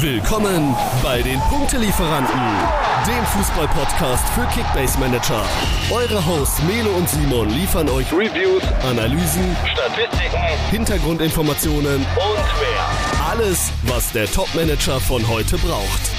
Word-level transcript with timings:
Willkommen 0.00 0.76
bei 1.02 1.22
den 1.22 1.40
Punktelieferanten, 1.40 2.38
dem 3.06 3.24
Fußball-Podcast 3.24 4.28
für 4.34 4.46
Kickbase 4.48 4.98
Manager. 4.98 5.42
Eure 5.90 6.24
Hosts 6.26 6.62
Melo 6.64 6.90
und 6.90 7.08
Simon 7.08 7.48
liefern 7.48 7.88
euch 7.88 8.12
Reviews, 8.12 8.62
Analysen, 8.82 9.56
Statistiken, 9.64 10.36
Hintergrundinformationen 10.70 11.96
und 11.96 12.04
mehr. 12.04 13.26
Alles, 13.26 13.72
was 13.84 14.12
der 14.12 14.26
Top-Manager 14.26 15.00
von 15.00 15.26
heute 15.28 15.56
braucht. 15.56 16.10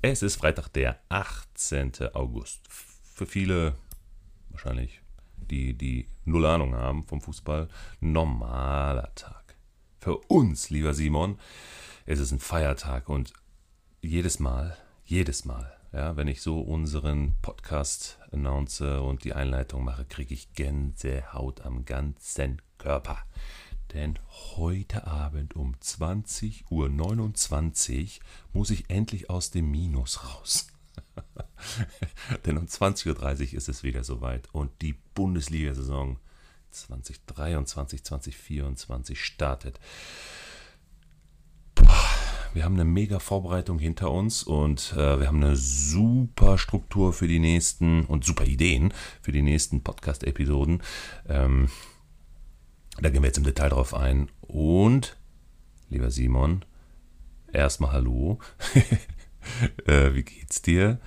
Es 0.00 0.22
ist 0.22 0.36
Freitag, 0.36 0.68
der 0.68 1.00
18. 1.08 1.92
August. 2.14 2.60
Für 2.68 3.26
viele 3.26 3.74
wahrscheinlich, 4.50 5.00
die, 5.38 5.76
die 5.76 6.08
null 6.24 6.46
Ahnung 6.46 6.76
haben 6.76 7.02
vom 7.02 7.20
Fußball, 7.20 7.68
normaler 7.98 9.12
Tag. 9.16 9.35
Für 10.06 10.18
uns, 10.28 10.70
lieber 10.70 10.94
Simon, 10.94 11.36
ist 12.04 12.20
es 12.20 12.30
ein 12.30 12.38
Feiertag 12.38 13.08
und 13.08 13.32
jedes 14.00 14.38
Mal, 14.38 14.76
jedes 15.04 15.44
Mal, 15.44 15.76
ja, 15.92 16.16
wenn 16.16 16.28
ich 16.28 16.42
so 16.42 16.60
unseren 16.60 17.34
Podcast 17.42 18.20
announce 18.30 19.00
und 19.00 19.24
die 19.24 19.32
Einleitung 19.32 19.82
mache, 19.82 20.04
kriege 20.04 20.32
ich 20.32 20.52
Gänsehaut 20.52 21.62
am 21.62 21.84
ganzen 21.86 22.62
Körper. 22.78 23.18
Denn 23.94 24.16
heute 24.54 25.08
Abend 25.08 25.56
um 25.56 25.74
20.29 25.74 26.70
Uhr 26.70 28.22
muss 28.52 28.70
ich 28.70 28.88
endlich 28.88 29.28
aus 29.28 29.50
dem 29.50 29.72
Minus 29.72 30.22
raus. 30.22 30.68
Denn 32.46 32.58
um 32.58 32.66
20.30 32.66 33.08
Uhr 33.08 33.54
ist 33.54 33.68
es 33.68 33.82
wieder 33.82 34.04
soweit 34.04 34.54
und 34.54 34.70
die 34.82 34.94
Bundesliga-Saison 35.16 36.20
2023, 36.76 38.04
2024 38.04 39.24
startet. 39.24 39.80
Wir 42.56 42.64
haben 42.64 42.74
eine 42.74 42.86
mega 42.86 43.18
Vorbereitung 43.18 43.78
hinter 43.78 44.10
uns 44.10 44.42
und 44.42 44.94
äh, 44.94 45.20
wir 45.20 45.26
haben 45.26 45.42
eine 45.44 45.56
super 45.56 46.56
Struktur 46.56 47.12
für 47.12 47.28
die 47.28 47.38
nächsten 47.38 48.06
und 48.06 48.24
super 48.24 48.46
Ideen 48.46 48.94
für 49.20 49.32
die 49.32 49.42
nächsten 49.42 49.82
Podcast-Episoden. 49.82 50.82
Ähm, 51.28 51.68
da 52.98 53.10
gehen 53.10 53.22
wir 53.22 53.26
jetzt 53.26 53.36
im 53.36 53.44
Detail 53.44 53.68
drauf 53.68 53.92
ein. 53.92 54.30
Und, 54.40 55.18
lieber 55.90 56.10
Simon, 56.10 56.64
erstmal 57.52 57.92
Hallo. 57.92 58.38
äh, 59.86 60.14
wie 60.14 60.22
geht's 60.22 60.62
dir? 60.62 60.98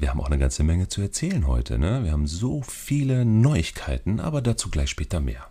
Wir 0.00 0.10
haben 0.10 0.20
auch 0.20 0.26
eine 0.26 0.38
ganze 0.38 0.62
Menge 0.62 0.88
zu 0.88 1.00
erzählen 1.00 1.46
heute. 1.46 1.78
Ne? 1.78 2.04
Wir 2.04 2.12
haben 2.12 2.26
so 2.26 2.62
viele 2.62 3.24
Neuigkeiten, 3.24 4.20
aber 4.20 4.40
dazu 4.42 4.70
gleich 4.70 4.90
später 4.90 5.20
mehr. 5.20 5.46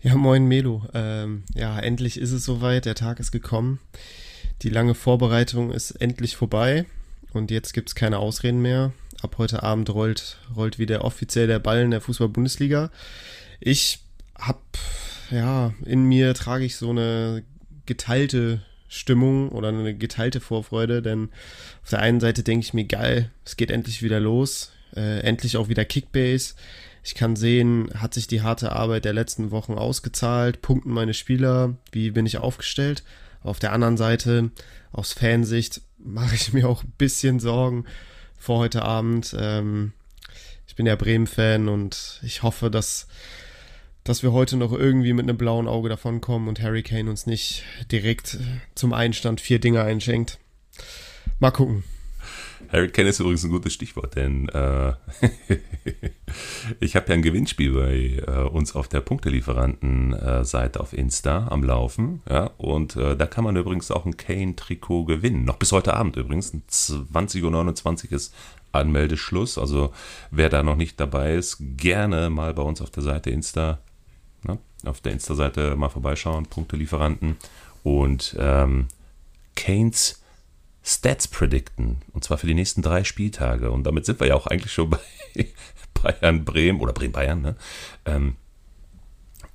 Ja, 0.00 0.14
moin 0.14 0.46
Melo. 0.46 0.84
Ähm, 0.94 1.42
ja, 1.54 1.78
endlich 1.78 2.20
ist 2.20 2.30
es 2.30 2.44
soweit. 2.44 2.84
Der 2.84 2.94
Tag 2.94 3.18
ist 3.18 3.32
gekommen. 3.32 3.80
Die 4.62 4.70
lange 4.70 4.94
Vorbereitung 4.94 5.72
ist 5.72 5.90
endlich 5.92 6.36
vorbei. 6.36 6.86
Und 7.32 7.50
jetzt 7.50 7.72
gibt 7.72 7.88
es 7.88 7.94
keine 7.94 8.18
Ausreden 8.18 8.62
mehr. 8.62 8.92
Ab 9.22 9.36
heute 9.38 9.64
Abend 9.64 9.90
rollt, 9.90 10.38
rollt 10.54 10.78
wieder 10.78 11.04
offiziell 11.04 11.48
der 11.48 11.58
Ball 11.58 11.82
in 11.82 11.90
der 11.90 12.00
Fußball-Bundesliga. 12.00 12.90
Ich 13.58 13.98
hab, 14.36 14.62
ja, 15.30 15.74
in 15.84 16.04
mir 16.04 16.32
trage 16.34 16.64
ich 16.64 16.76
so 16.76 16.90
eine 16.90 17.42
geteilte 17.86 18.62
Stimmung 18.88 19.50
oder 19.50 19.68
eine 19.68 19.94
geteilte 19.94 20.40
Vorfreude, 20.40 21.02
denn 21.02 21.30
auf 21.82 21.90
der 21.90 22.00
einen 22.00 22.20
Seite 22.20 22.42
denke 22.42 22.64
ich 22.64 22.74
mir, 22.74 22.84
geil, 22.84 23.30
es 23.44 23.56
geht 23.56 23.70
endlich 23.70 24.02
wieder 24.02 24.20
los, 24.20 24.72
äh, 24.96 25.20
endlich 25.20 25.56
auch 25.56 25.68
wieder 25.68 25.84
Kickbase. 25.84 26.54
Ich 27.04 27.14
kann 27.14 27.36
sehen, 27.36 27.90
hat 27.94 28.14
sich 28.14 28.26
die 28.26 28.42
harte 28.42 28.72
Arbeit 28.72 29.04
der 29.04 29.12
letzten 29.12 29.50
Wochen 29.50 29.74
ausgezahlt, 29.74 30.62
punkten 30.62 30.90
meine 30.90 31.14
Spieler, 31.14 31.76
wie 31.92 32.10
bin 32.10 32.26
ich 32.26 32.38
aufgestellt. 32.38 33.02
Auf 33.42 33.58
der 33.58 33.72
anderen 33.72 33.96
Seite, 33.96 34.50
aus 34.92 35.12
Fansicht, 35.12 35.82
mache 35.98 36.34
ich 36.34 36.52
mir 36.52 36.68
auch 36.68 36.82
ein 36.82 36.92
bisschen 36.96 37.40
Sorgen 37.40 37.84
vor 38.36 38.58
heute 38.58 38.82
Abend. 38.82 39.36
Ähm, 39.38 39.92
ich 40.66 40.76
bin 40.76 40.86
ja 40.86 40.96
Bremen-Fan 40.96 41.68
und 41.68 42.20
ich 42.22 42.42
hoffe, 42.42 42.70
dass 42.70 43.08
dass 44.08 44.22
wir 44.22 44.32
heute 44.32 44.56
noch 44.56 44.72
irgendwie 44.72 45.12
mit 45.12 45.24
einem 45.24 45.36
blauen 45.36 45.68
Auge 45.68 45.90
davonkommen 45.90 46.48
und 46.48 46.62
Harry 46.62 46.82
Kane 46.82 47.10
uns 47.10 47.26
nicht 47.26 47.62
direkt 47.92 48.34
äh, 48.34 48.38
zum 48.74 48.94
Einstand 48.94 49.40
vier 49.40 49.58
Dinge 49.58 49.82
einschenkt. 49.82 50.38
Mal 51.40 51.50
gucken. 51.50 51.84
Harry 52.72 52.88
Kane 52.88 53.10
ist 53.10 53.20
übrigens 53.20 53.44
ein 53.44 53.50
gutes 53.50 53.74
Stichwort, 53.74 54.16
denn 54.16 54.48
äh, 54.48 54.94
ich 56.80 56.96
habe 56.96 57.08
ja 57.08 57.14
ein 57.14 57.22
Gewinnspiel 57.22 57.72
bei 57.72 58.22
äh, 58.26 58.48
uns 58.48 58.74
auf 58.74 58.88
der 58.88 59.00
Punktelieferanten-Seite 59.00 60.80
auf 60.80 60.92
Insta 60.94 61.48
am 61.48 61.62
Laufen. 61.62 62.22
Ja, 62.28 62.50
und 62.56 62.96
äh, 62.96 63.14
da 63.14 63.26
kann 63.26 63.44
man 63.44 63.56
übrigens 63.56 63.90
auch 63.90 64.06
ein 64.06 64.16
Kane-Trikot 64.16 65.04
gewinnen. 65.04 65.44
Noch 65.44 65.56
bis 65.56 65.72
heute 65.72 65.94
Abend 65.94 66.16
übrigens. 66.16 66.52
20.29 66.54 68.06
Uhr 68.06 68.12
ist 68.12 68.34
Anmeldeschluss. 68.72 69.58
Also 69.58 69.92
wer 70.30 70.48
da 70.48 70.62
noch 70.62 70.76
nicht 70.76 70.98
dabei 70.98 71.34
ist, 71.34 71.58
gerne 71.60 72.30
mal 72.30 72.54
bei 72.54 72.62
uns 72.62 72.80
auf 72.80 72.90
der 72.90 73.02
Seite 73.02 73.30
Insta 73.30 73.80
Ne? 74.42 74.58
Auf 74.84 75.00
der 75.00 75.12
Insta-Seite 75.12 75.76
mal 75.76 75.88
vorbeischauen, 75.88 76.46
Punktelieferanten 76.46 77.36
und 77.82 78.36
ähm, 78.38 78.88
Kanes 79.56 80.22
Stats 80.84 81.28
predikten. 81.28 81.98
Und 82.12 82.24
zwar 82.24 82.38
für 82.38 82.46
die 82.46 82.54
nächsten 82.54 82.82
drei 82.82 83.04
Spieltage. 83.04 83.70
Und 83.70 83.84
damit 83.84 84.06
sind 84.06 84.20
wir 84.20 84.28
ja 84.28 84.34
auch 84.34 84.46
eigentlich 84.46 84.72
schon 84.72 84.90
bei 84.90 84.98
Bayern 86.02 86.44
Bremen 86.44 86.80
oder 86.80 86.92
Bremen 86.92 87.12
Bayern. 87.12 87.42
Ne? 87.42 87.56
Ähm, 88.06 88.36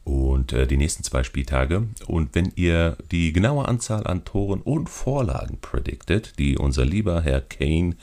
und 0.03 0.51
äh, 0.51 0.67
die 0.67 0.77
nächsten 0.77 1.03
zwei 1.03 1.23
Spieltage. 1.23 1.87
Und 2.07 2.35
wenn 2.35 2.51
ihr 2.55 2.97
die 3.11 3.33
genaue 3.33 3.67
Anzahl 3.67 4.05
an 4.05 4.25
Toren 4.25 4.61
und 4.61 4.89
Vorlagen 4.89 5.59
prediktet, 5.61 6.37
die 6.39 6.57
unser 6.57 6.85
lieber 6.85 7.21
Herr 7.21 7.41
Kane 7.41 7.95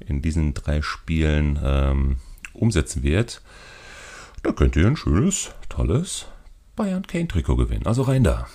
in 0.00 0.22
diesen 0.22 0.54
drei 0.54 0.82
Spielen 0.82 1.58
ähm, 1.62 2.16
umsetzen 2.52 3.02
wird, 3.02 3.42
da 4.42 4.52
könnt 4.52 4.76
ihr 4.76 4.86
ein 4.86 4.96
schönes, 4.96 5.50
tolles 5.68 6.26
Bayern 6.76 7.06
Kane 7.06 7.28
Trikot 7.28 7.56
gewinnen. 7.56 7.86
Also 7.86 8.02
rein 8.02 8.24
da. 8.24 8.48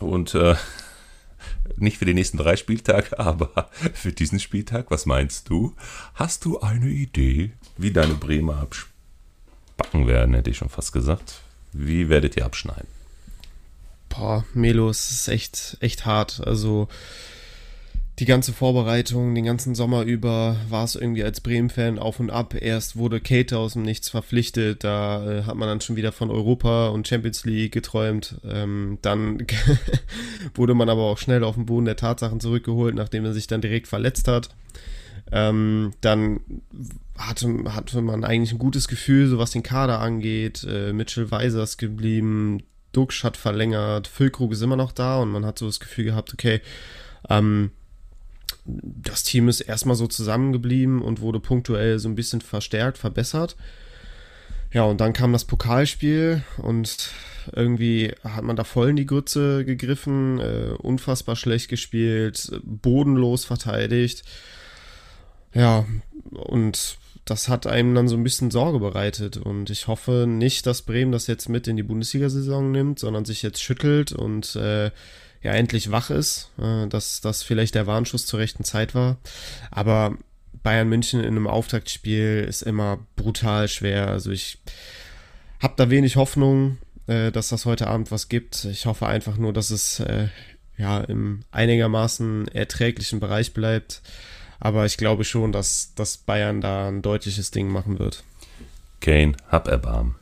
Und 0.00 0.34
äh, 0.34 0.56
nicht 1.76 1.98
für 1.98 2.04
die 2.04 2.14
nächsten 2.14 2.38
drei 2.38 2.56
Spieltage, 2.56 3.18
aber 3.18 3.70
für 3.94 4.12
diesen 4.12 4.40
Spieltag, 4.40 4.90
was 4.90 5.06
meinst 5.06 5.48
du? 5.48 5.74
Hast 6.14 6.44
du 6.44 6.60
eine 6.60 6.88
Idee, 6.88 7.52
wie 7.76 7.92
deine 7.92 8.14
Bremer 8.14 8.58
abspacken 8.58 10.06
werden, 10.06 10.34
hätte 10.34 10.50
ich 10.50 10.56
schon 10.56 10.70
fast 10.70 10.92
gesagt. 10.92 11.40
Wie 11.72 12.08
werdet 12.08 12.36
ihr 12.36 12.44
abschneiden? 12.44 12.88
Boah, 14.08 14.44
Melo, 14.54 14.88
es 14.88 15.10
ist 15.10 15.28
echt, 15.28 15.76
echt 15.80 16.06
hart. 16.06 16.40
Also, 16.44 16.88
die 18.18 18.24
ganze 18.24 18.52
Vorbereitung, 18.52 19.34
den 19.36 19.44
ganzen 19.44 19.76
Sommer 19.76 20.02
über 20.02 20.56
war 20.68 20.82
es 20.82 20.96
irgendwie 20.96 21.22
als 21.22 21.40
Bremen-Fan 21.40 22.00
auf 22.00 22.18
und 22.18 22.30
ab. 22.30 22.54
Erst 22.60 22.96
wurde 22.96 23.20
Kate 23.20 23.56
aus 23.56 23.74
dem 23.74 23.82
Nichts 23.82 24.08
verpflichtet, 24.08 24.82
da 24.82 25.24
äh, 25.24 25.42
hat 25.44 25.54
man 25.54 25.68
dann 25.68 25.80
schon 25.80 25.94
wieder 25.94 26.10
von 26.10 26.30
Europa 26.30 26.88
und 26.88 27.06
Champions 27.06 27.44
League 27.44 27.72
geträumt. 27.72 28.40
Ähm, 28.44 28.98
dann 29.02 29.46
wurde 30.54 30.74
man 30.74 30.88
aber 30.88 31.02
auch 31.02 31.18
schnell 31.18 31.44
auf 31.44 31.54
den 31.54 31.66
Boden 31.66 31.84
der 31.84 31.96
Tatsachen 31.96 32.40
zurückgeholt, 32.40 32.96
nachdem 32.96 33.24
er 33.24 33.32
sich 33.32 33.46
dann 33.46 33.60
direkt 33.60 33.86
verletzt 33.86 34.26
hat. 34.26 34.48
Ähm, 35.30 35.92
dann 36.00 36.40
hatte, 37.16 37.48
hatte 37.68 38.02
man 38.02 38.24
eigentlich 38.24 38.52
ein 38.52 38.58
gutes 38.58 38.88
Gefühl, 38.88 39.28
so 39.28 39.38
was 39.38 39.52
den 39.52 39.62
Kader 39.62 40.00
angeht. 40.00 40.66
Äh, 40.68 40.92
Mitchell 40.92 41.30
Weiser 41.30 41.62
ist 41.62 41.76
geblieben, 41.78 42.64
Duxch 42.92 43.22
hat 43.22 43.36
verlängert, 43.36 44.08
Füllkrug 44.08 44.50
ist 44.52 44.62
immer 44.62 44.76
noch 44.76 44.90
da 44.90 45.18
und 45.20 45.30
man 45.30 45.46
hat 45.46 45.58
so 45.58 45.66
das 45.66 45.78
Gefühl 45.78 46.06
gehabt, 46.06 46.32
okay, 46.32 46.60
ähm, 47.28 47.70
das 48.68 49.22
Team 49.24 49.48
ist 49.48 49.60
erstmal 49.60 49.96
so 49.96 50.06
zusammengeblieben 50.06 51.00
und 51.00 51.20
wurde 51.20 51.40
punktuell 51.40 51.98
so 51.98 52.08
ein 52.08 52.14
bisschen 52.14 52.40
verstärkt, 52.40 52.98
verbessert. 52.98 53.56
Ja, 54.72 54.82
und 54.84 55.00
dann 55.00 55.14
kam 55.14 55.32
das 55.32 55.46
Pokalspiel 55.46 56.42
und 56.58 57.10
irgendwie 57.54 58.12
hat 58.22 58.44
man 58.44 58.56
da 58.56 58.64
voll 58.64 58.90
in 58.90 58.96
die 58.96 59.06
Grütze 59.06 59.64
gegriffen, 59.64 60.38
äh, 60.38 60.74
unfassbar 60.76 61.36
schlecht 61.36 61.68
gespielt, 61.68 62.50
bodenlos 62.62 63.46
verteidigt. 63.46 64.22
Ja, 65.54 65.86
und 66.30 66.98
das 67.24 67.48
hat 67.48 67.66
einem 67.66 67.94
dann 67.94 68.08
so 68.08 68.16
ein 68.16 68.24
bisschen 68.24 68.50
Sorge 68.50 68.78
bereitet. 68.78 69.38
Und 69.38 69.70
ich 69.70 69.86
hoffe 69.86 70.26
nicht, 70.28 70.66
dass 70.66 70.82
Bremen 70.82 71.12
das 71.12 71.26
jetzt 71.26 71.48
mit 71.48 71.66
in 71.66 71.76
die 71.76 71.82
Bundesliga-Saison 71.82 72.70
nimmt, 72.70 72.98
sondern 72.98 73.24
sich 73.24 73.42
jetzt 73.42 73.62
schüttelt 73.62 74.12
und 74.12 74.56
äh, 74.56 74.90
ja 75.42 75.52
endlich 75.52 75.90
wach 75.90 76.10
ist, 76.10 76.50
äh, 76.58 76.86
dass 76.88 77.20
das 77.20 77.42
vielleicht 77.42 77.74
der 77.74 77.86
Warnschuss 77.86 78.26
zur 78.26 78.40
rechten 78.40 78.64
Zeit 78.64 78.94
war. 78.94 79.18
Aber 79.70 80.16
Bayern 80.62 80.88
München 80.88 81.20
in 81.20 81.26
einem 81.26 81.46
Auftaktspiel 81.46 82.44
ist 82.48 82.62
immer 82.62 82.98
brutal 83.16 83.68
schwer. 83.68 84.08
Also 84.08 84.30
ich 84.30 84.58
habe 85.60 85.74
da 85.76 85.90
wenig 85.90 86.16
Hoffnung, 86.16 86.78
äh, 87.06 87.30
dass 87.30 87.48
das 87.48 87.64
heute 87.64 87.86
Abend 87.86 88.10
was 88.10 88.28
gibt. 88.28 88.64
Ich 88.64 88.86
hoffe 88.86 89.06
einfach 89.06 89.36
nur, 89.36 89.52
dass 89.52 89.70
es 89.70 90.00
äh, 90.00 90.28
ja 90.76 91.00
im 91.00 91.40
einigermaßen 91.52 92.48
erträglichen 92.48 93.20
Bereich 93.20 93.54
bleibt. 93.54 94.02
Aber 94.60 94.86
ich 94.86 94.96
glaube 94.96 95.24
schon, 95.24 95.52
dass, 95.52 95.94
dass 95.94 96.16
Bayern 96.16 96.60
da 96.60 96.88
ein 96.88 97.02
deutliches 97.02 97.52
Ding 97.52 97.68
machen 97.68 97.98
wird. 98.00 98.24
Kane, 99.00 99.34
hab 99.48 99.68
Erbarm. 99.68 100.16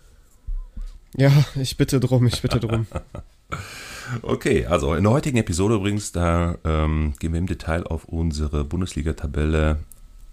Ja, 1.16 1.32
ich 1.54 1.78
bitte 1.78 1.98
drum, 1.98 2.26
ich 2.26 2.42
bitte 2.42 2.60
drum. 2.60 2.86
Okay, 4.22 4.66
also 4.66 4.94
in 4.94 5.04
der 5.04 5.12
heutigen 5.12 5.38
Episode 5.38 5.76
übrigens, 5.76 6.12
da 6.12 6.56
ähm, 6.64 7.14
gehen 7.18 7.32
wir 7.32 7.38
im 7.38 7.46
Detail 7.46 7.84
auf 7.84 8.04
unsere 8.04 8.64
Bundesliga-Tabelle 8.64 9.78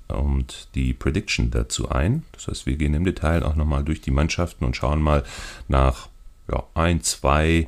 und 0.07 0.67
die 0.75 0.93
Prediction 0.93 1.51
dazu 1.51 1.89
ein. 1.89 2.23
Das 2.33 2.47
heißt, 2.47 2.65
wir 2.65 2.75
gehen 2.75 2.93
im 2.93 3.05
Detail 3.05 3.43
auch 3.43 3.55
nochmal 3.55 3.83
durch 3.83 4.01
die 4.01 4.11
Mannschaften 4.11 4.65
und 4.65 4.75
schauen 4.75 5.01
mal 5.01 5.23
nach 5.67 6.09
ja, 6.51 6.63
ein, 6.73 7.01
zwei 7.01 7.67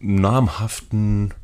namhaften 0.00 1.34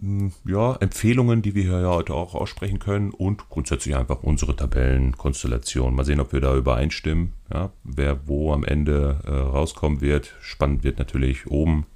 hm, 0.00 0.32
ja, 0.44 0.74
Empfehlungen, 0.76 1.42
die 1.42 1.54
wir 1.54 1.62
hier 1.64 1.88
heute 1.88 2.14
auch 2.14 2.34
aussprechen 2.34 2.78
können 2.78 3.10
und 3.10 3.48
grundsätzlich 3.50 3.96
einfach 3.96 4.22
unsere 4.22 4.56
Tabellenkonstellation. 4.56 5.94
Mal 5.94 6.04
sehen, 6.04 6.20
ob 6.20 6.32
wir 6.32 6.40
da 6.40 6.56
übereinstimmen, 6.56 7.32
ja, 7.52 7.70
wer 7.84 8.26
wo 8.26 8.52
am 8.52 8.64
Ende 8.64 9.20
äh, 9.26 9.30
rauskommen 9.30 10.00
wird. 10.00 10.34
Spannend 10.40 10.82
wird 10.82 10.98
natürlich 10.98 11.46
oben 11.46 11.86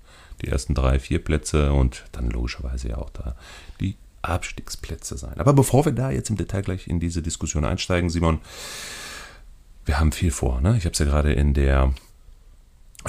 die 0.44 0.50
ersten 0.50 0.75
drei, 0.75 0.99
vier 0.99 1.23
Plätze 1.23 1.73
und 1.73 2.05
dann 2.12 2.31
logischerweise 2.31 2.88
ja 2.88 2.99
auch 2.99 3.11
da 3.11 3.37
die 3.81 3.96
Abstiegsplätze 4.23 5.19
sein. 5.19 5.38
Aber 5.38 5.52
bevor 5.52 5.85
wir 5.85 5.93
da 5.93 6.11
jetzt 6.11 6.31
im 6.31 6.37
Detail 6.37 6.62
gleich 6.62 6.88
in 6.88 7.00
diese 7.00 7.23
Diskussion 7.23 7.64
einsteigen, 7.64 8.11
Simon, 8.11 8.41
wir 9.85 9.99
haben 9.99 10.12
viel 10.12 10.31
vor. 10.31 10.61
Ne? 10.61 10.76
Ich 10.79 10.85
habe 10.85 10.93
es 10.93 10.99
ja 10.99 11.06
gerade 11.06 11.32
in 11.32 11.55
der 11.55 11.93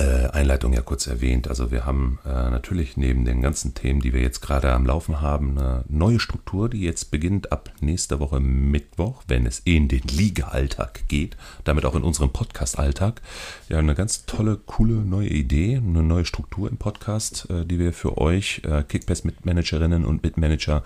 Einleitung 0.03 0.74
ja 0.74 0.81
kurz 0.81 1.07
erwähnt. 1.07 1.47
Also 1.47 1.71
wir 1.71 1.86
haben 1.86 2.19
äh, 2.25 2.30
natürlich 2.30 2.97
neben 2.97 3.24
den 3.24 3.42
ganzen 3.42 3.74
Themen, 3.74 4.01
die 4.01 4.13
wir 4.13 4.21
jetzt 4.21 4.42
gerade 4.42 4.74
am 4.74 4.86
Laufen 4.86 5.21
haben, 5.21 5.57
eine 5.57 5.86
neue 5.88 6.19
Struktur, 6.19 6.69
die 6.69 6.81
jetzt 6.81 7.12
beginnt 7.12 7.51
ab 7.51 7.71
nächster 7.80 8.19
Woche 8.19 8.39
Mittwoch, 8.39 9.24
wenn 9.27 9.45
es 9.45 9.59
in 9.59 9.88
den 9.88 10.01
Liga-Alltag 10.01 11.07
geht, 11.07 11.38
damit 11.63 11.86
auch 11.86 11.95
in 11.95 12.03
unserem 12.03 12.31
Podcast-Alltag. 12.31 13.21
Ja, 13.69 13.80
eine 13.80 13.95
ganz 13.95 14.25
tolle, 14.25 14.57
coole 14.57 14.95
neue 14.95 15.30
Idee, 15.30 15.77
eine 15.77 16.03
neue 16.03 16.25
Struktur 16.25 16.69
im 16.69 16.77
Podcast, 16.77 17.50
äh, 17.50 17.65
die 17.65 17.80
wir 17.80 17.94
für 17.94 18.18
euch 18.18 18.62
äh, 18.65 18.83
Kickbass-Mitmanagerinnen 18.83 20.06
und 20.06 20.24
Mitmanager 20.24 20.83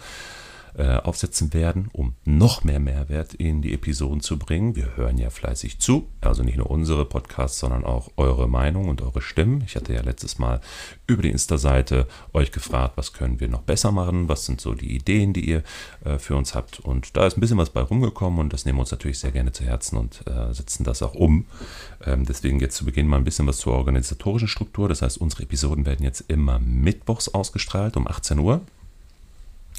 äh, 0.79 0.95
aufsetzen 0.95 1.53
werden, 1.53 1.89
um 1.91 2.13
noch 2.23 2.63
mehr 2.63 2.79
Mehrwert 2.79 3.33
in 3.33 3.61
die 3.61 3.73
Episoden 3.73 4.21
zu 4.21 4.39
bringen. 4.39 4.77
Wir 4.77 4.95
hören 4.95 5.17
ja 5.17 5.29
fleißig 5.29 5.79
zu, 5.79 6.07
also 6.21 6.41
nicht 6.41 6.57
nur 6.57 6.71
unsere 6.71 7.03
Podcasts, 7.03 7.59
sondern 7.59 7.83
auch 7.83 8.09
eure 8.15 8.47
Meinung 8.47 8.87
und 8.87 9.01
eure 9.01 9.21
Stimmen. 9.21 9.61
Ich 9.65 9.75
hatte 9.75 9.93
ja 9.93 10.01
letztes 10.01 10.39
Mal 10.39 10.61
über 11.05 11.21
die 11.21 11.31
Insta-Seite 11.31 12.07
euch 12.31 12.53
gefragt, 12.53 12.93
was 12.95 13.11
können 13.11 13.41
wir 13.41 13.49
noch 13.49 13.63
besser 13.63 13.91
machen, 13.91 14.29
was 14.29 14.45
sind 14.45 14.61
so 14.61 14.73
die 14.73 14.95
Ideen, 14.95 15.33
die 15.33 15.49
ihr 15.49 15.63
äh, 16.05 16.17
für 16.17 16.37
uns 16.37 16.55
habt. 16.55 16.79
Und 16.79 17.17
da 17.17 17.27
ist 17.27 17.37
ein 17.37 17.41
bisschen 17.41 17.57
was 17.57 17.71
bei 17.71 17.81
rumgekommen 17.81 18.39
und 18.39 18.53
das 18.53 18.63
nehmen 18.63 18.77
wir 18.77 18.83
uns 18.83 18.91
natürlich 18.91 19.19
sehr 19.19 19.31
gerne 19.31 19.51
zu 19.51 19.65
Herzen 19.65 19.97
und 19.97 20.25
äh, 20.27 20.53
setzen 20.53 20.85
das 20.85 21.03
auch 21.03 21.13
um. 21.13 21.45
Ähm, 22.05 22.25
deswegen 22.25 22.61
jetzt 22.61 22.77
zu 22.77 22.85
Beginn 22.85 23.07
mal 23.07 23.17
ein 23.17 23.25
bisschen 23.25 23.47
was 23.47 23.57
zur 23.57 23.73
organisatorischen 23.73 24.47
Struktur. 24.47 24.87
Das 24.87 25.01
heißt, 25.01 25.19
unsere 25.19 25.43
Episoden 25.43 25.85
werden 25.85 26.05
jetzt 26.05 26.23
immer 26.29 26.57
mittwochs 26.59 27.27
ausgestrahlt 27.27 27.97
um 27.97 28.07
18 28.07 28.39
Uhr. 28.39 28.61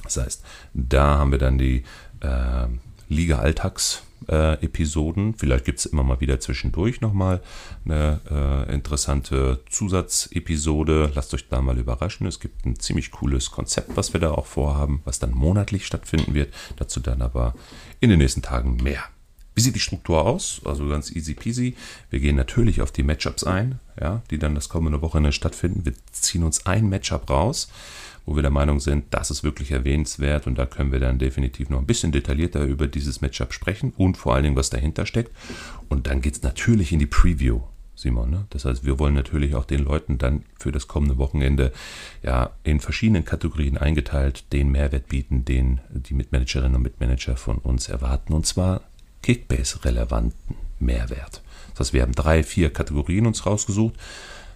Das 0.04 0.16
heißt, 0.16 0.44
da 0.74 1.18
haben 1.18 1.32
wir 1.32 1.38
dann 1.38 1.58
die 1.58 1.82
äh, 2.20 2.66
Liga-Alltags-Episoden. 3.08 5.30
Äh, 5.30 5.34
Vielleicht 5.36 5.64
gibt 5.64 5.80
es 5.80 5.86
immer 5.86 6.02
mal 6.02 6.20
wieder 6.20 6.40
zwischendurch 6.40 7.00
nochmal 7.00 7.40
eine 7.84 8.20
äh, 8.30 8.72
interessante 8.72 9.60
Zusatzepisode. 9.68 11.10
Lasst 11.14 11.34
euch 11.34 11.48
da 11.48 11.60
mal 11.60 11.78
überraschen. 11.78 12.26
Es 12.26 12.40
gibt 12.40 12.64
ein 12.64 12.78
ziemlich 12.78 13.10
cooles 13.10 13.50
Konzept, 13.50 13.96
was 13.96 14.12
wir 14.12 14.20
da 14.20 14.30
auch 14.30 14.46
vorhaben, 14.46 15.02
was 15.04 15.18
dann 15.18 15.32
monatlich 15.32 15.86
stattfinden 15.86 16.34
wird. 16.34 16.54
Dazu 16.76 17.00
dann 17.00 17.22
aber 17.22 17.54
in 18.00 18.10
den 18.10 18.18
nächsten 18.18 18.42
Tagen 18.42 18.76
mehr. 18.76 19.02
Wie 19.54 19.62
sieht 19.62 19.74
die 19.74 19.80
Struktur 19.80 20.24
aus? 20.24 20.60
Also 20.64 20.88
ganz 20.88 21.10
easy 21.10 21.34
peasy. 21.34 21.74
Wir 22.08 22.20
gehen 22.20 22.36
natürlich 22.36 22.80
auf 22.80 22.92
die 22.92 23.02
Matchups 23.02 23.44
ein, 23.44 23.80
ja, 24.00 24.22
die 24.30 24.38
dann 24.38 24.54
das 24.54 24.68
kommende 24.68 25.02
Wochenende 25.02 25.32
stattfinden. 25.32 25.84
Wir 25.84 25.94
ziehen 26.12 26.44
uns 26.44 26.66
ein 26.66 26.88
Matchup 26.88 27.28
raus 27.28 27.68
wo 28.26 28.36
wir 28.36 28.42
der 28.42 28.50
Meinung 28.50 28.80
sind, 28.80 29.06
das 29.10 29.30
ist 29.30 29.44
wirklich 29.44 29.70
erwähnenswert 29.70 30.46
und 30.46 30.56
da 30.56 30.66
können 30.66 30.92
wir 30.92 31.00
dann 31.00 31.18
definitiv 31.18 31.70
noch 31.70 31.78
ein 31.78 31.86
bisschen 31.86 32.12
detaillierter 32.12 32.64
über 32.64 32.86
dieses 32.86 33.20
Matchup 33.20 33.52
sprechen 33.52 33.92
und 33.96 34.16
vor 34.16 34.34
allen 34.34 34.44
Dingen, 34.44 34.56
was 34.56 34.70
dahinter 34.70 35.06
steckt. 35.06 35.32
Und 35.88 36.06
dann 36.06 36.20
geht 36.20 36.36
es 36.36 36.42
natürlich 36.42 36.92
in 36.92 36.98
die 36.98 37.06
Preview. 37.06 37.60
Simon. 38.00 38.30
Ne? 38.30 38.46
Das 38.50 38.64
heißt, 38.64 38.86
wir 38.86 38.98
wollen 38.98 39.14
natürlich 39.14 39.54
auch 39.54 39.66
den 39.66 39.84
Leuten 39.84 40.16
dann 40.16 40.44
für 40.58 40.72
das 40.72 40.88
kommende 40.88 41.18
Wochenende 41.18 41.70
ja 42.22 42.50
in 42.64 42.80
verschiedenen 42.80 43.24
Kategorien 43.24 43.76
eingeteilt 43.76 44.52
den 44.52 44.70
Mehrwert 44.70 45.08
bieten, 45.08 45.44
den 45.44 45.80
die 45.90 46.14
Mitmanagerinnen 46.14 46.76
und 46.76 46.82
Mitmanager 46.82 47.36
von 47.36 47.58
uns 47.58 47.88
erwarten. 47.88 48.32
Und 48.32 48.46
zwar 48.46 48.80
Kickbase-relevanten 49.22 50.56
Mehrwert. 50.78 51.42
Das 51.70 51.80
heißt, 51.80 51.92
wir 51.92 52.02
haben 52.02 52.14
drei, 52.14 52.42
vier 52.42 52.72
Kategorien 52.72 53.26
uns 53.26 53.44
rausgesucht. 53.44 53.94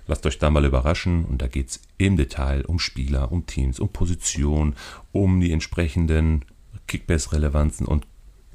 Lasst 0.07 0.27
euch 0.27 0.39
da 0.39 0.51
mal 0.51 0.65
überraschen 0.65 1.25
und 1.25 1.41
da 1.41 1.49
geht 1.49 1.71
es 1.71 1.81
im 1.99 2.17
Detail 2.17 2.65
um 2.67 2.79
Spieler, 2.79 3.33
um 3.33 3.47
Teams, 3.47 3.81
um 3.81 3.89
Position, 3.89 4.75
um 5.13 5.41
die 5.41 5.53
entsprechenden 5.53 6.45
Kickbase-Relevanzen 6.87 7.87
und 7.87 8.07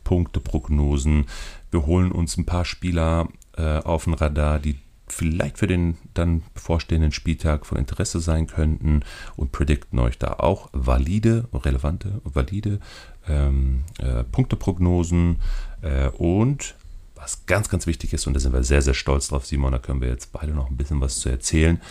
Punkteprognosen. 0.04 1.26
Wir 1.72 1.86
holen 1.86 2.12
uns 2.12 2.38
ein 2.38 2.46
paar 2.46 2.66
Spieler 2.66 3.30
äh, 3.58 3.78
auf 3.80 4.06
den 4.06 4.14
Radar, 4.14 4.60
die 4.60 4.78
vielleicht 5.08 5.58
für 5.58 5.68
den 5.68 5.98
dann 6.14 6.44
bevorstehenden 6.54 7.12
Spieltag 7.12 7.66
von 7.66 7.78
Interesse 7.78 8.20
sein 8.20 8.48
könnten 8.48 9.02
und 9.36 9.52
predikten 9.52 10.00
euch 10.00 10.18
da 10.18 10.34
auch 10.34 10.70
valide, 10.72 11.48
relevante, 11.54 12.22
valide 12.24 12.80
ähm, 13.28 13.84
äh, 13.98 14.24
Punkteprognosen 14.24 15.38
äh, 15.82 16.10
und 16.10 16.76
was 17.20 17.46
ganz, 17.46 17.70
ganz 17.70 17.88
wichtig 17.88 18.14
ist, 18.14 18.28
und 18.28 18.34
da 18.34 18.40
sind 18.40 18.54
wir 18.54 18.64
sehr, 18.64 18.82
sehr 18.82 18.94
stolz 18.94 19.28
drauf, 19.28 19.46
Simon, 19.46 19.72
da 19.72 19.80
können 19.80 20.02
wir 20.02 20.10
jetzt 20.10 20.32
beide 20.32 20.54
noch 20.54 20.70
ein 20.70 20.78
bisschen 20.78 21.02
was 21.02 21.20
zu 21.20 21.30
erzählen. 21.30 21.82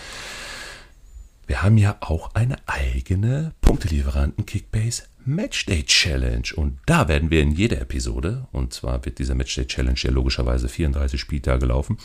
Wir 1.46 1.62
haben 1.62 1.78
ja 1.78 1.96
auch 2.00 2.34
eine 2.34 2.56
eigene 2.66 3.52
Punktelieferanten 3.60 4.44
Kickbase 4.44 5.04
Matchday 5.24 5.82
Challenge 5.84 6.48
und 6.56 6.78
da 6.86 7.08
werden 7.08 7.30
wir 7.30 7.42
in 7.42 7.52
jeder 7.52 7.80
Episode, 7.80 8.46
und 8.52 8.72
zwar 8.72 9.04
wird 9.04 9.18
dieser 9.18 9.34
Matchday 9.34 9.66
Challenge 9.66 9.98
ja 9.98 10.10
logischerweise 10.10 10.68
34 10.68 11.20
Spieltage 11.20 11.66
laufen, 11.66 11.98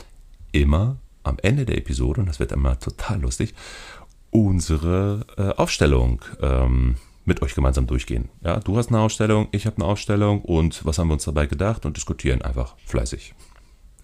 immer 0.52 0.98
am 1.24 1.38
Ende 1.42 1.66
der 1.66 1.78
Episode, 1.78 2.22
und 2.22 2.28
das 2.28 2.40
wird 2.40 2.52
immer 2.52 2.80
total 2.80 3.22
lustig, 3.22 3.54
unsere 4.30 5.26
äh, 5.38 5.60
Aufstellung 5.60 6.22
ähm, 6.42 6.96
mit 7.26 7.42
euch 7.42 7.56
gemeinsam 7.56 7.88
durchgehen. 7.88 8.30
Ja, 8.42 8.60
du 8.60 8.78
hast 8.78 8.90
eine 8.90 9.00
Ausstellung, 9.00 9.48
ich 9.52 9.66
habe 9.66 9.78
eine 9.78 9.86
Ausstellung 9.86 10.42
und 10.42 10.86
was 10.86 10.98
haben 10.98 11.08
wir 11.08 11.14
uns 11.14 11.26
dabei 11.26 11.46
gedacht 11.46 11.86
und 11.86 11.98
diskutieren 11.98 12.42
einfach 12.42 12.76
fleißig. 12.86 13.34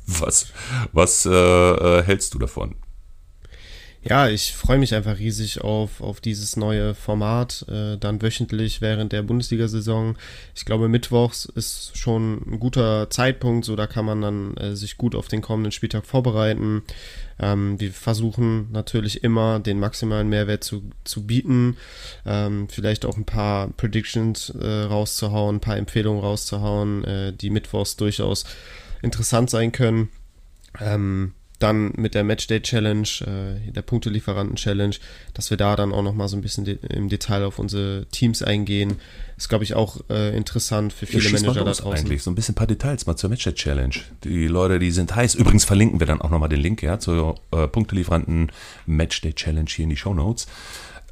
Was, 0.07 0.51
was 0.91 1.25
äh, 1.25 1.31
äh 1.31 2.03
hältst 2.03 2.33
du 2.33 2.39
davon? 2.39 2.75
Ja, 4.01 4.29
ich 4.29 4.53
freue 4.53 4.77
mich 4.77 4.95
einfach 4.95 5.19
riesig 5.19 5.59
auf, 5.59 5.99
auf 5.99 6.21
dieses 6.21 6.55
neue 6.55 6.95
Format, 6.95 7.65
äh, 7.67 7.97
dann 7.97 8.21
wöchentlich 8.21 8.79
während 8.79 9.11
der 9.11 9.23
Bundesliga-Saison. 9.23 10.17
Ich 10.55 10.63
glaube, 10.63 10.87
Mittwochs 10.87 11.43
ist 11.43 11.97
schon 11.97 12.41
ein 12.49 12.59
guter 12.61 13.09
Zeitpunkt, 13.09 13.65
so 13.65 13.75
da 13.75 13.87
kann 13.87 14.05
man 14.05 14.21
dann 14.21 14.55
äh, 14.55 14.75
sich 14.77 14.97
gut 14.97 15.15
auf 15.15 15.27
den 15.27 15.41
kommenden 15.41 15.73
Spieltag 15.73 16.05
vorbereiten. 16.05 16.83
Ähm, 17.39 17.77
wir 17.81 17.91
versuchen 17.91 18.71
natürlich 18.71 19.21
immer 19.21 19.59
den 19.59 19.79
maximalen 19.81 20.29
Mehrwert 20.29 20.63
zu, 20.63 20.81
zu 21.03 21.27
bieten, 21.27 21.75
ähm, 22.25 22.69
vielleicht 22.69 23.05
auch 23.05 23.17
ein 23.17 23.25
paar 23.25 23.67
Predictions 23.67 24.49
äh, 24.49 24.83
rauszuhauen, 24.83 25.57
ein 25.57 25.61
paar 25.61 25.77
Empfehlungen 25.77 26.21
rauszuhauen, 26.23 27.03
äh, 27.03 27.33
die 27.33 27.49
Mittwochs 27.49 27.97
durchaus 27.97 28.45
interessant 29.01 29.49
sein 29.49 29.73
können. 29.73 30.07
Ähm, 30.79 31.33
dann 31.59 31.91
mit 31.97 32.15
der 32.15 32.23
Matchday 32.23 32.61
Challenge, 32.61 33.07
äh, 33.21 33.71
der 33.71 33.81
Punktelieferanten 33.81 34.55
Challenge, 34.55 34.95
dass 35.33 35.49
wir 35.49 35.57
da 35.57 35.75
dann 35.75 35.93
auch 35.93 36.01
nochmal 36.01 36.27
so 36.27 36.37
ein 36.37 36.41
bisschen 36.41 36.65
de 36.65 36.77
im 36.89 37.09
Detail 37.09 37.43
auf 37.43 37.59
unsere 37.59 38.05
Teams 38.11 38.41
eingehen. 38.41 38.97
Ist, 39.37 39.49
glaube 39.49 39.63
ich, 39.63 39.73
auch 39.73 39.99
äh, 40.09 40.35
interessant 40.35 40.93
für 40.93 41.05
viele 41.05 41.29
Manager 41.29 41.63
da 41.65 41.71
draußen. 41.71 41.85
Eigentlich 41.85 42.23
so 42.23 42.31
ein 42.31 42.35
bisschen 42.35 42.53
ein 42.53 42.55
paar 42.55 42.67
Details 42.67 43.05
mal 43.05 43.15
zur 43.15 43.29
Matchday 43.29 43.53
Challenge. 43.53 43.95
Die 44.23 44.47
Leute, 44.47 44.79
die 44.79 44.91
sind 44.91 45.15
heiß. 45.15 45.35
Übrigens 45.35 45.65
verlinken 45.65 45.99
wir 45.99 46.07
dann 46.07 46.21
auch 46.21 46.29
nochmal 46.29 46.49
den 46.49 46.61
Link 46.61 46.81
ja, 46.81 46.99
zur 46.99 47.35
äh, 47.51 47.67
Punktelieferanten 47.67 48.51
Matchday 48.85 49.33
Challenge 49.33 49.69
hier 49.69 49.83
in 49.83 49.89
die 49.89 49.97
Show 49.97 50.13
Notes. 50.13 50.47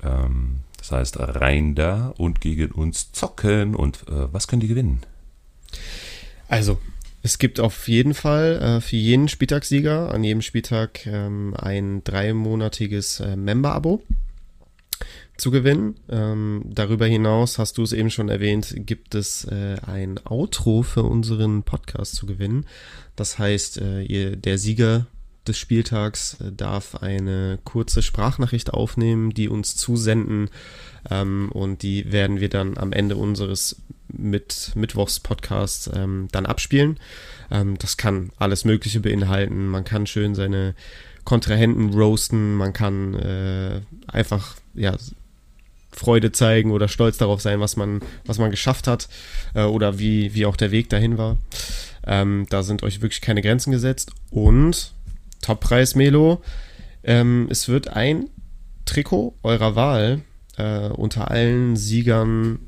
Ähm, 0.04 0.62
das 0.78 0.92
heißt, 0.92 1.18
rein 1.20 1.76
da 1.76 2.14
und 2.18 2.40
gegen 2.40 2.72
uns 2.72 3.12
zocken. 3.12 3.76
Und 3.76 4.08
äh, 4.08 4.32
was 4.32 4.48
können 4.48 4.62
die 4.62 4.68
gewinnen? 4.68 5.02
Also, 6.48 6.80
es 7.28 7.40
gibt 7.40 7.60
auf 7.60 7.90
jeden 7.90 8.14
Fall 8.14 8.62
äh, 8.62 8.80
für 8.80 8.96
jeden 8.96 9.28
Spieltagssieger 9.28 10.14
an 10.14 10.24
jedem 10.24 10.42
Spieltag 10.42 11.06
ähm, 11.06 11.54
ein 11.58 12.02
dreimonatiges 12.06 13.20
äh, 13.20 13.36
Member-Abo 13.36 14.02
zu 15.36 15.52
gewinnen. 15.52 15.96
Ähm, 16.08 16.64
darüber 16.68 17.06
hinaus, 17.06 17.60
hast 17.60 17.80
du 17.80 17.84
es 17.84 17.92
eben 17.92 18.12
schon 18.12 18.30
erwähnt, 18.30 18.74
gibt 18.78 19.14
es 19.14 19.44
äh, 19.44 19.76
ein 19.86 20.22
Outro 20.26 20.84
für 20.84 21.04
unseren 21.04 21.64
Podcast 21.64 22.16
zu 22.16 22.28
gewinnen. 22.28 22.66
Das 23.18 23.38
heißt, 23.38 23.82
äh, 23.82 24.04
ihr, 24.04 24.38
der 24.38 24.58
Sieger 24.58 25.08
des 25.50 25.58
Spieltags 25.58 26.40
äh, 26.40 26.54
darf 26.54 26.96
eine 26.96 27.60
kurze 27.66 28.04
Sprachnachricht 28.04 28.74
aufnehmen, 28.74 29.34
die 29.34 29.50
uns 29.50 29.76
zusenden 29.76 30.50
ähm, 31.12 31.50
und 31.52 31.82
die 31.82 32.10
werden 32.10 32.40
wir 32.40 32.48
dann 32.48 32.78
am 32.78 32.94
Ende 32.94 33.18
unseres 33.18 33.82
mit 34.10 34.72
Mittwochs-Podcast 34.76 35.92
ähm, 35.96 36.28
dann 36.32 36.46
abspielen. 36.46 37.00
Ähm, 37.52 37.78
das 37.78 37.98
kann 37.98 38.32
alles 38.38 38.66
Mögliche 38.66 39.00
beinhalten. 39.00 39.68
Man 39.68 39.84
kann 39.84 40.08
schön 40.08 40.36
seine 40.36 40.76
Kontrahenten 41.24 41.94
roasten, 41.94 42.56
man 42.56 42.72
kann 42.72 43.14
äh, 43.16 43.82
einfach 44.08 44.56
ja, 44.74 44.96
Freude 45.92 46.32
zeigen 46.32 46.72
oder 46.72 46.88
stolz 46.88 47.18
darauf 47.18 47.42
sein, 47.42 47.60
was 47.60 47.76
man, 47.76 48.02
was 48.26 48.38
man 48.38 48.52
geschafft 48.52 48.88
hat 48.88 49.10
äh, 49.54 49.64
oder 49.64 50.00
wie, 50.00 50.34
wie 50.34 50.46
auch 50.46 50.56
der 50.56 50.72
Weg 50.72 50.90
dahin 50.90 51.18
war. 51.18 51.38
Ähm, 52.06 52.46
da 52.50 52.64
sind 52.64 52.84
euch 52.84 53.02
wirklich 53.02 53.22
keine 53.22 53.42
Grenzen 53.42 53.72
gesetzt. 53.72 54.12
Und 54.32 54.94
Toppreis 55.42 55.96
Melo, 55.96 56.42
ähm, 57.04 57.48
es 57.50 57.68
wird 57.68 57.90
ein 57.90 58.30
Trikot 58.86 59.36
eurer 59.44 59.76
Wahl 59.76 60.22
äh, 60.58 60.88
unter 60.88 61.30
allen 61.30 61.76
Siegern, 61.76 62.60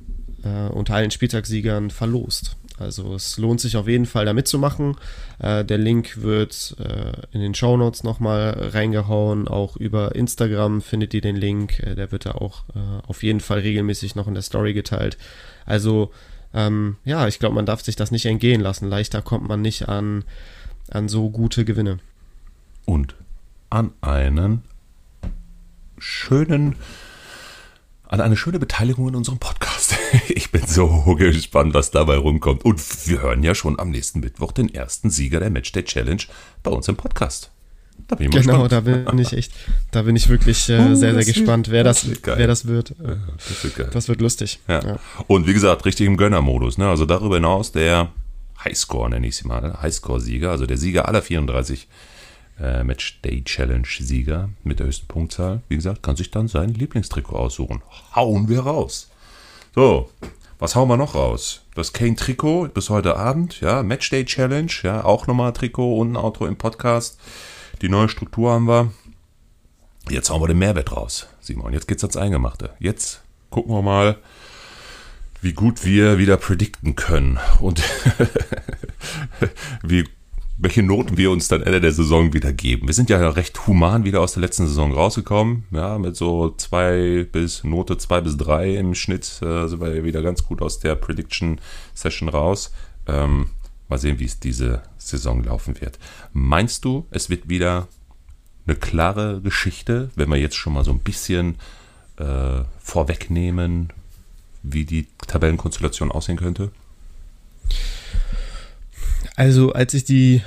äh, 0.44 0.70
unter 0.70 0.96
allen 0.96 1.12
Spieltagssiegern 1.12 1.90
verlost. 1.90 2.58
Also 2.78 3.14
es 3.14 3.38
lohnt 3.38 3.60
sich 3.60 3.76
auf 3.76 3.88
jeden 3.88 4.06
Fall 4.06 4.26
da 4.26 4.34
mitzumachen. 4.34 4.96
Äh, 5.40 5.66
der 5.66 5.78
Link 5.78 6.22
wird 6.22 6.76
äh, 6.80 7.12
in 7.32 7.42
den 7.42 7.54
Show 7.54 7.76
Notes 7.76 8.04
nochmal 8.04 8.70
reingehauen. 8.74 9.48
Auch 9.48 9.76
über 9.76 10.16
Instagram 10.16 10.82
findet 10.82 11.14
ihr 11.14 11.22
den 11.22 11.36
Link. 11.36 11.80
Äh, 11.80 11.96
der 11.96 12.12
wird 12.12 12.26
da 12.26 12.32
auch 12.32 12.64
äh, 12.76 13.08
auf 13.08 13.22
jeden 13.24 13.42
Fall 13.42 13.60
regelmäßig 13.60 14.16
noch 14.16 14.28
in 14.28 14.34
der 14.34 14.44
Story 14.44 14.74
geteilt. 14.74 15.18
Also 15.66 16.12
ähm, 16.54 16.96
ja, 17.06 17.28
ich 17.28 17.40
glaube, 17.40 17.56
man 17.56 17.66
darf 17.66 17.82
sich 17.82 17.96
das 17.96 18.12
nicht 18.12 18.26
entgehen 18.26 18.62
lassen. 18.62 18.90
Leichter 18.90 19.22
kommt 19.22 19.48
man 19.48 19.62
nicht 19.62 19.90
an, 19.90 20.24
an 20.90 21.10
so 21.10 21.30
gute 21.30 21.66
Gewinne. 21.66 22.00
Und 22.86 23.16
an 23.70 23.92
einen 24.02 24.64
schönen 26.00 26.76
an 28.10 28.22
eine 28.22 28.36
schöne 28.36 28.60
Beteiligung 28.60 29.08
in 29.08 29.16
unserem 29.16 29.40
Podcast. 29.40 29.96
Ich 30.30 30.52
bin 30.52 30.66
so 30.66 31.16
gespannt, 31.16 31.76
was 31.76 31.92
dabei 31.92 32.18
rumkommt. 32.18 32.66
Und 32.66 32.82
wir 33.08 33.22
hören 33.22 33.44
ja 33.44 33.54
schon 33.54 33.80
am 33.80 33.92
nächsten 33.92 34.20
Mittwoch 34.20 34.52
den 34.52 34.74
ersten 34.74 35.12
Sieger 35.12 35.40
der 35.40 35.52
Matchday 35.52 35.84
Challenge 35.84 36.24
bei 36.64 36.72
uns 36.72 36.88
im 36.88 36.96
Podcast. 36.96 37.52
Da 38.08 38.16
bin 38.16 38.30
ich 38.30 38.34
mal 38.34 38.42
genau, 38.42 38.64
gespannt. 38.64 39.06
da 39.06 39.12
bin 39.12 39.20
ich 39.20 39.34
echt, 39.34 39.52
da 39.92 40.02
bin 40.02 40.16
ich 40.16 40.28
wirklich 40.30 40.68
äh, 40.70 40.80
oh, 40.80 40.96
sehr, 40.96 41.14
sehr 41.14 41.26
gespannt, 41.26 41.70
wer 41.70 41.84
das, 41.84 42.02
das 42.02 42.38
wer 42.38 42.48
das 42.48 42.66
wird. 42.66 42.96
Ja, 43.00 43.18
das, 43.38 43.64
wird 43.64 43.96
das 43.96 44.08
wird 44.08 44.22
lustig. 44.22 44.60
Ja. 44.68 44.84
ja. 44.84 45.00
Und 45.28 45.46
wie 45.46 45.54
gesagt, 45.54 45.86
richtig 45.86 46.08
im 46.08 46.18
Gönnermodus. 46.18 46.80
Ne? 46.80 46.90
Also 46.90 47.06
darüber 47.06 47.36
hinaus 47.36 47.72
der 47.72 48.12
Highscore, 48.64 49.12
nenne 49.12 49.28
ich 49.28 49.36
sie 49.36 49.48
mal, 49.48 49.62
ne? 49.62 49.80
Highscore-Sieger, 49.82 50.50
also 50.50 50.66
der 50.66 50.78
Sieger 50.78 51.08
aller 51.08 51.22
34 51.22 51.88
äh, 52.62 52.84
Matchday 52.84 53.44
Challenge 53.44 53.88
Sieger 53.88 54.50
mit 54.64 54.80
der 54.80 54.88
höchsten 54.88 55.08
Punktzahl, 55.08 55.62
wie 55.70 55.76
gesagt, 55.76 56.04
kann 56.04 56.16
sich 56.16 56.32
dann 56.32 56.48
sein 56.48 56.74
Lieblingstrikot 56.74 57.36
aussuchen. 57.36 57.82
Hauen 58.16 58.50
wir 58.50 58.62
raus. 58.62 59.10
So, 59.76 60.10
was 60.60 60.76
hauen 60.76 60.90
wir 60.90 60.98
noch 60.98 61.16
raus? 61.16 61.62
Das 61.76 61.94
Kane 61.94 62.16
Trikot 62.16 62.70
bis 62.70 62.90
heute 62.90 63.16
Abend, 63.16 63.62
ja, 63.62 63.82
Matchday 63.82 64.26
Challenge, 64.26 64.72
ja, 64.84 65.06
auch 65.06 65.26
nochmal 65.26 65.54
Trikot 65.54 66.00
und 66.00 66.12
ein 66.12 66.18
Auto 66.18 66.46
im 66.46 66.58
Podcast. 66.58 67.20
Die 67.82 67.90
neue 67.90 68.10
Struktur 68.10 68.52
haben 68.52 68.68
wir. 68.68 68.92
Jetzt 70.10 70.30
hauen 70.30 70.42
wir 70.42 70.48
den 70.48 70.58
Mehrwert 70.58 70.92
raus, 70.92 71.28
Simon. 71.40 71.72
Jetzt 71.72 71.88
geht's 71.88 72.04
ans 72.04 72.18
Eingemachte. 72.18 72.72
Jetzt 72.80 73.22
gucken 73.50 73.74
wir 73.74 73.82
mal, 73.82 74.18
wie 75.42 75.54
gut 75.54 75.86
wir 75.86 76.18
wieder 76.18 76.36
predikten 76.36 76.96
können 76.96 77.40
und 77.60 77.82
wie 79.84 80.06
welche 80.62 80.84
Noten 80.84 81.16
wir 81.16 81.32
uns 81.32 81.48
dann 81.48 81.64
Ende 81.64 81.80
der 81.80 81.94
Saison 81.94 82.34
wieder 82.34 82.52
geben. 82.52 82.88
Wir 82.88 82.94
sind 82.94 83.10
ja 83.10 83.30
recht 83.30 83.66
human 83.66 84.04
wieder 84.04 84.20
aus 84.20 84.34
der 84.34 84.42
letzten 84.42 84.68
Saison 84.68 84.94
rausgekommen, 84.94 85.64
ja, 85.72 85.98
mit 85.98 86.18
so 86.18 86.54
zwei 86.58 87.26
bis 87.32 87.64
Note 87.64 87.98
zwei 87.98 88.20
bis 88.20 88.36
drei 88.36 88.76
im 88.76 88.94
Schnitt 88.94 89.42
äh, 89.42 89.68
sind 89.68 89.80
wir 89.80 90.04
wieder 90.04 90.22
ganz 90.22 90.44
gut 90.44 90.62
aus 90.62 90.80
der 90.80 90.96
Prediction 90.96 91.62
Session 91.94 92.28
raus. 92.28 92.74
Ähm, 93.08 93.48
mal 93.88 93.98
sehen, 93.98 94.20
wie 94.20 94.26
es 94.26 94.40
diese 94.40 94.84
Saison 94.98 95.44
laufen 95.44 95.80
wird. 95.80 95.98
Meinst 96.34 96.84
du, 96.84 97.08
es 97.10 97.30
wird 97.30 97.48
wieder 97.48 97.88
eine 98.68 98.76
klare 98.76 99.40
Geschichte, 99.42 100.12
wenn 100.16 100.30
wir 100.30 100.38
jetzt 100.38 100.58
schon 100.58 100.74
mal 100.74 100.84
so 100.84 100.92
ein 100.92 101.00
bisschen 101.00 101.56
äh, 102.18 102.64
vorwegnehmen, 102.80 103.94
wie 104.62 104.84
die 104.84 105.08
Tabellenkonstellation 105.26 106.12
aussehen 106.12 106.38
könnte? 106.38 106.72
Also, 109.36 109.74
als 109.74 109.94
ich 109.94 110.04
die 110.04 110.42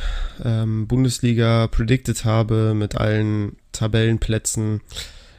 ähm, 0.45 0.87
Bundesliga 0.87 1.67
predicted 1.69 2.25
habe 2.25 2.75
mit 2.75 2.97
allen 2.97 3.57
Tabellenplätzen, 3.73 4.81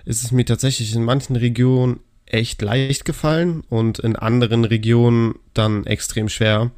ist 0.06 0.24
es 0.24 0.32
mir 0.32 0.46
tatsächlich 0.46 0.96
in 0.96 1.04
manchen 1.04 1.36
Regionen 1.36 2.00
echt 2.26 2.62
leicht 2.62 3.06
gefallen 3.06 3.64
und 3.70 4.00
in 4.00 4.16
anderen 4.16 4.66
Regionen 4.66 5.36
dann 5.54 5.86
extrem 5.86 6.30
schwer. 6.30 6.72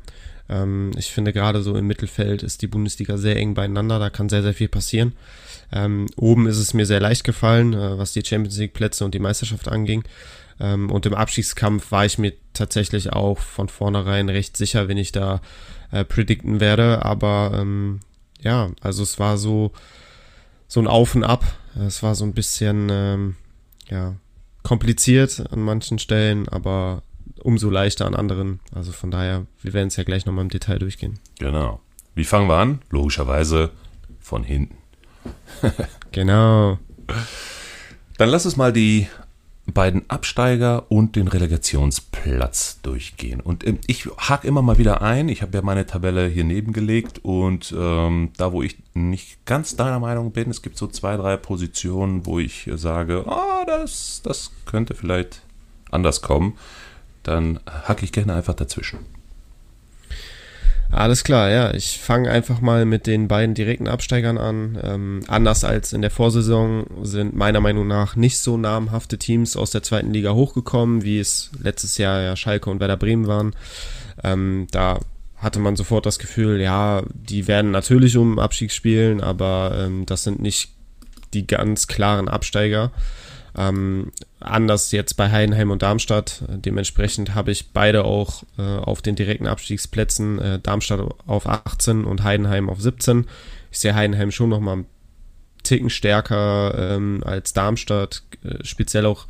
Ähm, 0.49 0.91
ich 0.97 1.11
finde 1.11 1.33
gerade 1.33 1.61
so 1.61 1.75
im 1.75 1.87
Mittelfeld 1.87 2.43
ist 2.43 2.61
die 2.61 2.67
Bundesliga 2.67 3.17
sehr 3.17 3.37
eng 3.37 3.53
beieinander, 3.53 3.99
da 3.99 4.09
kann 4.09 4.29
sehr, 4.29 4.43
sehr 4.43 4.53
viel 4.53 4.67
passieren. 4.67 5.13
Ähm, 5.71 6.07
oben 6.17 6.47
ist 6.47 6.57
es 6.57 6.73
mir 6.73 6.85
sehr 6.85 6.99
leicht 6.99 7.23
gefallen, 7.23 7.73
äh, 7.73 7.97
was 7.97 8.13
die 8.13 8.23
Champions 8.23 8.57
League 8.57 8.73
Plätze 8.73 9.03
und 9.05 9.13
die 9.13 9.19
Meisterschaft 9.19 9.67
anging. 9.67 10.03
Ähm, 10.59 10.91
und 10.91 11.05
im 11.05 11.13
Abstiegskampf 11.13 11.91
war 11.91 12.05
ich 12.05 12.17
mir 12.17 12.33
tatsächlich 12.53 13.11
auch 13.13 13.39
von 13.39 13.67
vornherein 13.67 14.29
recht 14.29 14.55
sicher, 14.57 14.87
wenn 14.87 14.97
ich 14.97 15.11
da 15.11 15.41
äh, 15.91 16.03
predikten 16.03 16.59
werde. 16.59 17.03
Aber 17.05 17.51
ähm, 17.53 17.99
ja, 18.41 18.71
also 18.81 19.03
es 19.03 19.19
war 19.19 19.37
so, 19.37 19.71
so 20.67 20.79
ein 20.79 20.87
Auf 20.87 21.15
und 21.15 21.23
Ab. 21.23 21.43
Es 21.75 22.03
war 22.03 22.15
so 22.15 22.23
ein 22.25 22.33
bisschen 22.33 22.87
ähm, 22.89 23.35
ja, 23.89 24.15
kompliziert 24.63 25.43
an 25.51 25.61
manchen 25.61 25.99
Stellen, 25.99 26.47
aber 26.49 27.03
umso 27.43 27.69
leichter 27.69 28.05
an 28.05 28.15
anderen. 28.15 28.59
Also 28.73 28.91
von 28.91 29.11
daher, 29.11 29.45
wir 29.61 29.73
werden 29.73 29.87
es 29.87 29.95
ja 29.95 30.03
gleich 30.03 30.25
nochmal 30.25 30.43
im 30.43 30.49
Detail 30.49 30.79
durchgehen. 30.79 31.19
Genau. 31.39 31.81
Wie 32.15 32.23
fangen 32.23 32.47
wir 32.47 32.57
an? 32.57 32.81
Logischerweise 32.89 33.71
von 34.19 34.43
hinten. 34.43 34.77
genau. 36.11 36.79
Dann 38.17 38.29
lass 38.29 38.45
uns 38.45 38.55
mal 38.55 38.71
die 38.71 39.07
beiden 39.73 40.09
Absteiger 40.09 40.91
und 40.91 41.15
den 41.15 41.27
Relegationsplatz 41.27 42.79
durchgehen. 42.81 43.39
Und 43.39 43.65
ähm, 43.65 43.79
ich 43.87 44.05
hake 44.17 44.47
immer 44.47 44.61
mal 44.61 44.77
wieder 44.77 45.01
ein. 45.01 45.27
Ich 45.27 45.41
habe 45.41 45.57
ja 45.57 45.63
meine 45.63 45.85
Tabelle 45.85 46.27
hier 46.27 46.43
nebengelegt 46.43 47.19
und 47.23 47.73
ähm, 47.77 48.31
da, 48.37 48.51
wo 48.51 48.61
ich 48.61 48.77
nicht 48.93 49.43
ganz 49.45 49.75
deiner 49.75 49.99
Meinung 49.99 50.31
bin, 50.31 50.49
es 50.49 50.61
gibt 50.61 50.77
so 50.77 50.87
zwei, 50.87 51.17
drei 51.17 51.37
Positionen, 51.37 52.25
wo 52.25 52.39
ich 52.39 52.69
sage, 52.75 53.25
oh, 53.27 53.63
das, 53.65 54.21
das 54.23 54.51
könnte 54.65 54.93
vielleicht 54.93 55.41
anders 55.91 56.21
kommen, 56.21 56.57
dann 57.23 57.59
hacke 57.65 58.05
ich 58.05 58.11
gerne 58.11 58.35
einfach 58.35 58.53
dazwischen. 58.53 58.99
Alles 60.91 61.23
klar, 61.23 61.49
ja. 61.49 61.73
Ich 61.73 61.99
fange 61.99 62.29
einfach 62.29 62.61
mal 62.61 62.85
mit 62.85 63.07
den 63.07 63.27
beiden 63.27 63.55
direkten 63.55 63.87
Absteigern 63.87 64.37
an. 64.37 64.79
Ähm, 64.81 65.19
anders 65.27 65.63
als 65.63 65.93
in 65.93 66.01
der 66.01 66.11
Vorsaison 66.11 66.85
sind 67.01 67.35
meiner 67.35 67.59
Meinung 67.59 67.87
nach 67.87 68.15
nicht 68.15 68.37
so 68.37 68.57
namhafte 68.57 69.17
Teams 69.17 69.57
aus 69.57 69.71
der 69.71 69.83
zweiten 69.83 70.13
Liga 70.13 70.33
hochgekommen, 70.33 71.03
wie 71.03 71.19
es 71.19 71.51
letztes 71.61 71.97
Jahr 71.97 72.21
ja 72.21 72.35
Schalke 72.35 72.69
und 72.69 72.79
Werder 72.79 72.97
Bremen 72.97 73.27
waren. 73.27 73.55
Ähm, 74.23 74.67
da 74.71 74.99
hatte 75.37 75.59
man 75.59 75.75
sofort 75.75 76.05
das 76.05 76.19
Gefühl, 76.19 76.61
ja, 76.61 77.03
die 77.13 77.47
werden 77.47 77.71
natürlich 77.71 78.15
um 78.17 78.39
Abstieg 78.39 78.71
spielen, 78.71 79.21
aber 79.21 79.75
ähm, 79.77 80.05
das 80.05 80.23
sind 80.23 80.41
nicht 80.41 80.71
die 81.33 81.45
ganz 81.45 81.87
klaren 81.87 82.29
Absteiger. 82.29 82.91
Ähm, 83.57 84.11
anders 84.39 84.91
jetzt 84.91 85.15
bei 85.15 85.31
Heidenheim 85.31 85.71
und 85.71 85.81
Darmstadt. 85.81 86.43
Dementsprechend 86.49 87.35
habe 87.35 87.51
ich 87.51 87.71
beide 87.71 88.03
auch 88.03 88.43
äh, 88.57 88.61
auf 88.61 89.01
den 89.01 89.15
direkten 89.15 89.47
Abstiegsplätzen. 89.47 90.39
Äh, 90.39 90.59
Darmstadt 90.59 91.01
auf 91.25 91.47
18 91.47 92.03
und 92.03 92.23
Heidenheim 92.23 92.69
auf 92.69 92.81
17. 92.81 93.27
Ich 93.71 93.79
sehe 93.79 93.95
Heidenheim 93.95 94.31
schon 94.31 94.49
nochmal 94.49 94.75
einen 94.75 94.85
Ticken 95.63 95.89
stärker 95.89 96.95
ähm, 96.95 97.23
als 97.25 97.53
Darmstadt. 97.53 98.23
Äh, 98.43 98.63
speziell 98.63 99.05
auch 99.05 99.27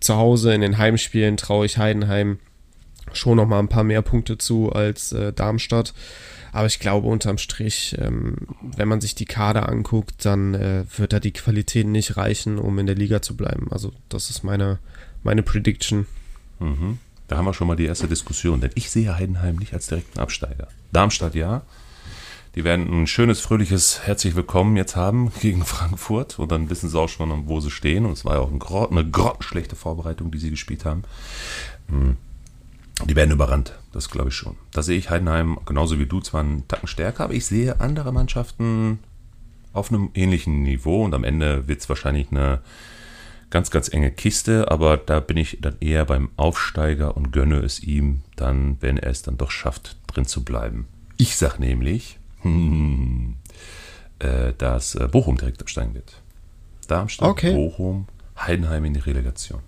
zu 0.00 0.16
Hause 0.16 0.54
in 0.54 0.60
den 0.60 0.78
Heimspielen 0.78 1.36
traue 1.36 1.66
ich 1.66 1.78
Heidenheim 1.78 2.38
schon 3.12 3.36
nochmal 3.36 3.60
ein 3.60 3.68
paar 3.68 3.84
mehr 3.84 4.02
Punkte 4.02 4.38
zu 4.38 4.72
als 4.72 5.12
äh, 5.12 5.32
Darmstadt. 5.32 5.94
Aber 6.54 6.68
ich 6.68 6.78
glaube, 6.78 7.08
unterm 7.08 7.38
Strich, 7.38 7.96
ähm, 7.98 8.36
wenn 8.62 8.86
man 8.86 9.00
sich 9.00 9.16
die 9.16 9.24
Kader 9.24 9.68
anguckt, 9.68 10.24
dann 10.24 10.54
äh, 10.54 10.84
wird 10.96 11.12
da 11.12 11.18
die 11.18 11.32
Qualität 11.32 11.84
nicht 11.84 12.16
reichen, 12.16 12.58
um 12.58 12.78
in 12.78 12.86
der 12.86 12.94
Liga 12.94 13.20
zu 13.20 13.36
bleiben. 13.36 13.72
Also, 13.72 13.92
das 14.08 14.30
ist 14.30 14.44
meine, 14.44 14.78
meine 15.24 15.42
Prediction. 15.42 16.06
Mhm. 16.60 17.00
Da 17.26 17.38
haben 17.38 17.44
wir 17.46 17.54
schon 17.54 17.66
mal 17.66 17.74
die 17.74 17.86
erste 17.86 18.06
Diskussion, 18.06 18.60
denn 18.60 18.70
ich 18.76 18.88
sehe 18.88 19.16
Heidenheim 19.16 19.56
nicht 19.56 19.74
als 19.74 19.88
direkten 19.88 20.20
Absteiger. 20.20 20.68
Darmstadt 20.92 21.34
ja. 21.34 21.62
Die 22.54 22.62
werden 22.62 23.02
ein 23.02 23.08
schönes, 23.08 23.40
fröhliches 23.40 24.06
Herzlich 24.06 24.36
Willkommen 24.36 24.76
jetzt 24.76 24.94
haben 24.94 25.32
gegen 25.40 25.64
Frankfurt 25.64 26.38
und 26.38 26.52
dann 26.52 26.70
wissen 26.70 26.88
sie 26.88 26.96
auch 26.96 27.08
schon, 27.08 27.48
wo 27.48 27.58
sie 27.58 27.72
stehen. 27.72 28.06
Und 28.06 28.12
es 28.12 28.24
war 28.24 28.34
ja 28.34 28.40
auch 28.40 28.92
eine 28.92 29.10
grottenschlechte 29.10 29.74
Vorbereitung, 29.74 30.30
die 30.30 30.38
sie 30.38 30.50
gespielt 30.50 30.84
haben. 30.84 31.02
Hm. 31.88 32.16
Die 33.06 33.16
werden 33.16 33.32
überrannt, 33.32 33.78
das 33.92 34.08
glaube 34.08 34.28
ich 34.28 34.34
schon. 34.36 34.56
Da 34.72 34.82
sehe 34.82 34.96
ich 34.96 35.10
Heidenheim 35.10 35.58
genauso 35.66 35.98
wie 35.98 36.06
du 36.06 36.20
zwar 36.20 36.40
einen 36.40 36.66
Tacken 36.68 36.86
stärker, 36.88 37.24
aber 37.24 37.34
ich 37.34 37.44
sehe 37.46 37.80
andere 37.80 38.12
Mannschaften 38.12 39.00
auf 39.72 39.90
einem 39.90 40.10
ähnlichen 40.14 40.62
Niveau 40.62 41.04
und 41.04 41.14
am 41.14 41.24
Ende 41.24 41.66
wird 41.66 41.80
es 41.80 41.88
wahrscheinlich 41.88 42.30
eine 42.30 42.60
ganz, 43.50 43.70
ganz 43.70 43.92
enge 43.92 44.10
Kiste, 44.10 44.70
aber 44.70 44.96
da 44.96 45.20
bin 45.20 45.36
ich 45.36 45.58
dann 45.60 45.76
eher 45.80 46.04
beim 46.04 46.30
Aufsteiger 46.36 47.16
und 47.16 47.32
gönne 47.32 47.58
es 47.58 47.80
ihm 47.82 48.22
dann, 48.36 48.76
wenn 48.80 48.96
er 48.96 49.10
es 49.10 49.22
dann 49.22 49.36
doch 49.36 49.50
schafft, 49.50 49.96
drin 50.06 50.26
zu 50.26 50.44
bleiben. 50.44 50.86
Ich 51.16 51.36
sage 51.36 51.60
nämlich, 51.60 52.18
hm, 52.42 53.36
äh, 54.20 54.52
dass 54.56 54.94
äh, 54.94 55.08
Bochum 55.08 55.36
direkt 55.36 55.60
absteigen 55.60 55.94
wird. 55.94 56.20
Darmstadt, 56.86 57.28
Okay. 57.28 57.54
Bochum, 57.54 58.06
Heidenheim 58.38 58.84
in 58.84 58.94
die 58.94 59.00
Relegation. 59.00 59.60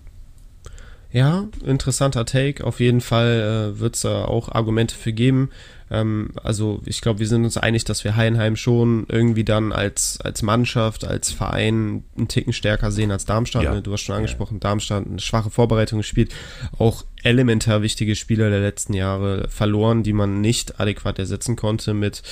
Ja, 1.13 1.49
interessanter 1.65 2.27
Take. 2.27 2.65
Auf 2.65 2.81
jeden 2.81 3.01
Fall 3.01 3.73
äh, 3.77 3.81
wird 3.81 3.95
es 3.95 4.03
da 4.03 4.25
auch 4.25 4.51
Argumente 4.51 4.95
für 4.95 5.13
geben. 5.13 5.51
Ähm, 5.91 6.31
also 6.43 6.83
ich 6.85 7.01
glaube, 7.01 7.21
wir 7.21 7.29
sind 7.29 7.45
uns 7.45 7.57
einig, 7.57 7.85
dass 7.85 8.05
wir 8.05 8.17
Heidenheim 8.17 8.57
schon 8.57 9.07
irgendwie 9.09 9.45
dann 9.45 9.73
als, 9.73 10.21
als 10.21 10.43
Mannschaft, 10.43 11.05
als 11.05 11.31
Verein 11.31 12.05
einen 12.17 12.29
Ticken 12.29 12.53
stärker 12.53 12.91
sehen 12.91 13.11
als 13.11 13.25
Darmstadt. 13.25 13.63
Ja. 13.63 13.75
Ne? 13.75 13.83
Du 13.83 13.93
hast 13.93 14.03
schon 14.03 14.17
angesprochen, 14.17 14.61
Darmstadt 14.61 15.07
eine 15.07 15.21
schwache 15.21 15.51
Vorbereitung 15.51 15.99
gespielt. 15.99 16.35
Auch 16.79 17.05
elementar 17.23 17.83
wichtige 17.83 18.17
Spieler 18.17 18.51
der 18.51 18.61
letzten 18.61 18.95
Jahre 18.95 19.49
verloren, 19.49 20.03
die 20.03 20.13
man 20.13 20.41
nicht 20.41 20.81
adäquat 20.81 21.19
ersetzen 21.19 21.57
konnte 21.57 21.95
mit 21.95 22.23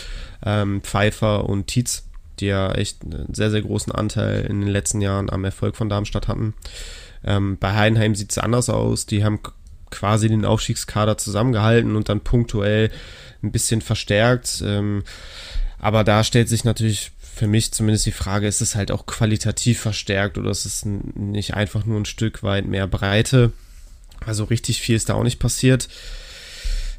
ähm, 0.45 0.83
Pfeiffer 0.83 1.49
und 1.49 1.69
Tietz, 1.69 2.09
die 2.41 2.47
ja 2.47 2.73
echt 2.73 3.05
einen 3.05 3.33
sehr, 3.33 3.51
sehr 3.51 3.63
großen 3.63 3.93
Anteil 3.93 4.43
in 4.47 4.61
den 4.61 4.71
letzten 4.71 5.01
Jahren 5.01 5.31
am 5.31 5.45
Erfolg 5.45 5.77
von 5.77 5.89
Darmstadt 5.89 6.27
hatten. 6.27 6.55
Ähm, 7.25 7.57
bei 7.59 7.75
Heidenheim 7.75 8.15
sieht 8.15 8.31
es 8.31 8.39
anders 8.39 8.69
aus. 8.69 9.07
Die 9.07 9.25
haben 9.25 9.41
quasi 9.91 10.29
den 10.29 10.45
Aufstiegskader 10.45 11.17
zusammengehalten 11.19 11.97
und 11.97 12.09
dann 12.09 12.21
punktuell 12.21 12.91
ein 13.43 13.53
bisschen 13.53 13.81
verstärkt. 13.81 14.63
Ähm, 14.65 15.05
aber 15.79 16.05
da 16.05 16.25
stellt 16.25 16.49
sich 16.49 16.65
natürlich 16.65 17.13
für 17.35 17.47
mich 17.47 17.73
zumindest 17.73 18.07
die 18.07 18.13
Frage, 18.13 18.47
ist 18.47 18.61
es 18.61 18.77
halt 18.77 18.91
auch 18.91 19.07
qualitativ 19.07 19.81
verstärkt 19.81 20.39
oder 20.39 20.51
ist 20.51 20.65
es 20.65 20.85
nicht 20.85 21.55
einfach 21.55 21.85
nur 21.85 22.01
ein 22.01 22.05
Stück 22.05 22.43
weit 22.43 22.67
mehr 22.67 22.87
Breite? 22.87 23.53
Also 24.25 24.45
richtig 24.45 24.81
viel 24.81 24.97
ist 24.97 25.09
da 25.09 25.15
auch 25.15 25.25
nicht 25.25 25.41
passiert. 25.41 25.89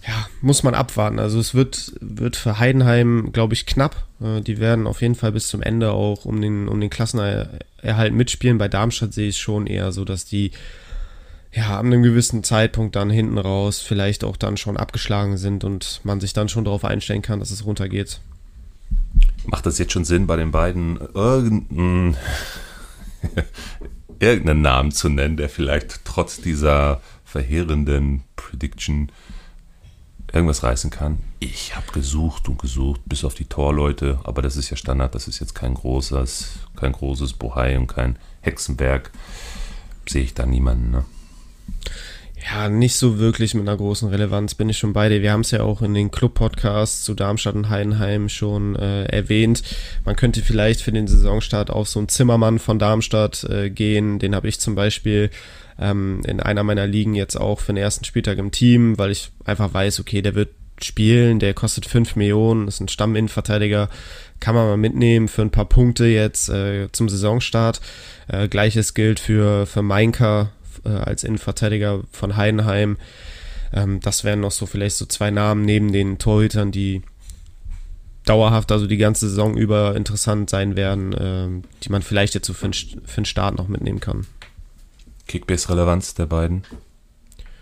Ja, 0.08 0.28
muss 0.42 0.62
man 0.62 0.76
abwarten. 0.76 1.18
Also 1.20 1.40
es 1.40 1.56
wird, 1.56 1.94
wird 2.00 2.36
für 2.36 2.60
Heidenheim, 2.60 3.32
glaube 3.34 3.54
ich, 3.54 3.66
knapp. 3.66 4.06
Äh, 4.22 4.42
Die 4.42 4.60
werden 4.60 4.86
auf 4.86 5.02
jeden 5.02 5.16
Fall 5.16 5.32
bis 5.32 5.48
zum 5.48 5.62
Ende 5.62 5.92
auch 5.92 6.26
um 6.26 6.42
den, 6.42 6.68
um 6.68 6.80
den 6.80 6.90
Klassenerhalt 6.92 8.14
mitspielen. 8.14 8.58
Bei 8.58 8.68
Darmstadt 8.68 9.14
sehe 9.14 9.30
ich 9.30 9.38
schon 9.38 9.66
eher 9.66 9.92
so, 9.92 10.06
dass 10.06 10.26
die 10.26 10.52
ja 11.52 11.80
an 11.80 11.88
einem 11.88 12.04
gewissen 12.04 12.44
Zeitpunkt 12.44 12.96
dann 12.96 13.10
hinten 13.10 13.38
raus 13.38 13.80
vielleicht 13.80 14.24
auch 14.24 14.38
dann 14.38 14.58
schon 14.58 14.78
abgeschlagen 14.78 15.38
sind 15.38 15.64
und 15.64 16.02
man 16.04 16.20
sich 16.20 16.34
dann 16.34 16.50
schon 16.50 16.66
darauf 16.66 16.86
einstellen 16.86 17.22
kann, 17.22 17.40
dass 17.40 17.50
es 17.50 17.66
runtergeht. 17.66 18.20
Macht 19.48 19.66
das 19.66 19.78
jetzt 19.80 19.94
schon 19.94 20.06
Sinn, 20.06 20.28
bei 20.28 20.36
den 20.36 20.52
beiden 20.52 21.00
irgendeinen, 21.14 22.18
irgendeinen 24.20 24.62
Namen 24.62 24.92
zu 24.92 25.10
nennen, 25.10 25.38
der 25.38 25.50
vielleicht 25.50 26.02
trotz 26.04 26.42
dieser 26.42 27.02
verheerenden 27.24 28.24
Prediction 28.36 29.12
irgendwas 30.36 30.64
reißen 30.64 30.90
kann? 30.90 31.20
Ich 31.40 31.76
habe 31.76 31.92
gesucht 31.92 32.50
und 32.50 32.60
gesucht, 32.60 33.02
bis 33.06 33.24
auf 33.24 33.36
die 33.36 33.46
Torleute, 33.46 34.20
aber 34.24 34.42
das 34.42 34.58
ist 34.58 34.70
ja 34.70 34.78
Standard, 34.78 35.16
das 35.16 35.28
ist 35.28 35.40
jetzt 35.40 35.56
kein 35.56 35.74
großes, 35.74 36.60
kein 36.76 36.92
großes 36.92 37.34
Bohai 37.34 37.78
und 37.78 37.88
kein 37.88 38.18
Hexenwerk. 38.42 39.12
Sehe 40.08 40.24
ich 40.24 40.34
da 40.34 40.46
niemanden, 40.46 40.92
ne? 40.92 41.06
Ja, 42.48 42.70
nicht 42.70 42.96
so 42.96 43.18
wirklich 43.18 43.56
mit 43.56 43.68
einer 43.68 43.78
großen 43.78 44.10
Relevanz 44.10 44.54
bin 44.54 44.70
ich 44.70 44.78
schon 44.78 44.94
bei 44.94 45.10
dir. 45.10 45.24
Wir 45.24 45.32
haben 45.32 45.42
es 45.42 45.52
ja 45.52 45.64
auch 45.64 45.82
in 45.82 45.96
den 45.96 46.12
Club-Podcasts 46.12 47.04
zu 47.04 47.16
Darmstadt 47.16 47.56
und 47.56 47.70
Heidenheim 47.70 48.30
schon 48.30 48.76
äh, 48.76 49.06
erwähnt. 49.06 49.64
Man 50.04 50.16
könnte 50.16 50.42
vielleicht 50.42 50.82
für 50.82 50.92
den 50.92 51.08
Saisonstart 51.08 51.72
auf 51.72 51.88
so 51.88 52.00
einen 52.00 52.08
Zimmermann 52.08 52.60
von 52.60 52.78
Darmstadt 52.78 53.46
äh, 53.46 53.72
gehen. 53.72 54.20
Den 54.20 54.36
habe 54.36 54.48
ich 54.48 54.60
zum 54.60 54.76
Beispiel 54.76 55.32
ähm, 55.80 56.22
in 56.28 56.40
einer 56.40 56.64
meiner 56.64 56.86
Ligen 56.86 57.16
jetzt 57.16 57.36
auch 57.36 57.62
für 57.62 57.74
den 57.74 57.82
ersten 57.82 58.06
Spieltag 58.06 58.38
im 58.38 58.52
Team, 58.52 59.00
weil 59.00 59.10
ich 59.10 59.32
einfach 59.44 59.74
weiß, 59.74 60.00
okay, 60.00 60.22
der 60.22 60.36
wird 60.36 60.50
spielen, 60.80 61.40
der 61.40 61.54
kostet 61.54 61.88
5 61.88 62.16
Millionen, 62.16 62.68
ist 62.68 62.80
ein 62.80 62.90
Stamminnenverteidiger, 62.90 63.90
kann 64.40 64.54
man 64.54 64.68
mal 64.68 64.78
mitnehmen 64.78 65.30
für 65.30 65.42
ein 65.42 65.52
paar 65.52 65.66
Punkte 65.66 66.06
jetzt 66.06 66.50
äh, 66.50 66.92
zum 66.92 67.10
Saisonstart. 67.10 67.82
Äh, 68.28 68.50
Gleiches 68.50 68.94
gilt 68.94 69.20
für, 69.20 69.66
für 69.66 69.82
Mainka 69.82 70.52
äh, 70.84 70.90
als 70.90 71.24
Innenverteidiger 71.24 72.04
von 72.12 72.36
Heidenheim. 72.36 72.98
Ähm, 73.74 74.00
das 74.02 74.24
wären 74.24 74.42
noch 74.42 74.52
so 74.52 74.66
vielleicht 74.66 74.98
so 74.98 75.06
zwei 75.06 75.32
Namen 75.32 75.64
neben 75.64 75.92
den 75.92 76.18
Torhütern, 76.18 76.72
die 76.72 77.02
dauerhaft, 78.26 78.72
also 78.72 78.88
die 78.88 78.98
ganze 78.98 79.30
Saison 79.30 79.56
über 79.56 79.96
interessant 79.96 80.50
sein 80.50 80.76
werden, 80.76 81.16
ähm, 81.18 81.64
die 81.84 81.90
man 81.90 82.02
vielleicht 82.02 82.34
jetzt 82.34 82.48
so 82.48 82.54
für 82.54 82.72
für 82.72 83.22
den 83.22 83.26
Start 83.26 83.58
noch 83.58 83.68
mitnehmen 83.68 84.00
kann. 84.00 84.26
Kickbase-Relevanz 85.28 86.16
der 86.16 86.26
beiden? 86.26 86.64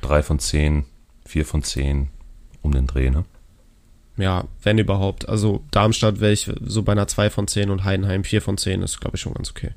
Drei 0.02 0.22
von 0.24 0.40
zehn, 0.40 0.86
vier 1.26 1.46
von 1.46 1.64
zehn 1.64 2.10
um 2.62 2.72
den 2.72 2.88
Dreh, 2.88 3.10
ne? 3.10 3.26
Ja, 4.18 4.46
wenn 4.62 4.78
überhaupt. 4.78 5.28
Also 5.28 5.64
Darmstadt 5.72 6.20
wäre 6.20 6.32
ich 6.32 6.52
so 6.64 6.84
bei 6.84 6.92
einer 6.92 7.08
2 7.08 7.30
von 7.30 7.48
10 7.48 7.70
und 7.70 7.84
Heidenheim 7.84 8.24
4 8.24 8.42
von 8.42 8.58
10 8.58 8.82
ist, 8.84 9.02
glaube 9.02 9.16
ich, 9.16 9.22
schon 9.22 9.34
ganz 9.34 9.50
okay. 9.50 9.72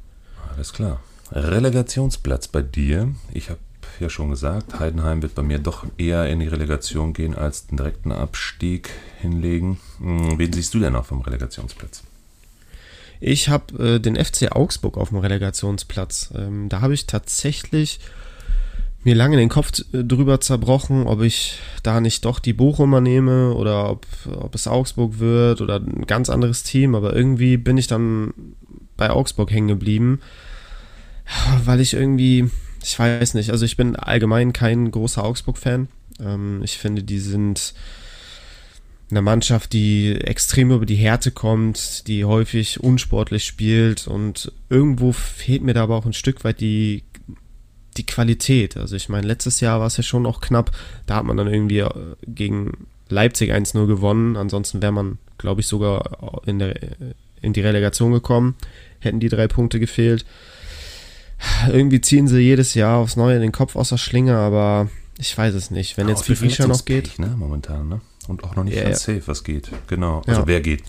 Alles 0.55 0.72
klar. 0.72 1.01
Relegationsplatz 1.32 2.48
bei 2.48 2.62
dir. 2.62 3.12
Ich 3.32 3.50
habe 3.50 3.60
ja 4.00 4.10
schon 4.10 4.30
gesagt, 4.30 4.78
Heidenheim 4.78 5.22
wird 5.22 5.34
bei 5.34 5.42
mir 5.42 5.58
doch 5.58 5.86
eher 5.96 6.28
in 6.28 6.40
die 6.40 6.48
Relegation 6.48 7.12
gehen 7.12 7.34
als 7.34 7.66
den 7.66 7.76
direkten 7.76 8.12
Abstieg 8.12 8.90
hinlegen. 9.20 9.78
Hm, 9.98 10.38
Wen 10.38 10.52
siehst 10.52 10.74
du 10.74 10.80
denn 10.80 10.92
noch 10.92 11.06
vom 11.06 11.22
Relegationsplatz? 11.22 12.02
Ich 13.20 13.48
habe 13.48 13.94
äh, 13.94 13.98
den 13.98 14.22
FC 14.22 14.52
Augsburg 14.52 14.98
auf 14.98 15.08
dem 15.08 15.18
Relegationsplatz. 15.18 16.32
Ähm, 16.36 16.68
da 16.68 16.80
habe 16.80 16.94
ich 16.94 17.06
tatsächlich 17.06 18.00
mir 19.04 19.14
lange 19.14 19.36
den 19.36 19.48
Kopf 19.48 19.72
äh, 19.92 20.04
drüber 20.04 20.40
zerbrochen, 20.40 21.06
ob 21.06 21.22
ich 21.22 21.58
da 21.82 22.00
nicht 22.00 22.24
doch 22.24 22.38
die 22.40 22.52
Bochumer 22.52 23.00
nehme 23.00 23.54
oder 23.54 23.90
ob, 23.90 24.06
ob 24.26 24.54
es 24.54 24.68
Augsburg 24.68 25.18
wird 25.18 25.60
oder 25.60 25.76
ein 25.76 26.06
ganz 26.06 26.28
anderes 26.28 26.62
Team. 26.62 26.94
Aber 26.94 27.14
irgendwie 27.14 27.56
bin 27.56 27.78
ich 27.78 27.86
dann 27.86 28.34
bei 28.96 29.10
Augsburg 29.10 29.50
hängen 29.50 29.68
geblieben, 29.68 30.20
weil 31.64 31.80
ich 31.80 31.94
irgendwie, 31.94 32.50
ich 32.82 32.98
weiß 32.98 33.34
nicht, 33.34 33.50
also 33.50 33.64
ich 33.64 33.76
bin 33.76 33.96
allgemein 33.96 34.52
kein 34.52 34.90
großer 34.90 35.24
Augsburg-Fan. 35.24 35.88
Ähm, 36.20 36.60
ich 36.62 36.78
finde, 36.78 37.02
die 37.02 37.18
sind 37.18 37.74
eine 39.10 39.22
Mannschaft, 39.22 39.72
die 39.72 40.16
extrem 40.16 40.72
über 40.72 40.86
die 40.86 40.96
Härte 40.96 41.30
kommt, 41.30 42.08
die 42.08 42.24
häufig 42.24 42.80
unsportlich 42.80 43.44
spielt 43.44 44.08
und 44.08 44.52
irgendwo 44.68 45.12
fehlt 45.12 45.62
mir 45.62 45.74
da 45.74 45.84
aber 45.84 45.96
auch 45.96 46.06
ein 46.06 46.12
Stück 46.12 46.42
weit 46.42 46.60
die, 46.60 47.04
die 47.96 48.06
Qualität. 48.06 48.76
Also 48.76 48.96
ich 48.96 49.08
meine, 49.08 49.26
letztes 49.26 49.60
Jahr 49.60 49.78
war 49.78 49.86
es 49.86 49.96
ja 49.96 50.02
schon 50.02 50.22
noch 50.22 50.40
knapp, 50.40 50.72
da 51.06 51.16
hat 51.16 51.24
man 51.24 51.36
dann 51.36 51.46
irgendwie 51.46 51.78
äh, 51.78 51.90
gegen 52.26 52.88
Leipzig 53.08 53.52
1-0 53.52 53.86
gewonnen, 53.86 54.36
ansonsten 54.36 54.82
wäre 54.82 54.92
man, 54.92 55.18
glaube 55.38 55.60
ich, 55.60 55.68
sogar 55.68 56.42
in, 56.46 56.58
der, 56.58 56.74
in 57.40 57.52
die 57.52 57.60
Relegation 57.60 58.12
gekommen, 58.12 58.56
hätten 58.98 59.20
die 59.20 59.28
drei 59.28 59.46
Punkte 59.46 59.78
gefehlt. 59.78 60.24
Irgendwie 61.70 62.01
ziehen 62.01 62.29
sie 62.29 62.38
jedes 62.38 62.75
Jahr 62.75 62.99
aufs 62.99 63.16
Neue 63.16 63.38
den 63.40 63.53
Kopf 63.53 63.77
aus 63.77 63.90
der 63.90 63.99
Schlinge, 63.99 64.37
aber 64.37 64.88
ich 65.18 65.37
weiß 65.37 65.55
es 65.55 65.70
nicht. 65.70 65.96
Wenn 65.96 66.09
Ja, 66.09 66.14
jetzt 66.14 66.27
Berisha 66.27 66.66
noch 66.66 66.85
geht, 66.85 67.18
Ne, 67.18 67.35
momentan, 67.37 67.88
ne? 67.88 68.01
Und 68.29 68.42
auch 68.44 68.57
noch 68.57 68.64
nicht 68.64 68.77
Ja, 68.77 68.85
ganz 68.85 69.07
ja. 69.07 69.14
safe, 69.14 69.27
was 69.29 69.44
geht. 69.44 69.70
Genau. 69.87 70.22
Also 70.27 70.40
Ja. 70.42 70.46
wer 70.46 70.61
geht? 70.61 70.83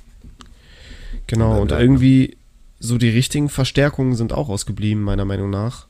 Genau, 1.27 1.59
und 1.61 1.67
bleibt, 1.67 1.81
irgendwie 1.81 2.37
so 2.79 2.97
die 2.97 3.09
richtigen 3.09 3.49
Verstärkungen 3.49 4.15
sind 4.15 4.33
auch 4.33 4.49
ausgeblieben, 4.49 5.03
meiner 5.03 5.25
Meinung 5.25 5.49
nach. 5.49 5.87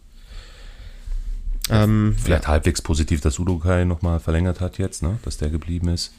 Ähm, 1.70 2.16
Vielleicht 2.22 2.48
halbwegs 2.48 2.82
positiv, 2.82 3.22
dass 3.22 3.40
Udokai 3.40 3.84
nochmal 3.86 4.20
verlängert 4.20 4.62
hat 4.62 4.78
jetzt, 4.78 5.04
ne? 5.04 5.20
Dass 5.24 5.38
der 5.38 5.50
geblieben 5.50 5.90
ist. 5.90 6.14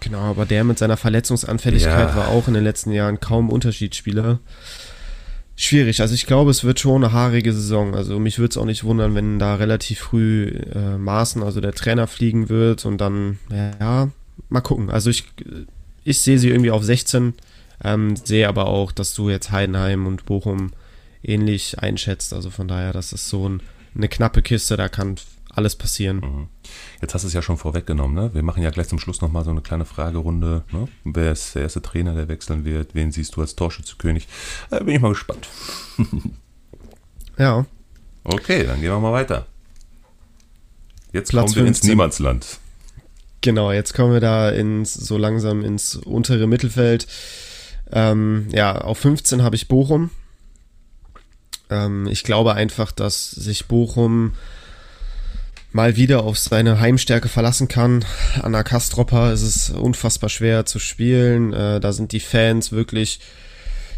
genau, 0.00 0.20
aber 0.30 0.46
der 0.46 0.64
mit 0.64 0.78
seiner 0.78 0.96
Verletzungsanfälligkeit 0.96 2.10
Ja. 2.10 2.16
war 2.16 2.28
auch 2.28 2.48
in 2.48 2.54
den 2.54 2.64
letzten 2.64 2.90
Jahren 2.92 3.20
kaum 3.20 3.50
Unterschiedsspieler. 3.50 4.38
Schwierig, 5.62 6.00
also 6.00 6.14
ich 6.14 6.24
glaube, 6.24 6.50
es 6.50 6.64
wird 6.64 6.80
schon 6.80 7.04
eine 7.04 7.12
haarige 7.12 7.52
Saison. 7.52 7.94
Also 7.94 8.18
mich 8.18 8.38
würde 8.38 8.52
es 8.52 8.56
auch 8.56 8.64
nicht 8.64 8.82
wundern, 8.82 9.14
wenn 9.14 9.38
da 9.38 9.56
relativ 9.56 9.98
früh 9.98 10.46
äh, 10.74 10.96
Maaßen, 10.96 11.42
also 11.42 11.60
der 11.60 11.74
Trainer, 11.74 12.06
fliegen 12.06 12.48
wird 12.48 12.86
und 12.86 12.98
dann, 12.98 13.38
ja, 13.78 14.08
mal 14.48 14.62
gucken. 14.62 14.88
Also 14.88 15.10
ich, 15.10 15.24
ich 16.02 16.18
sehe 16.20 16.38
sie 16.38 16.48
irgendwie 16.48 16.70
auf 16.70 16.82
16, 16.82 17.34
ähm, 17.84 18.16
sehe 18.16 18.48
aber 18.48 18.68
auch, 18.68 18.90
dass 18.90 19.12
du 19.12 19.28
jetzt 19.28 19.50
Heidenheim 19.50 20.06
und 20.06 20.24
Bochum 20.24 20.70
ähnlich 21.22 21.78
einschätzt. 21.78 22.32
Also 22.32 22.48
von 22.48 22.66
daher, 22.66 22.94
das 22.94 23.12
ist 23.12 23.28
so 23.28 23.46
ein, 23.46 23.62
eine 23.94 24.08
knappe 24.08 24.40
Kiste, 24.40 24.78
da 24.78 24.88
kann 24.88 25.16
alles 25.54 25.76
passieren. 25.76 26.16
Mhm. 26.16 26.48
Jetzt 27.00 27.14
hast 27.14 27.22
du 27.22 27.28
es 27.28 27.34
ja 27.34 27.42
schon 27.42 27.56
vorweggenommen, 27.56 28.14
ne? 28.14 28.34
Wir 28.34 28.42
machen 28.42 28.62
ja 28.62 28.70
gleich 28.70 28.88
zum 28.88 28.98
Schluss 28.98 29.20
nochmal 29.20 29.44
so 29.44 29.50
eine 29.50 29.62
kleine 29.62 29.84
Fragerunde, 29.84 30.64
ne? 30.72 30.88
Wer 31.04 31.32
ist 31.32 31.54
der 31.54 31.62
erste 31.62 31.82
Trainer, 31.82 32.14
der 32.14 32.28
wechseln 32.28 32.64
wird? 32.64 32.94
Wen 32.94 33.12
siehst 33.12 33.36
du 33.36 33.40
als 33.40 33.56
Torschützekönig? 33.56 34.28
Äh, 34.70 34.84
bin 34.84 34.94
ich 34.94 35.00
mal 35.00 35.10
gespannt. 35.10 35.48
Ja, 37.38 37.64
Okay, 38.24 38.64
dann 38.64 38.80
gehen 38.80 38.90
wir 38.90 39.00
mal 39.00 39.12
weiter. 39.12 39.46
Jetzt 41.12 41.30
Platz 41.30 41.52
kommen 41.52 41.56
wir 41.56 41.66
ins 41.66 41.78
15. 41.78 41.90
Niemandsland. 41.90 42.58
Genau, 43.40 43.72
jetzt 43.72 43.94
kommen 43.94 44.12
wir 44.12 44.20
da 44.20 44.50
ins, 44.50 44.92
so 44.94 45.16
langsam 45.16 45.64
ins 45.64 45.96
untere 45.96 46.46
Mittelfeld. 46.46 47.06
Ähm, 47.90 48.48
ja, 48.52 48.78
auf 48.78 48.98
15 48.98 49.42
habe 49.42 49.56
ich 49.56 49.68
Bochum. 49.68 50.10
Ähm, 51.70 52.06
ich 52.06 52.22
glaube 52.22 52.54
einfach, 52.54 52.92
dass 52.92 53.30
sich 53.30 53.66
Bochum 53.66 54.34
mal 55.72 55.96
wieder 55.96 56.24
auf 56.24 56.38
seine 56.38 56.80
Heimstärke 56.80 57.28
verlassen 57.28 57.68
kann. 57.68 58.04
An 58.42 58.52
der 58.52 58.64
Kastropper 58.64 59.32
ist 59.32 59.42
es 59.42 59.70
unfassbar 59.70 60.28
schwer 60.28 60.66
zu 60.66 60.78
spielen. 60.78 61.52
Äh, 61.52 61.80
da 61.80 61.92
sind 61.92 62.12
die 62.12 62.20
Fans 62.20 62.72
wirklich 62.72 63.20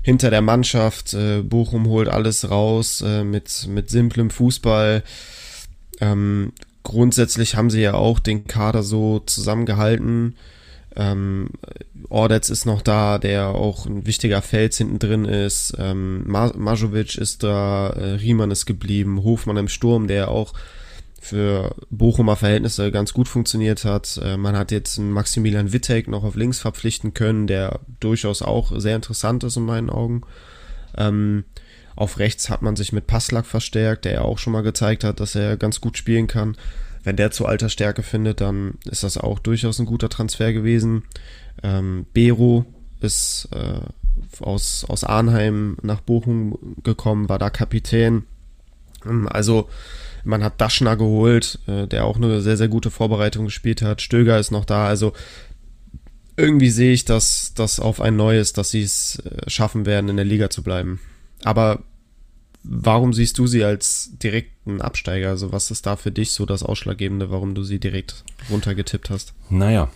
hinter 0.03 0.31
der 0.31 0.43
Mannschaft. 0.43 1.15
Äh, 1.15 1.43
Bochum 1.43 1.87
holt 1.87 2.09
alles 2.09 2.51
raus 2.51 3.03
äh, 3.03 3.25
mit, 3.25 3.67
mit 3.69 3.89
simplem 3.89 4.31
Fußball. 4.31 5.03
Ähm, 6.01 6.53
grundsätzlich 6.83 7.55
haben 7.55 7.71
sie 7.71 7.81
ja 7.81 7.95
auch 7.95 8.19
den 8.19 8.47
Kader 8.47 8.83
so 8.83 9.21
zusammengehalten. 9.21 10.37
Ähm, 10.95 11.49
Ordetz 12.11 12.51
ist 12.51 12.67
noch 12.67 12.83
da, 12.83 13.19
der 13.19 13.49
auch 13.49 13.87
ein 13.87 14.05
wichtiger 14.05 14.43
Fels 14.43 14.77
hinten 14.77 14.99
drin 14.99 15.25
ist. 15.25 15.75
Ähm, 15.79 16.25
Majovic 16.27 17.17
ist 17.17 17.43
da, 17.43 17.89
äh, 17.91 18.15
Riemann 18.15 18.51
ist 18.51 18.67
geblieben, 18.67 19.23
Hofmann 19.23 19.57
im 19.57 19.69
Sturm, 19.69 20.07
der 20.07 20.29
auch 20.29 20.53
für 21.23 21.77
Bochumer 21.89 22.35
Verhältnisse 22.35 22.91
ganz 22.91 23.13
gut 23.13 23.29
funktioniert 23.29 23.85
hat. 23.85 24.19
Äh, 24.21 24.37
man 24.37 24.57
hat 24.57 24.73
jetzt 24.73 24.99
einen 24.99 25.13
Maximilian 25.13 25.73
Wittek 25.73 26.09
noch 26.09 26.25
auf 26.25 26.35
links 26.35 26.59
verpflichten 26.59 27.15
können, 27.15 27.47
der 27.47 27.79
durchaus 28.01 28.43
auch 28.43 28.73
sehr 28.81 28.97
interessant 28.97 29.45
ist 29.45 29.57
in 29.57 29.65
meinen 29.65 29.89
Augen. 29.89 30.23
Ähm, 30.97 31.45
auf 31.95 32.19
rechts 32.19 32.51
hat 32.51 32.63
man 32.63 32.75
sich 32.75 32.93
mit 32.93 33.07
Passlack 33.07 33.47
verstärkt, 33.47 34.05
der 34.05 34.13
ja 34.15 34.21
auch 34.23 34.39
schon 34.39 34.53
mal 34.53 34.65
gezeigt 34.65 35.05
hat, 35.05 35.21
dass 35.21 35.37
er 35.37 35.57
ganz 35.57 35.81
gut 35.81 35.97
spielen 35.97 36.27
kann. 36.27 36.57
Wenn 37.05 37.17
der 37.17 37.31
zu 37.31 37.47
alter 37.47 37.69
Stärke 37.69 38.03
findet, 38.03 38.41
dann 38.41 38.75
ist 38.91 39.05
das 39.05 39.17
auch 39.17 39.39
durchaus 39.39 39.79
ein 39.79 39.87
guter 39.87 40.09
Transfer 40.09 40.53
gewesen. 40.53 41.05
Ähm, 41.63 42.05
Bero 42.13 42.65
ist 43.01 43.49
äh, 43.53 44.43
aus, 44.43 44.85
aus 44.89 45.05
Arnheim 45.05 45.77
nach 45.83 46.01
Bochum 46.01 46.59
gekommen, 46.83 47.29
war 47.29 47.39
da 47.39 47.49
Kapitän. 47.49 48.25
Ähm, 49.07 49.29
also 49.29 49.69
man 50.25 50.43
hat 50.45 50.61
Daschner 50.61 50.97
geholt, 50.97 51.59
äh, 51.67 51.87
der 51.87 52.05
auch 52.05 52.17
eine 52.17 52.41
sehr, 52.41 52.57
sehr 52.57 52.69
gute 52.69 52.91
Vorbereitung 52.91 53.47
gespielt 53.47 53.83
hat. 53.83 54.03
Stöger 54.03 54.39
ist 54.39 54.51
noch 54.51 54.65
da. 54.65 54.87
Also 54.87 55.13
irgendwie 56.37 56.71
sehe 56.71 56.93
ich 56.93 57.05
das, 57.05 57.53
das 57.55 57.81
auf 57.81 58.01
ein 58.01 58.17
neues, 58.17 58.53
dass 58.53 58.71
sie 58.71 58.83
es 58.83 59.19
äh, 59.21 59.51
schaffen 59.51 59.87
werden, 59.87 60.09
in 60.09 60.17
der 60.17 60.25
Liga 60.25 60.51
zu 60.51 60.63
bleiben. 60.63 61.01
Aber 61.45 61.83
warum 62.63 63.13
siehst 63.13 63.39
du 63.39 63.47
sie 63.47 63.65
als 63.65 64.11
direkten 64.23 64.81
Absteiger? 64.81 65.31
Also 65.31 65.53
was 65.53 65.71
ist 65.71 65.87
da 65.87 65.97
für 65.97 66.13
dich 66.13 66.33
so 66.33 66.47
das 66.47 66.63
Ausschlaggebende, 66.63 67.31
warum 67.31 67.55
du 67.55 67.65
sie 67.65 67.79
direkt 67.79 68.25
runtergetippt 68.51 69.11
hast? 69.11 69.35
Naja, 69.51 69.91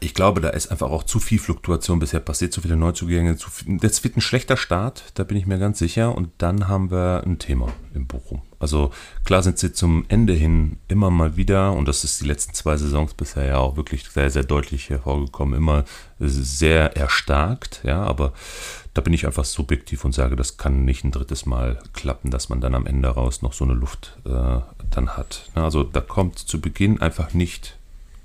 ich 0.00 0.14
glaube, 0.14 0.40
da 0.40 0.48
ist 0.48 0.70
einfach 0.70 0.90
auch 0.90 1.04
zu 1.04 1.20
viel 1.20 1.38
Fluktuation 1.38 2.00
bisher 2.00 2.20
passiert, 2.20 2.52
zu 2.52 2.60
viele 2.60 2.76
Neuzugänge. 2.76 3.36
Zu 3.36 3.50
viel. 3.50 3.78
Das 3.78 4.02
wird 4.02 4.16
ein 4.16 4.20
schlechter 4.20 4.56
Start, 4.56 5.04
da 5.14 5.24
bin 5.24 5.36
ich 5.36 5.46
mir 5.46 5.58
ganz 5.58 5.78
sicher. 5.78 6.14
Und 6.14 6.30
dann 6.38 6.68
haben 6.68 6.90
wir 6.90 7.22
ein 7.24 7.38
Thema 7.38 7.68
in 7.94 8.06
Bochum. 8.06 8.42
Also 8.58 8.90
klar 9.24 9.42
sind 9.42 9.58
sie 9.58 9.72
zum 9.72 10.04
Ende 10.08 10.32
hin 10.32 10.78
immer 10.88 11.10
mal 11.10 11.36
wieder, 11.36 11.72
und 11.72 11.86
das 11.86 12.04
ist 12.04 12.20
die 12.20 12.26
letzten 12.26 12.54
zwei 12.54 12.76
Saisons 12.76 13.14
bisher 13.14 13.44
ja 13.44 13.58
auch 13.58 13.76
wirklich 13.76 14.08
sehr, 14.08 14.30
sehr 14.30 14.44
deutlich 14.44 14.90
hervorgekommen, 14.90 15.54
immer 15.54 15.84
sehr 16.18 16.96
erstarkt, 16.96 17.82
ja, 17.84 18.02
aber 18.02 18.32
da 18.94 19.02
bin 19.02 19.12
ich 19.12 19.26
einfach 19.26 19.44
subjektiv 19.44 20.06
und 20.06 20.12
sage, 20.12 20.36
das 20.36 20.56
kann 20.56 20.86
nicht 20.86 21.04
ein 21.04 21.10
drittes 21.10 21.44
Mal 21.44 21.78
klappen, 21.92 22.30
dass 22.30 22.48
man 22.48 22.62
dann 22.62 22.74
am 22.74 22.86
Ende 22.86 23.08
raus 23.08 23.42
noch 23.42 23.52
so 23.52 23.64
eine 23.64 23.74
Luft 23.74 24.16
äh, 24.24 24.60
dann 24.90 25.16
hat. 25.18 25.50
Also 25.54 25.84
da 25.84 26.00
kommt 26.00 26.38
zu 26.38 26.62
Beginn 26.62 27.02
einfach 27.02 27.34
nicht 27.34 27.75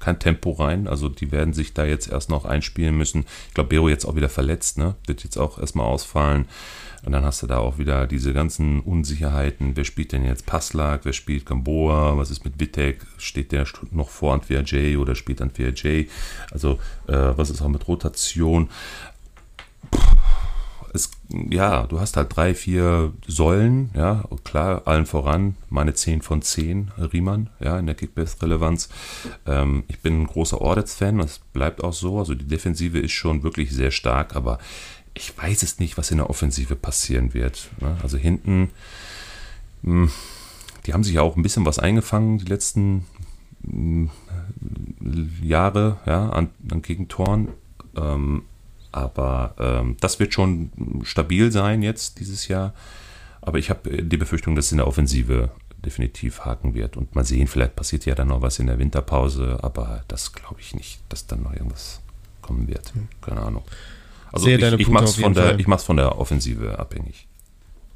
kein 0.02 0.20
Tempo 0.20 0.52
rein. 0.52 0.88
Also 0.88 1.10
die 1.10 1.32
werden 1.32 1.54
sich 1.54 1.74
da 1.74 1.86
jetzt 1.86 2.10
erst 2.12 2.30
noch 2.30 2.46
einspielen 2.46 2.98
müssen. 2.98 3.26
Ich 3.48 3.54
glaube, 3.54 3.70
Bero 3.70 3.90
jetzt 3.90 4.06
auch 4.06 4.16
wieder 4.16 4.30
verletzt, 4.30 4.78
ne? 4.78 4.96
Wird 5.08 5.24
jetzt 5.24 5.38
auch 5.38 5.60
erstmal 5.60 5.86
ausfallen. 5.86 6.46
Und 7.04 7.14
dann 7.14 7.26
hast 7.26 7.42
du 7.42 7.48
da 7.48 7.58
auch 7.58 7.80
wieder 7.80 8.06
diese 8.06 8.32
ganzen 8.32 8.80
Unsicherheiten. 8.82 9.76
Wer 9.76 9.86
spielt 9.86 10.12
denn 10.12 10.24
jetzt 10.24 10.46
Passlag? 10.46 11.02
Wer 11.04 11.14
spielt 11.14 11.48
Gamboa? 11.48 12.16
Was 12.18 12.30
ist 12.30 12.46
mit 12.46 12.60
Wittek? 12.60 13.08
Steht 13.18 13.52
der 13.52 13.66
noch 13.90 14.10
vor 14.10 14.34
Antwia 14.34 14.62
J 14.62 15.00
oder 15.00 15.16
spielt 15.16 15.42
Antwia 15.42 15.70
J? 15.70 16.08
Also, 16.52 16.80
äh, 17.08 17.14
was 17.36 17.50
ist 17.50 17.62
auch 17.62 17.70
mit 17.70 17.88
Rotation? 17.88 18.70
Es, 20.94 21.10
ja, 21.30 21.88
du 21.88 22.00
hast 22.00 22.18
halt 22.18 22.36
drei, 22.36 22.54
vier 22.54 23.14
Säulen, 23.26 23.92
ja, 23.96 24.26
klar, 24.44 24.82
allen 24.86 25.06
voran, 25.06 25.56
meine 25.70 25.94
10 25.94 26.22
von 26.22 26.42
10, 26.42 26.92
Riemann, 27.14 27.50
ja, 27.62 27.80
in 27.80 27.86
der 27.86 27.96
Kickbase-Relevanz. 27.96 28.90
Ähm, 29.46 29.84
ich 29.88 30.00
bin 30.00 30.22
ein 30.22 30.28
großer 30.28 30.62
Audits-Fan, 30.62 31.20
das 31.20 31.40
bleibt 31.54 31.84
auch 31.84 31.94
so, 31.94 32.20
also 32.20 32.36
die 32.36 32.48
Defensive 32.48 33.00
ist 33.00 33.14
schon 33.14 33.44
wirklich 33.44 33.72
sehr 33.72 33.92
stark, 33.92 34.36
aber 34.36 34.60
ich 35.14 35.38
weiß 35.38 35.64
es 35.64 35.80
nicht, 35.80 35.98
was 35.98 36.12
in 36.12 36.18
der 36.18 36.30
Offensive 36.30 36.76
passieren 36.76 37.34
wird. 37.34 37.70
Ne? 37.80 37.98
Also 38.04 38.18
hinten, 38.18 38.72
mh, 39.84 40.08
hm, 40.08 40.12
die 40.86 40.94
haben 40.94 41.04
sich 41.04 41.14
ja 41.14 41.22
auch 41.22 41.38
ein 41.38 41.44
bisschen 41.44 41.66
was 41.66 41.80
eingefangen, 41.80 42.38
die 42.38 42.46
letzten 42.46 43.06
mh, 43.64 44.10
hm, 45.00 45.30
Jahre, 45.42 46.00
ja, 46.06 46.30
an, 46.30 46.50
an 46.70 46.82
Gegentoren. 46.82 47.50
Ähm, 47.96 48.44
aber 48.92 49.56
ähm, 49.60 49.98
das 50.00 50.20
wird 50.20 50.34
schon 50.34 50.72
stabil 51.04 51.52
sein 51.52 51.82
jetzt 51.82 52.20
dieses 52.20 52.48
Jahr. 52.48 52.74
Aber 53.42 53.58
ich 53.58 53.70
habe 53.70 54.04
die 54.04 54.18
Befürchtung, 54.18 54.56
dass 54.56 54.66
es 54.66 54.72
in 54.72 54.78
der 54.78 54.88
Offensive 54.88 55.50
definitiv 55.84 56.42
haken 56.42 56.76
wird. 56.76 56.96
Und 56.98 57.16
mal 57.16 57.26
sehen, 57.26 57.48
vielleicht 57.48 57.76
passiert 57.76 58.06
ja 58.06 58.16
dann 58.16 58.28
noch 58.28 58.42
was 58.42 58.60
in 58.60 58.68
der 58.68 58.78
Winterpause, 58.78 59.60
aber 59.62 60.04
das 60.08 60.34
glaube 60.34 60.62
ich 60.62 60.76
nicht, 60.76 61.00
dass 61.10 61.28
dann 61.28 61.44
noch 61.44 61.54
irgendwas 61.54 62.02
kommen 62.42 62.68
wird. 62.68 62.94
Hm. 62.94 63.08
Keine 63.22 63.42
Ahnung. 63.42 63.64
Also 64.32 64.46
Sehe 64.46 64.58
ich, 64.58 64.80
ich 64.80 64.88
mache 64.88 65.06
es 65.06 65.16
von, 65.16 65.34
der, 65.34 65.58
von 65.80 65.98
der 65.98 66.18
Offensive 66.18 66.80
abhängig. 66.80 67.28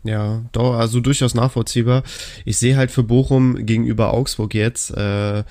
Ja, 0.04 0.44
doch, 0.52 0.76
also 0.76 1.00
durchaus 1.00 1.34
nachvollziehbar. 1.34 2.04
Ich 2.44 2.58
sehe 2.58 2.78
halt 2.78 2.92
für 2.92 3.04
Bochum 3.04 3.66
gegenüber 3.66 4.14
Augsburg 4.14 4.54
jetzt 4.54 4.92
äh, 4.92 5.44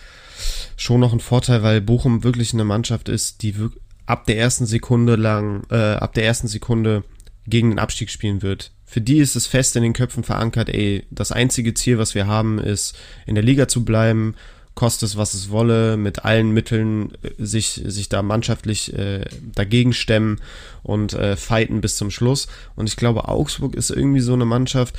schon 0.76 1.00
noch 1.00 1.10
einen 1.10 1.20
Vorteil, 1.20 1.62
weil 1.62 1.80
Bochum 1.80 2.22
wirklich 2.22 2.52
eine 2.54 2.64
Mannschaft 2.64 3.08
ist, 3.08 3.42
die 3.42 3.56
ab 4.06 4.26
der 4.26 4.38
ersten 4.38 4.66
Sekunde 4.66 5.16
lang, 5.16 5.64
äh, 5.70 5.94
ab 5.94 6.14
der 6.14 6.24
ersten 6.24 6.48
Sekunde 6.48 7.04
gegen 7.46 7.70
den 7.70 7.78
Abstieg 7.78 8.10
spielen 8.10 8.42
wird. 8.42 8.72
Für 8.84 9.00
die 9.00 9.18
ist 9.18 9.36
es 9.36 9.46
fest 9.46 9.76
in 9.76 9.82
den 9.82 9.92
Köpfen 9.92 10.24
verankert, 10.24 10.68
ey, 10.68 11.04
das 11.10 11.32
einzige 11.32 11.74
Ziel, 11.74 11.98
was 11.98 12.14
wir 12.14 12.26
haben, 12.26 12.58
ist 12.58 12.96
in 13.26 13.34
der 13.34 13.44
Liga 13.44 13.66
zu 13.66 13.84
bleiben, 13.84 14.34
kostet 14.74 15.10
es, 15.10 15.16
was 15.16 15.34
es 15.34 15.50
wolle, 15.50 15.96
mit 15.96 16.24
allen 16.24 16.50
Mitteln 16.50 17.12
äh, 17.22 17.30
sich, 17.38 17.82
sich 17.84 18.08
da 18.08 18.22
mannschaftlich 18.22 18.92
äh, 18.96 19.24
dagegen 19.54 19.92
stemmen 19.92 20.40
und 20.82 21.12
äh, 21.14 21.36
fighten 21.36 21.80
bis 21.80 21.96
zum 21.96 22.10
Schluss. 22.10 22.48
Und 22.76 22.88
ich 22.88 22.96
glaube, 22.96 23.28
Augsburg 23.28 23.74
ist 23.74 23.90
irgendwie 23.90 24.20
so 24.20 24.34
eine 24.34 24.44
Mannschaft, 24.44 24.96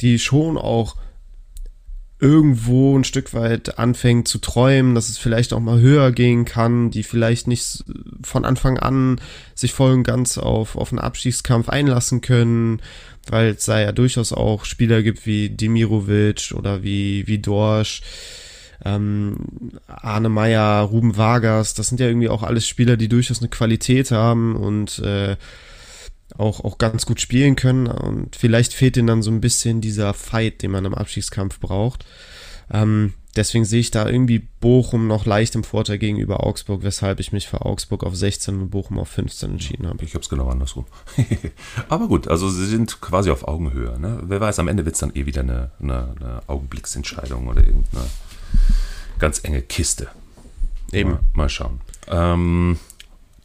die 0.00 0.18
schon 0.18 0.56
auch 0.58 0.96
irgendwo 2.24 2.98
ein 2.98 3.04
Stück 3.04 3.34
weit 3.34 3.78
anfängt 3.78 4.28
zu 4.28 4.38
träumen, 4.38 4.94
dass 4.94 5.10
es 5.10 5.18
vielleicht 5.18 5.52
auch 5.52 5.60
mal 5.60 5.78
höher 5.78 6.10
gehen 6.10 6.46
kann, 6.46 6.90
die 6.90 7.02
vielleicht 7.02 7.46
nicht 7.46 7.84
von 8.22 8.46
Anfang 8.46 8.78
an 8.78 9.20
sich 9.54 9.74
voll 9.74 9.92
und 9.92 10.04
ganz 10.04 10.38
auf, 10.38 10.74
auf 10.74 10.90
einen 10.90 11.00
Abstiegskampf 11.00 11.68
einlassen 11.68 12.22
können, 12.22 12.80
weil 13.28 13.48
es 13.48 13.66
da 13.66 13.78
ja 13.78 13.92
durchaus 13.92 14.32
auch 14.32 14.64
Spieler 14.64 15.02
gibt 15.02 15.26
wie 15.26 15.50
Demirovic 15.50 16.54
oder 16.56 16.82
wie, 16.82 17.26
wie 17.26 17.40
Dorsch, 17.40 18.00
ähm, 18.86 19.36
Arne 19.86 20.30
Meyer, 20.30 20.80
Ruben 20.80 21.18
Vargas, 21.18 21.74
das 21.74 21.88
sind 21.88 22.00
ja 22.00 22.06
irgendwie 22.06 22.30
auch 22.30 22.42
alles 22.42 22.66
Spieler, 22.66 22.96
die 22.96 23.08
durchaus 23.08 23.40
eine 23.40 23.50
Qualität 23.50 24.12
haben 24.12 24.56
und 24.56 24.98
äh, 25.00 25.36
auch, 26.36 26.64
auch 26.64 26.78
ganz 26.78 27.06
gut 27.06 27.20
spielen 27.20 27.56
können. 27.56 27.86
Und 27.86 28.36
vielleicht 28.36 28.72
fehlt 28.72 28.96
ihnen 28.96 29.06
dann 29.06 29.22
so 29.22 29.30
ein 29.30 29.40
bisschen 29.40 29.80
dieser 29.80 30.14
Fight, 30.14 30.62
den 30.62 30.70
man 30.70 30.84
im 30.84 30.94
Abschiedskampf 30.94 31.60
braucht. 31.60 32.04
Ähm, 32.70 33.14
deswegen 33.36 33.64
sehe 33.64 33.80
ich 33.80 33.90
da 33.90 34.08
irgendwie 34.08 34.38
Bochum 34.38 35.06
noch 35.06 35.26
leicht 35.26 35.54
im 35.54 35.64
Vorteil 35.64 35.98
gegenüber 35.98 36.44
Augsburg, 36.44 36.82
weshalb 36.82 37.20
ich 37.20 37.32
mich 37.32 37.46
für 37.46 37.64
Augsburg 37.64 38.04
auf 38.04 38.16
16 38.16 38.62
und 38.62 38.70
Bochum 38.70 38.98
auf 38.98 39.08
15 39.08 39.52
entschieden 39.52 39.86
habe. 39.86 40.04
Ich 40.04 40.14
habe 40.14 40.22
es 40.22 40.28
genau 40.28 40.48
andersrum. 40.48 40.86
Aber 41.88 42.08
gut, 42.08 42.28
also 42.28 42.48
sie 42.48 42.66
sind 42.66 43.00
quasi 43.00 43.30
auf 43.30 43.46
Augenhöhe. 43.46 43.98
Ne? 43.98 44.20
Wer 44.24 44.40
weiß, 44.40 44.58
am 44.58 44.68
Ende 44.68 44.84
wird 44.84 44.94
es 44.94 45.00
dann 45.00 45.14
eh 45.14 45.26
wieder 45.26 45.42
eine, 45.42 45.70
eine, 45.80 46.14
eine, 46.20 46.42
Augenblicksentscheidung 46.46 47.48
oder 47.48 47.64
irgendeine 47.64 48.06
ganz 49.18 49.40
enge 49.44 49.62
Kiste. 49.62 50.08
Eben. 50.92 51.12
Mal, 51.12 51.20
mal 51.34 51.48
schauen. 51.48 51.80
Ähm, 52.08 52.78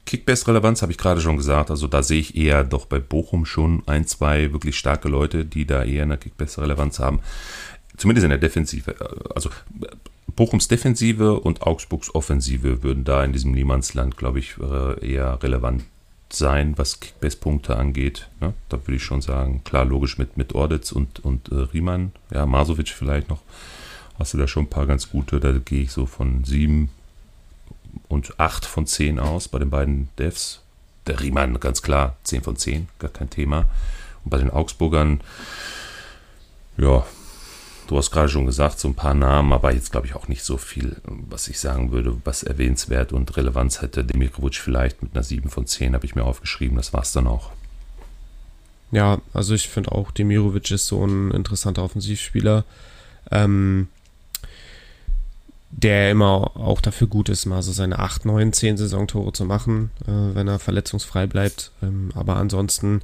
Kickbase-Relevanz 0.10 0.82
habe 0.82 0.91
ich 0.91 0.98
gerade 0.98 1.22
schon 1.22 1.38
gesagt. 1.38 1.69
Also 1.69 1.86
da 1.86 2.02
sehe 2.02 2.19
ich 2.19 2.36
eher 2.36 2.63
doch 2.63 2.88
bei 2.88 2.98
Bochum 2.98 3.45
schon 3.45 3.84
ein, 3.86 4.08
zwei 4.08 4.52
wirklich 4.52 4.76
starke 4.76 5.08
Leute, 5.08 5.45
die 5.45 5.67
da 5.67 5.84
eher 5.84 6.02
eine 6.02 6.17
Kickbase-Relevanz 6.17 6.98
haben. 6.98 7.19
Zumindest 7.95 8.24
in 8.24 8.32
der 8.32 8.39
Defensive. 8.39 8.95
Also 9.36 9.52
Bochums 10.36 10.67
Defensive 10.67 11.39
und 11.39 11.62
Augsburgs 11.62 12.15
Offensive 12.15 12.82
würden 12.82 13.04
da 13.04 13.24
in 13.24 13.34
diesem 13.34 13.52
Niemandsland, 13.52 14.17
glaube 14.17 14.39
ich, 14.39 14.56
äh, 14.58 15.13
eher 15.13 15.43
relevant 15.43 15.84
sein, 16.32 16.76
was 16.78 17.00
Kickbase-Punkte 17.00 17.78
angeht. 17.78 18.30
Ne? 18.41 18.54
Da 18.67 18.80
würde 18.88 18.95
ich 18.95 19.04
schon 19.04 19.22
sagen, 19.22 19.63
klar, 19.63 19.86
logisch 19.86 20.17
mit, 20.17 20.38
mit 20.38 20.56
Orditz 20.56 20.91
und, 20.91 21.19
und 21.19 21.50
äh, 21.50 21.56
Riemann, 21.56 22.13
ja, 22.34 22.48
Masovic 22.48 22.89
vielleicht 22.89 23.30
noch. 23.30 23.41
Hast 24.17 24.34
du 24.34 24.39
da 24.39 24.48
schon 24.48 24.63
ein 24.63 24.69
paar 24.69 24.88
ganz 24.88 25.12
gute, 25.12 25.39
da 25.39 25.52
gehe 25.52 25.84
ich 25.84 25.91
so 25.91 26.08
von 26.08 26.43
sieben 26.45 26.89
und 28.10 28.38
8 28.38 28.65
von 28.65 28.86
10 28.86 29.19
aus 29.19 29.48
bei 29.48 29.60
den 29.60 29.69
beiden 29.69 30.10
Devs. 30.17 30.60
Der 31.08 31.22
Riemann 31.22 31.60
ganz 31.62 31.82
klar 31.82 32.17
10 32.24 32.41
von 32.41 32.58
10, 32.58 32.89
gar 33.00 33.12
kein 33.12 33.30
Thema. 33.30 33.65
Und 34.26 34.32
bei 34.32 34.38
den 34.38 34.50
Augsburgern, 34.50 35.22
ja, 36.78 37.06
du 37.88 37.98
hast 37.98 38.12
gerade 38.12 38.30
schon 38.30 38.45
gesagt, 38.45 38.80
so 38.80 38.88
ein 38.88 38.95
paar 38.95 39.13
Namen, 39.13 39.54
aber 39.54 39.74
jetzt 39.74 39.91
glaube 39.91 40.08
ich 40.08 40.15
auch 40.15 40.28
nicht 40.28 40.43
so 40.43 40.58
viel, 40.58 40.98
was 41.06 41.48
ich 41.48 41.60
sagen 41.60 41.91
würde, 41.91 42.17
was 42.26 42.43
erwähnenswert 42.43 43.13
und 43.13 43.36
Relevanz 43.38 43.82
hätte. 43.82 44.04
Demirovic 44.04 44.56
vielleicht 44.56 45.02
mit 45.02 45.15
einer 45.15 45.24
7 45.24 45.50
von 45.50 45.65
10 45.65 45.93
habe 45.93 46.06
ich 46.06 46.15
mir 46.15 46.26
aufgeschrieben, 46.26 46.78
das 46.78 46.93
war 46.93 47.04
es 47.04 47.13
dann 47.13 47.28
auch. 47.28 47.52
Ja, 48.91 49.19
also 49.34 49.54
ich 49.54 49.69
finde 49.69 49.91
auch, 49.91 50.12
Demirovic 50.12 50.72
ist 50.72 50.88
so 50.88 51.06
ein 51.06 51.32
interessanter 51.32 51.84
Offensivspieler, 51.84 52.65
ähm, 53.32 53.88
der 55.71 56.12
immer 56.12 56.55
auch 56.58 56.82
dafür 56.82 57.08
gut 57.08 57.29
ist, 57.29 57.45
mal 57.45 57.62
so 57.62 57.71
seine 57.71 57.99
8, 57.99 58.25
9, 58.25 58.53
10 58.53 58.77
Saisontore 58.77 59.34
zu 59.34 59.45
machen, 59.45 59.91
äh, 60.08 60.36
wenn 60.36 60.47
er 60.47 60.60
verletzungsfrei 60.60 61.27
bleibt. 61.27 61.71
Ähm, 61.82 62.10
aber 62.15 62.38
ansonsten 62.38 63.01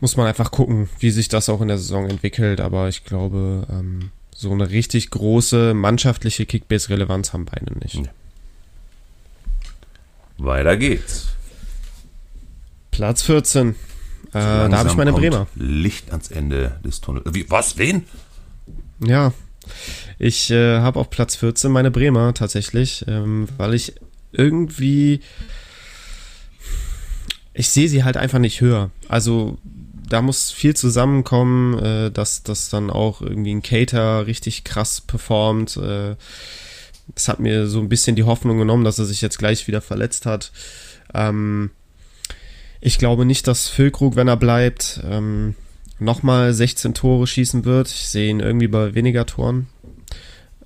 muss 0.00 0.16
man 0.16 0.26
einfach 0.26 0.50
gucken, 0.50 0.88
wie 0.98 1.10
sich 1.10 1.28
das 1.28 1.48
auch 1.48 1.60
in 1.62 1.68
der 1.68 1.78
Saison 1.78 2.08
entwickelt. 2.08 2.60
Aber 2.60 2.88
ich 2.88 3.04
glaube, 3.04 3.66
ähm, 3.70 4.10
so 4.34 4.52
eine 4.52 4.68
richtig 4.68 5.10
große 5.10 5.72
mannschaftliche 5.72 6.44
Kickbase-Relevanz 6.44 7.32
haben 7.32 7.46
beide 7.46 7.78
nicht. 7.78 8.02
Weiter 10.36 10.76
geht's. 10.76 11.28
Platz 12.90 13.22
14. 13.22 13.70
Äh, 13.70 13.74
da 14.32 14.70
habe 14.70 14.90
ich 14.90 14.96
meine 14.96 15.14
Bremer. 15.14 15.46
Licht 15.54 16.10
ans 16.10 16.30
Ende 16.30 16.78
des 16.84 17.00
Tunnels. 17.00 17.24
Wie, 17.32 17.48
was? 17.48 17.78
Wen? 17.78 18.04
Ja, 19.00 19.32
ich 20.18 20.50
äh, 20.50 20.78
habe 20.78 20.98
auf 21.00 21.10
Platz 21.10 21.36
14 21.36 21.70
meine 21.70 21.90
Bremer 21.90 22.34
tatsächlich, 22.34 23.04
ähm, 23.08 23.48
weil 23.56 23.74
ich 23.74 23.94
irgendwie. 24.32 25.20
Ich 27.54 27.70
sehe 27.70 27.88
sie 27.88 28.04
halt 28.04 28.18
einfach 28.18 28.38
nicht 28.38 28.60
höher. 28.60 28.90
Also 29.08 29.56
da 30.08 30.22
muss 30.22 30.50
viel 30.50 30.76
zusammenkommen, 30.76 31.78
äh, 31.78 32.10
dass 32.10 32.42
das 32.42 32.68
dann 32.68 32.90
auch 32.90 33.22
irgendwie 33.22 33.54
ein 33.54 33.62
Cater 33.62 34.26
richtig 34.26 34.64
krass 34.64 35.00
performt. 35.00 35.76
Äh, 35.76 36.16
das 37.14 37.28
hat 37.28 37.40
mir 37.40 37.66
so 37.66 37.80
ein 37.80 37.88
bisschen 37.88 38.16
die 38.16 38.24
Hoffnung 38.24 38.58
genommen, 38.58 38.84
dass 38.84 38.98
er 38.98 39.04
sich 39.04 39.20
jetzt 39.20 39.38
gleich 39.38 39.66
wieder 39.66 39.80
verletzt 39.80 40.26
hat. 40.26 40.52
Ähm, 41.14 41.70
ich 42.80 42.98
glaube 42.98 43.24
nicht, 43.24 43.46
dass 43.46 43.68
Füllkrug, 43.68 44.16
wenn 44.16 44.28
er 44.28 44.36
bleibt, 44.36 45.00
ähm, 45.08 45.54
nochmal 45.98 46.52
16 46.52 46.94
Tore 46.94 47.26
schießen 47.26 47.64
wird. 47.64 47.88
Ich 47.88 48.08
sehe 48.08 48.30
ihn 48.30 48.40
irgendwie 48.40 48.68
bei 48.68 48.94
weniger 48.94 49.26
Toren. 49.26 49.68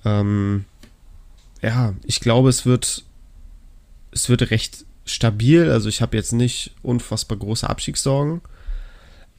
Ähm, 0.03 0.65
ja, 1.61 1.93
ich 2.03 2.19
glaube, 2.19 2.49
es 2.49 2.65
wird, 2.65 3.03
es 4.11 4.29
wird 4.29 4.49
recht 4.51 4.85
stabil. 5.05 5.69
Also 5.69 5.89
ich 5.89 6.01
habe 6.01 6.17
jetzt 6.17 6.33
nicht 6.33 6.73
unfassbar 6.81 7.37
große 7.37 7.69
Abstiegssorgen. 7.69 8.41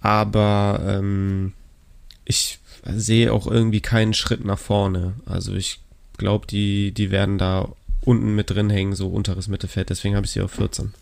Aber 0.01 0.81
ähm, 0.85 1.53
ich 2.25 2.59
sehe 2.85 3.33
auch 3.33 3.47
irgendwie 3.47 3.81
keinen 3.81 4.15
Schritt 4.15 4.45
nach 4.45 4.59
vorne. 4.59 5.15
Also 5.27 5.55
ich 5.55 5.81
glaube, 6.19 6.47
die, 6.47 6.93
die 6.93 7.11
werden 7.11 7.39
da 7.39 7.69
unten 8.05 8.35
mit 8.35 8.51
drin 8.51 8.71
hängen, 8.71 8.95
so 8.95 9.09
unteres 9.09 9.49
Mittelfeld. 9.49 9.91
Deswegen 9.91 10.17
habe 10.17 10.27
ich 10.27 10.33
sie 10.33 10.41
auf 10.41 10.53
14. 10.53 10.93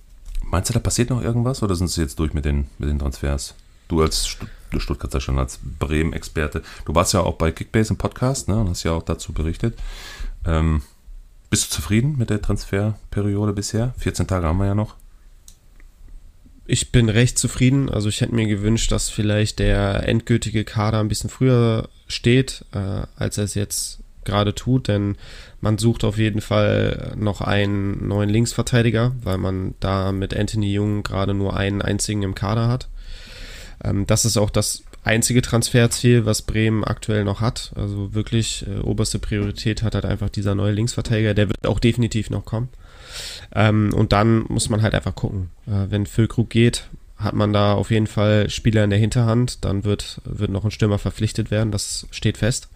Meinst 0.42 0.68
du, 0.68 0.74
da 0.74 0.80
passiert 0.80 1.10
noch 1.10 1.22
irgendwas 1.22 1.62
oder 1.62 1.74
sind 1.74 1.88
sie 1.88 2.02
jetzt 2.02 2.18
durch 2.18 2.34
mit 2.34 2.44
den, 2.44 2.66
mit 2.78 2.88
den 2.88 2.98
Transfers? 2.98 3.54
Du 3.90 4.02
als 4.02 4.36
Stuttgarter 4.78 5.20
schon 5.20 5.40
als 5.40 5.58
Bremen-Experte. 5.80 6.62
Du 6.84 6.94
warst 6.94 7.12
ja 7.12 7.22
auch 7.22 7.34
bei 7.34 7.50
Kickbase 7.50 7.94
im 7.94 7.96
Podcast 7.96 8.46
ne, 8.46 8.60
und 8.60 8.68
hast 8.68 8.84
ja 8.84 8.92
auch 8.92 9.02
dazu 9.02 9.32
berichtet. 9.32 9.76
Ähm, 10.46 10.82
bist 11.50 11.64
du 11.64 11.74
zufrieden 11.74 12.14
mit 12.16 12.30
der 12.30 12.40
Transferperiode 12.40 13.52
bisher? 13.52 13.92
14 13.98 14.28
Tage 14.28 14.46
haben 14.46 14.58
wir 14.58 14.66
ja 14.66 14.76
noch. 14.76 14.94
Ich 16.66 16.92
bin 16.92 17.08
recht 17.08 17.36
zufrieden. 17.36 17.90
Also 17.90 18.08
ich 18.08 18.20
hätte 18.20 18.32
mir 18.32 18.46
gewünscht, 18.46 18.92
dass 18.92 19.10
vielleicht 19.10 19.58
der 19.58 20.08
endgültige 20.08 20.62
Kader 20.62 21.00
ein 21.00 21.08
bisschen 21.08 21.28
früher 21.28 21.88
steht, 22.06 22.64
äh, 22.70 23.02
als 23.16 23.38
er 23.38 23.44
es 23.44 23.54
jetzt 23.54 23.98
gerade 24.24 24.54
tut, 24.54 24.86
denn 24.86 25.16
man 25.60 25.78
sucht 25.78 26.04
auf 26.04 26.16
jeden 26.16 26.42
Fall 26.42 27.14
noch 27.16 27.40
einen 27.40 28.06
neuen 28.06 28.30
Linksverteidiger, 28.30 29.16
weil 29.24 29.38
man 29.38 29.74
da 29.80 30.12
mit 30.12 30.36
Anthony 30.36 30.72
Jung 30.72 31.02
gerade 31.02 31.34
nur 31.34 31.56
einen 31.56 31.82
einzigen 31.82 32.22
im 32.22 32.36
Kader 32.36 32.68
hat. 32.68 32.88
Ähm, 33.84 34.06
das 34.06 34.24
ist 34.24 34.36
auch 34.36 34.50
das 34.50 34.82
einzige 35.02 35.42
Transferziel, 35.42 36.26
was 36.26 36.42
Bremen 36.42 36.84
aktuell 36.84 37.24
noch 37.24 37.40
hat. 37.40 37.72
Also 37.74 38.14
wirklich 38.14 38.66
äh, 38.66 38.80
oberste 38.80 39.18
Priorität 39.18 39.82
hat 39.82 39.94
halt 39.94 40.04
einfach 40.04 40.28
dieser 40.28 40.54
neue 40.54 40.72
Linksverteidiger. 40.72 41.34
Der 41.34 41.48
wird 41.48 41.66
auch 41.66 41.78
definitiv 41.78 42.30
noch 42.30 42.44
kommen. 42.44 42.68
Ähm, 43.54 43.92
und 43.94 44.12
dann 44.12 44.44
muss 44.48 44.68
man 44.68 44.82
halt 44.82 44.94
einfach 44.94 45.14
gucken. 45.14 45.50
Äh, 45.66 45.90
wenn 45.90 46.06
Füllkrug 46.06 46.50
geht, 46.50 46.84
hat 47.16 47.34
man 47.34 47.52
da 47.52 47.74
auf 47.74 47.90
jeden 47.90 48.06
Fall 48.06 48.48
Spieler 48.50 48.84
in 48.84 48.90
der 48.90 48.98
Hinterhand. 48.98 49.64
Dann 49.64 49.84
wird, 49.84 50.20
wird 50.24 50.50
noch 50.50 50.64
ein 50.64 50.70
Stürmer 50.70 50.98
verpflichtet 50.98 51.50
werden. 51.50 51.72
Das 51.72 52.06
steht 52.10 52.38
fest. 52.38 52.68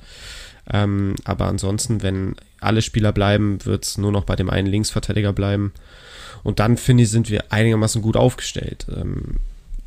Ähm, 0.72 1.14
aber 1.24 1.46
ansonsten, 1.46 2.02
wenn 2.02 2.36
alle 2.60 2.82
Spieler 2.82 3.12
bleiben, 3.12 3.64
wird 3.64 3.84
es 3.84 3.98
nur 3.98 4.12
noch 4.12 4.24
bei 4.24 4.36
dem 4.36 4.48
einen 4.48 4.68
Linksverteidiger 4.68 5.32
bleiben. 5.32 5.72
Und 6.42 6.58
dann, 6.58 6.76
finde 6.76 7.02
ich, 7.04 7.10
sind 7.10 7.30
wir 7.30 7.52
einigermaßen 7.52 8.02
gut 8.02 8.16
aufgestellt. 8.16 8.86
Ähm, 8.94 9.36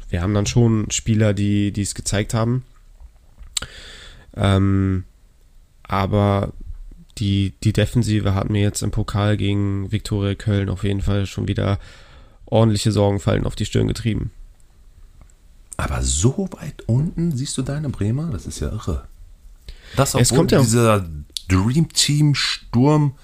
wir 0.09 0.21
haben 0.21 0.33
dann 0.33 0.45
schon 0.45 0.89
Spieler, 0.91 1.33
die 1.33 1.73
es 1.75 1.95
gezeigt 1.95 2.33
haben. 2.33 2.63
Ähm, 4.35 5.03
aber 5.83 6.53
die, 7.17 7.53
die 7.63 7.73
Defensive 7.73 8.35
hat 8.35 8.49
mir 8.49 8.61
jetzt 8.61 8.83
im 8.83 8.91
Pokal 8.91 9.37
gegen 9.37 9.91
Viktoria 9.91 10.35
Köln 10.35 10.69
auf 10.69 10.83
jeden 10.83 11.01
Fall 11.01 11.25
schon 11.25 11.47
wieder 11.47 11.79
ordentliche 12.45 12.91
Sorgenfallen 12.91 13.45
auf 13.45 13.55
die 13.55 13.65
Stirn 13.65 13.87
getrieben. 13.87 14.31
Aber 15.77 16.01
so 16.01 16.49
weit 16.59 16.83
unten 16.87 17.35
siehst 17.35 17.57
du 17.57 17.61
deine 17.61 17.89
Bremer? 17.89 18.29
Das 18.31 18.45
ist 18.45 18.59
ja 18.59 18.69
irre. 18.69 19.07
Das, 19.95 20.15
obwohl 20.15 20.21
es 20.21 20.29
kommt 20.33 20.51
ja 20.51 20.61
dieser 20.61 21.07
Dream 21.47 21.89
Team 21.89 22.35
Sturm 22.35 23.15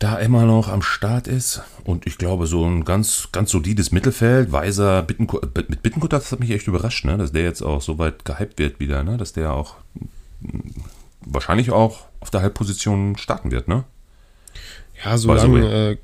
da 0.00 0.16
immer 0.16 0.46
noch 0.46 0.68
am 0.68 0.82
Start 0.82 1.28
ist. 1.28 1.62
Und 1.84 2.06
ich 2.06 2.16
glaube, 2.16 2.46
so 2.46 2.64
ein 2.64 2.84
ganz, 2.84 3.28
ganz 3.32 3.50
solides 3.50 3.92
Mittelfeld. 3.92 4.50
Weiser, 4.50 5.02
Bittenkurt, 5.02 5.54
mit 5.68 5.82
Bittenkurt, 5.82 6.14
das 6.14 6.32
hat 6.32 6.40
mich 6.40 6.50
echt 6.50 6.66
überrascht, 6.66 7.04
ne? 7.04 7.18
dass 7.18 7.32
der 7.32 7.42
jetzt 7.42 7.62
auch 7.62 7.82
so 7.82 7.98
weit 7.98 8.24
gehypt 8.24 8.58
wird 8.58 8.80
wieder, 8.80 9.04
ne? 9.04 9.18
dass 9.18 9.34
der 9.34 9.52
auch 9.52 9.74
wahrscheinlich 11.20 11.70
auch 11.70 12.06
auf 12.20 12.30
der 12.30 12.40
Halbposition 12.40 13.18
starten 13.18 13.50
wird, 13.50 13.68
ne? 13.68 13.84
Ja, 15.04 15.18
solange, 15.18 15.90
äh, 15.90 15.96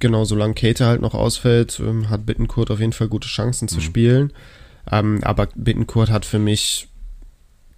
genau, 0.00 0.24
solange 0.24 0.54
Kate 0.54 0.84
halt 0.84 1.00
noch 1.00 1.14
ausfällt, 1.14 1.80
ähm, 1.80 2.10
hat 2.10 2.26
Bittenkurt 2.26 2.72
auf 2.72 2.80
jeden 2.80 2.92
Fall 2.92 3.08
gute 3.08 3.28
Chancen 3.28 3.68
zu 3.68 3.76
mhm. 3.76 3.82
spielen. 3.82 4.32
Ähm, 4.90 5.20
aber 5.22 5.46
Bittenkurt 5.54 6.10
hat 6.10 6.24
für 6.24 6.40
mich 6.40 6.88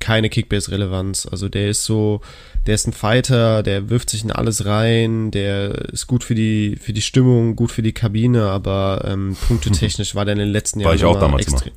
keine 0.01 0.29
Kickbase-Relevanz. 0.29 1.27
Also 1.27 1.49
der 1.49 1.71
ist 1.71 1.85
so, 1.85 2.21
der 2.67 2.75
ist 2.75 2.87
ein 2.87 2.93
Fighter, 2.93 3.63
der 3.63 3.89
wirft 3.89 4.11
sich 4.11 4.25
in 4.25 4.31
alles 4.31 4.67
rein, 4.67 5.31
der 5.31 5.71
ist 5.93 6.07
gut 6.07 6.25
für 6.25 6.35
die, 6.35 6.77
für 6.81 6.93
die 6.93 7.03
Stimmung, 7.03 7.57
gut 7.57 7.71
für 7.71 7.83
die 7.83 7.93
Kabine, 7.93 8.45
aber 8.45 9.05
ähm, 9.07 9.37
punktetechnisch 9.49 10.15
war 10.15 10.25
der 10.25 10.33
in 10.33 10.41
den 10.41 10.49
letzten 10.49 10.81
Jahren. 10.81 10.91
War 10.91 10.97
ich 10.97 11.05
auch 11.05 11.19
damals 11.19 11.47
extrem. 11.47 11.73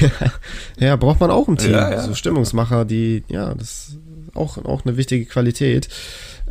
ja, 0.78 0.96
braucht 0.96 1.20
man 1.20 1.30
auch 1.30 1.48
ein 1.48 1.56
Team. 1.56 1.72
Ja, 1.72 1.90
ja. 1.90 2.02
So 2.02 2.14
Stimmungsmacher, 2.14 2.84
die, 2.84 3.24
ja, 3.28 3.54
das 3.54 3.88
ist 3.88 3.98
auch, 4.34 4.58
auch 4.64 4.84
eine 4.84 4.96
wichtige 4.96 5.26
Qualität. 5.26 5.88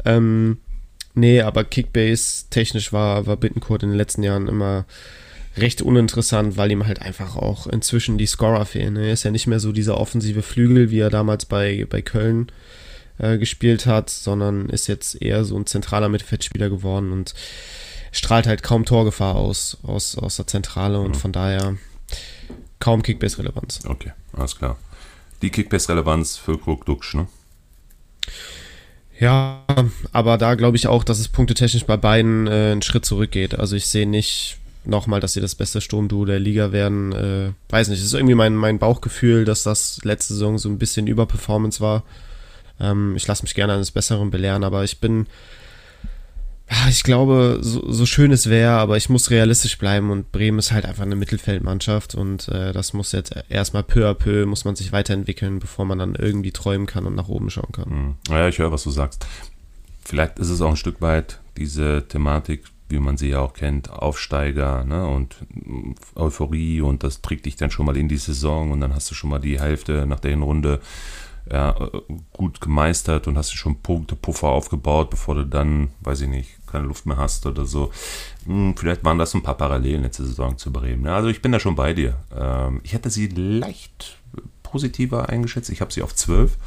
Ähm, 0.04 0.60
nee, 1.14 1.42
aber 1.42 1.64
Kickbase 1.64 2.46
technisch 2.50 2.94
war, 2.94 3.26
war 3.26 3.38
Bittencourt 3.38 3.84
in 3.84 3.90
den 3.90 3.98
letzten 3.98 4.24
Jahren 4.24 4.48
immer 4.48 4.86
recht 5.58 5.82
uninteressant, 5.82 6.58
weil 6.58 6.72
ihm 6.72 6.86
halt 6.86 7.02
einfach 7.02 7.36
auch 7.36 7.68
inzwischen 7.68 8.18
die 8.18 8.26
Scorer 8.26 8.66
fehlen. 8.66 8.96
Er 8.98 9.14
ist 9.14 9.24
ja 9.24 9.32
nicht 9.32 9.48
mehr 9.48 9.60
so 9.60 9.72
dieser 9.72 9.98
offensive 9.98 10.42
Flügel, 10.42 10.92
wie 10.92 11.00
er 11.00 11.10
damals 11.10 11.46
bei, 11.46 11.86
bei 11.90 12.02
Köln 12.02 12.52
äh, 13.18 13.38
gespielt 13.38 13.86
hat, 13.86 14.10
sondern 14.10 14.70
ist 14.70 14.88
jetzt 14.88 15.22
eher 15.22 15.46
so 15.46 15.58
ein 15.58 15.66
zentraler 15.66 16.10
Mittelfeldspieler 16.10 16.70
geworden 16.70 17.12
und 17.12 17.34
strahlt 18.12 18.48
halt 18.48 18.64
kaum 18.64 18.86
Torgefahr 18.86 19.36
aus, 19.36 19.78
aus, 19.84 20.18
aus 20.18 20.36
der 20.38 20.48
Zentrale 20.48 21.00
und 21.00 21.16
mhm. 21.16 21.20
von 21.20 21.32
daher 21.32 21.78
kaum 22.80 23.02
Kickbase-Relevanz. 23.04 23.86
Okay, 23.86 24.12
alles 24.34 24.58
klar. 24.58 24.78
Die 25.42 25.50
Kickbase-Relevanz 25.50 26.38
für 26.38 26.58
Krug 26.58 26.86
Duxch, 26.86 27.14
ne? 27.14 27.28
Ja, 29.20 29.64
aber 30.12 30.38
da 30.38 30.56
glaube 30.56 30.76
ich 30.76 30.88
auch, 30.88 31.04
dass 31.04 31.20
es 31.20 31.30
punktetechnisch 31.30 31.86
bei 31.86 31.96
beiden 31.96 32.48
äh, 32.48 32.72
einen 32.72 32.82
Schritt 32.82 33.06
zurückgeht. 33.06 33.58
Also 33.58 33.76
ich 33.76 33.88
sehe 33.88 34.08
nicht, 34.08 34.58
nochmal, 34.88 35.20
dass 35.20 35.34
sie 35.34 35.42
das 35.42 35.56
beste 35.56 35.82
Sturmduo 35.82 36.26
der 36.26 36.40
Liga 36.40 36.72
werden. 36.72 37.12
Äh, 37.12 37.52
weiß 37.70 37.90
nicht, 37.90 38.00
es 38.00 38.06
ist 38.06 38.14
irgendwie 38.14 38.36
mein, 38.36 38.56
mein 38.56 38.80
Bauchgefühl, 38.80 39.46
dass 39.46 39.64
das 39.64 40.00
letzte 40.04 40.34
Saison 40.34 40.58
so 40.58 40.70
ein 40.70 40.78
bisschen 40.78 41.08
Überperformance 41.08 41.82
war. 41.82 42.04
Ähm, 42.80 43.16
ich 43.16 43.28
lasse 43.28 43.44
mich 43.44 43.56
gerne 43.56 43.74
eines 43.74 43.92
Besseren 43.92 44.32
belehren, 44.32 44.64
aber 44.64 44.84
ich 44.84 45.00
bin, 45.00 45.28
ich 46.90 47.04
glaube, 47.04 47.60
so, 47.62 47.92
so 47.92 48.06
schön 48.06 48.32
es 48.32 48.50
wäre, 48.50 48.74
aber 48.74 48.98
ich 48.98 49.10
muss 49.10 49.30
realistisch 49.30 49.78
bleiben 49.78 50.10
und 50.12 50.32
Bremen 50.32 50.60
ist 50.60 50.72
halt 50.72 50.86
einfach 50.86 51.04
eine 51.04 51.16
Mittelfeldmannschaft 51.16 52.16
und 52.16 52.48
äh, 52.50 52.74
das 52.74 52.94
muss 52.94 53.12
jetzt 53.12 53.36
erstmal 53.50 53.84
peu 53.84 54.10
à 54.10 54.14
peu, 54.14 54.46
muss 54.46 54.66
man 54.66 54.76
sich 54.76 54.92
weiterentwickeln, 54.92 55.60
bevor 55.60 55.86
man 55.86 56.00
dann 56.00 56.16
irgendwie 56.16 56.52
träumen 56.52 56.88
kann 56.88 57.06
und 57.06 57.16
nach 57.16 57.30
oben 57.30 57.50
schauen 57.50 57.72
kann. 57.72 58.18
Hm. 58.30 58.48
Ich 58.50 58.60
höre, 58.60 58.72
was 58.72 58.84
du 58.84 58.92
sagst. 58.92 59.26
Vielleicht 60.04 60.40
ist 60.40 60.50
es 60.50 60.62
auch 60.62 60.72
ein 60.72 60.78
Stück 60.78 61.02
weit 61.02 61.40
diese 61.58 62.06
Thematik, 62.08 62.64
wie 62.96 63.00
man 63.00 63.18
sie 63.18 63.30
ja 63.30 63.42
auch 63.42 63.54
kennt, 63.54 63.90
Aufsteiger 63.90 64.84
ne, 64.86 65.06
und 65.08 65.36
Euphorie 66.16 66.82
und 66.82 67.04
das 67.04 67.22
trägt 67.22 67.46
dich 67.46 67.56
dann 67.56 67.72
schon 67.72 67.86
mal 67.86 67.98
in 67.98 68.08
die 68.08 68.18
Saison 68.18 68.72
und 68.72 68.80
dann 68.80 68.96
hast 68.96 69.12
du 69.12 69.16
schon 69.16 69.30
mal 69.30 69.40
die 69.40 69.60
Hälfte 69.60 70.06
nach 70.06 70.20
der 70.20 70.32
Hinrunde 70.32 70.80
ja, 71.52 71.76
gut 72.34 72.60
gemeistert 72.60 73.28
und 73.28 73.38
hast 73.38 73.54
dir 73.54 73.58
schon 73.58 73.82
Punkte, 73.82 74.16
Puffer 74.16 74.48
aufgebaut, 74.48 75.12
bevor 75.12 75.36
du 75.36 75.46
dann, 75.46 75.90
weiß 76.02 76.22
ich 76.22 76.28
nicht, 76.28 76.50
keine 76.66 76.88
Luft 76.88 77.06
mehr 77.06 77.18
hast 77.18 77.46
oder 77.46 77.66
so. 77.66 77.92
Hm, 78.46 78.76
vielleicht 78.76 79.04
waren 79.04 79.20
das 79.20 79.34
ein 79.36 79.44
paar 79.44 79.58
Parallelen 79.58 80.02
letzte 80.02 80.26
Saison 80.26 80.58
zu 80.58 80.72
Bremen. 80.74 81.06
Ja, 81.06 81.16
also 81.16 81.30
ich 81.30 81.42
bin 81.42 81.52
da 81.52 81.60
schon 81.60 81.76
bei 81.76 81.94
dir. 81.94 82.18
Ähm, 82.36 82.82
ich 82.84 82.94
hätte 82.94 83.12
sie 83.12 83.28
leicht 83.28 84.18
positiver 84.64 85.30
eingeschätzt. 85.30 85.70
Ich 85.70 85.82
habe 85.82 85.94
sie 85.94 86.02
auf 86.02 86.16
12. 86.16 86.58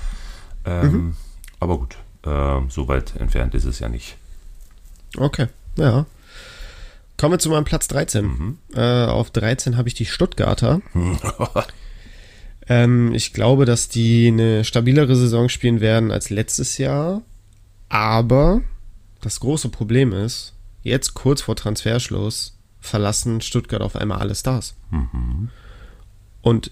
Ähm, 0.64 0.92
mhm. 0.92 1.16
Aber 1.58 1.78
gut, 1.78 1.96
äh, 2.24 2.60
so 2.68 2.86
weit 2.86 3.16
entfernt 3.16 3.54
ist 3.54 3.64
es 3.64 3.80
ja 3.80 3.88
nicht. 3.88 4.16
Okay, 5.16 5.48
ja. 5.76 6.06
Kommen 7.18 7.34
wir 7.34 7.38
zu 7.38 7.50
meinem 7.50 7.64
Platz 7.64 7.88
13. 7.88 8.24
Mhm. 8.24 8.58
Äh, 8.74 9.04
auf 9.06 9.30
13 9.30 9.76
habe 9.76 9.88
ich 9.88 9.94
die 9.94 10.06
Stuttgarter. 10.06 10.80
ähm, 12.68 13.12
ich 13.12 13.32
glaube, 13.32 13.64
dass 13.64 13.88
die 13.88 14.28
eine 14.28 14.64
stabilere 14.64 15.16
Saison 15.16 15.48
spielen 15.48 15.80
werden 15.80 16.12
als 16.12 16.30
letztes 16.30 16.78
Jahr. 16.78 17.22
Aber 17.88 18.62
das 19.20 19.40
große 19.40 19.68
Problem 19.68 20.12
ist, 20.12 20.54
jetzt 20.82 21.14
kurz 21.14 21.42
vor 21.42 21.56
Transferschluss 21.56 22.56
verlassen 22.80 23.40
Stuttgart 23.40 23.82
auf 23.82 23.96
einmal 23.96 24.20
alle 24.20 24.36
Stars. 24.36 24.76
Mhm. 24.90 25.48
Und 26.40 26.70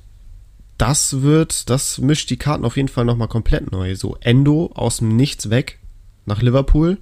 das 0.79 1.23
wird, 1.23 1.71
das 1.71 1.99
mischt 1.99 2.31
die 2.31 2.37
Karten 2.37 2.65
auf 2.65 2.77
jeden 2.77 2.89
Fall 2.89 3.05
nochmal 3.05 3.29
komplett 3.29 3.73
neu. 3.73 3.97
So 3.97 4.17
Endo 4.21 4.71
aus 4.75 4.99
dem 4.99 5.17
Nichts 5.17 5.51
weg 5.51 5.81
nach 6.25 6.41
Liverpool. 6.41 6.99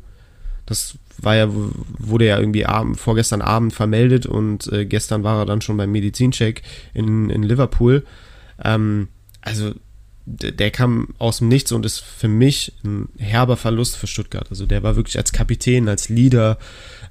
Das 0.65 0.97
war 1.21 1.37
ja, 1.37 1.49
wurde 1.51 2.27
ja 2.27 2.39
irgendwie 2.39 2.67
Abend, 2.67 2.99
vorgestern 2.99 3.43
Abend 3.43 3.73
vermeldet 3.73 4.27
und 4.27 4.73
äh, 4.73 4.85
gestern 4.87 5.23
war 5.23 5.41
er 5.41 5.47
dann 5.47 5.61
schon 5.61 5.77
beim 5.77 5.93
Medizincheck 5.93 6.63
in, 6.93 7.31
in 7.31 7.43
Liverpool. 7.43 8.05
Ähm, 8.63 9.09
also 9.41 9.73
der, 10.27 10.53
der 10.53 10.71
kam 10.71 11.09
aus 11.19 11.39
dem 11.39 11.49
Nichts 11.49 11.73
und 11.73 11.85
ist 11.85 12.01
für 12.01 12.29
mich 12.29 12.73
ein 12.85 13.09
herber 13.19 13.57
Verlust 13.57 13.97
für 13.97 14.07
Stuttgart. 14.07 14.47
Also 14.51 14.67
der 14.67 14.83
war 14.83 14.97
wirklich 14.97 15.19
als 15.19 15.33
Kapitän, 15.33 15.89
als 15.89 16.09
Leader 16.09 16.59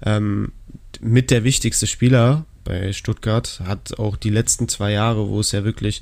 ähm, 0.05 0.51
mit 0.99 1.31
der 1.31 1.43
wichtigste 1.43 1.87
Spieler 1.87 2.45
bei 2.63 2.93
Stuttgart, 2.93 3.61
hat 3.65 3.99
auch 3.99 4.15
die 4.15 4.29
letzten 4.29 4.67
zwei 4.67 4.91
Jahre, 4.91 5.27
wo 5.27 5.39
es 5.39 5.51
ja 5.51 5.63
wirklich 5.63 6.01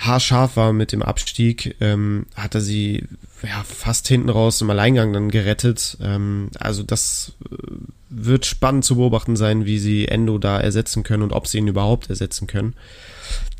haarscharf 0.00 0.56
war 0.56 0.72
mit 0.72 0.92
dem 0.92 1.02
Abstieg, 1.02 1.76
ähm, 1.80 2.26
hat 2.34 2.54
er 2.54 2.62
sie 2.62 3.04
ja, 3.42 3.62
fast 3.64 4.08
hinten 4.08 4.30
raus 4.30 4.60
im 4.60 4.70
Alleingang 4.70 5.12
dann 5.12 5.30
gerettet. 5.30 5.98
Ähm, 6.00 6.50
also 6.58 6.82
das 6.82 7.32
äh, 7.50 7.56
wird 8.08 8.46
spannend 8.46 8.84
zu 8.84 8.96
beobachten 8.96 9.36
sein, 9.36 9.66
wie 9.66 9.78
sie 9.78 10.08
Endo 10.08 10.38
da 10.38 10.58
ersetzen 10.58 11.02
können 11.02 11.22
und 11.22 11.32
ob 11.32 11.46
sie 11.46 11.58
ihn 11.58 11.68
überhaupt 11.68 12.08
ersetzen 12.08 12.46
können. 12.46 12.74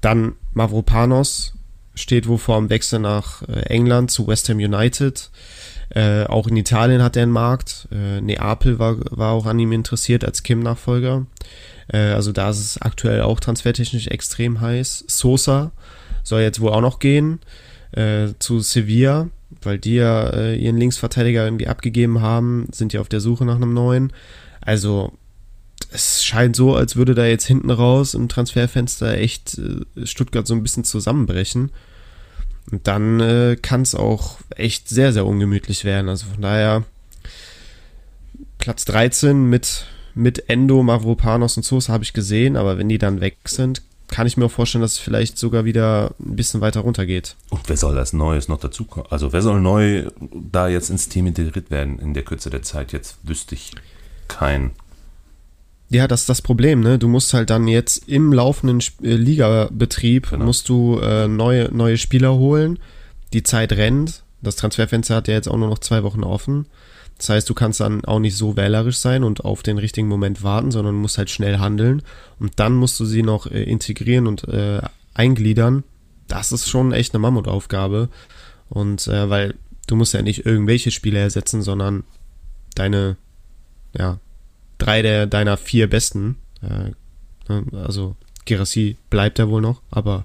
Dann 0.00 0.32
Mavropanos 0.54 1.54
steht 1.94 2.26
wo 2.26 2.38
vor 2.38 2.58
dem 2.58 2.70
Wechsel 2.70 3.00
nach 3.00 3.42
äh, 3.42 3.60
England 3.66 4.10
zu 4.10 4.26
West 4.26 4.48
Ham 4.48 4.58
United. 4.58 5.30
Äh, 5.90 6.24
auch 6.24 6.46
in 6.46 6.56
Italien 6.56 7.02
hat 7.02 7.16
er 7.16 7.24
einen 7.24 7.32
Markt. 7.32 7.88
Äh, 7.92 8.20
Neapel 8.22 8.78
war, 8.78 8.96
war 9.10 9.32
auch 9.32 9.44
an 9.44 9.58
ihm 9.58 9.72
interessiert 9.72 10.24
als 10.24 10.42
Kim-Nachfolger. 10.42 11.26
Äh, 11.88 11.98
also 11.98 12.32
da 12.32 12.48
ist 12.48 12.60
es 12.60 12.80
aktuell 12.80 13.22
auch 13.22 13.40
transfertechnisch 13.40 14.06
extrem 14.06 14.60
heiß. 14.60 15.04
Sosa 15.06 15.72
soll 16.22 16.42
jetzt 16.42 16.60
wohl 16.60 16.70
auch 16.70 16.80
noch 16.80 16.98
gehen 16.98 17.40
äh, 17.92 18.28
zu 18.38 18.60
Sevilla, 18.60 19.28
weil 19.62 19.78
die 19.78 19.96
ja 19.96 20.28
äh, 20.28 20.56
ihren 20.56 20.76
Linksverteidiger 20.76 21.44
irgendwie 21.44 21.68
abgegeben 21.68 22.20
haben, 22.20 22.68
sind 22.72 22.92
ja 22.92 23.00
auf 23.00 23.08
der 23.08 23.20
Suche 23.20 23.44
nach 23.44 23.56
einem 23.56 23.74
neuen. 23.74 24.12
Also 24.60 25.12
es 25.92 26.24
scheint 26.24 26.54
so, 26.54 26.74
als 26.74 26.96
würde 26.96 27.14
da 27.14 27.26
jetzt 27.26 27.46
hinten 27.46 27.70
raus 27.70 28.14
im 28.14 28.28
Transferfenster 28.28 29.18
echt 29.18 29.58
äh, 29.58 30.06
Stuttgart 30.06 30.46
so 30.46 30.54
ein 30.54 30.62
bisschen 30.62 30.84
zusammenbrechen. 30.84 31.70
Und 32.70 32.86
dann 32.86 33.20
äh, 33.20 33.56
kann 33.60 33.82
es 33.82 33.94
auch 33.94 34.38
echt 34.54 34.88
sehr, 34.88 35.12
sehr 35.12 35.26
ungemütlich 35.26 35.84
werden. 35.84 36.08
Also 36.08 36.26
von 36.26 36.42
daher 36.42 36.84
Platz 38.58 38.84
13 38.84 39.44
mit, 39.48 39.86
mit 40.14 40.48
Endo, 40.48 40.82
Mavropanos 40.82 41.56
und 41.56 41.64
Sosa 41.64 41.92
habe 41.92 42.04
ich 42.04 42.12
gesehen, 42.12 42.56
aber 42.56 42.78
wenn 42.78 42.88
die 42.88 42.98
dann 42.98 43.20
weg 43.20 43.38
sind, 43.46 43.82
kann 44.10 44.26
ich 44.26 44.36
mir 44.36 44.46
auch 44.46 44.50
vorstellen, 44.50 44.82
dass 44.82 44.92
es 44.92 44.98
vielleicht 44.98 45.38
sogar 45.38 45.64
wieder 45.64 46.14
ein 46.18 46.36
bisschen 46.36 46.60
weiter 46.60 46.80
runter 46.80 47.06
geht. 47.06 47.36
Und 47.48 47.68
wer 47.68 47.76
soll 47.76 47.94
das 47.94 48.12
Neues 48.12 48.48
noch 48.48 48.58
dazu 48.58 48.84
kommen? 48.84 49.06
Also 49.08 49.32
wer 49.32 49.40
soll 49.40 49.60
neu 49.60 50.08
da 50.32 50.68
jetzt 50.68 50.90
ins 50.90 51.08
Team 51.08 51.26
integriert 51.26 51.70
werden 51.70 51.98
in 51.98 52.12
der 52.12 52.24
Kürze 52.24 52.50
der 52.50 52.62
Zeit? 52.62 52.92
Jetzt 52.92 53.18
wüsste 53.22 53.54
ich 53.54 53.72
kein. 54.28 54.72
Ja, 55.88 56.06
das 56.06 56.22
ist 56.22 56.28
das 56.28 56.42
Problem, 56.42 56.80
ne? 56.80 56.98
Du 56.98 57.08
musst 57.08 57.34
halt 57.34 57.50
dann 57.50 57.66
jetzt 57.66 58.08
im 58.08 58.32
laufenden 58.32 58.80
äh, 59.02 59.14
Ligabetrieb 59.14 60.30
genau. 60.30 60.44
musst 60.44 60.68
du 60.68 60.98
äh, 61.00 61.26
neue, 61.26 61.74
neue 61.74 61.96
Spieler 61.96 62.34
holen. 62.34 62.78
Die 63.32 63.42
Zeit 63.42 63.72
rennt. 63.72 64.22
Das 64.42 64.56
Transferfenster 64.56 65.16
hat 65.16 65.28
ja 65.28 65.34
jetzt 65.34 65.48
auch 65.48 65.56
nur 65.56 65.68
noch 65.68 65.80
zwei 65.80 66.02
Wochen 66.02 66.24
offen. 66.24 66.66
Das 67.20 67.28
heißt, 67.28 67.50
du 67.50 67.52
kannst 67.52 67.80
dann 67.80 68.02
auch 68.06 68.18
nicht 68.18 68.34
so 68.34 68.56
wählerisch 68.56 68.96
sein 68.96 69.24
und 69.24 69.44
auf 69.44 69.62
den 69.62 69.76
richtigen 69.76 70.08
Moment 70.08 70.42
warten, 70.42 70.70
sondern 70.70 70.94
musst 70.94 71.18
halt 71.18 71.28
schnell 71.28 71.58
handeln. 71.58 72.00
Und 72.38 72.58
dann 72.58 72.72
musst 72.72 72.98
du 72.98 73.04
sie 73.04 73.22
noch 73.22 73.46
äh, 73.46 73.62
integrieren 73.62 74.26
und 74.26 74.44
äh, 74.48 74.80
eingliedern. 75.12 75.84
Das 76.28 76.50
ist 76.50 76.66
schon 76.66 76.92
echt 76.92 77.12
eine 77.12 77.18
Mammutaufgabe. 77.20 78.08
Und 78.70 79.06
äh, 79.06 79.28
weil 79.28 79.54
du 79.86 79.96
musst 79.96 80.14
ja 80.14 80.22
nicht 80.22 80.46
irgendwelche 80.46 80.90
Spieler 80.90 81.20
ersetzen, 81.20 81.60
sondern 81.60 82.04
deine, 82.74 83.18
ja, 83.94 84.18
drei 84.78 85.02
der 85.02 85.26
deiner 85.26 85.58
vier 85.58 85.90
besten. 85.90 86.36
Äh, 86.62 86.92
ne, 87.52 87.66
also 87.84 88.16
Gerassi 88.46 88.96
bleibt 89.10 89.38
ja 89.38 89.50
wohl 89.50 89.60
noch, 89.60 89.82
aber 89.90 90.24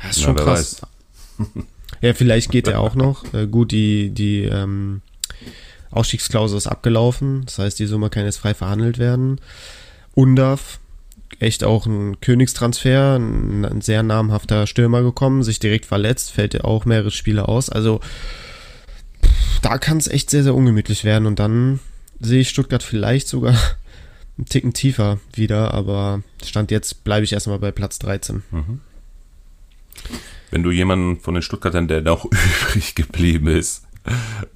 das 0.00 0.18
ist 0.18 0.22
schon 0.22 0.36
ja, 0.36 0.44
krass. 0.44 0.80
ja, 2.02 2.14
vielleicht 2.14 2.52
geht 2.52 2.68
er 2.68 2.78
auch 2.82 2.94
noch. 2.94 3.34
Äh, 3.34 3.48
gut, 3.48 3.72
die, 3.72 4.10
die, 4.10 4.44
ähm, 4.44 5.02
Ausstiegsklausel 5.90 6.56
ist 6.56 6.66
abgelaufen, 6.66 7.42
das 7.46 7.58
heißt, 7.58 7.78
die 7.78 7.86
Summe 7.86 8.10
kann 8.10 8.24
jetzt 8.24 8.38
frei 8.38 8.54
verhandelt 8.54 8.98
werden. 8.98 9.40
Undaf, 10.14 10.78
echt 11.38 11.64
auch 11.64 11.86
ein 11.86 12.20
Königstransfer, 12.20 13.16
ein, 13.16 13.64
ein 13.64 13.80
sehr 13.80 14.02
namhafter 14.02 14.66
Stürmer 14.66 15.02
gekommen, 15.02 15.42
sich 15.42 15.58
direkt 15.58 15.86
verletzt, 15.86 16.30
fällt 16.30 16.54
ja 16.54 16.64
auch 16.64 16.84
mehrere 16.84 17.10
Spiele 17.10 17.48
aus. 17.48 17.70
Also 17.70 18.00
da 19.62 19.78
kann 19.78 19.98
es 19.98 20.08
echt 20.08 20.30
sehr, 20.30 20.42
sehr 20.42 20.54
ungemütlich 20.54 21.04
werden 21.04 21.26
und 21.26 21.38
dann 21.38 21.80
sehe 22.20 22.40
ich 22.40 22.50
Stuttgart 22.50 22.82
vielleicht 22.82 23.28
sogar 23.28 23.54
einen 24.38 24.46
Ticken 24.46 24.72
tiefer 24.72 25.18
wieder, 25.34 25.74
aber 25.74 26.22
Stand 26.44 26.70
jetzt 26.70 27.04
bleibe 27.04 27.24
ich 27.24 27.32
erstmal 27.32 27.58
bei 27.58 27.72
Platz 27.72 27.98
13. 27.98 28.42
Mhm. 28.50 28.80
Wenn 30.50 30.62
du 30.62 30.70
jemanden 30.70 31.20
von 31.20 31.34
den 31.34 31.42
Stuttgartern, 31.42 31.88
der 31.88 32.02
noch 32.02 32.24
übrig 32.70 32.94
geblieben 32.94 33.46
ist, 33.48 33.84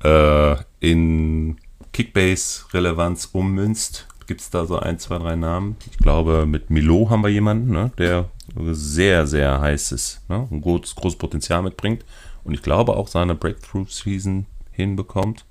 äh, 0.03 0.57
in 0.81 1.57
Kickbase-Relevanz 1.93 3.31
ummünzt, 3.33 4.07
gibt 4.27 4.41
es 4.41 4.51
da 4.51 4.67
so 4.67 4.79
ein, 4.79 4.99
zwei, 4.99 5.19
drei 5.19 5.37
Namen. 5.37 5.77
Ich 5.91 5.99
glaube, 5.99 6.47
mit 6.47 6.71
Milo 6.71 7.11
haben 7.11 7.23
wir 7.23 7.31
jemanden, 7.31 7.73
ne, 7.73 7.93
der 7.99 8.31
sehr, 8.57 9.27
sehr 9.27 9.61
heiß 9.61 9.93
ist, 9.93 10.23
ne, 10.29 10.49
ein 10.51 10.61
großes, 10.61 10.95
großes 10.97 11.19
Potenzial 11.19 11.63
mitbringt 11.63 12.05
und 12.45 12.55
ich 12.55 12.63
glaube 12.63 12.97
auch 12.97 13.09
seine 13.09 13.35
Breakthrough-Season 13.35 14.47
hinbekommt. 14.73 15.45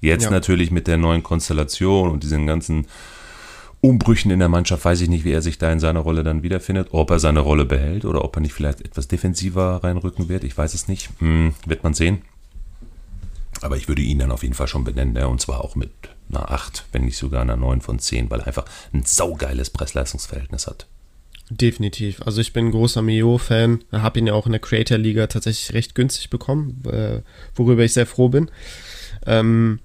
Jetzt 0.00 0.24
ja. 0.24 0.30
natürlich 0.30 0.70
mit 0.70 0.86
der 0.86 0.96
neuen 0.96 1.22
Konstellation 1.22 2.10
und 2.10 2.22
diesen 2.22 2.46
ganzen 2.46 2.86
Umbrüchen 3.80 4.30
in 4.30 4.40
der 4.40 4.48
Mannschaft 4.48 4.84
weiß 4.84 5.00
ich 5.02 5.08
nicht, 5.08 5.24
wie 5.24 5.32
er 5.32 5.42
sich 5.42 5.58
da 5.58 5.70
in 5.70 5.80
seiner 5.80 6.00
Rolle 6.00 6.24
dann 6.24 6.42
wiederfindet, 6.42 6.88
ob 6.90 7.10
er 7.10 7.18
seine 7.20 7.40
Rolle 7.40 7.64
behält 7.64 8.04
oder 8.04 8.24
ob 8.24 8.36
er 8.36 8.40
nicht 8.40 8.52
vielleicht 8.52 8.80
etwas 8.80 9.06
defensiver 9.06 9.82
reinrücken 9.84 10.28
wird. 10.28 10.44
Ich 10.44 10.56
weiß 10.56 10.74
es 10.74 10.88
nicht. 10.88 11.10
Hm, 11.18 11.54
wird 11.64 11.84
man 11.84 11.94
sehen. 11.94 12.22
Aber 13.60 13.76
ich 13.76 13.88
würde 13.88 14.02
ihn 14.02 14.18
dann 14.18 14.30
auf 14.30 14.42
jeden 14.42 14.54
Fall 14.54 14.68
schon 14.68 14.84
benennen, 14.84 15.16
ja, 15.16 15.26
und 15.26 15.40
zwar 15.40 15.64
auch 15.64 15.74
mit 15.74 15.90
einer 16.30 16.50
8, 16.50 16.86
wenn 16.92 17.04
nicht 17.04 17.16
sogar 17.16 17.42
einer 17.42 17.56
9 17.56 17.80
von 17.80 17.98
10, 17.98 18.30
weil 18.30 18.40
er 18.40 18.46
einfach 18.46 18.66
ein 18.92 19.04
saugeiles 19.04 19.70
Preis-Leistungsverhältnis 19.70 20.66
hat. 20.66 20.86
Definitiv. 21.50 22.20
Also 22.22 22.40
ich 22.40 22.52
bin 22.52 22.66
ein 22.66 22.70
großer 22.72 23.00
Mio-Fan, 23.00 23.82
habe 23.92 24.18
ihn 24.18 24.26
ja 24.26 24.34
auch 24.34 24.46
in 24.46 24.52
der 24.52 24.60
Creator-Liga 24.60 25.28
tatsächlich 25.28 25.72
recht 25.74 25.94
günstig 25.94 26.28
bekommen, 26.28 26.82
äh, 26.86 27.22
worüber 27.54 27.82
ich 27.84 27.94
sehr 27.94 28.06
froh 28.06 28.28
bin. 28.28 28.50
Ähm, 29.26 29.80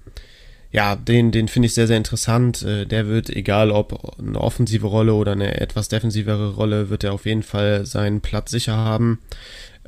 ja, 0.70 0.96
den, 0.96 1.30
den 1.30 1.48
finde 1.48 1.66
ich 1.66 1.74
sehr, 1.74 1.86
sehr 1.86 1.96
interessant. 1.96 2.62
Äh, 2.62 2.84
der 2.84 3.06
wird, 3.06 3.30
egal 3.30 3.70
ob 3.70 4.18
eine 4.18 4.40
offensive 4.40 4.86
Rolle 4.86 5.14
oder 5.14 5.32
eine 5.32 5.60
etwas 5.60 5.88
defensivere 5.88 6.54
Rolle, 6.54 6.90
wird 6.90 7.04
er 7.04 7.14
auf 7.14 7.24
jeden 7.24 7.44
Fall 7.44 7.86
seinen 7.86 8.20
Platz 8.20 8.50
sicher 8.50 8.76
haben. 8.76 9.20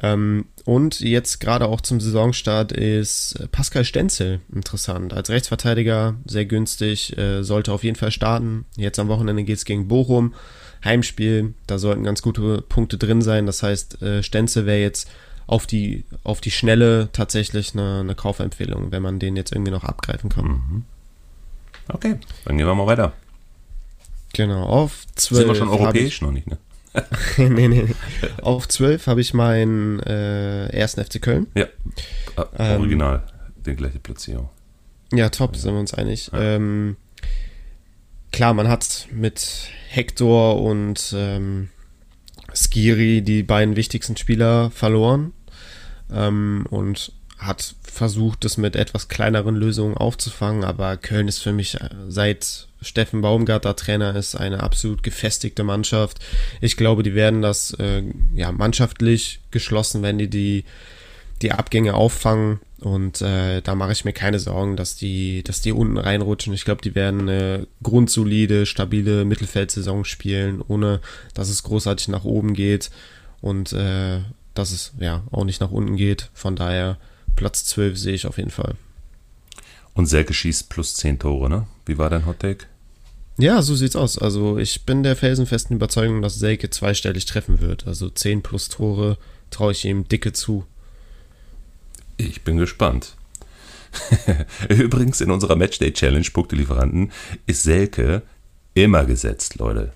Ähm, 0.03 0.47
und 0.65 1.01
jetzt 1.01 1.41
gerade 1.41 1.69
auch 1.69 1.81
zum 1.81 2.01
Saisonstart 2.01 2.73
ist 2.73 3.51
Pascal 3.51 3.85
Stenzel 3.85 4.41
interessant. 4.53 5.13
Als 5.13 5.31
Rechtsverteidiger 5.31 6.17
sehr 6.27 6.45
günstig, 6.45 7.17
äh, 7.17 7.43
sollte 7.43 7.73
auf 7.73 7.83
jeden 7.83 7.97
Fall 7.97 8.11
starten. 8.11 8.67
Jetzt 8.77 8.99
am 8.99 9.09
Wochenende 9.09 9.45
geht 9.45 9.57
es 9.57 9.65
gegen 9.65 9.89
Bochum. 9.89 10.35
Heimspiel, 10.85 11.55
da 11.67 11.79
sollten 11.79 12.05
ganz 12.05 12.23
gute 12.23 12.63
Punkte 12.63 12.99
drin 12.99 13.23
sein. 13.23 13.47
Das 13.47 13.63
heißt, 13.63 14.03
äh, 14.03 14.23
Stenzel 14.23 14.67
wäre 14.67 14.81
jetzt 14.81 15.09
auf 15.47 15.67
die, 15.67 16.05
auf 16.25 16.41
die 16.41 16.51
Schnelle 16.51 17.09
tatsächlich 17.13 17.73
eine, 17.73 18.01
eine 18.01 18.15
Kaufempfehlung, 18.15 18.93
wenn 18.93 19.03
man 19.03 19.19
den 19.19 19.37
jetzt 19.37 19.53
irgendwie 19.53 19.71
noch 19.71 19.85
abgreifen 19.85 20.29
kann. 20.31 20.45
Mhm. 20.45 20.85
Okay, 21.89 22.19
dann 22.45 22.59
gehen 22.59 22.67
wir 22.67 22.75
mal 22.75 22.87
weiter. 22.87 23.13
Genau, 24.33 24.65
auf 24.65 25.07
12. 25.15 25.39
Sind 25.39 25.49
wir 25.49 25.55
schon 25.55 25.69
europäisch 25.69 26.21
noch 26.21 26.33
nicht, 26.33 26.49
ne? 26.49 26.59
Nee, 27.37 27.49
nee, 27.49 27.69
nee. 27.69 27.87
Auf 28.43 28.69
12 28.69 29.07
habe 29.07 29.21
ich 29.21 29.35
meinen 29.35 30.01
äh, 30.01 30.69
ersten 30.69 31.05
FC 31.05 31.21
Köln. 31.21 31.47
Ja, 31.55 31.67
ähm, 32.59 32.81
original, 32.81 33.23
die 33.65 33.75
gleiche 33.75 33.99
Platzierung. 33.99 34.49
Ja, 35.13 35.29
top, 35.29 35.55
ja. 35.55 35.61
sind 35.61 35.75
wir 35.75 35.81
uns 35.81 35.95
einig. 35.95 36.31
Ja. 36.33 36.41
Ähm, 36.41 36.97
klar, 38.33 38.55
man 38.55 38.69
hat 38.69 39.09
mit 39.13 39.69
Hector 39.89 40.63
und 40.63 41.15
ähm, 41.17 41.69
Skiri 42.55 43.23
die 43.23 43.43
beiden 43.43 43.77
wichtigsten 43.77 44.17
Spieler 44.17 44.71
verloren 44.71 45.33
ähm, 46.11 46.67
und 46.71 47.13
hat 47.39 47.75
versucht, 47.83 48.45
das 48.45 48.57
mit 48.57 48.77
etwas 48.77 49.09
kleineren 49.09 49.57
Lösungen 49.57 49.97
aufzufangen, 49.97 50.65
aber 50.65 50.97
Köln 50.97 51.29
ist 51.29 51.39
für 51.39 51.53
mich 51.53 51.81
äh, 51.81 51.91
seit 52.09 52.69
Steffen 52.87 53.21
Baumgarter 53.21 53.77
Trainer 53.77 54.15
ist 54.17 54.35
eine 54.35 54.63
absolut 54.63 55.03
gefestigte 55.03 55.65
Mannschaft. 55.65 56.19
Ich 56.61 56.77
glaube, 56.77 57.03
die 57.03 57.15
werden 57.15 57.43
das 57.43 57.73
äh, 57.75 58.03
ja 58.35 58.53
mannschaftlich 58.53 59.41
geschlossen, 59.51 60.03
wenn 60.03 60.19
die 60.19 60.31
die, 60.31 60.65
die 61.43 61.53
Abgänge 61.53 61.95
auffangen 61.95 62.61
und 62.81 63.23
äh, 63.23 63.63
da 63.63 63.75
mache 63.75 63.93
ich 63.93 64.05
mir 64.05 64.13
keine 64.13 64.39
Sorgen, 64.39 64.77
dass 64.77 64.97
die, 64.97 65.43
dass 65.43 65.63
die 65.63 65.73
unten 65.73 65.97
reinrutschen. 65.97 66.53
Ich 66.53 66.65
glaube, 66.65 66.83
die 66.83 66.95
werden 66.95 67.23
eine 67.23 67.67
grundsolide, 67.83 68.67
stabile 68.67 69.25
Mittelfeldsaison 69.25 70.05
spielen, 70.05 70.63
ohne 70.67 71.01
dass 71.33 71.49
es 71.49 71.63
großartig 71.63 72.09
nach 72.09 72.25
oben 72.25 72.53
geht 72.53 72.91
und 73.41 73.73
äh, 73.73 74.21
dass 74.55 74.73
es 74.73 74.93
ja 74.99 75.23
auch 75.31 75.45
nicht 75.45 75.61
nach 75.61 75.71
unten 75.71 75.97
geht. 75.97 76.31
Von 76.35 76.55
daher 76.55 76.99
Platz 77.35 77.65
12 77.65 77.99
sehe 77.99 78.15
ich 78.15 78.27
auf 78.27 78.37
jeden 78.37 78.51
Fall. 78.51 78.75
Und 79.95 80.07
Selke 80.07 80.35
schießt 80.35 80.69
plus 80.69 80.95
10 80.97 81.19
Tore, 81.19 81.49
ne? 81.49 81.67
Wie 81.87 81.97
war 81.97 82.11
dein 82.11 82.27
Hottake? 82.27 82.67
Ja, 83.39 83.61
so 83.61 83.75
sieht's 83.75 83.97
aus. 83.97 84.19
Also 84.19 84.59
ich 84.59 84.87
bin 84.87 85.03
der 85.03 85.15
felsenfesten 85.15 85.77
Überzeugung, 85.77 86.23
dass 86.23 86.39
Selke 86.39 86.71
zweistellig 86.71 87.27
treffen 87.27 87.61
wird. 87.61 87.87
Also 87.87 88.09
10 88.09 88.43
plus 88.43 88.69
Tore 88.69 89.19
traue 89.51 89.73
ich 89.73 89.85
ihm 89.85 90.09
dicke 90.09 90.33
zu. 90.33 90.65
Ich 92.17 92.43
bin 92.43 92.57
gespannt. 92.57 93.15
Übrigens 94.69 95.21
in 95.21 95.31
unserer 95.31 95.57
Matchday 95.57 95.93
Challenge 95.93 96.27
Punktelieferanten 96.33 97.13
ist 97.47 97.63
Selke 97.63 98.23
immer 98.75 99.05
gesetzt, 99.05 99.57
Leute. 99.59 99.93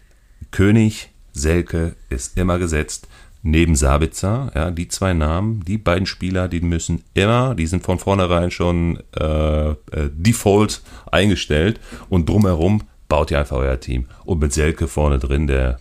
König 0.51 1.11
Selke 1.32 1.95
ist 2.11 2.36
immer 2.36 2.59
gesetzt. 2.59 3.09
Neben 3.43 3.74
Sabitzer, 3.74 4.53
ja, 4.55 4.70
die 4.70 4.88
zwei 4.88 5.14
Namen, 5.14 5.64
die 5.64 5.78
beiden 5.78 6.05
Spieler, 6.05 6.47
die 6.47 6.61
müssen 6.61 7.03
immer, 7.14 7.55
die 7.55 7.66
sind 7.66 7.82
von 7.82 7.99
vornherein 7.99 8.51
schon 8.51 9.03
äh, 9.18 9.70
äh, 9.70 9.76
default 10.12 10.82
eingestellt 11.11 11.80
und 12.11 12.28
drumherum 12.28 12.82
baut 13.11 13.31
ihr 13.31 13.39
einfach 13.39 13.59
euer 13.59 13.79
Team. 13.79 14.07
Und 14.25 14.41
mit 14.41 14.55
Selke 14.55 14.89
vorne 14.89 15.19
drin, 15.19 15.47
der 15.47 15.81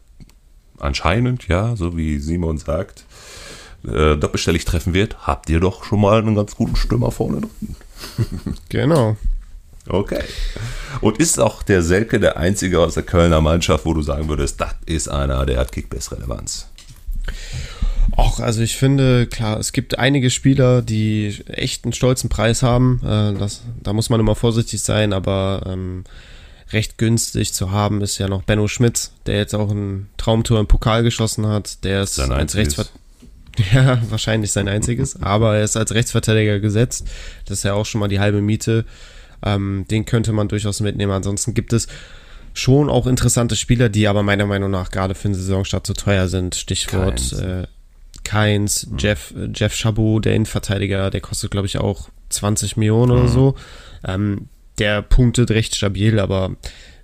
anscheinend, 0.77 1.47
ja, 1.47 1.77
so 1.77 1.95
wie 1.95 2.19
Simon 2.19 2.57
sagt, 2.57 3.05
äh, 3.87 4.17
doppelstellig 4.17 4.65
treffen 4.65 4.93
wird, 4.93 5.25
habt 5.25 5.49
ihr 5.49 5.61
doch 5.61 5.85
schon 5.85 6.01
mal 6.01 6.19
einen 6.19 6.35
ganz 6.35 6.57
guten 6.57 6.75
Stürmer 6.75 7.11
vorne 7.11 7.41
drin. 7.41 7.75
genau. 8.69 9.15
Okay. 9.87 10.23
Und 11.01 11.17
ist 11.17 11.39
auch 11.39 11.63
der 11.63 11.81
Selke 11.81 12.19
der 12.19 12.37
einzige 12.37 12.79
aus 12.79 12.95
der 12.95 13.03
Kölner 13.03 13.41
Mannschaft, 13.41 13.85
wo 13.85 13.93
du 13.93 14.01
sagen 14.01 14.27
würdest, 14.27 14.59
das 14.59 14.75
ist 14.85 15.07
einer, 15.07 15.45
der 15.45 15.59
hat 15.59 15.71
Kickbase-Relevanz? 15.71 16.67
Auch, 18.15 18.39
also 18.39 18.61
ich 18.61 18.75
finde, 18.75 19.27
klar, 19.27 19.59
es 19.59 19.71
gibt 19.71 19.97
einige 19.97 20.29
Spieler, 20.29 20.81
die 20.81 21.35
echt 21.47 21.85
einen 21.85 21.93
stolzen 21.93 22.29
Preis 22.29 22.63
haben. 22.63 23.01
Äh, 23.03 23.37
das, 23.37 23.61
da 23.81 23.93
muss 23.93 24.09
man 24.09 24.19
immer 24.19 24.35
vorsichtig 24.35 24.81
sein, 24.81 25.13
aber 25.13 25.63
ähm, 25.67 26.03
recht 26.71 26.97
günstig 26.97 27.53
zu 27.53 27.71
haben 27.71 28.01
ist 28.01 28.17
ja 28.17 28.27
noch 28.27 28.43
Benno 28.43 28.67
Schmidt, 28.67 29.11
der 29.25 29.37
jetzt 29.37 29.55
auch 29.55 29.71
ein 29.71 30.07
Traumtor 30.17 30.59
im 30.59 30.67
Pokal 30.67 31.03
geschossen 31.03 31.47
hat. 31.47 31.83
Der 31.83 32.03
ist 32.03 32.19
als 32.19 32.55
Rechtsverteidiger 32.55 32.99
Ja, 33.73 34.01
wahrscheinlich 34.09 34.51
sein 34.51 34.67
einziges. 34.67 35.21
Aber 35.21 35.57
er 35.57 35.63
ist 35.63 35.77
als 35.77 35.93
Rechtsverteidiger 35.93 36.59
gesetzt. 36.59 37.07
Das 37.45 37.59
ist 37.59 37.63
ja 37.63 37.73
auch 37.73 37.85
schon 37.85 37.99
mal 37.99 38.07
die 38.07 38.19
halbe 38.19 38.41
Miete. 38.41 38.85
Ähm, 39.43 39.85
den 39.89 40.05
könnte 40.05 40.31
man 40.31 40.47
durchaus 40.47 40.79
mitnehmen. 40.79 41.11
Ansonsten 41.11 41.53
gibt 41.53 41.73
es 41.73 41.87
schon 42.53 42.89
auch 42.89 43.07
interessante 43.07 43.55
Spieler, 43.55 43.89
die 43.89 44.07
aber 44.07 44.23
meiner 44.23 44.45
Meinung 44.45 44.71
nach 44.71 44.91
gerade 44.91 45.15
für 45.15 45.29
den 45.29 45.35
Saisonstart 45.35 45.85
zu 45.85 45.93
teuer 45.93 46.27
sind. 46.27 46.55
Stichwort 46.55 47.17
Keins, 47.17 47.33
äh, 47.33 47.67
Keins 48.23 48.87
mhm. 48.87 48.97
Jeff, 48.97 49.33
äh, 49.35 49.49
Jeff 49.53 49.73
Chabot, 49.75 50.23
der 50.23 50.35
Innenverteidiger, 50.35 51.09
der 51.09 51.21
kostet, 51.21 51.51
glaube 51.51 51.67
ich, 51.67 51.77
auch 51.77 52.09
20 52.29 52.77
Millionen 52.77 53.11
mhm. 53.11 53.19
oder 53.19 53.27
so. 53.27 53.55
Ähm, 54.05 54.47
der 54.79 55.01
punktet 55.01 55.51
recht 55.51 55.75
stabil, 55.75 56.19
aber 56.19 56.55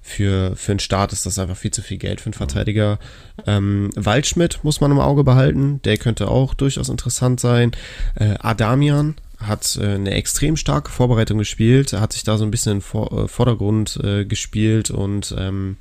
für, 0.02 0.56
für 0.56 0.74
einen 0.74 0.80
Start 0.80 1.14
ist 1.14 1.26
das 1.26 1.40
einfach 1.40 1.58
viel 1.58 1.72
zu 1.72 1.82
viel 1.82 1.98
Geld 1.98 2.22
für 2.22 2.28
einen 2.28 2.34
Verteidiger. 2.34 3.00
Ähm, 3.48 3.90
Waldschmidt 3.96 4.60
muss 4.64 4.80
man 4.80 4.92
im 4.92 5.00
Auge 5.00 5.24
behalten, 5.24 5.82
der 5.84 5.98
könnte 5.98 6.28
auch 6.28 6.54
durchaus 6.54 6.90
interessant 6.90 7.40
sein. 7.40 7.72
Äh, 8.14 8.36
Adamian 8.40 9.16
hat 9.40 9.78
äh, 9.82 9.96
eine 9.96 10.12
extrem 10.12 10.58
starke 10.58 10.92
Vorbereitung 10.92 11.40
gespielt, 11.40 11.94
hat 11.94 12.14
sich 12.14 12.24
da 12.24 12.38
so 12.38 12.46
ein 12.46 12.52
bisschen 12.52 12.74
in 12.74 12.82
Vor 12.82 13.12
äh, 13.26 13.28
Vordergrund 13.28 14.00
äh, 14.04 14.26
gespielt 14.26 14.92
und 14.92 15.34
ähm, 15.38 15.78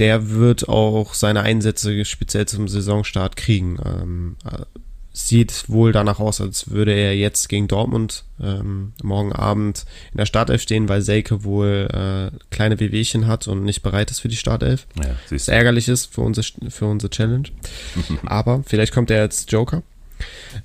der 0.00 0.30
wird 0.30 0.68
auch 0.68 1.14
seine 1.14 1.42
Einsätze 1.42 2.04
speziell 2.04 2.46
zum 2.46 2.68
Saisonstart 2.68 3.36
kriegen. 3.36 3.78
Ähm, 3.84 4.36
äh, 4.44 4.64
sieht 5.12 5.68
wohl 5.68 5.92
danach 5.92 6.20
aus, 6.20 6.40
als 6.40 6.70
würde 6.70 6.92
er 6.92 7.16
jetzt 7.16 7.48
gegen 7.48 7.66
Dortmund 7.66 8.24
ähm, 8.40 8.92
morgen 9.02 9.32
Abend 9.32 9.84
in 10.12 10.18
der 10.18 10.26
Startelf 10.26 10.62
stehen, 10.62 10.88
weil 10.88 11.02
Selke 11.02 11.44
wohl 11.44 11.88
äh, 11.92 12.36
kleine 12.50 12.78
Wehwehchen 12.78 13.26
hat 13.26 13.48
und 13.48 13.64
nicht 13.64 13.82
bereit 13.82 14.10
ist 14.10 14.20
für 14.20 14.28
die 14.28 14.36
Startelf. 14.36 14.86
Ja, 15.02 15.16
Was 15.30 15.48
ärgerlich 15.48 15.88
ist 15.88 16.12
für 16.14 16.20
unsere, 16.20 16.46
für 16.70 16.86
unsere 16.86 17.10
Challenge. 17.10 17.48
aber 18.26 18.62
vielleicht 18.66 18.92
kommt 18.92 19.10
er 19.10 19.22
als 19.22 19.46
Joker. 19.48 19.82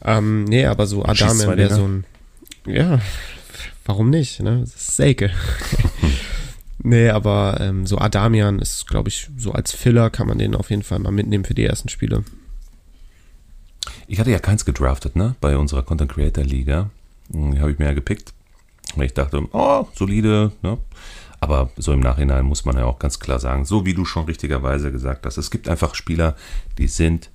Ähm, 0.03 0.43
nee, 0.45 0.65
aber 0.65 0.87
so 0.87 1.03
Adamen 1.03 1.57
wäre 1.57 1.73
so 1.73 1.87
ein. 1.87 2.05
Ja, 2.65 2.99
warum 3.85 4.09
nicht? 4.09 4.41
Ne? 4.41 4.59
Das 4.61 4.75
ist 4.75 4.95
Selke. 4.95 5.31
nee, 6.79 7.09
aber 7.09 7.57
ähm, 7.59 7.85
so 7.85 7.97
Adamian 7.97 8.59
ist, 8.59 8.87
glaube 8.87 9.09
ich, 9.09 9.29
so 9.37 9.51
als 9.51 9.71
Filler 9.71 10.09
kann 10.09 10.27
man 10.27 10.37
den 10.37 10.55
auf 10.55 10.69
jeden 10.69 10.83
Fall 10.83 10.99
mal 10.99 11.11
mitnehmen 11.11 11.45
für 11.45 11.53
die 11.53 11.65
ersten 11.65 11.89
Spiele. 11.89 12.23
Ich 14.07 14.19
hatte 14.19 14.31
ja 14.31 14.39
keins 14.39 14.65
gedraftet, 14.65 15.15
ne? 15.15 15.35
Bei 15.41 15.57
unserer 15.57 15.83
Content 15.83 16.11
Creator 16.11 16.43
Liga. 16.43 16.89
Hm, 17.31 17.59
habe 17.59 17.71
ich 17.71 17.79
mir 17.79 17.85
ja 17.85 17.93
gepickt. 17.93 18.33
Weil 18.95 19.05
ich 19.05 19.13
dachte, 19.13 19.41
oh, 19.51 19.87
solide, 19.93 20.51
ne? 20.61 20.77
Aber 21.39 21.71
so 21.77 21.91
im 21.91 21.99
Nachhinein 21.99 22.45
muss 22.45 22.63
man 22.63 22.77
ja 22.77 22.85
auch 22.85 22.99
ganz 22.99 23.19
klar 23.19 23.39
sagen, 23.39 23.65
so 23.65 23.85
wie 23.85 23.93
du 23.93 24.05
schon 24.05 24.25
richtigerweise 24.25 24.91
gesagt 24.93 25.25
hast, 25.25 25.37
es 25.37 25.51
gibt 25.51 25.67
einfach 25.67 25.93
Spieler, 25.93 26.37
die 26.77 26.87
sind 26.87 27.29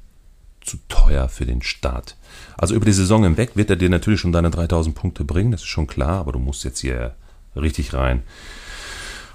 zu 0.62 0.78
teuer 0.88 1.28
für 1.28 1.44
den 1.44 1.60
Start. 1.60 2.16
Also 2.56 2.74
über 2.74 2.86
die 2.86 2.92
Saison 2.92 3.24
hinweg 3.24 3.50
wird 3.54 3.68
er 3.68 3.76
dir 3.76 3.90
natürlich 3.90 4.20
schon 4.20 4.32
deine 4.32 4.50
3000 4.50 4.94
Punkte 4.94 5.24
bringen, 5.24 5.50
das 5.50 5.60
ist 5.60 5.66
schon 5.66 5.86
klar, 5.86 6.20
aber 6.20 6.32
du 6.32 6.38
musst 6.38 6.64
jetzt 6.64 6.80
hier 6.80 7.14
richtig 7.54 7.92
rein. 7.92 8.22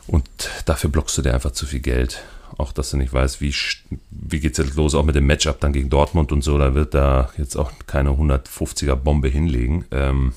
Und 0.08 0.28
dafür 0.66 0.90
blockst 0.90 1.18
du 1.18 1.22
dir 1.22 1.34
einfach 1.34 1.52
zu 1.52 1.66
viel 1.66 1.80
Geld 1.80 2.24
auch 2.58 2.72
dass 2.72 2.92
du 2.92 2.98
nicht 2.98 3.14
weißt, 3.14 3.42
wie, 3.42 3.54
wie 4.12 4.40
geht 4.40 4.58
es 4.58 4.66
jetzt 4.66 4.76
los, 4.76 4.96
auch 4.96 5.04
mit 5.04 5.16
dem 5.16 5.26
Matchup 5.26 5.60
dann 5.60 5.74
gegen 5.74 5.90
Dortmund 5.90 6.32
und 6.32 6.44
so, 6.44 6.58
da 6.58 6.76
wird 6.76 6.94
da 6.94 7.30
jetzt 7.38 7.56
auch 7.56 7.72
keine 7.88 8.12
150er 8.12 8.96
Bombe 8.96 9.28
hinlegen. 9.28 9.86
Ähm, 9.92 10.34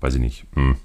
weiß 0.00 0.14
ich 0.14 0.20
nicht. 0.20 0.44
Hm. 0.54 0.76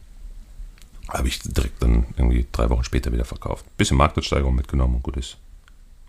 Habe 1.08 1.28
ich 1.28 1.40
direkt 1.40 1.82
dann 1.82 2.06
irgendwie 2.18 2.46
drei 2.52 2.70
Wochen 2.70 2.84
später 2.84 3.12
wieder 3.12 3.26
verkauft. 3.26 3.66
Bisschen 3.78 3.98
Marktwertsteigerung 3.98 4.56
mitgenommen 4.56 4.96
und 4.96 5.04
gut 5.04 5.18
ist. 5.18 5.38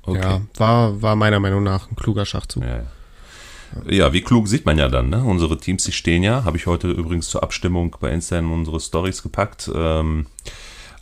Okay. 0.03 0.21
Ja, 0.21 0.41
war, 0.57 1.01
war 1.01 1.17
meiner 1.17 1.41
Meinung 1.41 1.63
nach 1.63 1.91
ein 1.91 1.97
kluger 1.97 2.27
Schachzug. 2.27 2.63
Ja, 2.63 2.77
ja. 2.77 2.87
Ja, 3.89 4.13
wie 4.13 4.21
klug 4.21 4.49
sieht 4.49 4.67
man 4.67 4.79
ja 4.79 4.89
dann. 4.89 5.11
Ne? 5.11 5.23
Unsere 5.23 5.57
Teams, 5.57 5.85
die 5.85 5.93
stehen 5.93 6.23
ja. 6.23 6.45
Habe 6.45 6.57
ich 6.57 6.67
heute 6.67 6.91
übrigens 6.91 7.29
zur 7.29 7.43
Abstimmung 7.43 7.97
bei 8.01 8.11
Insta 8.11 8.39
in 8.39 8.51
unsere 8.51 8.81
Stories 8.81 9.23
gepackt. 9.23 9.71
Ähm, 9.73 10.27